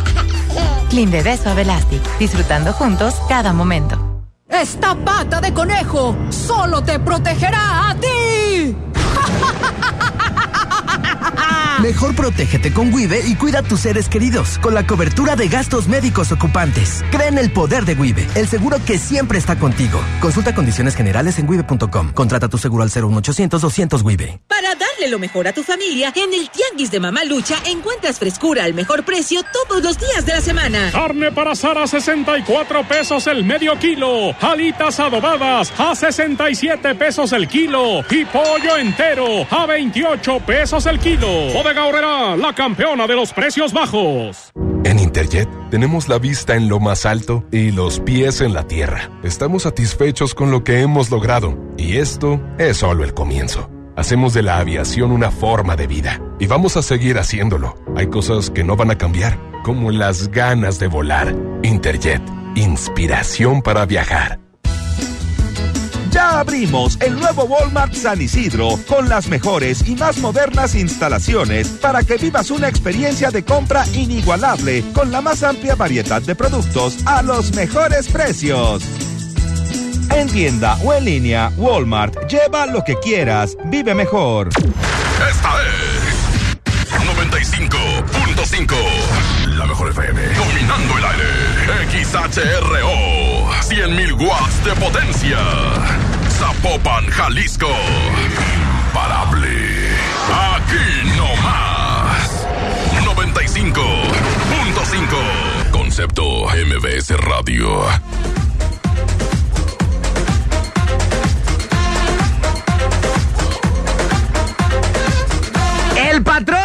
Clean 0.90 1.12
Bebé 1.12 1.38
Suave 1.38 1.62
Elastic. 1.62 2.02
Disfrutando 2.18 2.74
juntos 2.74 3.14
cada 3.30 3.54
momento. 3.54 4.24
Esta 4.50 4.96
pata 4.96 5.40
de 5.40 5.54
conejo 5.54 6.18
solo 6.32 6.84
te 6.84 6.98
protegerá 6.98 7.92
a 7.92 7.96
ti. 7.96 8.76
Mejor 11.82 12.16
protégete 12.16 12.72
con 12.74 12.94
Wibe 12.94 13.22
y 13.28 13.36
cuida 13.36 13.60
a 13.60 13.64
tus 13.64 13.82
seres 13.82 14.08
queridos 14.08 14.58
con 14.60 14.74
la 14.74 14.88
cobertura 14.88 15.36
de 15.36 15.48
gastos 15.48 15.88
médicos 15.88 16.32
ocupantes. 16.32 17.04
Cree 17.12 17.28
en 17.28 17.38
el 17.38 17.52
poder 17.52 17.86
de 17.86 17.96
Wibe, 17.96 18.28
el 18.36 18.48
seguro 18.48 18.78
que 18.86 18.98
siempre 18.98 19.38
está 19.38 19.58
contigo. 19.60 20.00
Consulta 20.22 20.56
condiciones 20.56 20.96
generales 20.96 21.38
en 21.38 21.50
wibe.com. 21.50 22.14
Contrata 22.14 22.48
tu 22.48 22.58
seguro 22.58 22.84
al 22.84 22.90
01800 22.90 23.62
200 23.62 24.02
Wibe. 24.04 24.40
Para 24.48 24.70
darle 24.70 25.10
lo 25.10 25.20
mejor 25.20 25.48
a 25.48 25.54
tu 25.54 25.64
familia, 25.64 26.14
en 26.16 26.34
el 26.34 26.50
Tianguis 26.50 26.92
de 26.92 27.00
Mamá 27.00 27.24
Lucha 27.26 27.56
encuentras 27.66 28.20
frescura 28.20 28.64
al 28.64 28.74
mejor 28.74 29.04
precio 29.04 29.42
todos 29.52 29.84
los 29.84 30.00
días 30.00 30.26
de 30.26 30.34
la 30.34 30.42
semana. 30.42 30.92
Carne 30.92 31.32
para 31.32 31.52
asar 31.52 31.78
a 31.78 31.88
64 31.88 32.88
pesos 32.88 33.28
el 33.28 33.44
medio 33.44 33.78
kilo. 33.78 34.36
Alitas 34.42 35.00
adobadas 35.00 35.72
a 35.78 35.94
67 35.94 36.96
pesos 36.96 37.34
el 37.34 37.48
kilo. 37.48 38.04
Y 38.10 38.26
pollo 38.26 38.78
entero 38.78 39.46
a 39.50 39.66
28 39.66 40.40
pesos 40.40 40.86
el 40.86 40.95
kilo. 40.98 41.54
Bodega 41.54 41.86
Horrera, 41.86 42.36
la 42.38 42.54
campeona 42.54 43.08
de 43.08 43.16
los 43.16 43.34
precios 43.34 43.74
bajos. 43.74 44.52
En 44.84 45.00
Interjet 45.00 45.50
tenemos 45.72 46.08
la 46.08 46.20
vista 46.20 46.56
en 46.56 46.70
lo 46.70 46.80
más 46.80 47.06
alto 47.06 47.44
y 47.52 47.72
los 47.72 48.00
pies 48.00 48.42
en 48.42 48.54
la 48.54 48.68
tierra. 48.68 49.10
Estamos 49.24 49.64
satisfechos 49.64 50.36
con 50.36 50.52
lo 50.52 50.64
que 50.64 50.82
hemos 50.82 51.10
logrado 51.10 51.58
y 51.78 51.98
esto 51.98 52.40
es 52.60 52.78
solo 52.78 53.04
el 53.04 53.14
comienzo. 53.14 53.70
Hacemos 53.96 54.34
de 54.34 54.44
la 54.44 54.60
aviación 54.60 55.12
una 55.12 55.32
forma 55.32 55.76
de 55.76 55.88
vida 55.88 56.22
y 56.40 56.48
vamos 56.48 56.78
a 56.78 56.82
seguir 56.82 57.18
haciéndolo. 57.18 57.76
Hay 57.96 58.08
cosas 58.08 58.50
que 58.50 58.64
no 58.64 58.76
van 58.76 58.92
a 58.92 58.98
cambiar, 58.98 59.40
como 59.64 59.90
las 59.90 60.30
ganas 60.30 60.80
de 60.80 60.88
volar. 60.88 61.36
Interjet, 61.64 62.22
inspiración 62.56 63.62
para 63.62 63.86
viajar. 63.86 64.45
Ya 66.16 66.40
abrimos 66.40 66.98
el 67.02 67.20
nuevo 67.20 67.44
Walmart 67.44 67.94
San 67.94 68.22
Isidro 68.22 68.80
con 68.88 69.10
las 69.10 69.28
mejores 69.28 69.86
y 69.86 69.98
más 69.98 70.18
modernas 70.20 70.74
instalaciones 70.74 71.68
para 71.68 72.04
que 72.04 72.16
vivas 72.16 72.52
una 72.52 72.70
experiencia 72.70 73.32
de 73.32 73.44
compra 73.44 73.86
inigualable 73.88 74.86
con 74.94 75.12
la 75.12 75.20
más 75.20 75.44
amplia 75.44 75.76
variedad 75.76 76.22
de 76.22 76.34
productos 76.34 77.06
a 77.06 77.22
los 77.22 77.54
mejores 77.54 78.08
precios. 78.08 78.82
En 80.10 80.30
tienda 80.30 80.78
o 80.86 80.94
en 80.94 81.04
línea, 81.04 81.52
Walmart, 81.58 82.16
lleva 82.30 82.66
lo 82.66 82.86
que 82.86 82.96
quieras, 83.04 83.58
vive 83.66 83.94
mejor. 83.94 84.48
Esta 85.30 85.50
es 85.66 86.16
95.5. 87.28 88.74
La 89.58 89.66
mejor 89.66 89.90
FM. 89.90 90.22
Dominando 90.34 90.98
el 90.98 91.04
aire. 91.04 92.06
XHRO. 92.06 93.35
100.000 93.68 94.14
watts 94.20 94.64
de 94.64 94.76
potencia. 94.76 95.40
Zapopan, 96.30 97.08
Jalisco. 97.08 97.68
Imparable. 98.88 99.50
Aquí 100.54 100.86
no 101.18 101.36
más. 101.42 102.46
95.5. 103.04 105.72
Concepto 105.72 106.46
MBS 106.50 107.18
Radio. 107.18 107.88
El 115.98 116.22
patrón 116.22 116.65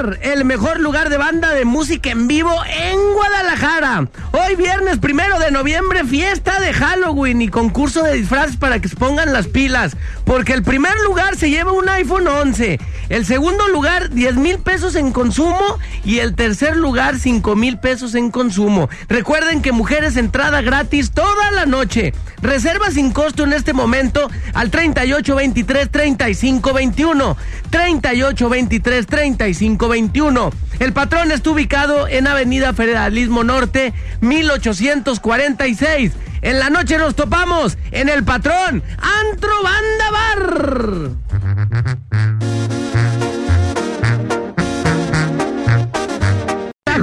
El 0.00 0.46
mejor 0.46 0.80
lugar 0.80 1.10
de 1.10 1.18
banda 1.18 1.52
de 1.52 1.66
música 1.66 2.10
en 2.10 2.26
vivo 2.26 2.54
en 2.66 2.98
Guadalajara. 3.12 4.08
Hoy 4.32 4.56
viernes 4.56 4.98
primero 4.98 5.38
de 5.38 5.50
noviembre, 5.50 6.04
fiesta 6.04 6.58
de 6.58 6.72
Halloween 6.72 7.42
y 7.42 7.48
concurso 7.48 8.02
de 8.02 8.14
disfraces 8.14 8.56
para 8.56 8.80
que 8.80 8.88
se 8.88 8.96
pongan 8.96 9.34
las 9.34 9.46
pilas. 9.46 9.98
Porque 10.24 10.54
el 10.54 10.62
primer 10.62 10.94
lugar 11.04 11.36
se 11.36 11.50
lleva 11.50 11.72
un 11.72 11.86
iPhone 11.90 12.28
11, 12.28 12.80
el 13.10 13.26
segundo 13.26 13.68
lugar 13.68 14.08
10 14.08 14.36
mil 14.36 14.58
pesos 14.60 14.94
en 14.94 15.12
consumo 15.12 15.78
y 16.02 16.20
el 16.20 16.34
tercer 16.34 16.76
lugar 16.76 17.18
5 17.18 17.54
mil 17.54 17.78
pesos 17.78 18.14
en 18.14 18.30
consumo. 18.30 18.88
Recuerden 19.08 19.60
que 19.60 19.72
mujeres 19.72 20.16
entrada 20.16 20.62
gratis 20.62 21.10
toda 21.10 21.50
la 21.50 21.66
noche. 21.66 22.14
Reserva 22.42 22.90
sin 22.90 23.12
costo 23.12 23.44
en 23.44 23.52
este 23.52 23.72
momento 23.72 24.30
al 24.54 24.70
3823 24.70 25.90
3521. 25.90 27.36
3823 27.70 29.06
3521. 29.06 30.50
El 30.78 30.92
patrón 30.92 31.30
está 31.32 31.50
ubicado 31.50 32.08
en 32.08 32.26
Avenida 32.26 32.72
Federalismo 32.72 33.44
Norte 33.44 33.92
1846. 34.20 36.12
En 36.42 36.58
la 36.58 36.70
noche 36.70 36.96
nos 36.96 37.14
topamos 37.14 37.76
en 37.90 38.08
el 38.08 38.24
patrón 38.24 38.82
Antro 38.98 39.62
Banda 39.62 40.10
Bar. 40.10 41.10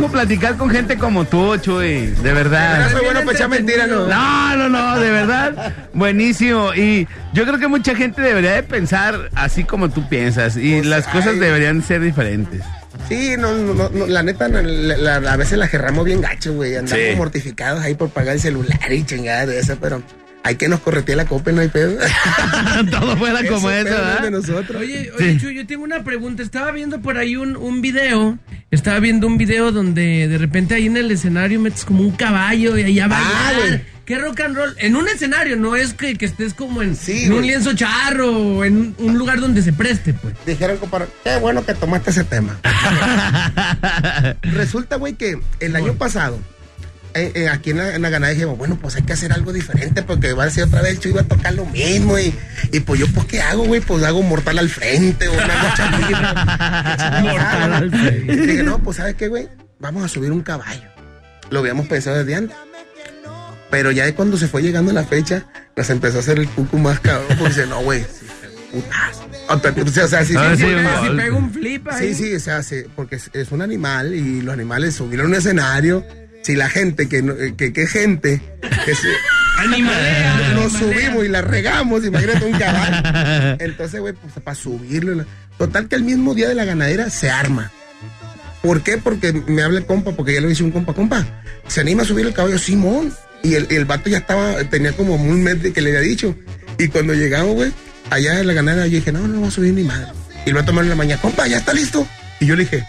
Platicar 0.09 0.57
con 0.57 0.69
gente 0.69 0.97
como 0.97 1.25
tú, 1.25 1.57
Chuy. 1.57 2.07
De 2.07 2.33
verdad. 2.33 2.91
No 2.91 3.03
bueno 3.03 3.21
para 3.21 3.31
echar 3.33 3.49
mentiras, 3.49 3.87
¿no? 3.87 4.07
No, 4.07 4.55
no, 4.57 4.69
no, 4.69 4.99
de 4.99 5.11
verdad. 5.11 5.73
Buenísimo. 5.93 6.73
Y 6.73 7.07
yo 7.33 7.45
creo 7.45 7.59
que 7.59 7.67
mucha 7.67 7.95
gente 7.95 8.21
debería 8.21 8.53
de 8.53 8.63
pensar 8.63 9.29
así 9.35 9.63
como 9.63 9.89
tú 9.89 10.07
piensas. 10.07 10.57
Y 10.57 10.83
las 10.83 11.07
cosas 11.07 11.39
deberían 11.39 11.81
ser 11.81 12.01
diferentes. 12.01 12.63
Sí, 13.07 13.35
no, 13.37 13.53
no, 13.53 13.89
no, 13.89 14.07
la 14.07 14.23
neta, 14.23 14.45
a 14.45 15.37
veces 15.37 15.57
la 15.57 15.67
gerramos 15.67 16.03
bien 16.03 16.21
gacho, 16.21 16.53
güey. 16.53 16.75
Andamos 16.75 17.15
mortificados 17.15 17.81
ahí 17.83 17.95
por 17.95 18.09
pagar 18.09 18.35
el 18.35 18.41
celular 18.41 18.91
y 18.91 19.03
chingada 19.05 19.45
de 19.45 19.59
eso, 19.59 19.77
pero 19.79 20.01
hay 20.47 20.55
que 20.55 20.69
nos 20.69 20.79
corretee 20.79 21.17
la 21.17 21.25
copa, 21.25 21.51
no 21.51 21.59
hay 21.59 21.67
pedo. 21.67 21.97
Todo 22.91 23.17
fuera 23.17 23.45
como 23.49 23.69
eso, 23.69 23.89
¿verdad? 23.89 24.21
de 24.21 24.31
nosotros. 24.31 24.81
Oye, 24.81 25.11
oye, 25.19 25.37
Chu, 25.37 25.49
yo 25.49 25.67
tengo 25.67 25.83
una 25.83 26.05
pregunta. 26.05 26.41
Estaba 26.41 26.71
viendo 26.71 27.01
por 27.01 27.17
ahí 27.17 27.35
un, 27.35 27.57
un 27.57 27.81
video. 27.81 28.39
Estaba 28.71 28.99
viendo 28.99 29.27
un 29.27 29.37
video 29.37 29.73
donde 29.73 30.29
de 30.29 30.37
repente 30.37 30.75
ahí 30.75 30.85
en 30.85 30.95
el 30.95 31.11
escenario 31.11 31.59
metes 31.59 31.83
como 31.83 32.01
un 32.01 32.11
caballo 32.11 32.77
y 32.77 32.83
allá 32.83 33.07
va 33.07 33.17
a 33.17 33.53
bailar. 33.53 33.81
¿Qué 34.05 34.17
rock 34.19 34.39
and 34.39 34.55
roll? 34.55 34.73
En 34.77 34.95
un 34.95 35.09
escenario, 35.09 35.57
no 35.57 35.75
es 35.75 35.93
que, 35.93 36.15
que 36.15 36.25
estés 36.25 36.53
como 36.53 36.81
en, 36.81 36.97
en 37.07 37.33
un 37.33 37.45
lienzo 37.45 37.73
charro 37.73 38.31
o 38.31 38.63
en 38.63 38.95
un 38.99 39.17
lugar 39.17 39.41
donde 39.41 39.61
se 39.61 39.73
preste, 39.73 40.13
pues. 40.13 40.33
Dijeron, 40.45 40.77
compadre, 40.77 41.07
qué 41.25 41.35
bueno 41.39 41.65
que 41.65 41.73
tomaste 41.73 42.11
ese 42.11 42.23
tema. 42.23 42.57
Resulta, 44.43 44.95
güey, 44.95 45.15
que 45.15 45.37
el 45.59 45.75
año 45.75 45.95
pasado 45.95 46.39
eh, 47.13 47.31
eh, 47.35 47.49
aquí 47.49 47.71
en 47.71 47.77
la, 47.77 47.95
en 47.95 48.01
la 48.01 48.09
ganada 48.09 48.33
dijimos, 48.33 48.57
bueno, 48.57 48.77
pues 48.81 48.95
hay 48.95 49.03
que 49.03 49.13
hacer 49.13 49.33
algo 49.33 49.53
diferente 49.53 50.03
porque 50.03 50.33
va 50.33 50.45
a 50.45 50.49
ser 50.49 50.65
otra 50.65 50.81
vez 50.81 50.91
el 50.91 50.99
Chuy 50.99 51.11
va 51.13 51.21
a 51.21 51.23
tocar 51.25 51.53
lo 51.53 51.65
mismo 51.65 52.17
y, 52.19 52.33
y 52.71 52.79
pues 52.81 52.99
yo, 52.99 53.07
pues, 53.13 53.25
¿qué 53.27 53.41
hago, 53.41 53.65
güey? 53.65 53.81
Pues 53.81 54.03
hago 54.03 54.21
mortal 54.21 54.59
al 54.59 54.69
frente 54.69 55.27
o 55.27 55.33
una 55.33 55.47
Mortal 57.21 57.73
al 57.73 57.89
frente. 57.89 58.33
Y 58.33 58.35
dije, 58.35 58.63
no, 58.63 58.79
pues, 58.79 58.97
¿sabes 58.97 59.15
qué, 59.15 59.27
güey? 59.27 59.47
Vamos 59.79 60.03
a 60.03 60.07
subir 60.07 60.31
un 60.31 60.41
caballo. 60.41 60.83
Lo 61.49 61.59
habíamos 61.59 61.87
pensado 61.87 62.17
desde 62.17 62.35
antes. 62.35 62.55
Pero 63.69 63.91
ya 63.91 64.05
de 64.05 64.15
cuando 64.15 64.37
se 64.37 64.47
fue 64.47 64.61
llegando 64.61 64.93
la 64.93 65.03
fecha, 65.03 65.45
nos 65.75 65.89
empezó 65.89 66.17
a 66.17 66.19
hacer 66.21 66.39
el 66.39 66.47
cucu 66.47 66.77
más 66.77 66.99
cabrón. 66.99 67.37
Pues 67.37 67.55
dice, 67.55 67.67
no, 67.67 67.81
güey, 67.81 68.05
putas. 68.71 69.17
O 69.49 70.07
sea, 70.07 70.23
sí, 70.23 70.33
Ah, 70.37 70.55
sí, 70.55 70.63
sí, 70.63 70.69
sí, 70.69 71.07
si 71.09 71.15
pega 71.17 71.35
un 71.35 71.51
flip 71.51 71.87
ahí. 71.89 72.13
Sí, 72.13 72.23
sí, 72.23 72.35
o 72.35 72.39
sea, 72.39 72.63
sí, 72.63 72.83
porque 72.95 73.15
es, 73.15 73.29
es 73.33 73.51
un 73.51 73.61
animal 73.61 74.13
y 74.13 74.41
los 74.41 74.53
animales 74.53 74.95
subieron 74.95 75.27
a 75.27 75.29
un 75.29 75.35
escenario 75.35 76.05
si 76.47 76.55
la 76.55 76.69
gente, 76.69 77.07
que, 77.09 77.21
no- 77.21 77.35
que, 77.57 77.73
que 77.73 77.87
gente, 77.87 78.41
que 78.85 78.95
se, 78.95 79.07
Animalea, 79.59 80.51
nos 80.55 80.75
animalea. 80.75 80.99
subimos 81.03 81.25
y 81.25 81.27
la 81.29 81.41
regamos, 81.41 82.05
imagínate 82.05 82.45
un 82.45 82.57
caballo. 82.57 83.57
Entonces, 83.59 83.99
güey, 83.99 84.13
pues 84.13 84.33
para 84.43 84.55
subirlo. 84.55 85.25
Total 85.57 85.87
que 85.87 85.95
el 85.95 86.03
mismo 86.03 86.33
día 86.35 86.47
de 86.47 86.55
la 86.55 86.63
ganadera 86.65 87.09
se 87.09 87.29
arma. 87.29 87.71
¿Por 88.61 88.81
qué? 88.81 88.97
Porque 88.97 89.33
me 89.33 89.61
habla 89.63 89.79
el 89.79 89.85
compa, 89.85 90.11
porque 90.11 90.33
ya 90.33 90.41
le 90.41 90.51
hice 90.51 90.63
un 90.63 90.71
compa, 90.71 90.93
compa, 90.93 91.25
se 91.67 91.81
anima 91.81 92.03
a 92.03 92.05
subir 92.05 92.25
el 92.25 92.33
caballo 92.33 92.57
Simón. 92.57 93.13
Y 93.43 93.53
el, 93.53 93.67
el 93.69 93.85
vato 93.85 94.09
ya 94.09 94.17
estaba, 94.19 94.63
tenía 94.65 94.93
como 94.93 95.15
un 95.15 95.43
mes 95.43 95.61
de 95.61 95.71
que 95.73 95.81
le 95.81 95.89
había 95.89 96.01
dicho. 96.01 96.35
Y 96.77 96.87
cuando 96.87 97.13
llegamos, 97.13 97.53
güey, 97.55 97.71
allá 98.09 98.39
en 98.39 98.47
la 98.47 98.53
ganadera, 98.53 98.87
yo 98.87 98.95
dije, 98.95 99.11
no, 99.11 99.19
no 99.27 99.33
vamos 99.35 99.49
a 99.49 99.55
subir 99.55 99.73
ni 99.73 99.83
madre. 99.83 100.07
Y 100.45 100.51
lo 100.51 100.63
tomar 100.65 100.83
en 100.83 100.89
la 100.89 100.95
mañana, 100.95 101.21
compa, 101.21 101.45
ya 101.47 101.57
está 101.57 101.73
listo. 101.73 102.07
Y 102.39 102.45
yo 102.45 102.55
le 102.55 102.63
dije, 102.63 102.83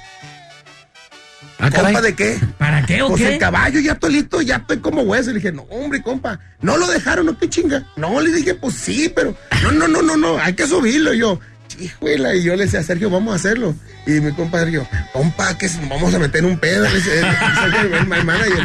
¿compa 1.58 2.00
de 2.00 2.14
qué? 2.14 2.40
¿Para 2.56 2.86
qué 2.86 3.02
o 3.02 3.08
pues 3.08 3.22
qué? 3.22 3.34
el 3.34 3.38
caballo 3.38 3.80
ya 3.80 3.92
estoy 3.92 4.12
listo, 4.12 4.40
ya 4.40 4.56
estoy 4.56 4.78
como 4.78 5.02
hueso. 5.02 5.30
Le 5.30 5.36
dije, 5.36 5.52
no, 5.52 5.62
hombre, 5.62 6.02
compa, 6.02 6.38
no 6.60 6.76
lo 6.76 6.86
dejaron, 6.86 7.26
no, 7.26 7.38
qué 7.38 7.48
chinga. 7.48 7.84
No, 7.96 8.20
le 8.20 8.30
dije, 8.32 8.54
pues 8.54 8.74
sí, 8.74 9.12
pero 9.14 9.36
no, 9.62 9.72
no, 9.72 9.88
no, 9.88 10.02
no, 10.02 10.16
no, 10.16 10.38
hay 10.38 10.54
que 10.54 10.66
subirlo. 10.66 11.12
Y 11.12 11.18
yo, 11.18 11.40
híjole, 11.80 12.38
y 12.38 12.42
yo 12.44 12.56
le 12.56 12.64
decía 12.64 12.80
a 12.80 12.84
Sergio, 12.84 13.10
vamos 13.10 13.32
a 13.32 13.36
hacerlo. 13.36 13.74
Y 14.06 14.12
mi 14.20 14.32
compa 14.32 14.60
Sergio, 14.60 14.86
compa, 15.12 15.56
que 15.58 15.68
vamos 15.88 16.14
a 16.14 16.18
meter 16.18 16.44
un 16.44 16.58
pedo. 16.58 16.84
Le. 16.84 16.98
Y 16.98 18.50
yo, 18.50 18.64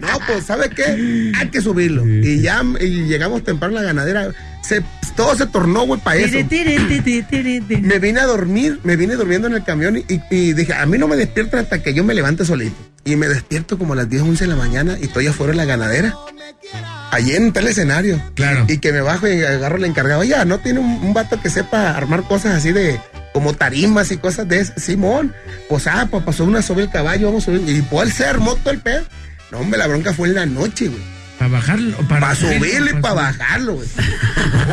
no, 0.00 0.18
pues, 0.26 0.44
¿sabe 0.44 0.68
qué? 0.70 1.32
Hay 1.38 1.48
que 1.48 1.60
subirlo. 1.60 2.06
Y 2.06 2.42
ya 2.42 2.62
y 2.80 3.04
llegamos 3.04 3.44
temprano 3.44 3.78
a 3.78 3.80
la 3.80 3.86
ganadera. 3.86 4.32
Se, 4.62 4.82
todo 5.16 5.36
se 5.36 5.46
tornó, 5.46 5.86
güey, 5.86 6.00
para 6.00 6.16
eso. 6.16 6.38
Me 7.80 7.98
vine 7.98 8.20
a 8.20 8.26
dormir, 8.26 8.80
me 8.84 8.96
vine 8.96 9.14
durmiendo 9.14 9.48
en 9.48 9.54
el 9.54 9.64
camión 9.64 9.96
y, 9.96 10.20
y 10.30 10.52
dije, 10.52 10.72
a 10.74 10.86
mí 10.86 10.98
no 10.98 11.08
me 11.08 11.16
despierta 11.16 11.58
hasta 11.58 11.82
que 11.82 11.94
yo 11.94 12.04
me 12.04 12.14
levante 12.14 12.44
solito. 12.44 12.76
Y 13.04 13.16
me 13.16 13.28
despierto 13.28 13.78
como 13.78 13.94
a 13.94 13.96
las 13.96 14.08
10, 14.08 14.22
11 14.22 14.44
de 14.44 14.48
la 14.48 14.56
mañana 14.56 14.96
y 15.00 15.04
estoy 15.04 15.26
afuera 15.26 15.52
de 15.52 15.56
la 15.56 15.64
ganadera. 15.64 16.14
Allí 17.10 17.34
en 17.34 17.52
tal 17.52 17.66
escenario. 17.66 18.22
Claro. 18.34 18.64
Y 18.68 18.78
que 18.78 18.92
me 18.92 19.00
bajo 19.00 19.28
y 19.28 19.42
agarro 19.42 19.76
el 19.76 19.84
encargado. 19.84 20.22
Ya, 20.24 20.44
¿no 20.44 20.58
tiene 20.60 20.78
un, 20.80 20.86
un 20.86 21.12
vato 21.12 21.40
que 21.40 21.50
sepa 21.50 21.96
armar 21.96 22.22
cosas 22.22 22.54
así 22.54 22.72
de 22.72 22.98
como 23.34 23.54
tarimas 23.54 24.12
y 24.12 24.16
cosas 24.16 24.48
de 24.48 24.60
esas? 24.60 24.82
Simón, 24.82 25.34
pues 25.68 25.86
ah, 25.88 26.06
pues 26.10 26.22
pasó 26.22 26.44
una 26.44 26.62
sobre 26.62 26.84
el 26.84 26.90
caballo, 26.90 27.26
vamos 27.26 27.42
a 27.42 27.46
subir. 27.46 27.68
Y 27.68 27.82
pues 27.82 28.08
él 28.08 28.12
se 28.14 28.24
armó 28.24 28.54
todo 28.54 28.70
el 28.72 28.80
pedo. 28.80 29.04
No, 29.50 29.58
hombre, 29.58 29.78
la 29.78 29.88
bronca 29.88 30.14
fue 30.14 30.28
en 30.28 30.34
la 30.34 30.46
noche, 30.46 30.88
güey. 30.88 31.02
Para 31.42 31.48
bajarlo. 31.60 31.96
Para, 32.08 32.20
Para 32.20 32.34
subirlo 32.36 32.90
y 32.90 33.00
para 33.02 33.14
bajarlo, 33.14 33.74
güey. 33.74 33.88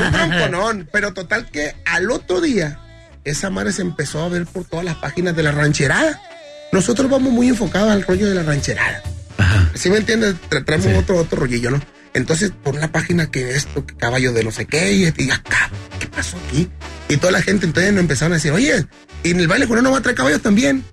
Un 0.05 0.11
tronconón. 0.11 0.89
Pero 0.91 1.13
total 1.13 1.49
que 1.49 1.75
al 1.85 2.11
otro 2.11 2.41
día, 2.41 2.79
esa 3.23 3.49
madre 3.49 3.71
se 3.71 3.81
empezó 3.81 4.23
a 4.23 4.29
ver 4.29 4.45
por 4.45 4.65
todas 4.65 4.85
las 4.85 4.95
páginas 4.95 5.35
de 5.35 5.43
la 5.43 5.51
rancherada. 5.51 6.21
Nosotros 6.71 7.09
vamos 7.09 7.33
muy 7.33 7.47
enfocados 7.49 7.91
al 7.91 8.03
rollo 8.03 8.27
de 8.29 8.35
la 8.35 8.43
rancherada. 8.43 9.01
¿Sí 9.73 9.89
me 9.89 9.97
entiendes? 9.97 10.35
Tra- 10.49 10.63
traemos 10.63 10.87
otro, 10.97 11.17
otro 11.17 11.39
rollillo, 11.39 11.71
¿no? 11.71 11.81
Entonces, 12.13 12.51
por 12.63 12.75
una 12.75 12.91
página 12.91 13.31
que 13.31 13.55
esto, 13.55 13.85
que 13.85 13.95
caballo 13.95 14.31
de 14.33 14.43
no 14.43 14.51
sé 14.51 14.65
qué, 14.65 14.93
y 14.93 15.03
y 15.17 15.31
acá, 15.31 15.69
¿qué 15.99 16.07
pasó 16.07 16.37
aquí? 16.47 16.69
Y 17.07 17.17
toda 17.17 17.31
la 17.31 17.41
gente 17.41 17.65
entonces 17.65 17.91
nos 17.93 18.01
empezaron 18.01 18.33
a 18.33 18.35
decir, 18.35 18.51
oye, 18.51 18.85
y 19.23 19.31
en 19.31 19.39
el 19.39 19.47
baile 19.47 19.65
no 19.67 19.91
va 19.91 19.97
a 19.99 20.01
traer 20.01 20.15
caballos 20.17 20.41
también. 20.41 20.83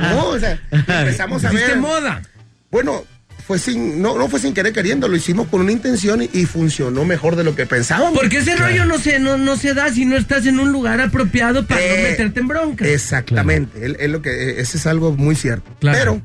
no, 0.00 0.26
o 0.28 0.38
sea, 0.40 0.58
empezamos 0.70 1.44
a 1.44 1.50
ver. 1.52 1.76
moda. 1.76 2.22
Bueno, 2.70 3.04
fue 3.46 3.58
sin, 3.58 4.00
no, 4.00 4.16
no 4.16 4.28
fue 4.28 4.40
sin 4.40 4.54
querer 4.54 4.72
queriendo, 4.72 5.06
lo 5.06 5.16
hicimos 5.16 5.48
con 5.48 5.60
una 5.60 5.70
intención 5.72 6.22
y, 6.22 6.30
y 6.32 6.46
funcionó 6.46 7.04
mejor 7.04 7.36
de 7.36 7.44
lo 7.44 7.54
que 7.54 7.66
pensábamos. 7.66 8.18
Porque 8.18 8.38
ese 8.38 8.56
rollo 8.56 8.86
no 8.86 8.98
se, 8.98 9.18
no, 9.18 9.36
no 9.36 9.56
se 9.56 9.74
da 9.74 9.92
si 9.92 10.06
no 10.06 10.16
estás 10.16 10.46
en 10.46 10.58
un 10.58 10.72
lugar 10.72 11.00
apropiado 11.00 11.66
para 11.66 11.80
no 11.80 11.86
Eh, 11.86 12.06
meterte 12.10 12.40
en 12.40 12.48
bronca. 12.48 12.86
Exactamente, 12.88 13.84
es- 13.84 13.96
es 13.98 14.10
lo 14.10 14.22
que, 14.22 14.60
ese 14.60 14.78
es 14.78 14.86
algo 14.86 15.12
muy 15.12 15.36
cierto. 15.36 15.70
Claro. 15.80 16.22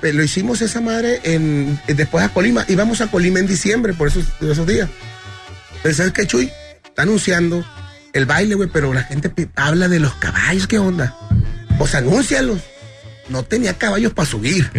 Pero 0.00 0.14
lo 0.14 0.22
hicimos 0.22 0.62
esa 0.62 0.80
madre 0.80 1.20
en, 1.24 1.78
después 1.86 2.24
a 2.24 2.30
Colima, 2.30 2.64
íbamos 2.68 3.00
a 3.00 3.06
Colima 3.08 3.38
en 3.38 3.46
diciembre 3.46 3.92
por 3.92 4.08
esos, 4.08 4.24
esos 4.40 4.66
días. 4.66 4.88
Pero 5.82 5.94
¿sabes 5.94 6.12
qué, 6.12 6.26
Chuy? 6.26 6.50
Está 6.84 7.02
anunciando 7.02 7.64
el 8.14 8.24
baile, 8.26 8.54
güey, 8.54 8.68
pero 8.72 8.94
la 8.94 9.02
gente 9.02 9.30
habla 9.56 9.88
de 9.88 10.00
los 10.00 10.14
caballos, 10.14 10.66
¿qué 10.66 10.78
onda? 10.78 11.14
Pues 11.78 11.94
anúncialos. 11.94 12.60
No 13.28 13.42
tenía 13.42 13.72
caballos 13.74 14.12
para 14.12 14.28
subir. 14.28 14.70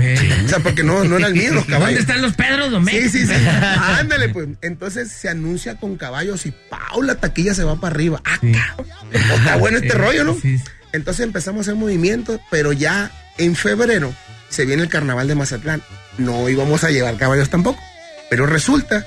O 0.46 0.48
sea, 0.50 0.60
porque 0.60 0.84
no, 0.84 1.04
no 1.04 1.18
eran 1.18 1.34
míos 1.34 1.54
los 1.56 1.66
caballos. 1.68 1.88
¿Dónde 1.88 2.02
están 2.02 2.22
los 2.22 2.34
Pedros 2.34 2.70
Domecq? 2.72 3.04
Sí, 3.04 3.10
sí, 3.10 3.26
sí. 3.28 3.34
Ándale, 4.00 4.30
pues. 4.30 4.48
Entonces 4.62 5.12
se 5.12 5.30
anuncia 5.30 5.78
con 5.80 5.98
caballos 5.98 6.46
y 6.46 6.54
¡pau! 6.70 7.02
La 7.02 7.16
taquilla 7.16 7.54
se 7.56 7.64
va 7.64 7.80
para 7.80 7.96
arriba. 7.96 8.22
¡Ah, 8.24 8.38
cabrón! 8.40 8.88
Pues, 9.12 9.24
está 9.40 9.56
bueno 9.58 9.78
este 9.78 9.90
Sí, 9.92 9.98
rollo, 9.98 10.24
¿no? 10.24 10.34
sí, 10.40 10.58
sí. 10.60 10.64
Entonces 10.94 11.26
empezamos 11.26 11.60
a 11.60 11.62
hacer 11.72 11.76
movimientos, 11.76 12.40
pero 12.52 12.72
ya 12.72 13.12
en 13.38 13.56
febrero 13.56 14.14
se 14.50 14.66
viene 14.66 14.84
el 14.84 14.90
carnaval 14.90 15.28
de 15.28 15.36
Mazatlán. 15.36 15.82
No 16.18 16.48
íbamos 16.48 16.84
a 16.84 16.92
llevar 16.92 17.18
caballos 17.18 17.50
tampoco. 17.50 17.82
Pero 18.30 18.46
resulta 18.46 19.06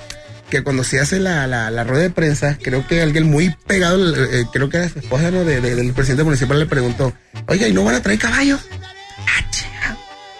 que 0.49 0.63
cuando 0.63 0.83
se 0.83 0.99
hace 0.99 1.19
la, 1.19 1.45
la, 1.47 1.69
la 1.71 1.83
rueda 1.83 2.03
de 2.03 2.09
prensa, 2.09 2.57
creo 2.61 2.85
que 2.87 3.01
alguien 3.01 3.29
muy 3.29 3.55
pegado, 3.67 4.15
eh, 4.25 4.45
creo 4.51 4.67
que 4.69 4.77
era 4.77 4.89
su 4.89 4.99
esposa 4.99 5.29
¿no? 5.31 5.45
de- 5.45 5.61
de- 5.61 5.75
del 5.75 5.93
presidente 5.93 6.23
municipal, 6.23 6.57
le 6.59 6.65
preguntó, 6.65 7.13
oiga, 7.47 7.67
¿y 7.67 7.73
no 7.73 7.83
van 7.83 7.95
a 7.95 8.01
traer 8.01 8.17
caballos? 8.19 8.59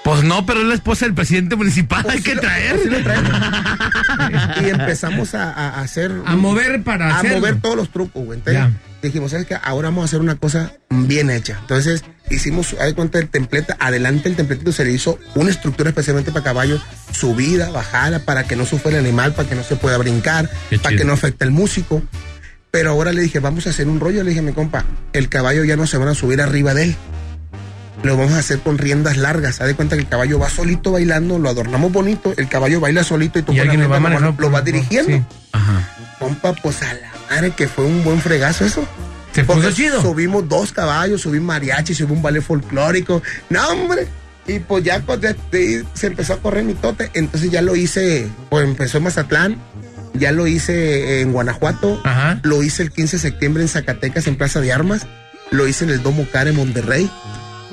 Pues 0.04 0.24
no, 0.24 0.46
pero 0.46 0.62
es 0.62 0.66
la 0.68 0.74
esposa 0.76 1.06
del 1.06 1.14
presidente 1.14 1.56
municipal, 1.56 2.04
hay 2.10 2.22
que 2.22 2.36
traer. 2.36 2.72
Pues 2.78 2.84
sí 2.84 2.90
lo 2.90 3.04
traemos. 3.04 3.32
y 4.66 4.70
empezamos 4.70 5.36
a, 5.36 5.82
hacer. 5.82 6.12
A 6.26 6.36
mover 6.36 6.84
para 6.84 7.14
A 7.14 7.20
hacerlo. 7.20 7.38
mover 7.38 7.62
todos 7.62 7.76
los 7.76 7.92
trucos, 7.92 8.24
güey. 8.26 8.40
Entonces 8.40 8.64
Ya. 8.64 8.72
dijimos, 9.04 9.32
¿sabes 9.32 9.46
qué? 9.46 9.58
Ahora 9.62 9.90
vamos 9.90 10.04
a 10.04 10.06
hacer 10.06 10.22
una 10.22 10.36
cosa 10.36 10.72
bien 10.90 11.30
hecha. 11.30 11.58
Entonces 11.62 12.04
hicimos, 12.32 12.76
hay 12.80 12.94
cuenta 12.94 13.20
del 13.20 13.28
templete, 13.30 13.76
adelante 13.80 14.30
el 14.30 14.36
templetito 14.36 14.72
se 14.72 14.86
le 14.86 14.92
hizo 14.94 15.20
una 15.36 15.52
estructura 15.52 15.90
especialmente 15.90 16.32
para 16.32 16.44
caballos, 16.46 16.82
subida, 17.12 17.70
bajada, 17.70 18.20
para 18.20 18.46
que 18.46 18.56
no 18.56 18.66
sufra 18.66 18.92
el 18.92 18.98
animal, 18.98 19.34
para 19.34 19.48
que 19.50 19.56
no 19.56 19.64
se 19.64 19.76
pueda 19.76 19.98
brincar, 19.98 20.50
Qué 20.70 20.78
para 20.80 20.90
chido. 20.92 21.02
que 21.02 21.06
no 21.08 21.14
afecte 21.14 21.44
el 21.46 21.52
músico. 21.52 22.02
Pero 22.72 22.92
ahora 22.92 23.12
le 23.12 23.22
dije, 23.22 23.40
vamos 23.40 23.68
a 23.68 23.72
hacer 23.72 23.88
un 23.88 24.00
rollo. 24.00 24.24
Le 24.24 24.30
dije 24.30 24.40
a 24.40 24.44
mi 24.44 24.54
compa, 24.54 24.86
el 25.14 25.28
caballo 25.28 25.64
ya 25.66 25.76
no 25.76 25.86
se 25.88 25.98
van 25.98 26.08
a 26.08 26.16
subir 26.16 26.42
arriba 26.42 26.74
de 26.74 26.84
él. 26.86 26.96
Lo 28.04 28.16
vamos 28.16 28.34
a 28.34 28.40
hacer 28.40 28.60
con 28.60 28.78
riendas 28.78 29.18
largas. 29.18 29.60
Haz 29.62 29.68
de 29.68 29.76
cuenta 29.76 29.96
que 29.96 30.02
el 30.02 30.08
caballo 30.08 30.40
va 30.40 30.50
solito 30.50 30.92
bailando, 30.92 31.38
lo 31.38 31.50
adornamos 31.50 31.92
bonito, 31.92 32.34
el 32.38 32.48
caballo 32.48 32.80
baila 32.80 33.04
solito 33.04 33.40
y 33.40 33.44
tú 33.44 33.52
Y 33.54 33.60
alguien 33.60 33.82
lo 33.82 33.90
va 33.90 34.00
manejando 34.00 34.36
lo 34.40 34.50
vas 34.50 34.64
dirigiendo. 34.64 35.12
sí. 35.12 35.24
Ajá. 35.52 35.90
Compa, 36.20 36.54
pues 36.54 36.82
a 36.82 36.94
la 36.94 37.12
madre 37.30 37.52
que 37.52 37.68
fue 37.68 37.86
un 37.86 38.04
buen 38.04 38.22
fregazo 38.22 38.66
eso. 38.66 38.86
Se 39.34 39.44
puso 39.44 39.72
chido. 39.72 40.02
Subimos 40.02 40.48
dos 40.50 40.72
caballos, 40.72 41.22
subimos 41.22 41.48
mariachi, 41.48 41.94
subimos 41.94 42.18
un 42.18 42.24
ballet 42.24 42.42
folclórico. 42.42 43.22
No, 43.50 43.68
hombre. 43.70 44.08
Y 44.48 44.60
pues 44.60 44.84
ya 44.84 45.00
pues, 45.02 45.20
se 45.94 46.08
empezó 46.08 46.34
a 46.34 46.38
correr 46.38 46.64
mi 46.64 46.74
tote. 46.74 47.12
Entonces 47.14 47.52
ya 47.52 47.62
lo 47.62 47.76
hice, 47.76 48.28
pues 48.50 48.66
empezó 48.66 48.98
en 48.98 49.04
Mazatlán. 49.04 49.58
Ya 50.16 50.32
lo 50.32 50.48
hice 50.48 51.22
en 51.22 51.32
Guanajuato. 51.32 52.02
Ajá. 52.04 52.40
Lo 52.44 52.64
hice 52.64 52.82
el 52.82 52.92
15 52.92 53.18
de 53.18 53.22
septiembre 53.22 53.62
en 53.62 53.70
Zacatecas, 53.70 54.26
en 54.28 54.38
Plaza 54.38 54.60
de 54.60 54.74
Armas. 54.74 55.06
Lo 55.52 55.68
hice 55.68 55.84
en 55.84 55.92
el 55.92 56.02
Domo 56.02 56.26
Care 56.32 56.50
en 56.50 56.56
Monterrey. 56.56 57.10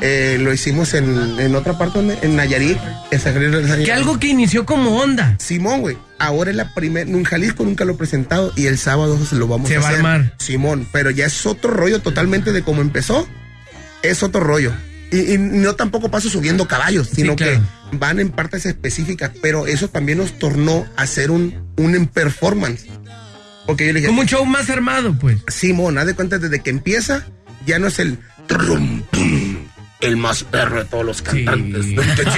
Eh, 0.00 0.36
lo 0.40 0.52
hicimos 0.52 0.92
en, 0.94 1.40
en 1.40 1.54
otra 1.54 1.78
parte, 1.78 1.98
donde- 1.98 2.18
en 2.22 2.36
Nayarit. 2.36 2.76
En 3.10 3.20
San 3.20 3.34
Nayarit. 3.34 3.86
Que 3.86 3.92
algo 3.92 4.18
que 4.20 4.28
inició 4.28 4.66
como 4.66 4.96
onda. 4.98 5.36
Simón, 5.38 5.80
güey. 5.80 5.96
Ahora 6.18 6.50
es 6.50 6.56
la 6.56 6.74
primera. 6.74 7.08
En 7.10 7.24
Jalisco 7.24 7.64
nunca 7.64 7.84
lo 7.84 7.94
he 7.94 7.96
presentado 7.96 8.52
y 8.56 8.66
el 8.66 8.78
sábado 8.78 9.18
se 9.24 9.36
lo 9.36 9.46
vamos 9.48 9.68
Se 9.68 9.76
a 9.76 9.80
va 9.80 9.86
a 9.86 9.88
hacer. 9.88 9.98
armar. 10.06 10.34
Simón, 10.38 10.86
pero 10.92 11.10
ya 11.10 11.26
es 11.26 11.46
otro 11.46 11.70
rollo 11.70 12.00
totalmente 12.00 12.52
de 12.52 12.62
cómo 12.62 12.82
empezó. 12.82 13.26
Es 14.02 14.22
otro 14.22 14.42
rollo. 14.42 14.72
Y, 15.10 15.34
y 15.34 15.38
no 15.38 15.74
tampoco 15.76 16.10
paso 16.10 16.28
subiendo 16.28 16.66
caballos, 16.66 17.08
sino 17.14 17.36
claro. 17.36 17.60
que 17.90 17.96
van 17.96 18.18
en 18.20 18.30
partes 18.30 18.66
específicas, 18.66 19.30
pero 19.40 19.66
eso 19.66 19.88
también 19.88 20.18
nos 20.18 20.38
tornó 20.38 20.84
a 20.96 21.02
hacer 21.02 21.30
un, 21.30 21.54
un 21.76 22.06
performance. 22.08 22.86
Porque 23.66 23.86
yo 23.86 23.92
le 23.92 24.00
dije, 24.00 24.08
Como 24.08 24.22
un 24.22 24.26
show 24.26 24.44
más 24.44 24.68
armado, 24.68 25.16
pues. 25.18 25.38
Simón, 25.48 25.96
haz 25.98 26.06
de 26.06 26.14
cuenta 26.14 26.38
desde 26.38 26.60
que 26.60 26.70
empieza, 26.70 27.24
ya 27.66 27.78
no 27.78 27.86
es 27.88 27.98
el 28.00 28.18
trum, 28.46 29.02
tum, 29.10 29.56
el 30.06 30.16
más 30.16 30.44
perro 30.44 30.78
de 30.78 30.84
todos 30.84 31.04
los 31.04 31.22
cantantes. 31.22 31.86
No 31.86 32.02
te 32.02 32.24
No 32.24 32.30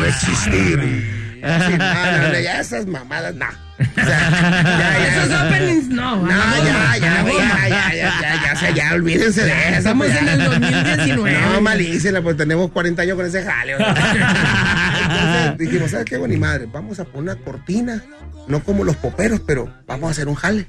va 0.00 0.04
a 0.04 0.08
existir. 0.08 1.10
Sí, 1.42 1.48
no, 1.48 1.58
no, 1.58 2.28
no, 2.28 2.40
ya 2.40 2.60
esas 2.60 2.86
mamadas, 2.86 3.34
no. 3.34 3.46
O 3.46 4.04
sea, 4.04 5.08
Esos 5.08 5.40
openings, 5.40 5.88
no. 5.88 6.16
no, 6.16 6.28
ya, 6.28 6.96
ya, 6.98 6.98
ya, 6.98 7.24
ya, 7.24 7.68
ya, 7.68 7.94
ya, 7.94 8.42
ya, 8.42 8.54
ya, 8.60 8.70
ya, 8.70 8.94
olvídense 8.94 9.44
de 9.44 9.50
eso. 9.50 9.78
Estamos 9.78 10.06
pues, 10.08 10.20
en 10.20 10.28
el 10.28 10.44
2019. 10.44 11.40
No, 11.40 11.60
malísela, 11.62 12.20
pues 12.20 12.36
tenemos 12.36 12.70
40 12.72 13.02
años 13.02 13.16
con 13.16 13.24
ese 13.24 13.42
jale. 13.42 13.78
¿no? 13.78 13.86
Entonces 13.86 15.58
dijimos, 15.58 15.90
¿sabes 15.92 16.04
qué, 16.04 16.18
güey, 16.18 16.30
ni 16.30 16.36
madre? 16.36 16.66
Vamos 16.70 17.00
a 17.00 17.04
poner 17.04 17.34
una 17.34 17.44
cortina, 17.44 18.02
no 18.46 18.62
como 18.62 18.84
los 18.84 18.96
poperos, 18.96 19.40
pero 19.46 19.72
vamos 19.86 20.08
a 20.08 20.10
hacer 20.10 20.28
un 20.28 20.34
jale. 20.34 20.66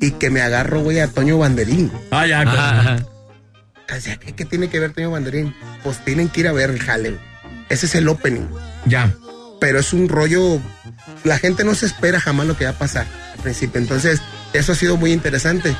Y 0.00 0.12
que 0.12 0.30
me 0.30 0.40
agarro, 0.40 0.80
güey, 0.80 0.98
a 0.98 1.06
Toño 1.06 1.38
Banderín. 1.38 1.92
Ah, 2.10 2.26
ya, 2.26 2.98
¿qué, 4.20 4.32
qué 4.34 4.44
tiene 4.44 4.68
que 4.68 4.80
ver 4.80 4.92
Toño 4.92 5.10
Banderín? 5.10 5.54
Pues 5.82 6.04
tienen 6.04 6.28
que 6.28 6.40
ir 6.40 6.48
a 6.48 6.52
ver 6.52 6.70
el 6.70 6.80
jale. 6.80 7.16
Ese 7.68 7.86
es 7.86 7.94
el 7.94 8.08
opening. 8.08 8.46
Ya. 8.86 9.14
Pero 9.60 9.78
es 9.78 9.92
un 9.92 10.08
rollo, 10.08 10.60
la 11.24 11.38
gente 11.38 11.64
no 11.64 11.74
se 11.74 11.86
espera 11.86 12.20
jamás 12.20 12.46
lo 12.46 12.56
que 12.56 12.64
va 12.64 12.70
a 12.70 12.78
pasar 12.78 13.06
al 13.34 13.42
principio. 13.42 13.80
Entonces, 13.80 14.20
eso 14.52 14.72
ha 14.72 14.74
sido 14.74 14.96
muy 14.96 15.12
interesante. 15.12 15.76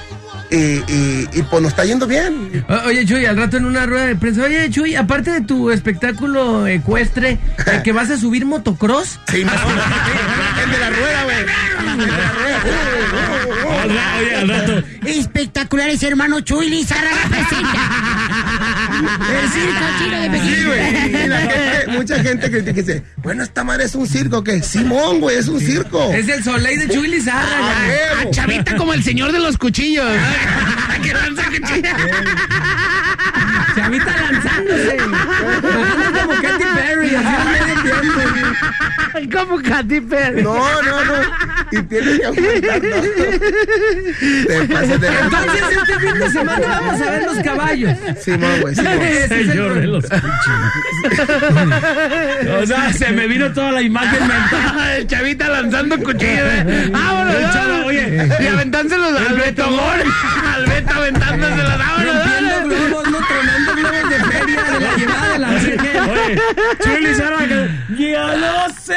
Y, 0.50 0.56
y, 0.92 1.28
y, 1.32 1.42
pues 1.42 1.62
nos 1.62 1.70
está 1.72 1.84
yendo 1.84 2.06
bien. 2.06 2.64
O- 2.68 2.88
Oye, 2.88 3.04
Chuy, 3.06 3.24
al 3.26 3.36
rato 3.36 3.56
en 3.56 3.64
una 3.66 3.86
rueda 3.86 4.06
de 4.06 4.16
prensa. 4.16 4.42
Oye, 4.44 4.68
Chuy, 4.70 4.96
aparte 4.96 5.30
de 5.30 5.40
tu 5.42 5.70
espectáculo 5.70 6.66
ecuestre, 6.66 7.38
¿eh, 7.66 7.80
que 7.84 7.92
vas 7.92 8.10
a 8.10 8.16
subir 8.18 8.44
motocross? 8.46 9.20
Sí, 9.30 9.44
no, 9.44 9.52
el 9.52 10.70
de 10.70 10.78
la 10.78 10.90
rueda, 10.90 11.24
güey. 11.24 11.36
Oye, 13.84 14.34
al 14.36 14.48
rato. 14.48 14.82
Espectaculares, 15.06 16.02
hermano 16.02 16.40
Chuy 16.40 16.68
Lizárraga 16.68 17.16
presenta. 17.28 17.80
El 19.42 19.50
circo 19.50 19.84
chino 19.98 20.20
de 20.20 20.30
Pekín. 20.30 20.54
Sí, 20.54 20.64
güey. 20.64 21.24
Y 21.24 21.26
la 21.28 21.38
gente- 21.40 21.86
mucha 21.88 22.22
gente 22.22 22.50
critica 22.50 22.70
y 22.70 22.82
dice, 22.82 23.02
bueno, 23.18 23.42
esta 23.42 23.64
madre 23.64 23.84
es 23.84 23.94
un 23.94 24.06
circo, 24.06 24.42
que 24.44 24.62
Simón, 24.62 25.20
güey, 25.20 25.36
es 25.38 25.48
un 25.48 25.60
circo. 25.60 26.12
Es 26.12 26.28
el 26.28 26.42
Soleil 26.44 26.78
de 26.80 26.88
Chuy 26.94 27.08
Lizárraga. 27.08 27.48
Ah. 27.50 28.20
Ah, 28.22 28.30
chavita 28.30 28.76
como 28.76 28.92
el 28.94 29.02
señor 29.02 29.32
de 29.32 29.38
los 29.40 29.56
cuchillos. 29.56 30.06
que 31.02 31.12
lanza 31.14 31.44
cuchillos. 31.44 31.92
Chavita 33.74 34.16
lanzándose. 34.16 34.96
Bajando 35.06 36.20
como 36.20 36.42
Katy 36.42 36.64
Perry, 36.74 37.14
así 37.14 37.26
tiempo. 37.82 38.20
Como 39.38 39.60
Katy 39.62 40.00
Perry. 40.02 40.42
No, 40.42 40.54
no, 40.82 41.04
no. 41.04 41.14
Y 41.72 41.82
tienes 41.82 42.18
que 42.20 42.26
aguantar, 42.26 42.82
no. 42.82 42.96
Te 44.46 44.64
pasas 44.72 45.00
de 45.00 45.08
Entonces, 45.08 45.62
este 45.78 45.98
fin 46.00 46.18
de 46.18 46.30
semana 46.30 46.66
vamos 46.68 47.00
a 47.00 47.10
ver 47.10 47.22
los 47.24 47.38
caballos. 47.38 47.92
Güey, 48.60 48.74
Señor 49.28 49.74
de 49.74 49.86
los 49.86 50.04
O 52.62 52.66
sea, 52.66 52.92
se 52.92 53.10
me 53.12 53.26
vino 53.26 53.50
toda 53.52 53.72
la 53.72 53.82
imagen 53.82 54.20
mental. 54.26 54.90
El 54.98 55.06
chavita 55.06 55.48
lanzando 55.48 55.96
cuchillos. 55.98 56.24
eh. 56.26 56.88
Vámonos, 56.92 57.34
El 57.34 57.50
chavo, 57.52 57.84
oye. 57.86 58.28
Y 58.40 58.46
aventánselos 58.46 59.20
al 59.20 59.34
Beto. 59.36 59.64
Al 59.64 60.66
Beto 60.66 60.94
aventándoselos. 60.94 61.78
Vámonos. 61.78 62.10
Rompiendo 62.10 62.68
globos, 62.88 63.10
no 63.10 63.18
tronando 63.18 63.74
globos 63.74 64.08
de 64.10 64.18
feria, 64.24 64.62
de 64.64 64.80
la 64.80 64.96
llevada 64.96 65.28
de 65.32 65.38
la 65.38 65.48
Oye, 65.50 65.76
Chuy 66.82 67.00
Lizárraga, 67.02 67.49
ya 68.00 68.34
lo 68.36 68.68
sé. 68.82 68.96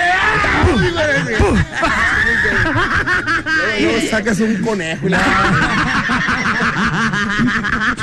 Luego 3.82 4.08
sacas 4.10 4.40
un 4.40 4.56
conejo 4.62 5.08
y. 5.08 5.12
No, 5.12 5.20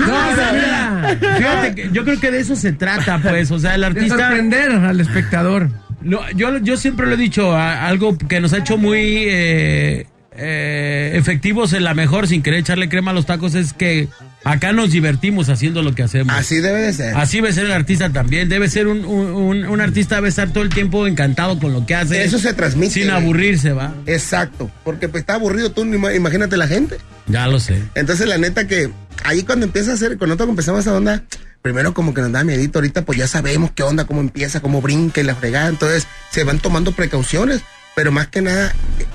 no, 0.07 0.53
mira. 0.53 1.17
Fíjate, 1.37 1.75
que 1.75 1.91
yo 1.93 2.05
creo 2.05 2.21
que 2.21 2.31
de 2.31 2.41
eso 2.41 2.57
se 2.57 2.73
trata, 2.73 3.19
pues. 3.19 3.51
O 3.51 3.59
sea, 3.59 3.75
el 3.75 3.81
De 3.83 3.87
artista. 3.89 4.17
sorprender 4.19 4.73
al 4.73 5.01
espectador. 5.01 5.69
Lo- 6.03 6.29
yo, 6.33 6.59
yo 6.59 6.77
siempre 6.77 7.07
lo 7.07 7.15
he 7.15 7.19
dicho, 7.19 7.55
a- 7.55 7.87
algo 7.87 8.17
que 8.17 8.41
nos 8.41 8.53
ha 8.53 8.59
hecho 8.59 8.79
muy 8.79 8.99
eh, 9.29 10.07
eh, 10.37 11.13
efectivos 11.15 11.73
en 11.75 11.85
la 11.85 11.95
mejor, 11.95 12.27
sin 12.27 12.43
querer 12.43 12.61
echarle 12.61 12.89
crema 12.89 13.11
a 13.11 13.15
los 13.15 13.27
tacos, 13.27 13.55
es 13.55 13.73
que 13.75 14.09
acá 14.45 14.73
nos 14.73 14.91
divertimos 14.91 15.49
haciendo 15.49 15.83
lo 15.83 15.95
que 15.95 16.03
hacemos. 16.03 16.35
Así 16.35 16.59
debe 16.61 16.81
de 16.83 16.93
ser. 16.93 17.17
Así 17.17 17.39
debe 17.39 17.53
ser 17.53 17.67
el 17.67 17.73
artista 17.73 18.11
también. 18.11 18.49
Debe 18.49 18.69
ser 18.69 18.87
un, 18.87 19.05
un, 19.05 19.65
un- 19.67 19.81
artista, 19.81 20.17
debe 20.17 20.29
estar 20.29 20.51
todo 20.53 20.63
el 20.65 20.71
tiempo 20.71 21.07
encantado 21.07 21.59
con 21.59 21.73
lo 21.73 21.85
que 21.87 21.95
hace. 21.95 22.23
Eso 22.25 22.39
se 22.39 22.53
transmite. 22.55 22.93
Sin 22.95 23.11
aburrirse, 23.11 23.73
¿va? 23.73 23.95
Exacto. 24.07 24.71
Porque 24.85 25.09
pues 25.09 25.23
está 25.23 25.35
aburrido 25.35 25.73
tú, 25.73 25.85
ima- 25.85 26.15
imagínate 26.15 26.57
la 26.57 26.67
gente. 26.69 26.99
Ya 27.27 27.47
lo 27.47 27.61
sé. 27.61 27.83
Entonces, 27.95 28.27
la 28.27 28.39
neta 28.39 28.67
que 28.67 28.91
ahí 29.25 29.43
cuando 29.43 29.67
empieza 29.67 29.93
a 29.93 29.95
hacer, 29.95 30.11
cuando 30.19 30.29
nosotros 30.35 30.51
empezamos 30.51 30.81
esa 30.81 30.95
onda, 30.95 31.23
primero 31.63 31.95
como 31.95 32.15
que 32.15 32.21
nos 32.23 32.33
da 32.33 32.43
miedito, 32.45 32.79
ahorita 32.79 33.03
pues 33.03 33.19
ya 33.19 33.27
sabemos 33.29 33.71
qué 33.75 33.83
onda, 33.83 34.05
cómo 34.05 34.21
empieza, 34.21 34.61
cómo 34.61 34.81
brinca 34.81 35.21
y 35.21 35.25
la 35.25 35.35
fregada, 35.35 35.69
entonces 35.69 36.07
se 36.31 36.43
van 36.45 36.59
tomando 36.59 36.93
precauciones, 36.93 37.61
pero 37.95 38.11
más 38.13 38.29
que 38.29 38.41
nada, 38.41 38.75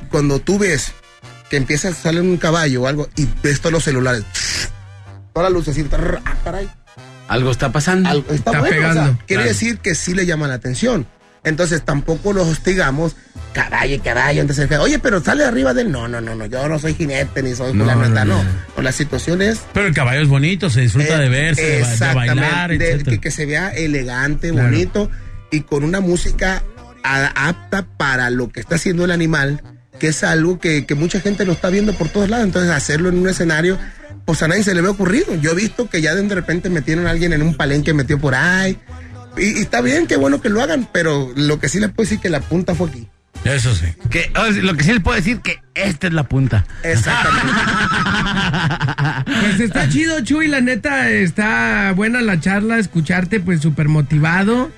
cuando 0.09 0.39
tú 0.39 0.59
ves 0.59 0.91
que 1.49 1.57
empieza 1.57 1.89
a 1.89 1.93
salir 1.93 2.21
un 2.21 2.37
caballo 2.37 2.83
o 2.83 2.87
algo 2.87 3.09
y 3.17 3.27
ves 3.43 3.59
todos 3.61 3.73
los 3.73 3.83
celulares, 3.83 4.23
todas 5.35 5.51
las 5.51 5.53
luces 5.53 5.73
así, 5.77 5.83
trrr, 5.83 6.21
ah, 6.25 6.33
caray, 6.45 6.69
Algo 7.27 7.51
está 7.51 7.71
pasando. 7.71 8.09
algo 8.09 8.23
está, 8.31 8.51
Está 8.51 8.59
bueno, 8.61 8.77
o 8.77 8.81
sea, 8.81 8.91
pegando. 8.93 9.19
quiere 9.27 9.43
Claro. 9.43 9.49
decir 9.49 9.77
que 9.79 9.93
sí 9.95 10.13
le 10.13 10.25
llama 10.25 10.47
la 10.47 10.53
atención. 10.53 11.05
Entonces 11.43 11.83
tampoco 11.83 12.31
los 12.33 12.47
hostigamos, 12.47 13.15
caballo, 13.53 14.01
caballo. 14.01 14.41
Entonces, 14.41 14.71
oye, 14.79 14.97
pero 14.97 15.21
sale 15.23 15.43
arriba 15.43 15.73
de 15.75 15.81
él. 15.83 15.91
No, 15.91 16.07
no, 16.07 16.19
no, 16.21 16.33
no, 16.35 16.45
yo 16.47 16.67
no 16.69 16.79
soy 16.79 16.93
jinete 16.95 17.43
ni 17.43 17.53
soy 17.53 17.73
No, 17.73 17.85
no, 17.85 18.07
no, 18.09 18.25
no. 18.25 18.43
La 18.81 18.91
situación 18.91 19.41
es 19.43 19.59
Pero 19.73 19.85
el 19.87 19.93
caballo 19.93 20.21
es 20.21 20.27
bonito, 20.29 20.69
se 20.71 20.81
disfruta 20.81 21.17
eh, 21.17 21.19
de 21.19 21.29
verse, 21.29 21.61
de 21.61 21.79
exactamente, 21.81 22.33
bailar, 22.41 22.69
de- 22.69 22.75
etcétera. 22.75 23.11
que, 23.11 23.19
que 23.19 23.31
se 23.31 23.45
vea 23.45 23.69
elegante, 23.69 24.49
Claro. 24.51 24.69
bonito 24.69 25.11
y 25.51 25.61
con 25.61 25.83
una 25.83 25.99
música 25.99 26.63
apta 27.03 27.85
para 27.97 28.29
lo 28.31 28.49
que 28.49 28.59
está 28.61 28.75
haciendo 28.75 29.05
el 29.05 29.11
animal, 29.11 29.61
que 29.99 30.07
es 30.07 30.23
algo 30.23 30.59
que, 30.59 30.85
que 30.85 30.95
mucha 30.95 31.19
gente 31.19 31.45
lo 31.45 31.51
está 31.53 31.69
viendo 31.69 31.93
por 31.93 32.09
todos 32.09 32.29
lados. 32.29 32.45
Entonces, 32.45 32.71
hacerlo 32.71 33.09
en 33.09 33.19
un 33.19 33.29
escenario, 33.29 33.77
pues 34.25 34.41
a 34.43 34.47
nadie 34.47 34.63
se 34.63 34.73
le 34.75 34.81
ve 34.81 34.87
ocurrido. 34.89 35.35
Yo 35.41 35.51
he 35.51 35.55
visto 35.55 35.89
que 35.89 36.01
ya 36.01 36.13
de 36.15 36.35
repente 36.35 36.69
metieron 36.69 37.07
a 37.07 37.11
alguien 37.11 37.31
en 37.33 37.41
un 37.41 37.55
palenque, 37.55 37.93
metió 37.93 38.19
por 38.19 38.35
ahí. 38.35 38.77
Y, 39.37 39.59
y 39.59 39.61
está 39.61 39.81
bien, 39.81 40.07
qué 40.07 40.15
bueno 40.17 40.41
que 40.41 40.49
lo 40.49 40.61
hagan, 40.61 40.87
pero 40.91 41.31
lo 41.35 41.59
que 41.59 41.69
sí 41.69 41.79
les 41.79 41.89
puedo 41.91 42.05
decir 42.07 42.19
que 42.21 42.29
la 42.29 42.39
punta 42.41 42.73
fue 42.75 42.89
aquí. 42.89 43.07
Eso 43.43 43.75
sí. 43.75 43.85
Que, 44.09 44.31
lo 44.63 44.75
que 44.75 44.83
sí 44.83 44.93
les 44.93 45.03
puedo 45.03 45.15
decir 45.17 45.39
que 45.41 45.59
esta 45.75 46.07
es 46.07 46.13
la 46.13 46.23
punta. 46.23 46.65
Exactamente. 46.83 47.51
Pues 49.25 49.59
está 49.59 49.87
chido, 49.89 50.19
Chuy, 50.21 50.47
la 50.47 50.61
neta, 50.61 51.09
está 51.09 51.93
buena 51.95 52.21
la 52.21 52.39
charla, 52.39 52.77
escucharte 52.79 53.39
pues 53.39 53.61
súper 53.61 53.87
motivado. 53.87 54.71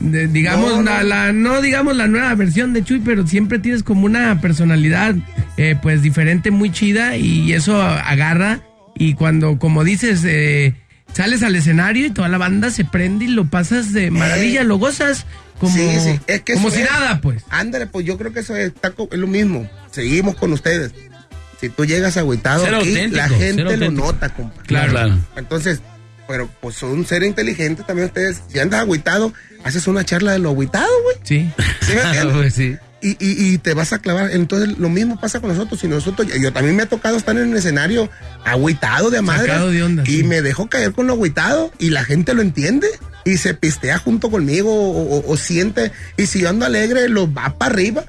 De- 0.00 0.26
digamos, 0.28 0.76
No, 0.76 0.82
la, 0.82 0.98
no. 1.02 1.08
la- 1.08 1.32
no 1.32 1.60
digamos 1.60 1.96
la 1.96 2.06
nueva 2.06 2.34
versión 2.34 2.72
de 2.72 2.82
Chuy, 2.84 3.00
pero 3.00 3.26
siempre 3.26 3.58
tienes 3.58 3.82
como 3.82 4.06
una 4.06 4.40
personalidad 4.40 5.14
eh, 5.56 5.76
pues 5.80 6.02
diferente, 6.02 6.50
muy 6.50 6.70
chida 6.70 7.16
y 7.16 7.52
eso 7.52 7.80
agarra. 7.82 8.60
Y 8.94 9.14
cuando, 9.14 9.58
como 9.58 9.84
dices, 9.84 10.22
eh, 10.24 10.74
sales 11.14 11.42
al 11.42 11.56
escenario 11.56 12.06
y 12.06 12.10
toda 12.10 12.28
la 12.28 12.38
banda 12.38 12.70
se 12.70 12.84
prende 12.84 13.24
y 13.26 13.28
lo 13.28 13.46
pasas 13.46 13.92
de 13.92 14.10
maravilla, 14.10 14.60
Eh. 14.62 14.64
lo 14.64 14.76
gozas 14.78 15.26
como, 15.58 15.74
Sí, 15.76 15.88
sí, 16.00 16.20
es 16.26 16.40
que 16.42 16.54
como 16.54 16.70
si 16.70 16.80
es. 16.82 16.90
nada, 16.90 17.20
pues. 17.20 17.44
Ándale, 17.50 17.86
pues 17.86 18.04
yo 18.06 18.16
creo 18.18 18.32
que 18.32 18.40
eso 18.40 18.56
está 18.56 18.92
es 19.10 19.18
lo 19.18 19.26
mismo. 19.26 19.68
Seguimos 19.90 20.34
con 20.36 20.52
ustedes. 20.52 20.92
Si 21.60 21.68
tú 21.68 21.84
llegas 21.84 22.16
agüitado 22.16 22.64
aquí, 22.64 22.94
la 23.08 23.28
gente 23.28 23.76
lo 23.76 23.90
nota, 23.90 24.30
compa. 24.30 24.62
Claro. 24.62 24.92
Claro. 24.92 25.18
Entonces, 25.36 25.80
pero 26.26 26.48
pues 26.60 26.76
son 26.76 27.04
ser 27.04 27.22
inteligente 27.22 27.82
también 27.86 28.06
ustedes. 28.06 28.40
Si 28.48 28.58
andas 28.58 28.80
agüitado, 28.80 29.34
haces 29.64 29.86
una 29.86 30.04
charla 30.04 30.32
de 30.32 30.38
lo 30.38 30.50
agüitado, 30.50 30.88
güey. 31.04 31.16
Sí. 31.24 31.50
¿Sí 31.82 31.92
me? 31.94 32.32
Pues 32.32 32.54
sí. 32.54 32.76
Y, 33.02 33.10
y, 33.12 33.54
y 33.54 33.58
te 33.58 33.74
vas 33.74 33.92
a 33.92 33.98
clavar. 33.98 34.30
Entonces, 34.32 34.78
lo 34.78 34.88
mismo 34.88 35.18
pasa 35.20 35.40
con 35.40 35.50
nosotros. 35.50 35.80
Si 35.80 35.88
nosotros, 35.88 36.28
yo 36.40 36.52
también 36.52 36.76
me 36.76 36.82
ha 36.82 36.86
tocado 36.88 37.16
estar 37.16 37.36
en 37.36 37.50
el 37.50 37.56
escenario 37.56 38.10
agüitado 38.44 39.10
de 39.10 39.22
madre. 39.22 39.48
Sacado 39.48 39.70
de 39.70 39.82
onda, 39.82 40.02
y 40.06 40.18
sí. 40.18 40.22
me 40.24 40.42
dejo 40.42 40.68
caer 40.68 40.92
con 40.92 41.06
lo 41.06 41.14
agüitado 41.14 41.72
y 41.78 41.90
la 41.90 42.04
gente 42.04 42.34
lo 42.34 42.42
entiende 42.42 42.88
y 43.24 43.36
se 43.36 43.54
pistea 43.54 43.98
junto 43.98 44.30
conmigo 44.30 44.70
o, 44.72 45.16
o- 45.18 45.32
o 45.32 45.36
siente. 45.36 45.92
Y 46.16 46.26
si 46.26 46.40
yo 46.40 46.48
ando 46.48 46.66
alegre, 46.66 47.08
lo 47.08 47.32
va 47.32 47.56
para 47.58 47.72
arriba. 47.72 48.04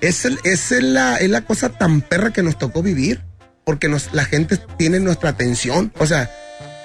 Es, 0.00 0.24
el, 0.24 0.38
es 0.44 0.70
la, 0.70 1.16
es 1.16 1.30
la 1.30 1.42
cosa 1.42 1.70
tan 1.70 2.00
perra 2.00 2.32
que 2.32 2.42
nos 2.42 2.58
tocó 2.58 2.82
vivir. 2.82 3.22
Porque 3.64 3.88
nos, 3.88 4.10
la 4.12 4.24
gente 4.24 4.58
tiene 4.78 5.00
nuestra 5.00 5.30
atención. 5.30 5.92
O 5.98 6.06
sea, 6.06 6.30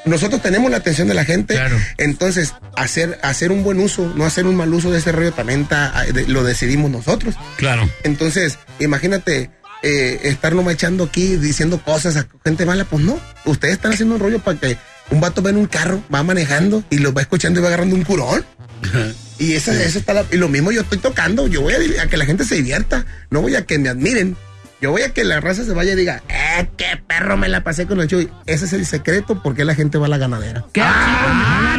nosotros 0.05 0.41
tenemos 0.41 0.71
la 0.71 0.77
atención 0.77 1.07
de 1.07 1.13
la 1.13 1.25
gente. 1.25 1.53
Claro. 1.53 1.77
Entonces, 1.97 2.53
hacer, 2.75 3.19
hacer 3.21 3.51
un 3.51 3.63
buen 3.63 3.79
uso, 3.79 4.11
no 4.15 4.25
hacer 4.25 4.45
un 4.45 4.55
mal 4.55 4.73
uso 4.73 4.91
de 4.91 4.99
ese 4.99 5.11
rollo 5.11 5.31
también 5.31 5.65
ta- 5.65 6.03
de- 6.13 6.27
lo 6.27 6.43
decidimos 6.43 6.89
nosotros. 6.91 7.35
Claro. 7.57 7.89
Entonces, 8.03 8.57
imagínate 8.79 9.49
eh, 9.83 10.19
estar 10.23 10.53
nomás 10.53 10.75
echando 10.75 11.05
aquí 11.05 11.35
diciendo 11.37 11.81
cosas 11.83 12.15
a 12.17 12.27
gente 12.43 12.65
mala, 12.65 12.85
pues 12.85 13.03
no. 13.03 13.19
Ustedes 13.45 13.75
están 13.75 13.93
haciendo 13.93 14.15
un 14.15 14.21
rollo 14.21 14.39
para 14.39 14.59
que 14.59 14.77
un 15.09 15.19
vato 15.21 15.41
ve 15.41 15.49
en 15.51 15.57
un 15.57 15.65
carro, 15.67 16.03
va 16.13 16.23
manejando 16.23 16.83
y 16.89 16.99
lo 16.99 17.13
va 17.13 17.21
escuchando 17.21 17.59
y 17.59 17.63
va 17.63 17.69
agarrando 17.69 17.95
un 17.95 18.03
curón. 18.03 18.45
Y 19.41 19.53
eso, 19.55 19.71
eso 19.71 19.97
está 19.97 20.13
la- 20.13 20.25
y 20.31 20.37
lo 20.37 20.49
mismo 20.49 20.71
yo 20.71 20.81
estoy 20.81 20.99
tocando. 20.99 21.47
Yo 21.47 21.61
voy 21.61 21.73
a, 21.73 22.03
a 22.03 22.07
que 22.07 22.15
la 22.15 22.25
gente 22.25 22.45
se 22.45 22.53
divierta. 22.53 23.07
No 23.31 23.41
voy 23.41 23.55
a 23.55 23.65
que 23.65 23.79
me 23.79 23.89
admiren. 23.89 24.37
Yo 24.81 24.89
voy 24.89 25.03
a 25.03 25.13
que 25.13 25.23
la 25.23 25.39
raza 25.39 25.63
se 25.63 25.73
vaya 25.73 25.93
y 25.93 25.95
diga, 25.95 26.23
¡eh, 26.27 26.67
qué 26.75 26.99
perro 27.05 27.37
me 27.37 27.47
la 27.47 27.63
pasé 27.63 27.85
con 27.85 28.01
el 28.01 28.07
Chuy! 28.07 28.27
Ese 28.47 28.65
es 28.65 28.73
el 28.73 28.87
secreto 28.87 29.39
porque 29.43 29.63
la 29.63 29.75
gente 29.75 29.99
va 29.99 30.07
a 30.07 30.09
la 30.09 30.17
ganadera. 30.17 30.65
¡Qué 30.73 30.81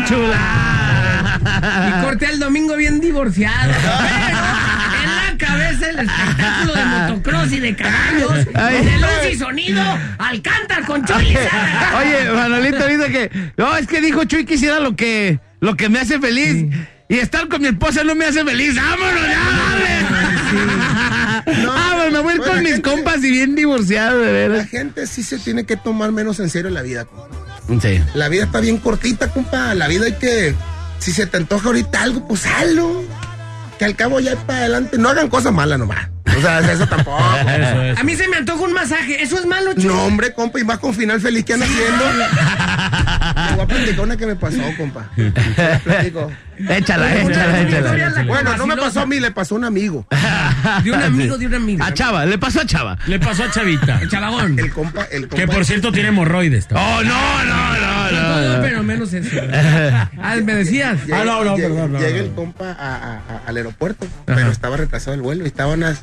chula! 0.06 1.40
Y 1.89 2.05
corté 2.05 2.26
el 2.26 2.39
domingo 2.39 2.76
bien 2.76 3.00
divorciado. 3.00 3.72
En 5.02 5.08
la 5.16 5.36
cabeza 5.36 5.90
el 5.90 5.98
espectáculo 5.98 6.74
de 6.74 6.84
motocross 6.84 7.52
y 7.52 7.58
de 7.58 7.74
caballos, 7.74 8.44
de 8.44 8.98
luz 8.98 9.32
y 9.32 9.34
sonido, 9.36 9.82
al 10.18 10.40
cantar 10.40 10.84
con 10.84 11.05
Chuy. 11.05 11.36
Oye, 11.97 12.31
Manolito 12.32 12.86
dice 12.86 13.10
que. 13.10 13.52
No, 13.56 13.76
es 13.76 13.89
que 13.89 14.00
dijo 14.00 14.22
Chuy 14.22 14.44
que 14.44 14.55
hiciera 14.55 14.78
lo 14.78 14.94
que, 14.94 15.40
lo 15.58 15.74
que 15.74 15.89
me 15.89 15.98
hace 15.98 16.20
feliz. 16.20 16.66
Y 17.08 17.18
estar 17.18 17.48
con 17.48 17.62
mi 17.62 17.68
esposa 17.68 18.05
no 18.05 18.14
me 18.14 18.26
hace 18.26 18.44
feliz. 18.44 18.76
¡Vámonos 18.76 19.26
ya! 19.26 19.40
¡Vámonos! 21.44 21.66
¡Vámonos! 21.66 21.91
Me 22.23 22.25
voy 22.25 22.33
a 22.33 22.36
ir 22.36 22.42
con 22.42 22.59
mis 22.60 22.73
gente- 22.75 22.91
compas 22.91 23.17
y 23.25 23.31
bien 23.31 23.55
divorciado, 23.55 24.18
de 24.20 24.26
La 24.26 24.33
veras. 24.33 24.68
gente 24.68 25.07
sí 25.07 25.23
se 25.23 25.39
tiene 25.39 25.65
que 25.65 25.76
tomar 25.76 26.12
menos 26.12 26.41
en 26.41 26.51
serio 26.51 26.70
la 26.70 26.83
vida. 26.83 27.05
compa. 27.05 27.28
Sí. 27.81 28.01
La 28.15 28.28
vida 28.28 28.44
está 28.44 28.60
bien 28.60 28.78
cortita, 28.78 29.28
compa. 29.28 29.75
La 29.75 29.89
vida 29.89 30.07
hay 30.07 30.15
que. 30.15 30.55
Si 30.99 31.12
se 31.12 31.26
te 31.26 31.36
antoja 31.36 31.67
ahorita 31.68 32.02
algo, 32.02 32.26
pues 32.28 32.44
hazlo. 32.47 33.02
Que 33.78 33.84
al 33.86 33.97
cabo 33.97 34.20
ya 34.20 34.33
es 34.33 34.39
para 34.41 34.60
adelante. 34.60 34.99
No 34.99 35.09
hagan 35.09 35.28
cosas 35.28 35.52
malas 35.52 35.78
nomás. 35.78 36.09
O 36.36 36.41
sea, 36.41 36.60
eso 36.60 36.86
tampoco. 36.86 37.18
A 37.97 38.02
mí 38.05 38.17
se 38.17 38.26
me 38.28 38.39
antoja 38.39 38.62
un 38.62 38.73
masaje. 38.73 39.23
¿Eso 39.23 39.39
es 39.39 39.44
malo, 39.47 39.75
Chuy? 39.75 39.84
No, 39.84 40.05
hombre, 40.05 40.33
compa, 40.33 40.59
y 40.60 40.65
más 40.65 40.78
con 40.78 40.94
final 40.94 41.20
feliz 41.20 41.44
que 41.44 41.55
anda 41.55 41.67
haciendo. 41.67 42.05
Te 43.49 43.55
voy 43.55 43.65
a 43.65 43.67
platicar 43.67 44.01
una 44.01 44.17
que 44.17 44.26
me 44.26 44.36
pasó, 44.36 44.59
compa. 44.76 45.10
Te 45.17 45.31
la 45.62 45.78
platico. 45.81 46.31
Échala, 46.58 47.14
échala, 47.22 47.60
échala. 47.62 48.24
Bueno, 48.24 48.56
no 48.56 48.66
me 48.66 48.76
pasó 48.76 49.00
a 49.00 49.06
mí, 49.06 49.20
le 49.20 49.31
pasó 49.31 49.55
a 49.55 49.58
un 49.58 49.64
amigo. 49.64 50.06
De 50.84 50.90
un 50.92 51.02
amigo, 51.02 51.39
de 51.39 51.47
un 51.47 51.55
amigo. 51.55 51.84
A 51.84 51.92
Chava, 51.94 52.24
le 52.26 52.39
pasó 52.39 52.60
a 52.60 52.66
Chava. 52.66 52.98
Le 53.06 53.18
pasó 53.18 53.44
a 53.44 53.50
Chavita. 53.50 53.98
El 54.00 54.08
chavagón. 54.08 54.58
El 54.58 54.72
compa, 54.72 55.05
el 55.10 55.22
compa. 55.28 55.36
Que 55.36 55.47
por 55.47 55.64
cierto 55.64 55.92
tiene 55.92 56.08
hemorroides. 56.10 56.68
Oh, 56.72 57.02
no, 57.02 57.44
no, 57.44 57.78
no, 57.78 58.10
no. 58.12 58.56
No, 58.56 58.62
pero 58.62 58.82
menos 58.82 59.12
eso. 59.12 59.36
Ah, 60.20 60.36
me 60.42 60.55
decías. 60.55 60.98
Ah, 61.12 61.22
no, 61.24 61.44
no, 61.44 61.56
perdón, 61.56 61.92
no, 61.92 61.98
llega 62.00 62.20
el 62.20 62.31
compa 62.32 62.70
a- 62.72 62.94
a- 62.97 63.16
a- 63.16 63.42
al 63.47 63.56
aeropuerto, 63.56 64.06
pero 64.26 64.50
estaba 64.50 64.76
retrasado 64.76 65.14
el 65.14 65.22
vuelo 65.22 65.44
y 65.44 65.48
estaban 65.48 65.78
unas 65.78 66.02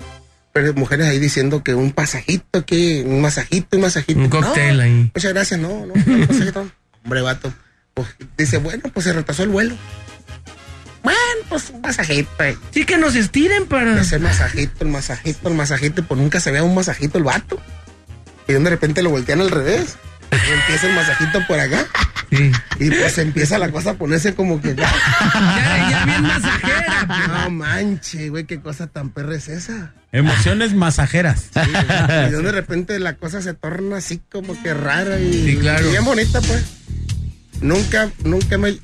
mujeres 0.76 1.08
ahí 1.08 1.20
diciendo 1.20 1.64
que 1.64 1.74
un 1.76 1.92
pasajito, 1.92 2.66
que 2.66 3.04
un 3.06 3.22
masajito, 3.22 3.78
un 3.78 3.84
masajito. 3.84 4.20
Un 4.20 4.30
cóctel 4.30 4.78
No, 4.78 4.84
ahí. 4.84 5.12
Muchas 5.14 5.34
gracias, 5.34 5.60
no, 5.60 5.86
no, 5.86 5.94
un 5.94 6.20
masajito. 6.28 6.70
Hombre, 7.04 7.22
vato. 7.22 7.54
Pues, 7.94 8.08
dice, 8.38 8.58
bueno, 8.58 8.84
pues 8.94 9.06
se 9.06 9.14
retrasó 9.14 9.44
el 9.44 9.50
vuelo. 9.50 9.76
Bueno, 11.04 11.20
pues 11.50 11.70
un 11.70 11.82
masajito. 11.82 12.30
eh. 12.44 12.58
Sí 12.72 12.86
que 12.86 12.98
nos 12.98 13.16
estiren 13.16 13.66
para. 13.68 14.00
Ese 14.02 14.20
masajito, 14.20 14.84
el 14.86 14.90
masajito, 14.92 15.48
el 15.50 15.56
masajito, 15.56 16.04
pues 16.04 16.20
nunca 16.20 16.40
se 16.40 16.52
vea 16.52 16.64
un 16.64 16.76
masajito 16.76 17.18
el 17.18 17.24
vato. 17.24 17.60
Y 18.48 18.54
de 18.54 18.70
repente 18.70 19.02
lo 19.04 19.10
voltean 19.12 19.42
al 19.42 19.52
revés. 19.52 19.96
Y 20.32 20.52
empieza 20.54 20.88
el 20.88 20.94
masajito 20.96 21.40
por 21.48 21.60
acá. 21.60 21.86
Sí. 22.32 22.52
Y 22.80 22.90
pues 22.92 23.18
empieza 23.18 23.58
la 23.58 23.72
cosa 23.72 23.92
a 23.92 23.94
ponerse 23.96 24.36
como 24.36 24.62
que. 24.62 24.76
Ya, 24.76 24.92
ya 25.90 26.06
bien 26.06 26.22
masajera. 26.22 27.08
No 27.46 27.50
manche, 27.50 28.30
güey, 28.30 28.46
qué 28.46 28.60
cosa 28.60 28.88
tan 28.88 29.10
perra 29.10 29.36
es 29.36 29.48
esa. 29.48 29.94
Emociones 30.12 30.74
masajeras. 30.74 31.46
Sí, 31.54 31.60
y 32.30 32.32
de 32.32 32.52
repente 32.52 32.98
la 33.00 33.16
cosa 33.16 33.42
se 33.42 33.54
torna 33.54 33.98
así 33.98 34.20
como 34.32 34.62
que 34.62 34.74
rara 34.74 35.20
y, 35.20 35.46
Sí, 35.46 35.58
claro. 35.58 35.88
y 35.88 35.92
bien 35.92 36.04
bonita, 36.06 36.42
pues. 36.42 36.64
Nunca, 37.62 38.10
nunca 38.24 38.58
me. 38.58 38.78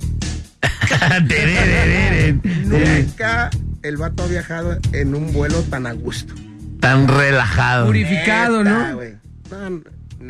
Nunca 2.66 3.50
el 3.82 3.98
vato 3.98 4.24
ha 4.24 4.28
viajado 4.28 4.80
en 4.92 5.16
un 5.16 5.32
vuelo 5.32 5.62
tan 5.64 5.88
a 5.88 5.94
gusto. 5.94 6.34
Tan 6.80 7.08
relajado. 7.08 7.88
Purificado, 7.88 8.64
Neta, 8.64 8.92
¿no? 8.92 9.82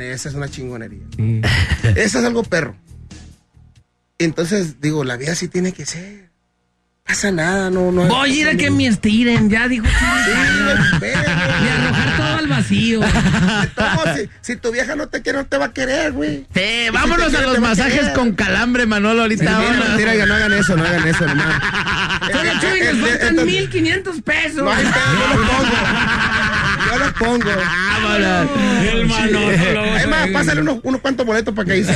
esa 0.01 0.29
es 0.29 0.35
una 0.35 0.49
chingonería. 0.49 1.05
Eso 1.95 2.19
es 2.19 2.25
algo 2.25 2.43
perro. 2.43 2.75
Entonces, 4.17 4.79
digo, 4.81 5.03
la 5.03 5.17
vida 5.17 5.35
sí 5.35 5.47
tiene 5.47 5.71
que 5.71 5.85
ser. 5.85 6.29
Pasa 7.07 7.31
nada, 7.31 7.69
no, 7.69 7.91
no. 7.91 8.05
Voy 8.07 8.31
a 8.31 8.33
ir 8.33 8.47
a 8.47 8.55
que 8.55 8.71
me 8.71 8.87
estiren, 8.87 9.47
ya 9.47 9.67
dijo. 9.67 9.85
Sí, 9.85 9.93
güey, 10.99 11.11
Y 11.11 11.67
arrojar 11.69 12.17
todo 12.17 12.37
al 12.37 12.47
vacío. 12.47 13.01
Si, 14.15 14.29
si 14.41 14.55
tu 14.55 14.71
vieja 14.71 14.95
no 14.95 15.07
te 15.07 15.21
quiere, 15.21 15.37
no 15.37 15.45
te 15.45 15.57
va 15.59 15.65
a 15.65 15.71
querer, 15.73 16.13
güey. 16.13 16.47
Sí, 16.55 16.89
vámonos 16.91 17.31
a 17.35 17.41
los 17.41 17.59
masajes 17.59 18.09
con 18.09 18.31
calambre, 18.33 18.87
Manolo, 18.87 19.21
ahorita. 19.21 19.43
Sí, 19.45 19.51
vámonos. 19.53 19.87
mentira, 19.89 20.25
no 20.25 20.33
hagan 20.33 20.53
eso, 20.53 20.75
no 20.75 20.83
hagan 20.83 21.07
eso, 21.07 21.27
nomás. 21.27 21.61
Solo 22.31 22.51
Chuy, 22.59 22.79
nos 22.81 22.97
faltan 23.09 23.27
entonces- 23.29 23.45
1500 23.45 24.21
pesos. 24.21 24.55
No 24.63 24.71
pedo, 24.71 24.81
yo 24.81 25.27
lo 25.37 25.45
pongo. 25.45 25.75
Yo 26.91 26.97
lo 27.05 27.13
pongo. 27.13 27.51
Vámonos. 28.01 28.49
El 28.91 29.05
Manolo. 29.05 29.51
Es 29.95 30.07
más, 30.07 30.27
pásale 30.29 30.61
unos, 30.61 30.79
unos 30.81 31.01
cuantos 31.01 31.23
boletos 31.25 31.53
para 31.53 31.65
que 31.67 31.73
ahí 31.73 31.83
se. 31.83 31.93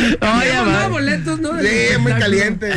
Oye, 0.20 0.54
nuevos 0.64 0.90
boletos, 0.90 1.40
¿no? 1.40 1.60
Sí, 1.60 1.66
es 1.66 1.98
muy 1.98 2.12
caliente. 2.12 2.72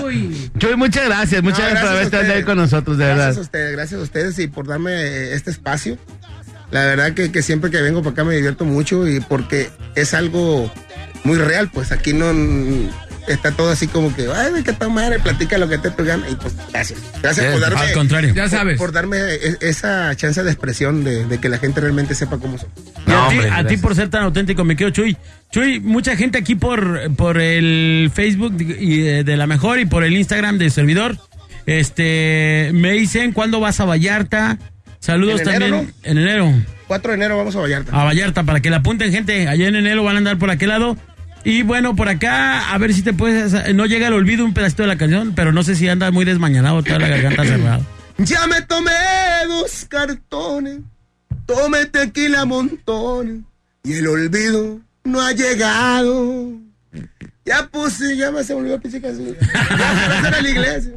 Chuy. 0.00 0.50
Chuy, 0.58 0.76
muchas 0.76 1.04
gracias, 1.06 1.42
muchas 1.42 1.60
No, 1.60 1.64
gracias 1.70 1.84
por 1.86 1.92
haberte 1.96 2.16
andado 2.16 2.34
ahí 2.38 2.42
con 2.44 2.56
nosotros, 2.58 2.98
de 2.98 3.04
Gracias 3.04 3.24
a 3.24 3.26
verdad. 3.28 3.42
ustedes, 3.42 3.72
gracias 3.72 4.00
a 4.00 4.02
ustedes 4.04 4.38
y 4.38 4.46
por 4.48 4.66
darme 4.66 5.32
este 5.32 5.50
espacio. 5.50 5.98
La 6.70 6.84
verdad 6.84 7.12
que, 7.14 7.32
que 7.32 7.42
siempre 7.42 7.70
que 7.70 7.80
vengo 7.80 8.02
para 8.02 8.12
acá 8.12 8.24
me 8.24 8.34
divierto 8.34 8.64
mucho 8.64 9.08
y 9.08 9.20
porque 9.20 9.70
es 9.94 10.12
algo 10.14 10.70
muy 11.24 11.38
real, 11.38 11.70
pues 11.72 11.92
aquí 11.92 12.12
no 12.12 12.30
está 13.28 13.52
todo 13.52 13.70
así 13.70 13.86
como 13.88 14.14
que, 14.14 14.26
ay, 14.34 14.62
que 14.62 14.72
tal 14.72 14.90
madre, 14.90 15.18
platica 15.18 15.58
lo 15.58 15.68
que 15.68 15.78
te 15.78 15.90
gana 16.02 16.28
y 16.28 16.34
pues 16.34 16.54
gracias. 16.72 17.00
Gracias 17.22 17.46
por 17.52 17.60
darme, 17.60 17.80
Al 17.80 17.92
contrario. 17.92 18.34
Ya 18.34 18.48
sabes. 18.48 18.78
por 18.78 18.92
darme 18.92 19.18
e- 19.18 19.56
esa 19.60 20.14
chance 20.16 20.42
de 20.42 20.50
expresión 20.50 21.04
de, 21.04 21.24
de 21.26 21.38
que 21.38 21.48
la 21.48 21.58
gente 21.58 21.80
realmente 21.80 22.14
sepa 22.14 22.38
cómo 22.38 22.58
son. 22.58 22.68
A, 23.06 23.10
No, 23.10 23.28
ti, 23.66 23.74
a 23.76 23.80
por 23.80 23.94
ser 23.94 24.08
tan 24.10 24.22
auténtico, 24.24 24.64
me 24.64 24.76
quedo 24.76 24.90
Chuy. 24.90 25.16
Chuy, 25.50 25.80
mucha 25.80 26.16
gente 26.16 26.38
aquí 26.38 26.54
por, 26.54 27.14
por 27.16 27.38
el 27.40 28.10
Facebook 28.14 28.54
y 28.60 28.98
de, 29.00 29.24
de 29.24 29.36
la 29.36 29.46
mejor 29.46 29.78
y 29.80 29.86
por 29.86 30.04
el 30.04 30.16
Instagram 30.16 30.58
de 30.58 30.70
servidor. 30.70 31.16
Este, 31.66 32.70
me 32.72 32.92
dicen 32.92 33.32
cuándo 33.32 33.60
vas 33.60 33.78
a 33.80 33.84
Vallarta. 33.84 34.58
Saludos 35.00 35.42
En 35.42 35.48
enero, 35.48 35.76
también 35.76 35.94
en 36.02 36.18
enero 36.18 36.52
4 36.88 37.10
de 37.12 37.16
enero 37.16 37.36
vamos 37.36 37.54
a 37.54 37.60
Vallarta. 37.60 37.92
a 38.00 38.04
Vallarta 38.04 38.42
para 38.42 38.60
que 38.60 38.70
la 38.70 38.78
apunten 38.78 39.12
gente. 39.12 39.46
Allá 39.46 39.68
en 39.68 39.76
enero 39.76 40.02
van 40.02 40.14
a 40.16 40.18
andar 40.18 40.38
por 40.38 40.50
aquel 40.50 40.70
lado. 40.70 40.96
Y 41.44 41.62
bueno, 41.62 41.96
por 41.96 42.08
acá, 42.08 42.70
a 42.72 42.78
ver 42.78 42.92
si 42.92 43.02
te 43.02 43.12
puedes. 43.12 43.74
No 43.74 43.86
llega 43.86 44.08
al 44.08 44.12
olvido 44.14 44.44
un 44.44 44.52
pedacito 44.54 44.82
de 44.82 44.88
la 44.88 44.96
canción, 44.98 45.34
pero 45.34 45.52
no 45.52 45.62
sé 45.62 45.76
si 45.76 45.88
anda 45.88 46.10
muy 46.10 46.24
desmañanado, 46.24 46.82
toda 46.82 46.98
la 46.98 47.08
garganta 47.08 47.44
cerrada. 47.44 47.80
Ya 48.18 48.46
me 48.48 48.60
tomé 48.62 48.90
dos 49.48 49.86
cartones, 49.88 50.80
tomé 51.46 51.86
tequila 51.86 52.44
montones 52.44 53.42
y 53.84 53.94
el 53.94 54.08
olvido 54.08 54.80
no 55.04 55.20
ha 55.22 55.32
llegado. 55.32 56.52
Ya 57.46 57.66
puse, 57.68 58.16
ya 58.16 58.30
me 58.30 58.44
se 58.44 58.52
me 58.54 58.60
olvidó 58.60 58.76
la 58.76 58.82
pinche 58.82 59.00
canción. 59.00 59.36
Ya 59.52 60.20
puse 60.20 60.36
en 60.38 60.42
la 60.44 60.50
iglesia. 60.50 60.92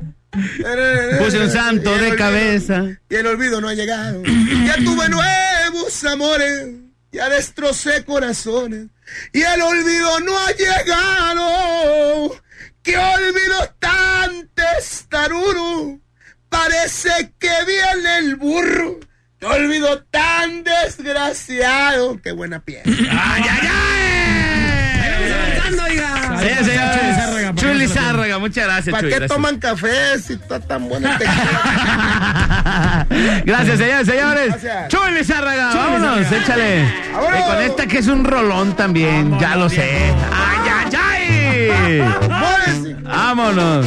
Puse 1.20 1.40
un 1.40 1.50
santo 1.52 1.94
el 1.94 2.02
de 2.02 2.08
olvido- 2.08 2.18
cabeza. 2.18 2.84
Y 3.10 3.16
el 3.16 3.28
olvido 3.28 3.62
no 3.62 3.70
ha 3.70 3.74
llegado. 3.74 4.22
Ya 4.66 4.76
tuve 4.78 5.08
nuevos 5.08 6.04
amores, 6.06 6.70
ya 7.12 7.30
destrocé 7.30 8.04
corazones 8.04 8.88
y 9.34 9.42
el 9.42 9.62
olvido 9.62 10.20
no 10.22 10.38
ha 10.38 10.52
llegado. 10.52 12.36
¡Qué 12.84 12.98
olvido 12.98 13.76
tan 13.80 14.50
testarudo! 14.56 16.00
Parece 16.50 17.34
que 17.40 17.52
viene 17.66 18.18
el 18.18 18.36
burro. 18.36 19.00
¡Qué 19.40 19.46
olvido 19.46 20.04
tan 20.06 20.64
desgraciado! 20.64 22.20
¡Qué 22.22 22.32
buena 22.32 22.64
piel! 22.64 22.84
¡Ay, 23.12 23.44
ay, 23.50 23.70
ay! 23.70 25.32
Avanzando, 25.32 25.84
oiga. 25.84 26.40
Sí, 26.40 26.66
señor. 26.66 27.31
Chuy 27.82 27.88
Lizárraga, 27.88 28.34
Chuy 28.36 28.40
muchas 28.40 28.66
gracias, 28.66 28.92
¿Para 28.92 29.02
Chuy. 29.02 29.10
qué 29.10 29.16
gracias. 29.20 29.36
toman 29.38 29.60
café 29.60 30.20
si 30.20 30.34
está 30.34 30.60
tan 30.60 30.88
buena 30.90 31.12
el 31.14 31.18
tequila? 31.18 33.06
Gracias, 33.46 33.78
señores, 33.80 34.08
señores. 34.08 34.48
Gracias. 34.50 34.88
Chuy 34.90 35.12
Lizárraga, 35.14 35.74
vámonos, 35.74 36.32
échale. 36.32 36.86
Vámonos. 37.14 37.40
Y 37.40 37.44
con 37.44 37.62
esta 37.62 37.86
que 37.88 37.98
es 38.00 38.08
un 38.08 38.24
rolón 38.24 38.76
también, 38.76 39.38
ya 39.40 39.56
lo 39.56 39.70
sé. 39.70 40.14
¡Ay, 40.32 40.70
ay, 40.92 41.72
ay! 41.74 42.02
Muévese. 42.30 42.96
Vámonos. 43.04 43.86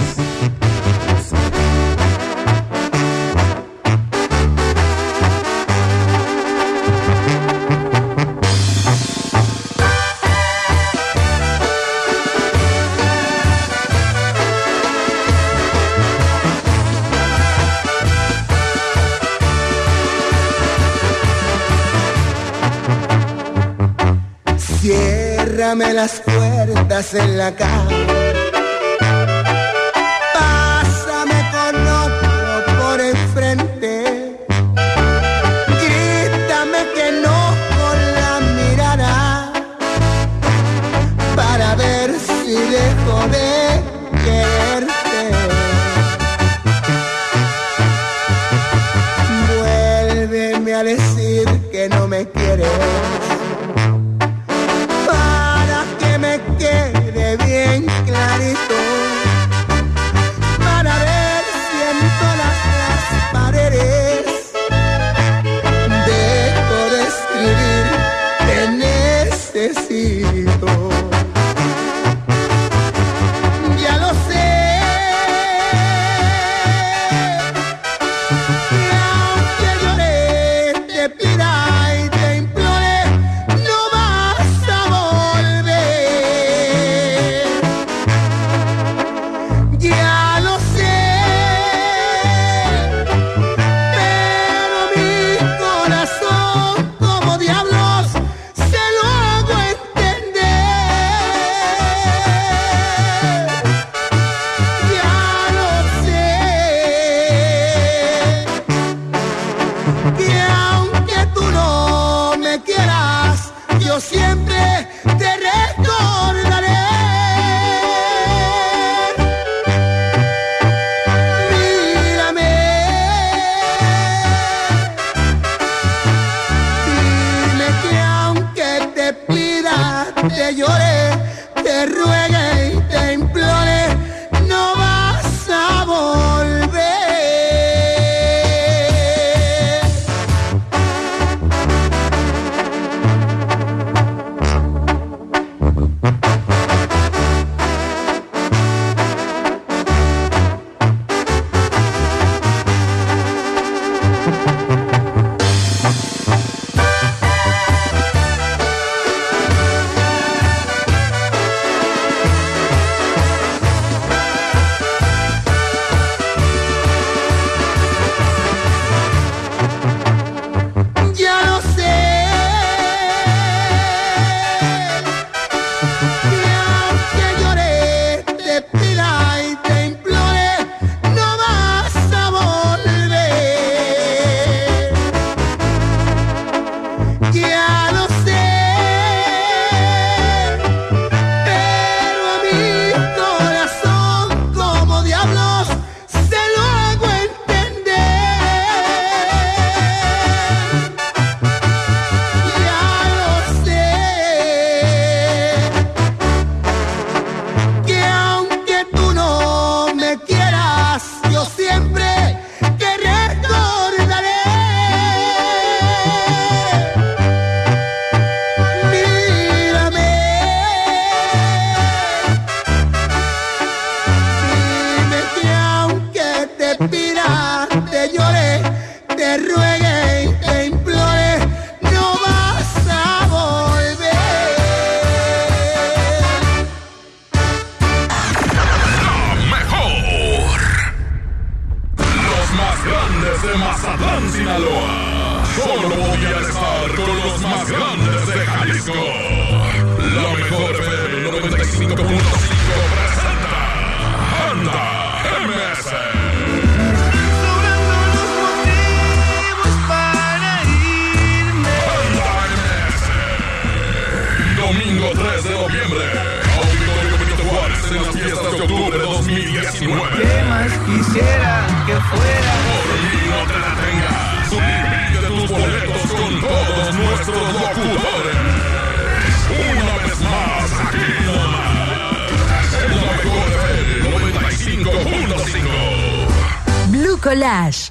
Ciérrame 25.55 25.93
las 25.93 26.21
puertas 26.21 27.15
en 27.15 27.39
la 27.39 27.55
cama. 27.55 28.34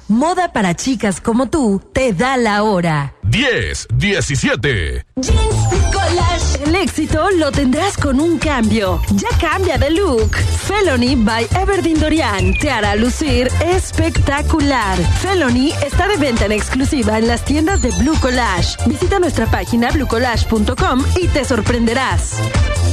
Moda 0.08 0.52
para 0.52 0.74
chicas 0.74 1.20
como 1.20 1.50
tú, 1.50 1.82
te 1.92 2.12
da 2.12 2.36
la 2.36 2.62
hora. 2.62 3.14
10, 3.24 3.88
17. 3.94 5.04
Jeans 5.16 5.92
Collage. 5.92 6.64
El 6.64 6.74
éxito 6.76 7.28
lo 7.32 7.50
tendrás 7.50 7.96
con 7.96 8.20
un 8.20 8.38
cambio. 8.38 9.02
Ya 9.10 9.28
cambia 9.40 9.76
de 9.76 9.90
look. 9.90 10.36
Felony 10.36 11.16
by 11.16 11.48
Everdeen 11.60 11.98
Dorian 11.98 12.54
te 12.54 12.70
hará 12.70 12.94
lucir 12.94 13.48
espectacular. 13.60 14.96
Felony 15.20 15.72
está 15.84 16.06
de 16.06 16.18
venta 16.18 16.44
en 16.44 16.52
exclusiva 16.52 17.18
en 17.18 17.26
las 17.26 17.44
tiendas 17.44 17.82
de 17.82 17.90
Blue 17.98 18.18
Collage. 18.20 18.76
Visita 18.86 19.18
nuestra 19.18 19.46
página 19.46 19.90
bluecollage.com 19.90 21.04
y 21.20 21.26
te 21.28 21.44
sorprenderás. 21.44 22.34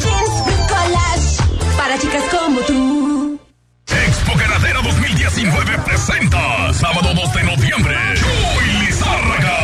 Jeans 0.02 0.68
Collage. 0.68 1.78
Para 1.78 2.00
chicas 2.00 2.24
como 2.32 2.60
tú. 2.62 3.21
Expo 5.42 5.42
Ganadera 5.42 5.42
2019 5.42 5.74
presenta 5.86 6.74
sábado 6.74 7.14
2 7.16 7.34
de 7.34 7.44
noviembre. 7.44 7.96
Chuy 8.16 8.86
Lizárraga. 8.86 9.58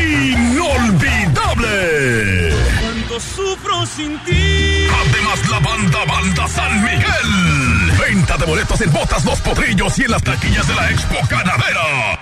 Inolvidable. 0.00 2.54
Cuánto 2.80 3.20
sufro 3.20 3.86
sin 3.86 4.18
ti. 4.24 4.86
Además 4.88 5.50
la 5.50 5.60
banda 5.60 6.04
Banda 6.06 6.48
San 6.48 6.82
Miguel. 6.82 7.92
Venta 8.00 8.38
de 8.38 8.46
boletos 8.46 8.80
en 8.80 8.90
Botas 8.92 9.24
Los 9.24 9.40
Potrillos 9.40 9.96
y 9.98 10.04
en 10.04 10.10
las 10.10 10.22
taquillas 10.22 10.66
de 10.66 10.74
la 10.74 10.90
Expo 10.90 11.16
Ganadera. 11.28 12.18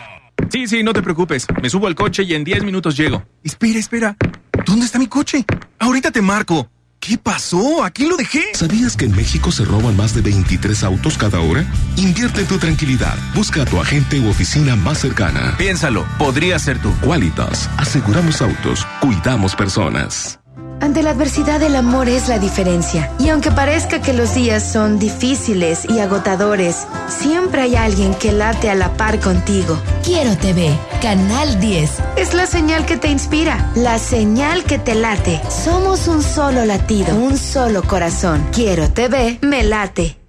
Sí, 0.51 0.67
sí, 0.67 0.83
no 0.83 0.93
te 0.93 1.01
preocupes. 1.03 1.47
Me 1.63 1.71
subo 1.71 1.87
al 1.87 1.95
coche 1.95 2.25
y 2.25 2.35
en 2.35 2.43
10 2.43 2.65
minutos 2.65 2.97
llego. 2.97 3.23
Espera, 3.45 3.79
espera. 3.79 4.17
¿Dónde 4.67 4.87
está 4.87 4.99
mi 4.99 5.07
coche? 5.07 5.45
Ahorita 5.79 6.11
te 6.11 6.21
marco. 6.21 6.69
¿Qué 7.01 7.17
pasó? 7.17 7.83
¿A 7.83 7.91
quién 7.91 8.11
lo 8.11 8.17
dejé? 8.19 8.45
¿Sabías 8.53 8.95
que 8.95 9.07
en 9.07 9.17
México 9.17 9.51
se 9.51 9.65
roban 9.65 9.97
más 9.97 10.15
de 10.15 10.21
23 10.21 10.85
autos 10.85 11.17
cada 11.17 11.41
hora? 11.41 11.65
Invierte 11.97 12.43
en 12.43 12.47
tu 12.47 12.59
tranquilidad. 12.59 13.17
Busca 13.35 13.63
a 13.63 13.65
tu 13.65 13.81
agente 13.81 14.21
u 14.21 14.29
oficina 14.29 14.77
más 14.77 14.99
cercana. 14.99 15.55
Piénsalo, 15.57 16.05
podría 16.19 16.59
ser 16.59 16.79
tú. 16.81 16.93
Qualitas. 17.01 17.71
Aseguramos 17.79 18.43
autos. 18.43 18.87
Cuidamos 19.01 19.57
personas. 19.57 20.40
Ante 20.81 21.03
la 21.03 21.11
adversidad 21.11 21.63
el 21.63 21.77
amor 21.77 22.09
es 22.09 22.29
la 22.29 22.39
diferencia. 22.39 23.13
Y 23.19 23.29
aunque 23.29 23.51
parezca 23.51 24.01
que 24.01 24.13
los 24.13 24.35
días 24.35 24.63
son 24.73 24.99
difíciles 24.99 25.85
y 25.89 25.99
agotadores, 25.99 26.87
siempre 27.09 27.63
hay 27.63 27.77
alguien 27.77 28.15
que 28.15 28.33
late 28.33 28.71
a 28.71 28.75
la 28.75 28.93
par 28.95 29.21
contigo. 29.21 29.79
Quiero 30.03 30.37
TV, 30.37 30.71
Canal 31.03 31.61
10. 31.61 31.91
Es 32.17 32.35
la 32.35 32.47
señal 32.47 32.87
que 32.87 32.97
te 32.97 33.09
inspira, 33.09 33.71
la 33.75 33.99
señal 33.99 34.65
que 34.65 34.79
te 34.79 34.95
late. 34.95 35.41
Somos 35.49 36.09
un 36.09 36.23
solo 36.23 36.65
latido, 36.65 37.15
un 37.15 37.37
solo 37.37 37.83
corazón. 37.83 38.43
Quiero 38.53 38.89
TV, 38.91 39.39
me 39.43 39.63
late. 39.63 40.20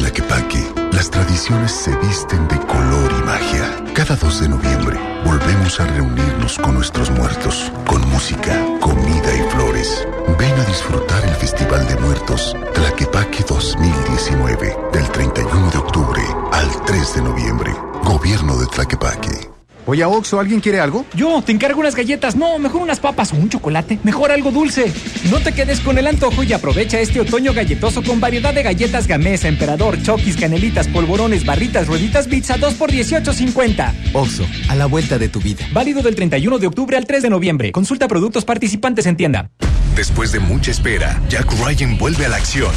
Tlaquepaque, 0.00 0.64
las 0.92 1.10
tradiciones 1.10 1.72
se 1.72 1.94
visten 1.98 2.48
de 2.48 2.58
color 2.60 3.12
y 3.18 3.22
magia. 3.22 3.84
Cada 3.92 4.16
2 4.16 4.40
de 4.40 4.48
noviembre, 4.48 4.98
volvemos 5.26 5.78
a 5.78 5.84
reunirnos 5.88 6.56
con 6.56 6.76
nuestros 6.76 7.10
muertos, 7.10 7.70
con 7.86 8.08
música, 8.08 8.58
comida 8.80 9.36
y 9.36 9.50
flores. 9.50 10.08
Ven 10.38 10.58
a 10.58 10.64
disfrutar 10.64 11.22
el 11.26 11.34
Festival 11.34 11.86
de 11.86 11.96
Muertos 11.96 12.56
Tlaquepaque 12.72 13.44
2019, 13.46 14.74
del 14.90 15.10
31 15.10 15.70
de 15.70 15.78
octubre 15.78 16.22
al 16.50 16.84
3 16.86 17.14
de 17.16 17.20
noviembre. 17.22 17.76
Gobierno 18.02 18.56
de 18.56 18.66
Tlaquepaque. 18.68 19.59
Oye, 19.86 20.04
Oxo, 20.04 20.38
¿alguien 20.38 20.60
quiere 20.60 20.80
algo? 20.80 21.04
Yo, 21.14 21.42
te 21.42 21.52
encargo 21.52 21.80
unas 21.80 21.94
galletas. 21.94 22.36
No, 22.36 22.58
mejor 22.58 22.82
unas 22.82 23.00
papas 23.00 23.32
o 23.32 23.36
un 23.36 23.48
chocolate. 23.48 23.98
Mejor 24.04 24.30
algo 24.30 24.50
dulce. 24.50 24.92
No 25.30 25.40
te 25.40 25.52
quedes 25.52 25.80
con 25.80 25.98
el 25.98 26.06
antojo 26.06 26.42
y 26.42 26.52
aprovecha 26.52 27.00
este 27.00 27.20
otoño 27.20 27.52
galletoso 27.52 28.02
con 28.02 28.20
variedad 28.20 28.54
de 28.54 28.62
galletas 28.62 29.06
Gamesa, 29.06 29.48
Emperador, 29.48 30.00
Chokis, 30.02 30.36
Canelitas, 30.36 30.88
Polvorones, 30.88 31.44
Barritas, 31.44 31.86
Rueditas, 31.86 32.28
Pizza, 32.28 32.56
2 32.56 32.74
por 32.74 32.90
18.50. 32.90 33.92
Oxo, 34.12 34.46
a 34.68 34.76
la 34.76 34.86
vuelta 34.86 35.18
de 35.18 35.28
tu 35.28 35.40
vida. 35.40 35.64
Válido 35.72 36.02
del 36.02 36.14
31 36.14 36.58
de 36.58 36.66
octubre 36.66 36.96
al 36.96 37.06
3 37.06 37.22
de 37.22 37.30
noviembre. 37.30 37.72
Consulta 37.72 38.08
productos 38.08 38.44
participantes 38.44 39.06
en 39.06 39.16
tienda. 39.16 39.50
Después 39.96 40.32
de 40.32 40.40
mucha 40.40 40.70
espera, 40.70 41.20
Jack 41.28 41.52
Ryan 41.62 41.98
vuelve 41.98 42.26
a 42.26 42.28
la 42.28 42.36
acción. 42.36 42.70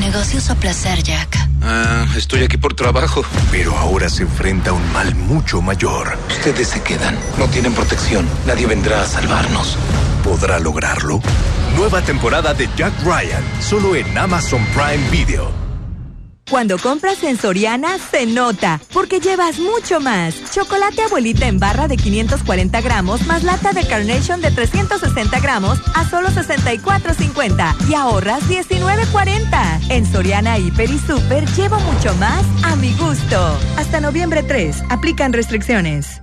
Negocios 0.00 0.50
o 0.50 0.54
placer, 0.54 1.02
Jack. 1.02 1.48
Ah, 1.62 2.06
estoy 2.16 2.42
aquí 2.42 2.56
por 2.56 2.74
trabajo. 2.74 3.24
Pero 3.50 3.76
ahora 3.76 4.08
se 4.08 4.22
enfrenta 4.22 4.70
a 4.70 4.72
un 4.74 4.92
mal 4.92 5.14
mucho 5.14 5.60
mayor. 5.60 6.16
Se 6.64 6.82
quedan. 6.82 7.16
No 7.38 7.46
tienen 7.46 7.72
protección. 7.72 8.26
Nadie 8.46 8.66
vendrá 8.66 9.02
a 9.02 9.06
salvarnos. 9.06 9.76
¿Podrá 10.24 10.58
lograrlo? 10.58 11.20
Nueva 11.76 12.02
temporada 12.02 12.54
de 12.54 12.68
Jack 12.76 12.92
Ryan, 13.04 13.42
solo 13.60 13.94
en 13.94 14.18
Amazon 14.18 14.64
Prime 14.74 15.08
Video. 15.10 15.68
Cuando 16.50 16.78
compras 16.78 17.22
en 17.24 17.36
Soriana, 17.36 17.98
se 17.98 18.24
nota, 18.24 18.80
porque 18.94 19.20
llevas 19.20 19.58
mucho 19.58 20.00
más. 20.00 20.34
Chocolate 20.50 21.02
abuelita 21.02 21.46
en 21.46 21.58
barra 21.58 21.88
de 21.88 21.98
540 21.98 22.80
gramos, 22.80 23.26
más 23.26 23.44
lata 23.44 23.72
de 23.72 23.86
Carnation 23.86 24.40
de 24.40 24.50
360 24.50 25.40
gramos 25.40 25.78
a 25.94 26.08
solo 26.08 26.28
64,50 26.28 27.88
y 27.90 27.94
ahorras 27.94 28.42
19,40. 28.48 29.90
En 29.90 30.06
Soriana, 30.10 30.58
Hiper 30.58 30.90
y 30.90 30.98
Super 30.98 31.46
llevo 31.50 31.78
mucho 31.80 32.14
más 32.14 32.44
a 32.64 32.76
mi 32.76 32.94
gusto. 32.94 33.58
Hasta 33.76 34.00
noviembre 34.00 34.42
3, 34.42 34.84
aplican 34.88 35.34
restricciones. 35.34 36.22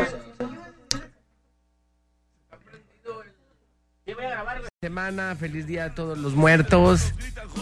Semana, 4.83 5.35
feliz 5.39 5.67
día 5.67 5.85
a 5.85 5.89
todos 5.93 6.17
los 6.17 6.33
muertos 6.33 7.13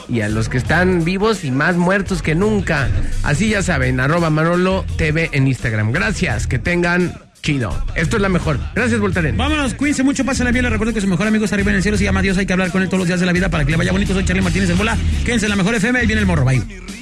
y 0.07 0.22
a 0.22 0.30
los 0.30 0.48
que 0.48 0.57
están 0.57 1.03
vivos 1.03 1.43
y 1.43 1.51
más 1.51 1.75
muertos 1.75 2.22
que 2.22 2.33
nunca. 2.33 2.88
Así 3.23 3.49
ya 3.49 3.61
saben, 3.61 3.99
arroba 3.99 4.30
Manolo 4.30 4.85
TV 4.95 5.30
en 5.33 5.45
Instagram. 5.45 5.91
Gracias, 5.91 6.48
que 6.48 6.59
tengan 6.59 7.14
chido. 7.41 7.77
Esto 7.95 8.15
es 8.15 8.22
la 8.22 8.30
mejor. 8.30 8.57
Gracias, 8.73 9.01
Voltaren. 9.01 9.35
Vámonos, 9.35 9.73
cuídense 9.73 10.01
mucho, 10.01 10.23
pásenla 10.23 10.53
bien. 10.53 10.64
Les 10.64 10.72
recuerdo 10.72 10.93
que 10.93 11.01
su 11.01 11.07
mejor 11.07 11.27
amigo 11.27 11.43
está 11.43 11.57
arriba 11.57 11.72
en 11.72 11.75
el 11.75 11.83
cielo, 11.83 11.98
se 11.98 12.06
llama 12.06 12.22
Dios. 12.22 12.38
Hay 12.38 12.45
que 12.45 12.53
hablar 12.53 12.72
con 12.72 12.83
él 12.83 12.88
todos 12.88 12.99
los 12.99 13.07
días 13.07 13.19
de 13.19 13.25
la 13.25 13.33
vida 13.33 13.49
para 13.49 13.65
que 13.65 13.72
le 13.72 13.75
vaya 13.75 13.91
bonito. 13.91 14.14
Soy 14.14 14.23
Charlie 14.23 14.41
Martínez 14.41 14.69
en 14.69 14.77
bola. 14.77 14.98
Quédense 15.25 15.48
en 15.48 15.49
la 15.49 15.57
mejor 15.57 15.75
FM, 15.75 15.99
ahí 15.99 16.07
viene 16.07 16.22
el 16.22 16.25
morro. 16.25 16.45
Bye. 16.45 16.98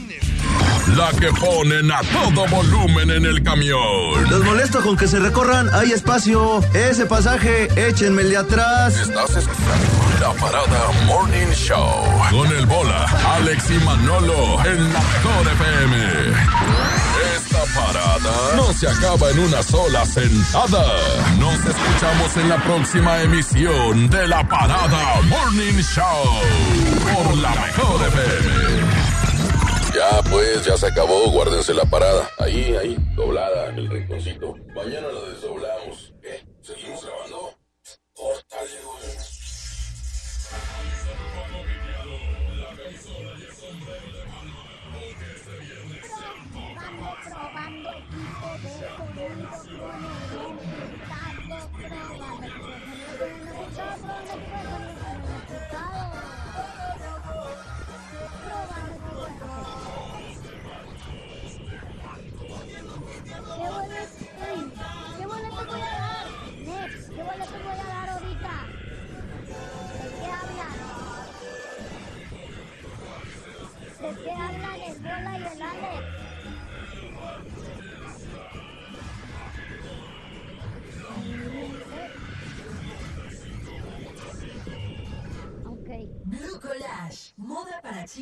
La 0.95 1.11
que 1.11 1.27
ponen 1.33 1.91
a 1.91 1.99
todo 2.01 2.47
volumen 2.47 3.11
en 3.11 3.25
el 3.25 3.43
camión. 3.43 4.29
Los 4.29 4.43
molesto 4.43 4.81
con 4.81 4.95
que 4.95 5.07
se 5.07 5.19
recorran, 5.19 5.69
hay 5.73 5.91
espacio. 5.91 6.63
Ese 6.73 7.05
pasaje, 7.05 7.67
échenme 7.75 8.21
el 8.21 8.29
de 8.29 8.37
atrás. 8.37 8.95
Estás 8.97 9.35
escuchando 9.35 10.07
la 10.21 10.33
parada 10.33 10.91
Morning 11.05 11.51
Show. 11.53 12.03
Con 12.31 12.47
el 12.55 12.65
bola, 12.65 13.05
Alex 13.35 13.69
y 13.69 13.83
Manolo 13.83 14.65
en 14.65 14.93
la 14.93 14.99
mejor 14.99 15.47
FM. 15.53 15.97
Esta 17.35 17.79
parada 17.79 18.55
no 18.55 18.73
se 18.73 18.87
acaba 18.87 19.29
en 19.29 19.39
una 19.39 19.61
sola 19.61 20.05
sentada. 20.05 20.85
Nos 21.37 21.53
escuchamos 21.53 22.37
en 22.37 22.49
la 22.49 22.57
próxima 22.63 23.21
emisión 23.21 24.09
de 24.09 24.27
la 24.27 24.47
parada 24.47 25.21
Morning 25.27 25.81
Show. 25.81 26.41
Por 27.13 27.37
la 27.37 27.49
mejor 27.51 28.07
FM. 28.07 28.96
Ya 29.97 30.21
pues, 30.29 30.63
ya 30.63 30.77
se 30.77 30.85
acabó, 30.85 31.31
guárdense 31.31 31.73
la 31.73 31.83
parada. 31.83 32.29
Ahí, 32.37 32.75
ahí, 32.75 32.95
doblada 33.15 33.69
en 33.69 33.79
el 33.79 33.89
rinconcito. 33.89 34.53
Mañana 34.75 35.07
la 35.07 35.21
desdoblamos. 35.31 36.13
¿Qué? 36.21 36.45
¿Seguimos 36.61 37.03
grabando? 37.03 37.55
Córtale, 38.13 38.79
güey. 38.85 39.36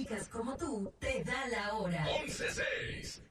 Chicas 0.05 0.27
como 0.29 0.55
tú, 0.55 0.91
te 0.99 1.23
da 1.23 1.47
la 1.51 1.73
hora. 1.73 2.05
11.6. 2.27 3.21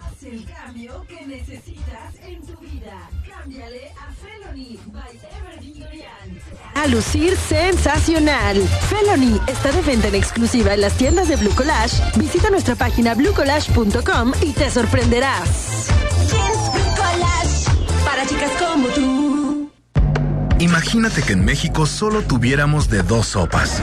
Haz 0.00 0.22
el 0.22 0.44
cambio 0.44 1.04
que 1.08 1.26
necesitas 1.26 2.14
en 2.22 2.44
tu 2.46 2.56
vida. 2.58 3.10
Cámbiale 3.28 3.92
a 3.92 4.12
Felony 4.12 4.78
by 4.86 5.20
Evergreen 5.38 5.80
Dorian. 5.80 6.40
A 6.74 6.86
lucir 6.86 7.36
sensacional. 7.36 8.60
Felony 8.88 9.40
está 9.46 9.72
de 9.72 9.82
venta 9.82 10.08
en 10.08 10.16
exclusiva 10.16 10.74
en 10.74 10.82
las 10.82 10.96
tiendas 10.96 11.28
de 11.28 11.36
Blue 11.36 11.54
Collage. 11.54 12.02
Visita 12.18 12.50
nuestra 12.50 12.74
página 12.74 13.14
bluecollage.com 13.14 14.32
y 14.42 14.52
te 14.52 14.70
sorprenderás. 14.70 15.88
Yes, 16.20 16.72
Blue 16.72 16.94
Collage. 16.96 18.04
Para 18.04 18.26
chicas 18.26 18.50
como 18.58 18.88
tú. 18.88 19.70
Imagínate 20.58 21.22
que 21.22 21.34
en 21.34 21.44
México 21.44 21.86
solo 21.86 22.22
tuviéramos 22.22 22.88
de 22.88 23.02
dos 23.02 23.28
sopas. 23.28 23.82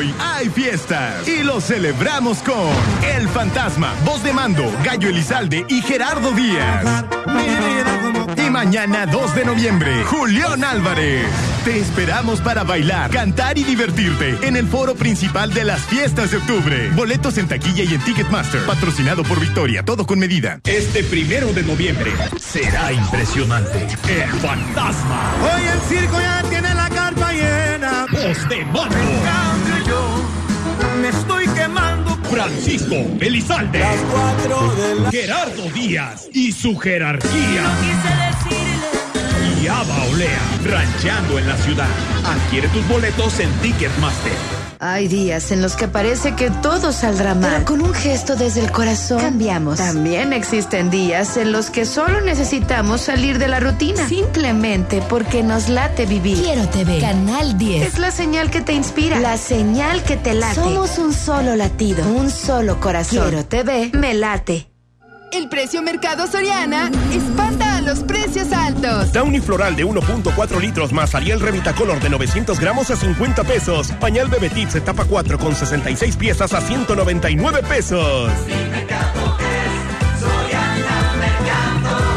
Hoy 0.00 0.14
hay 0.18 0.48
fiestas 0.48 1.28
y 1.28 1.42
lo 1.42 1.60
celebramos 1.60 2.38
con 2.38 2.70
El 3.04 3.28
Fantasma, 3.28 3.92
Voz 4.02 4.22
de 4.22 4.32
Mando, 4.32 4.64
Gallo 4.82 5.10
Elizalde 5.10 5.66
y 5.68 5.82
Gerardo 5.82 6.32
Díaz. 6.32 7.04
Y 8.34 8.48
mañana 8.48 9.04
2 9.04 9.34
de 9.34 9.44
noviembre, 9.44 10.02
Julián 10.04 10.64
Álvarez. 10.64 11.26
Te 11.66 11.78
esperamos 11.78 12.40
para 12.40 12.64
bailar, 12.64 13.10
cantar 13.10 13.58
y 13.58 13.64
divertirte 13.64 14.38
en 14.40 14.56
el 14.56 14.66
foro 14.68 14.94
principal 14.94 15.52
de 15.52 15.64
las 15.64 15.82
fiestas 15.82 16.30
de 16.30 16.38
octubre. 16.38 16.88
Boletos 16.94 17.36
en 17.36 17.48
taquilla 17.48 17.84
y 17.84 17.92
en 17.92 18.00
Ticketmaster. 18.00 18.64
Patrocinado 18.64 19.22
por 19.22 19.38
Victoria, 19.38 19.84
todo 19.84 20.06
con 20.06 20.18
medida. 20.18 20.60
Este 20.64 21.04
primero 21.04 21.52
de 21.52 21.62
noviembre 21.62 22.10
será 22.38 22.90
impresionante. 22.90 23.86
El 24.08 24.30
Fantasma. 24.40 25.34
Hoy 25.42 25.62
el 25.62 25.80
circo 25.90 26.18
ya 26.18 26.42
tiene 26.48 26.74
la 26.74 26.88
carpa 26.88 27.32
llena. 27.34 28.06
Voz 28.10 28.48
de 28.48 28.64
Mando. 28.64 29.59
Me 31.00 31.08
estoy 31.08 31.46
quemando. 31.48 32.16
Francisco 32.30 32.96
Elizalde. 33.20 33.80
Las 33.80 34.00
cuatro 34.12 34.74
de 34.74 34.94
la... 34.96 35.10
Gerardo 35.10 35.62
Díaz 35.74 36.28
y 36.32 36.52
su 36.52 36.76
jerarquía. 36.78 37.64
Y 39.62 39.66
Ava 39.66 40.04
Olea, 40.10 40.40
rancheando 40.64 41.38
en 41.38 41.48
la 41.48 41.56
ciudad. 41.56 41.88
Adquiere 42.24 42.68
tus 42.68 42.86
boletos 42.88 43.40
en 43.40 43.50
Ticketmaster. 43.60 44.59
Hay 44.82 45.08
días 45.08 45.50
en 45.52 45.60
los 45.60 45.76
que 45.76 45.88
parece 45.88 46.34
que 46.36 46.50
todo 46.50 46.90
saldrá 46.92 47.34
mal. 47.34 47.50
Pero 47.52 47.64
con 47.66 47.82
un 47.82 47.92
gesto 47.92 48.34
desde 48.34 48.62
el 48.62 48.72
corazón 48.72 49.20
cambiamos. 49.20 49.76
También 49.76 50.32
existen 50.32 50.88
días 50.88 51.36
en 51.36 51.52
los 51.52 51.68
que 51.68 51.84
solo 51.84 52.22
necesitamos 52.22 53.02
salir 53.02 53.38
de 53.38 53.48
la 53.48 53.60
rutina. 53.60 54.08
Simplemente 54.08 55.02
porque 55.06 55.42
nos 55.42 55.68
late 55.68 56.06
vivir. 56.06 56.38
Quiero 56.38 56.66
TV. 56.68 56.98
Canal 56.98 57.58
10. 57.58 57.88
Es 57.88 57.98
la 57.98 58.10
señal 58.10 58.50
que 58.50 58.62
te 58.62 58.72
inspira. 58.72 59.20
La 59.20 59.36
señal 59.36 60.02
que 60.02 60.16
te 60.16 60.32
late. 60.32 60.54
Somos 60.54 60.96
un 60.96 61.12
solo 61.12 61.56
latido. 61.56 62.02
Un 62.08 62.30
solo 62.30 62.80
corazón. 62.80 63.28
Quiero 63.28 63.44
TV. 63.44 63.90
Me 63.92 64.14
late. 64.14 64.69
El 65.32 65.48
precio 65.48 65.80
Mercado 65.80 66.26
Soriana 66.26 66.90
espanta 67.12 67.76
a 67.76 67.80
los 67.80 68.00
precios 68.00 68.52
altos. 68.52 69.12
Downy 69.12 69.40
Floral 69.40 69.76
de 69.76 69.86
1.4 69.86 70.60
litros 70.60 70.92
más 70.92 71.14
Ariel 71.14 71.38
Revitacolor 71.38 72.00
de 72.00 72.10
900 72.10 72.58
gramos 72.58 72.90
a 72.90 72.96
50 72.96 73.44
pesos. 73.44 73.92
Pañal 73.92 74.28
Bebetits 74.28 74.74
etapa 74.74 75.04
4 75.04 75.38
con 75.38 75.54
66 75.54 76.16
piezas 76.16 76.52
a 76.52 76.60
199 76.60 77.62
pesos. 77.62 78.30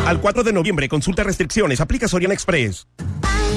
Al 0.08 0.19
4 0.19 0.43
de 0.43 0.53
noviembre, 0.53 0.90
consulta 0.90 1.24
restricciones, 1.24 1.82
aplica 1.82 2.08
Soriana 2.08 2.33
Express. 2.33 2.88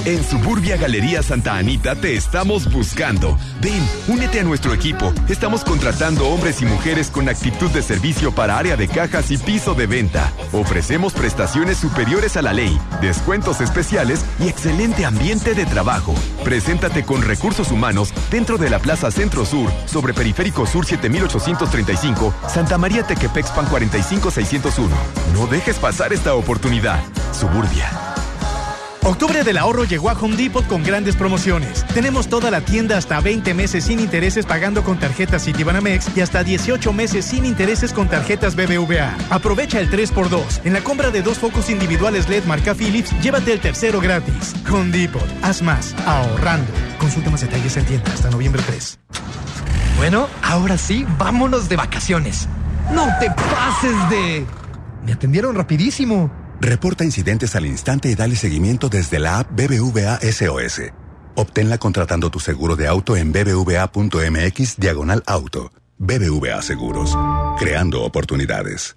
En 0.05 0.23
Suburbia 0.23 0.77
Galería 0.77 1.23
Santa 1.23 1.57
Anita 1.57 1.95
te 1.95 2.17
estamos 2.17 2.71
buscando. 2.73 3.39
Ven, 3.61 3.83
únete 4.09 4.41
a 4.41 4.45
nuestro 4.45 4.73
equipo. 4.73 5.13
Estamos 5.29 5.65
contratando 5.65 6.29
hombres 6.29 6.63
y 6.63 6.67
mujeres 6.67 7.11
con 7.11 7.29
actitud 7.29 7.71
de 7.71 7.83
servicio 7.83 8.33
para 8.33 8.59
área 8.59 8.77
de 8.77 8.89
cajas 8.89 9.31
y 9.31 9.39
piso 9.39 9.75
de 9.75 9.87
venta. 9.87 10.33
Ofrecemos 10.53 11.13
prestaciones 11.13 11.79
superiores 11.79 12.37
a 12.37 12.43
la 12.43 12.53
ley, 12.53 12.79
descuentos 13.01 13.61
especiales 13.61 14.25
y 14.39 14.49
excelente 14.49 15.05
ambiente 15.05 15.55
de 15.55 15.67
trabajo. 15.67 16.15
Preséntate 16.45 17.05
con 17.05 17.23
recursos 17.23 17.71
humanos 17.71 18.13
dentro 18.31 18.59
de 18.59 18.71
la 18.71 18.79
Plaza 18.79 19.11
Centro 19.11 19.45
Sur, 19.45 19.71
sobre 19.87 20.15
Periférico 20.15 20.67
Sur 20.67 20.87
7835, 20.87 22.35
Santa 22.49 22.79
María 22.79 23.05
Tequepexpan 23.05 23.67
45601. 23.67 24.95
No 25.35 25.47
dejes 25.47 25.79
pasar 25.79 26.13
esta 26.13 26.35
oportunidad. 26.35 27.01
Suburbia. 27.33 28.06
Octubre 29.07 29.45
del 29.45 29.57
ahorro 29.57 29.85
llegó 29.85 30.11
a 30.11 30.15
Home 30.15 30.35
Depot 30.35 30.67
con 30.67 30.83
grandes 30.83 31.15
promociones. 31.15 31.87
Tenemos 31.95 32.27
toda 32.27 32.51
la 32.51 32.61
tienda 32.61 32.99
hasta 32.99 33.21
20 33.21 33.55
meses 33.55 33.85
sin 33.85 34.01
intereses 34.01 34.45
pagando 34.45 34.83
con 34.83 34.99
tarjetas 34.99 35.45
Citibanamex 35.45 36.09
y 36.17 36.23
hasta 36.23 36.43
18 36.43 36.93
meses 36.93 37.25
sin 37.25 37.47
intereses 37.47 37.93
con 37.93 38.09
tarjetas 38.09 38.57
BBVA. 38.57 39.17
Aprovecha 39.31 39.79
el 39.79 39.89
3x2. 39.93 40.63
En 40.65 40.73
la 40.73 40.81
compra 40.81 41.13
de 41.13 41.23
dos 41.23 41.39
focos 41.39 41.71
individuales 41.71 42.29
LED 42.29 42.47
marca 42.47 42.75
Philips, 42.75 43.13
llévate 43.23 43.53
el 43.53 43.61
tercero 43.61 44.01
gratis. 44.01 44.55
Home 44.73 44.91
Depot. 44.91 45.23
Haz 45.41 45.63
más. 45.63 45.95
Ahorrando. 46.05 46.73
Consulta 46.99 47.31
más 47.31 47.43
detalles 47.43 47.77
en 47.77 47.85
tienda 47.85 48.13
hasta 48.13 48.29
noviembre 48.29 48.61
3. 48.67 48.99
Bueno, 49.99 50.27
ahora 50.43 50.77
sí, 50.77 51.07
vámonos 51.17 51.69
de 51.69 51.77
vacaciones. 51.77 52.49
No 52.93 53.07
te 53.21 53.31
pases 53.31 54.11
de... 54.11 54.45
Me 55.05 55.13
atendieron 55.13 55.55
rapidísimo. 55.55 56.46
Reporta 56.61 57.05
incidentes 57.05 57.55
al 57.55 57.67
instante 57.67 58.09
y 58.11 58.15
dale 58.15 58.37
seguimiento 58.37 58.89
desde 58.89 59.19
la 59.19 59.41
app 59.41 59.51
BBVA 59.53 60.19
SOS. 60.21 60.93
Obténla 61.35 61.79
contratando 61.79 62.31
tu 62.31 62.41
seguro 62.41 62.77
de 62.77 62.87
auto 62.87 63.17
en 63.17 63.33
bbva.mx 63.33 64.77
diagonal 64.79 65.23
auto. 65.27 65.71
BBVA 65.99 66.61
Seguros. 66.63 67.17
Creando 67.59 68.03
oportunidades. 68.03 68.97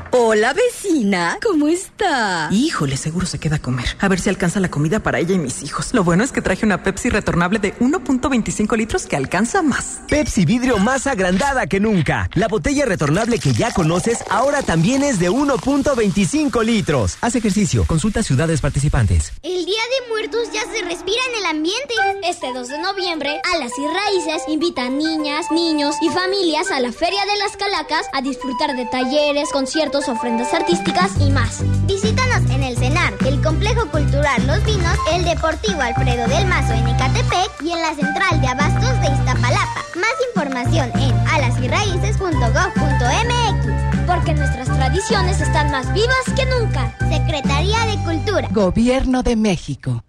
Hola 0.13 0.51
vecina, 0.51 1.37
¿cómo 1.41 1.69
está? 1.69 2.49
Híjole, 2.51 2.97
seguro 2.97 3.25
se 3.25 3.39
queda 3.39 3.55
a 3.55 3.61
comer. 3.61 3.95
A 4.01 4.09
ver 4.09 4.19
si 4.19 4.27
alcanza 4.27 4.59
la 4.59 4.69
comida 4.69 4.99
para 4.99 5.19
ella 5.19 5.35
y 5.35 5.39
mis 5.39 5.63
hijos. 5.63 5.93
Lo 5.93 6.03
bueno 6.03 6.25
es 6.25 6.33
que 6.33 6.41
traje 6.41 6.65
una 6.65 6.83
Pepsi 6.83 7.09
retornable 7.09 7.59
de 7.59 7.73
1.25 7.79 8.75
litros 8.75 9.05
que 9.05 9.15
alcanza 9.15 9.61
más. 9.61 10.01
Pepsi 10.09 10.43
vidrio 10.43 10.79
más 10.79 11.07
agrandada 11.07 11.65
que 11.67 11.79
nunca. 11.79 12.29
La 12.33 12.49
botella 12.49 12.85
retornable 12.85 13.39
que 13.39 13.53
ya 13.53 13.71
conoces 13.71 14.25
ahora 14.29 14.63
también 14.63 15.01
es 15.01 15.17
de 15.17 15.31
1.25 15.31 16.61
litros. 16.65 17.17
Haz 17.21 17.35
ejercicio, 17.35 17.85
consulta 17.85 18.21
ciudades 18.21 18.59
participantes. 18.59 19.31
El 19.43 19.63
Día 19.63 19.81
de 19.81 20.09
Muertos 20.09 20.51
ya 20.51 20.63
se 20.73 20.83
respira 20.83 21.21
en 21.29 21.39
el 21.39 21.45
ambiente. 21.45 21.93
Este 22.25 22.51
2 22.51 22.67
de 22.67 22.79
noviembre, 22.79 23.41
Alas 23.53 23.71
y 23.77 23.87
Raíces 23.87 24.43
invita 24.49 24.87
a 24.87 24.89
niñas, 24.89 25.45
niños 25.51 25.95
y 26.01 26.09
familias 26.09 26.69
a 26.69 26.81
la 26.81 26.91
Feria 26.91 27.21
de 27.25 27.37
las 27.39 27.55
Calacas 27.55 28.07
a 28.11 28.21
disfrutar 28.21 28.75
de 28.75 28.85
talleres, 28.87 29.49
conciertos, 29.53 30.00
ofrendas 30.09 30.53
artísticas 30.53 31.11
y 31.19 31.31
más. 31.31 31.63
Visítanos 31.85 32.49
en 32.49 32.63
el 32.63 32.77
CENAR, 32.77 33.13
el 33.25 33.41
Complejo 33.41 33.89
Cultural 33.89 34.45
Los 34.47 34.63
Vinos, 34.65 34.97
el 35.13 35.25
Deportivo 35.25 35.81
Alfredo 35.81 36.27
del 36.27 36.47
Mazo 36.47 36.73
en 36.73 36.87
Ecatepec 36.87 37.61
y 37.61 37.71
en 37.71 37.81
la 37.81 37.93
Central 37.93 38.41
de 38.41 38.47
Abastos 38.47 38.99
de 39.01 39.07
Iztapalapa. 39.07 39.85
Más 39.95 40.15
información 40.29 40.89
en 40.95 41.13
alasyraices.gov.mx 41.27 43.81
porque 44.07 44.33
nuestras 44.33 44.67
tradiciones 44.67 45.41
están 45.41 45.71
más 45.71 45.93
vivas 45.93 46.25
que 46.35 46.45
nunca. 46.45 46.95
Secretaría 47.09 47.85
de 47.85 47.97
Cultura. 48.03 48.47
Gobierno 48.51 49.23
de 49.23 49.35
México. 49.35 50.03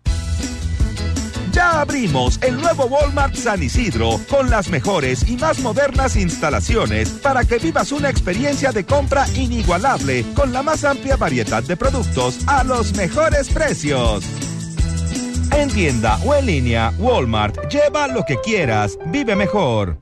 Ya 1.53 1.83
abrimos 1.83 2.39
el 2.43 2.57
nuevo 2.57 2.87
Walmart 2.87 3.35
San 3.35 3.63
Isidro 3.63 4.19
con 4.31 4.49
las 4.49 4.69
mejores 4.71 5.29
y 5.29 5.37
más 5.37 5.61
modernas 5.61 6.17
instalaciones 6.17 7.11
para 7.11 7.45
que 7.45 7.59
vivas 7.59 7.93
una 7.93 8.09
experiencia 8.09 8.73
de 8.73 8.85
compra 8.87 9.29
inigualable 9.35 10.25
con 10.35 10.53
la 10.53 10.63
más 10.63 10.83
amplia 10.85 11.17
variedad 11.17 11.63
de 11.63 11.77
productos 11.77 12.39
a 12.47 12.65
los 12.65 12.95
mejores 12.97 13.51
precios. 13.51 14.25
En 15.53 15.69
tienda 15.69 16.19
o 16.25 16.35
en 16.35 16.47
línea, 16.47 16.93
Walmart. 16.99 17.69
Lleva 17.69 18.09
lo 18.09 18.25
que 18.25 18.39
quieras. 18.41 18.99
Vive 19.07 19.37
mejor. 19.37 20.02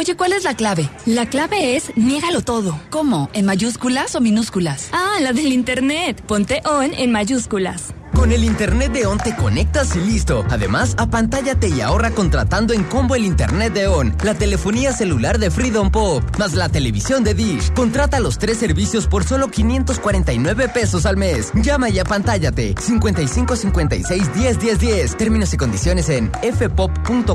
Oye, 0.00 0.16
¿cuál 0.16 0.32
es 0.32 0.44
la 0.44 0.54
clave? 0.54 0.88
La 1.04 1.26
clave 1.26 1.76
es 1.76 1.94
niégalo 1.94 2.40
todo. 2.40 2.80
¿Cómo? 2.88 3.28
¿En 3.34 3.44
mayúsculas 3.44 4.14
o 4.14 4.22
minúsculas? 4.22 4.88
Ah, 4.92 5.18
la 5.20 5.34
del 5.34 5.52
internet. 5.52 6.22
Ponte 6.22 6.62
on 6.64 6.94
en 6.94 7.12
mayúsculas. 7.12 7.92
Con 8.14 8.32
el 8.32 8.42
internet 8.44 8.92
de 8.92 9.04
ON 9.04 9.18
te 9.18 9.36
conectas 9.36 9.94
y 9.96 10.00
listo. 10.00 10.46
Además, 10.48 10.94
apantállate 10.96 11.68
y 11.68 11.82
ahorra 11.82 12.12
contratando 12.12 12.72
en 12.72 12.84
combo 12.84 13.14
el 13.14 13.26
internet 13.26 13.74
de 13.74 13.88
ON, 13.88 14.16
la 14.24 14.32
telefonía 14.32 14.92
celular 14.92 15.38
de 15.38 15.50
Freedom 15.50 15.90
Pop, 15.90 16.24
más 16.38 16.54
la 16.54 16.70
televisión 16.70 17.22
de 17.22 17.34
Dish. 17.34 17.70
Contrata 17.74 18.20
los 18.20 18.38
tres 18.38 18.56
servicios 18.56 19.06
por 19.06 19.24
solo 19.24 19.48
549 19.48 20.70
pesos 20.70 21.04
al 21.04 21.18
mes. 21.18 21.52
Llama 21.56 21.90
y 21.90 21.98
apantállate. 21.98 22.74
55 22.80 23.54
56 23.54 24.34
10 24.34 24.58
10 24.60 24.78
10. 24.78 25.16
Términos 25.18 25.52
y 25.52 25.58
condiciones 25.58 26.08
en 26.08 26.32
fpop.com.mx. 26.42 27.34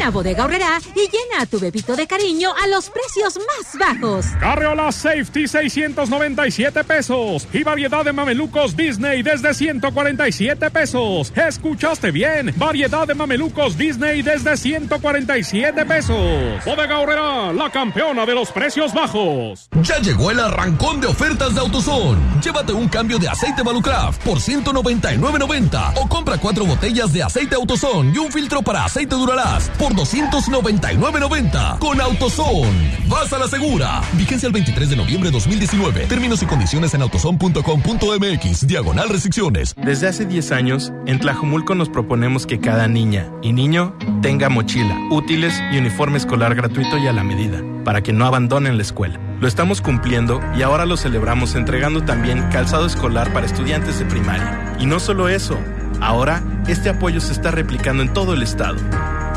Ven 0.00 0.06
a 0.06 0.10
Bodega 0.10 0.44
Horrera 0.44 0.80
y 0.94 1.00
llena 1.10 1.44
tu 1.46 1.58
bebito 1.58 1.94
de 1.94 2.06
cariño 2.06 2.50
a 2.62 2.66
los 2.68 2.88
precios 2.90 3.38
más 3.38 3.78
bajos. 3.78 4.26
Carriola 4.40 4.92
Safety 4.92 5.46
697 5.46 6.84
pesos 6.84 7.46
y 7.52 7.62
variedad 7.62 8.04
de 8.04 8.12
mamelucos 8.12 8.76
Disney 8.76 9.22
desde 9.22 9.52
147 9.52 10.70
pesos. 10.70 11.32
¿Escuchaste 11.36 12.10
bien? 12.10 12.54
Variedad 12.56 13.06
de 13.06 13.14
mamelucos 13.14 13.76
Disney 13.76 14.22
desde 14.22 14.56
147 14.56 15.84
pesos. 15.84 16.64
Bodega 16.64 16.98
Horrera, 16.98 17.52
la 17.52 17.70
campeona 17.70 18.24
de 18.24 18.34
los 18.34 18.50
precios 18.52 18.94
bajos. 18.94 19.68
Ya 19.82 19.98
llegó 19.98 20.30
el 20.30 20.40
arrancón 20.40 21.00
de 21.00 21.08
ofertas 21.08 21.54
de 21.54 21.60
AutoZone. 21.60 22.40
Llévate 22.42 22.72
un 22.72 22.88
cambio 22.88 23.18
de 23.18 23.28
aceite 23.28 23.62
Valucraft 23.62 24.22
por 24.22 24.38
199.90 24.38 25.92
o 25.96 26.08
compra 26.08 26.38
cuatro 26.38 26.64
botellas 26.64 27.12
de 27.12 27.22
aceite 27.22 27.56
AutoZone 27.56 28.12
y 28.14 28.18
un 28.18 28.32
filtro 28.32 28.62
para 28.62 28.84
aceite 28.84 29.14
Duralast 29.14 29.70
por 29.76 29.89
299.90 29.94 31.78
con 31.78 32.00
AutoZone. 32.00 32.98
Vas 33.08 33.32
a 33.32 33.38
la 33.38 33.48
segura. 33.48 34.00
Vigencia 34.14 34.46
el 34.46 34.52
23 34.52 34.90
de 34.90 34.96
noviembre 34.96 35.30
de 35.30 35.34
2019. 35.34 36.06
Términos 36.06 36.42
y 36.42 36.46
condiciones 36.46 36.94
en 36.94 37.02
autozone.com.mx. 37.02 38.66
Diagonal 38.66 39.08
restricciones. 39.08 39.74
Desde 39.76 40.08
hace 40.08 40.24
10 40.24 40.52
años, 40.52 40.92
en 41.06 41.18
Tlajumulco 41.18 41.74
nos 41.74 41.88
proponemos 41.88 42.46
que 42.46 42.60
cada 42.60 42.88
niña 42.88 43.30
y 43.42 43.52
niño 43.52 43.94
tenga 44.22 44.48
mochila, 44.48 44.96
útiles 45.10 45.54
y 45.72 45.78
uniforme 45.78 46.18
escolar 46.18 46.54
gratuito 46.54 46.98
y 46.98 47.06
a 47.06 47.12
la 47.12 47.24
medida, 47.24 47.60
para 47.84 48.02
que 48.02 48.12
no 48.12 48.26
abandonen 48.26 48.76
la 48.76 48.82
escuela. 48.82 49.18
Lo 49.40 49.48
estamos 49.48 49.80
cumpliendo 49.80 50.40
y 50.56 50.62
ahora 50.62 50.86
lo 50.86 50.96
celebramos 50.96 51.54
entregando 51.54 52.04
también 52.04 52.42
calzado 52.50 52.86
escolar 52.86 53.32
para 53.32 53.46
estudiantes 53.46 53.98
de 53.98 54.04
primaria. 54.04 54.76
Y 54.78 54.86
no 54.86 55.00
solo 55.00 55.28
eso, 55.28 55.58
ahora 56.00 56.42
este 56.68 56.90
apoyo 56.90 57.20
se 57.20 57.32
está 57.32 57.50
replicando 57.50 58.02
en 58.02 58.12
todo 58.12 58.34
el 58.34 58.42
estado. 58.42 58.76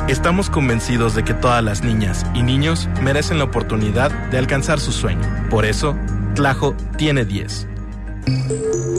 Estamos 0.10 0.50
convencidos 0.50 1.16
de 1.16 1.24
que 1.24 1.34
todas 1.34 1.64
las 1.64 1.82
niñas 1.82 2.26
y 2.34 2.44
niños 2.44 2.90
merecen 3.02 3.38
la 3.38 3.46
oportunidad 3.46 4.12
de 4.30 4.38
alcanzar 4.38 4.82
su 4.82 4.92
sueño. 4.92 5.22
Por 5.50 5.64
eso, 5.64 5.96
Tlajo 6.36 6.76
tiene 6.98 7.24
10. 7.24 7.68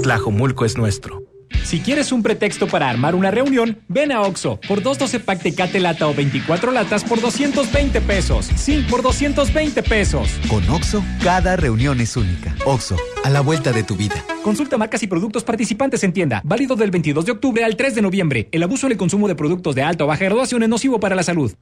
Tlajomulco 0.03 0.65
es 0.65 0.79
nuestro. 0.79 1.23
Si 1.65 1.81
quieres 1.81 2.13
un 2.13 2.23
pretexto 2.23 2.67
para 2.67 2.89
armar 2.89 3.15
una 3.15 3.31
reunión, 3.31 3.79
ven 3.89 4.13
a 4.13 4.23
Oxo 4.23 4.59
por 4.67 4.83
212 4.83 5.21
pack 5.21 5.43
Tecate 5.43 5.81
lata 5.81 6.09
o 6.09 6.15
24 6.15 6.73
latas 6.73 7.05
por 7.05 7.21
220 7.21 8.01
pesos. 8.01 8.51
Sí, 8.57 8.85
por 8.89 9.03
220 9.03 9.83
pesos. 9.83 10.29
Con 10.49 10.69
Oxo, 10.71 11.05
cada 11.23 11.57
reunión 11.57 12.01
es 12.01 12.17
única. 12.17 12.55
Oxo, 12.65 12.97
a 13.25 13.31
la 13.31 13.41
vuelta 13.41 13.73
de 13.73 13.83
tu 13.83 13.97
vida. 13.97 14.25
Consulta 14.43 14.77
marcas 14.77 15.03
y 15.03 15.07
productos 15.07 15.45
participantes 15.45 16.05
en 16.05 16.13
tienda. 16.13 16.43
Válido 16.45 16.77
del 16.77 16.91
22 16.91 17.27
de 17.27 17.33
octubre 17.33 17.65
al 17.65 17.77
3 17.77 17.95
de 17.95 18.03
noviembre. 18.03 18.49
El 18.53 18.63
abuso 18.63 18.87
en 18.87 18.93
el 18.93 18.99
consumo 18.99 19.29
de 19.29 19.35
productos 19.35 19.75
de 19.75 19.83
alta 19.83 20.05
o 20.05 20.07
baja 20.07 20.25
graduación 20.25 20.63
es 20.63 20.69
nocivo 20.69 21.01
para 21.01 21.15
la 21.15 21.23
salud. 21.23 21.53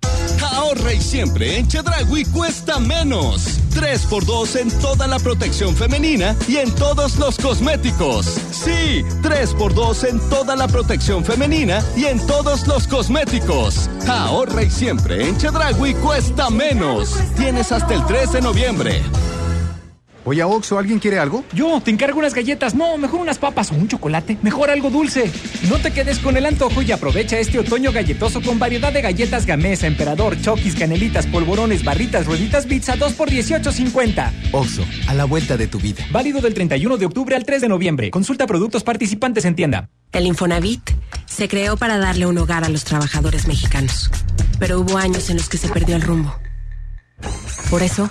Ahorra 0.63 0.93
y 0.95 1.01
siempre 1.01 1.59
en 1.59 1.67
Chedragui 1.67 2.25
cuesta 2.27 2.79
menos. 2.79 3.59
3x2 3.75 4.61
en 4.61 4.71
toda 4.81 5.09
la 5.09 5.19
protección 5.19 5.75
femenina 5.75 6.37
y 6.47 6.59
en 6.59 6.73
todos 6.77 7.17
los 7.17 7.37
cosméticos. 7.37 8.27
Sí, 8.53 9.03
3x2 9.23 10.09
en 10.09 10.21
toda 10.31 10.55
la 10.55 10.69
protección 10.69 11.25
femenina 11.25 11.83
y 11.97 12.05
en 12.05 12.25
todos 12.29 12.69
los 12.69 12.87
cosméticos. 12.87 13.91
Ahorra 14.09 14.63
y 14.63 14.71
siempre 14.71 15.29
en 15.29 15.37
Chedragui 15.37 15.95
cuesta 15.95 16.49
menos. 16.49 17.17
Tienes 17.37 17.73
hasta 17.73 17.95
el 17.95 18.07
3 18.07 18.33
de 18.33 18.43
noviembre. 18.43 19.03
Oye, 20.25 20.43
Oxo, 20.45 20.79
¿alguien 20.79 21.01
quiere 21.01 21.19
algo? 21.19 21.45
Yo, 21.53 21.81
te 21.81 21.91
encargo 21.91 22.21
unas 22.21 22.35
galletas. 22.35 22.75
No, 22.75 22.97
mejor 22.97 23.21
unas 23.21 23.39
papas 23.39 23.73
o 23.73 23.75
un 23.75 23.89
chocolate. 23.89 24.39
Mejor 24.43 24.71
algo 24.71 24.89
dulce. 24.89 25.31
No 25.69 25.79
te 25.79 25.93
quedes 25.93 26.21
con 26.21 26.37
el 26.37 26.47
antojo 26.47 26.81
y 26.83 26.93
aprovecha 26.93 27.39
este 27.39 27.59
otoño 27.59 27.91
galletoso 27.91 28.41
con 28.41 28.59
variedad 28.59 28.93
de 28.93 29.03
galletas 29.03 29.47
Gamesa, 29.47 29.89
Emperador, 29.89 30.41
Chokis, 30.41 30.77
Canelitas, 30.77 31.27
Polvorones, 31.27 31.85
Barritas, 31.85 32.27
Rueditas, 32.27 32.67
Pizza, 32.67 32.95
2 32.95 33.13
por 33.15 33.31
18.50. 33.31 34.33
Oxo, 34.53 34.85
a 35.09 35.15
la 35.15 35.25
vuelta 35.25 35.57
de 35.57 35.67
tu 35.67 35.81
vida. 35.81 36.05
Válido 36.13 36.41
del 36.41 36.55
31 36.55 36.99
de 36.99 37.07
octubre 37.07 37.35
al 37.35 37.45
3 37.45 37.63
de 37.63 37.69
noviembre. 37.69 38.11
Consulta 38.13 38.47
productos 38.47 38.85
participantes 38.85 39.45
en 39.45 39.57
tienda. 39.57 39.89
El 40.13 40.27
Infonavit 40.27 40.91
se 41.27 41.49
creó 41.49 41.77
para 41.77 41.99
darle 41.99 42.27
un 42.27 42.39
hogar 42.39 42.65
a 42.65 42.69
los 42.69 42.85
trabajadores 42.85 43.49
mexicanos. 43.49 44.11
Pero 44.61 44.81
hubo 44.81 44.99
años 44.99 45.31
en 45.31 45.39
los 45.39 45.49
que 45.49 45.59
se 45.59 45.69
perdió 45.69 45.97
el 45.97 46.03
rumbo. 46.03 46.33
Por 47.71 47.83
eso, 47.83 48.11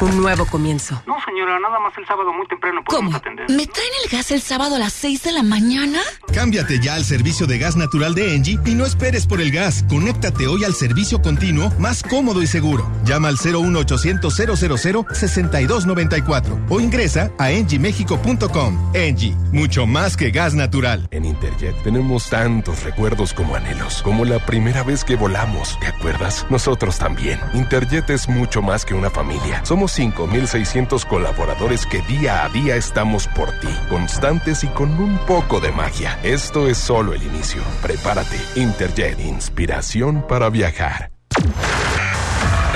un 0.00 0.20
nuevo 0.20 0.46
comienzo. 0.46 1.00
No, 1.06 1.14
señora, 1.24 1.58
nada 1.60 1.78
más 1.80 1.92
el 1.98 2.06
sábado 2.06 2.32
muy 2.32 2.46
temprano 2.48 2.82
podemos 2.84 3.06
¿Cómo? 3.12 3.16
atender. 3.16 3.46
¿Me 3.50 3.66
traen 3.66 3.90
el 4.04 4.10
gas 4.10 4.30
el 4.30 4.40
sábado 4.40 4.76
a 4.76 4.78
las 4.78 4.92
6 4.92 5.22
de 5.22 5.32
la 5.32 5.42
mañana? 5.42 6.00
Cámbiate 6.32 6.80
ya 6.80 6.94
al 6.94 7.04
servicio 7.04 7.46
de 7.46 7.58
gas 7.58 7.76
natural 7.76 8.14
de 8.14 8.34
Engie 8.34 8.58
y 8.64 8.74
no 8.74 8.84
esperes 8.84 9.26
por 9.26 9.40
el 9.40 9.50
gas. 9.50 9.84
Conéctate 9.88 10.46
hoy 10.46 10.64
al 10.64 10.74
servicio 10.74 11.20
continuo 11.22 11.70
más 11.78 12.02
cómodo 12.02 12.42
y 12.42 12.46
seguro. 12.46 12.88
Llama 13.04 13.28
al 13.28 13.36
01800 13.36 14.34
000 14.34 14.56
6294 14.56 16.58
o 16.68 16.80
ingresa 16.80 17.30
a 17.38 17.50
engiemexico.com. 17.50 18.90
Engie, 18.94 19.34
mucho 19.52 19.86
más 19.86 20.16
que 20.16 20.30
gas 20.30 20.54
natural. 20.54 21.08
En 21.10 21.24
Interjet 21.24 21.82
tenemos 21.82 22.28
tantos 22.28 22.82
recuerdos 22.84 23.32
como 23.32 23.56
anhelos, 23.56 24.02
como 24.02 24.24
la 24.24 24.44
primera 24.44 24.82
vez 24.82 25.04
que 25.04 25.16
volamos, 25.16 25.78
¿te 25.80 25.86
acuerdas? 25.86 26.46
Nosotros 26.50 26.98
también. 26.98 27.40
Interjet 27.54 28.10
es 28.10 28.28
mucho 28.28 28.62
más 28.62 28.84
que 28.84 28.94
una 28.94 29.10
familia. 29.10 29.64
Somos 29.64 29.85
5600 29.88 31.04
colaboradores 31.04 31.86
que 31.86 32.02
día 32.02 32.44
a 32.44 32.48
día 32.48 32.76
estamos 32.76 33.28
por 33.28 33.50
ti, 33.60 33.68
constantes 33.88 34.64
y 34.64 34.68
con 34.68 34.90
un 35.00 35.18
poco 35.26 35.60
de 35.60 35.72
magia. 35.72 36.18
Esto 36.22 36.68
es 36.68 36.78
solo 36.78 37.14
el 37.14 37.22
inicio. 37.22 37.62
Prepárate. 37.82 38.38
Interjet, 38.54 39.18
inspiración 39.20 40.24
para 40.26 40.50
viajar. 40.50 41.10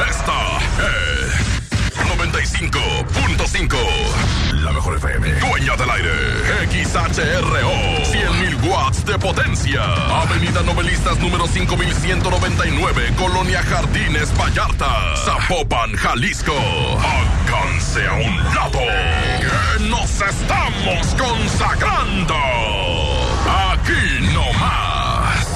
Esta 0.09 0.59
es 0.59 1.30
95.5. 2.53 3.77
La 4.63 4.73
mejor 4.73 4.97
FM. 4.97 5.29
Dueña 5.41 5.77
del 5.77 5.91
aire. 5.91 6.11
XHRO. 6.69 7.71
100.000 8.05 8.63
watts 8.69 9.05
de 9.07 9.17
potencia. 9.19 9.83
Avenida 10.23 10.63
Novelistas 10.63 11.19
número 11.21 11.47
5199. 11.47 13.15
Colonia 13.17 13.63
Jardines 13.63 14.31
Vallarta. 14.37 15.17
Zapopan, 15.25 15.95
Jalisco. 15.95 16.53
Háganse 16.99 18.07
a 18.07 18.13
un 18.15 18.37
lado. 18.55 18.81
Nos 19.89 20.11
estamos 20.21 21.07
consagrando. 21.15 22.35
Aquí 23.73 24.21
no 24.35 24.53
más. 24.59 25.47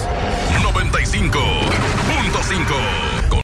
95.5. 0.62 3.03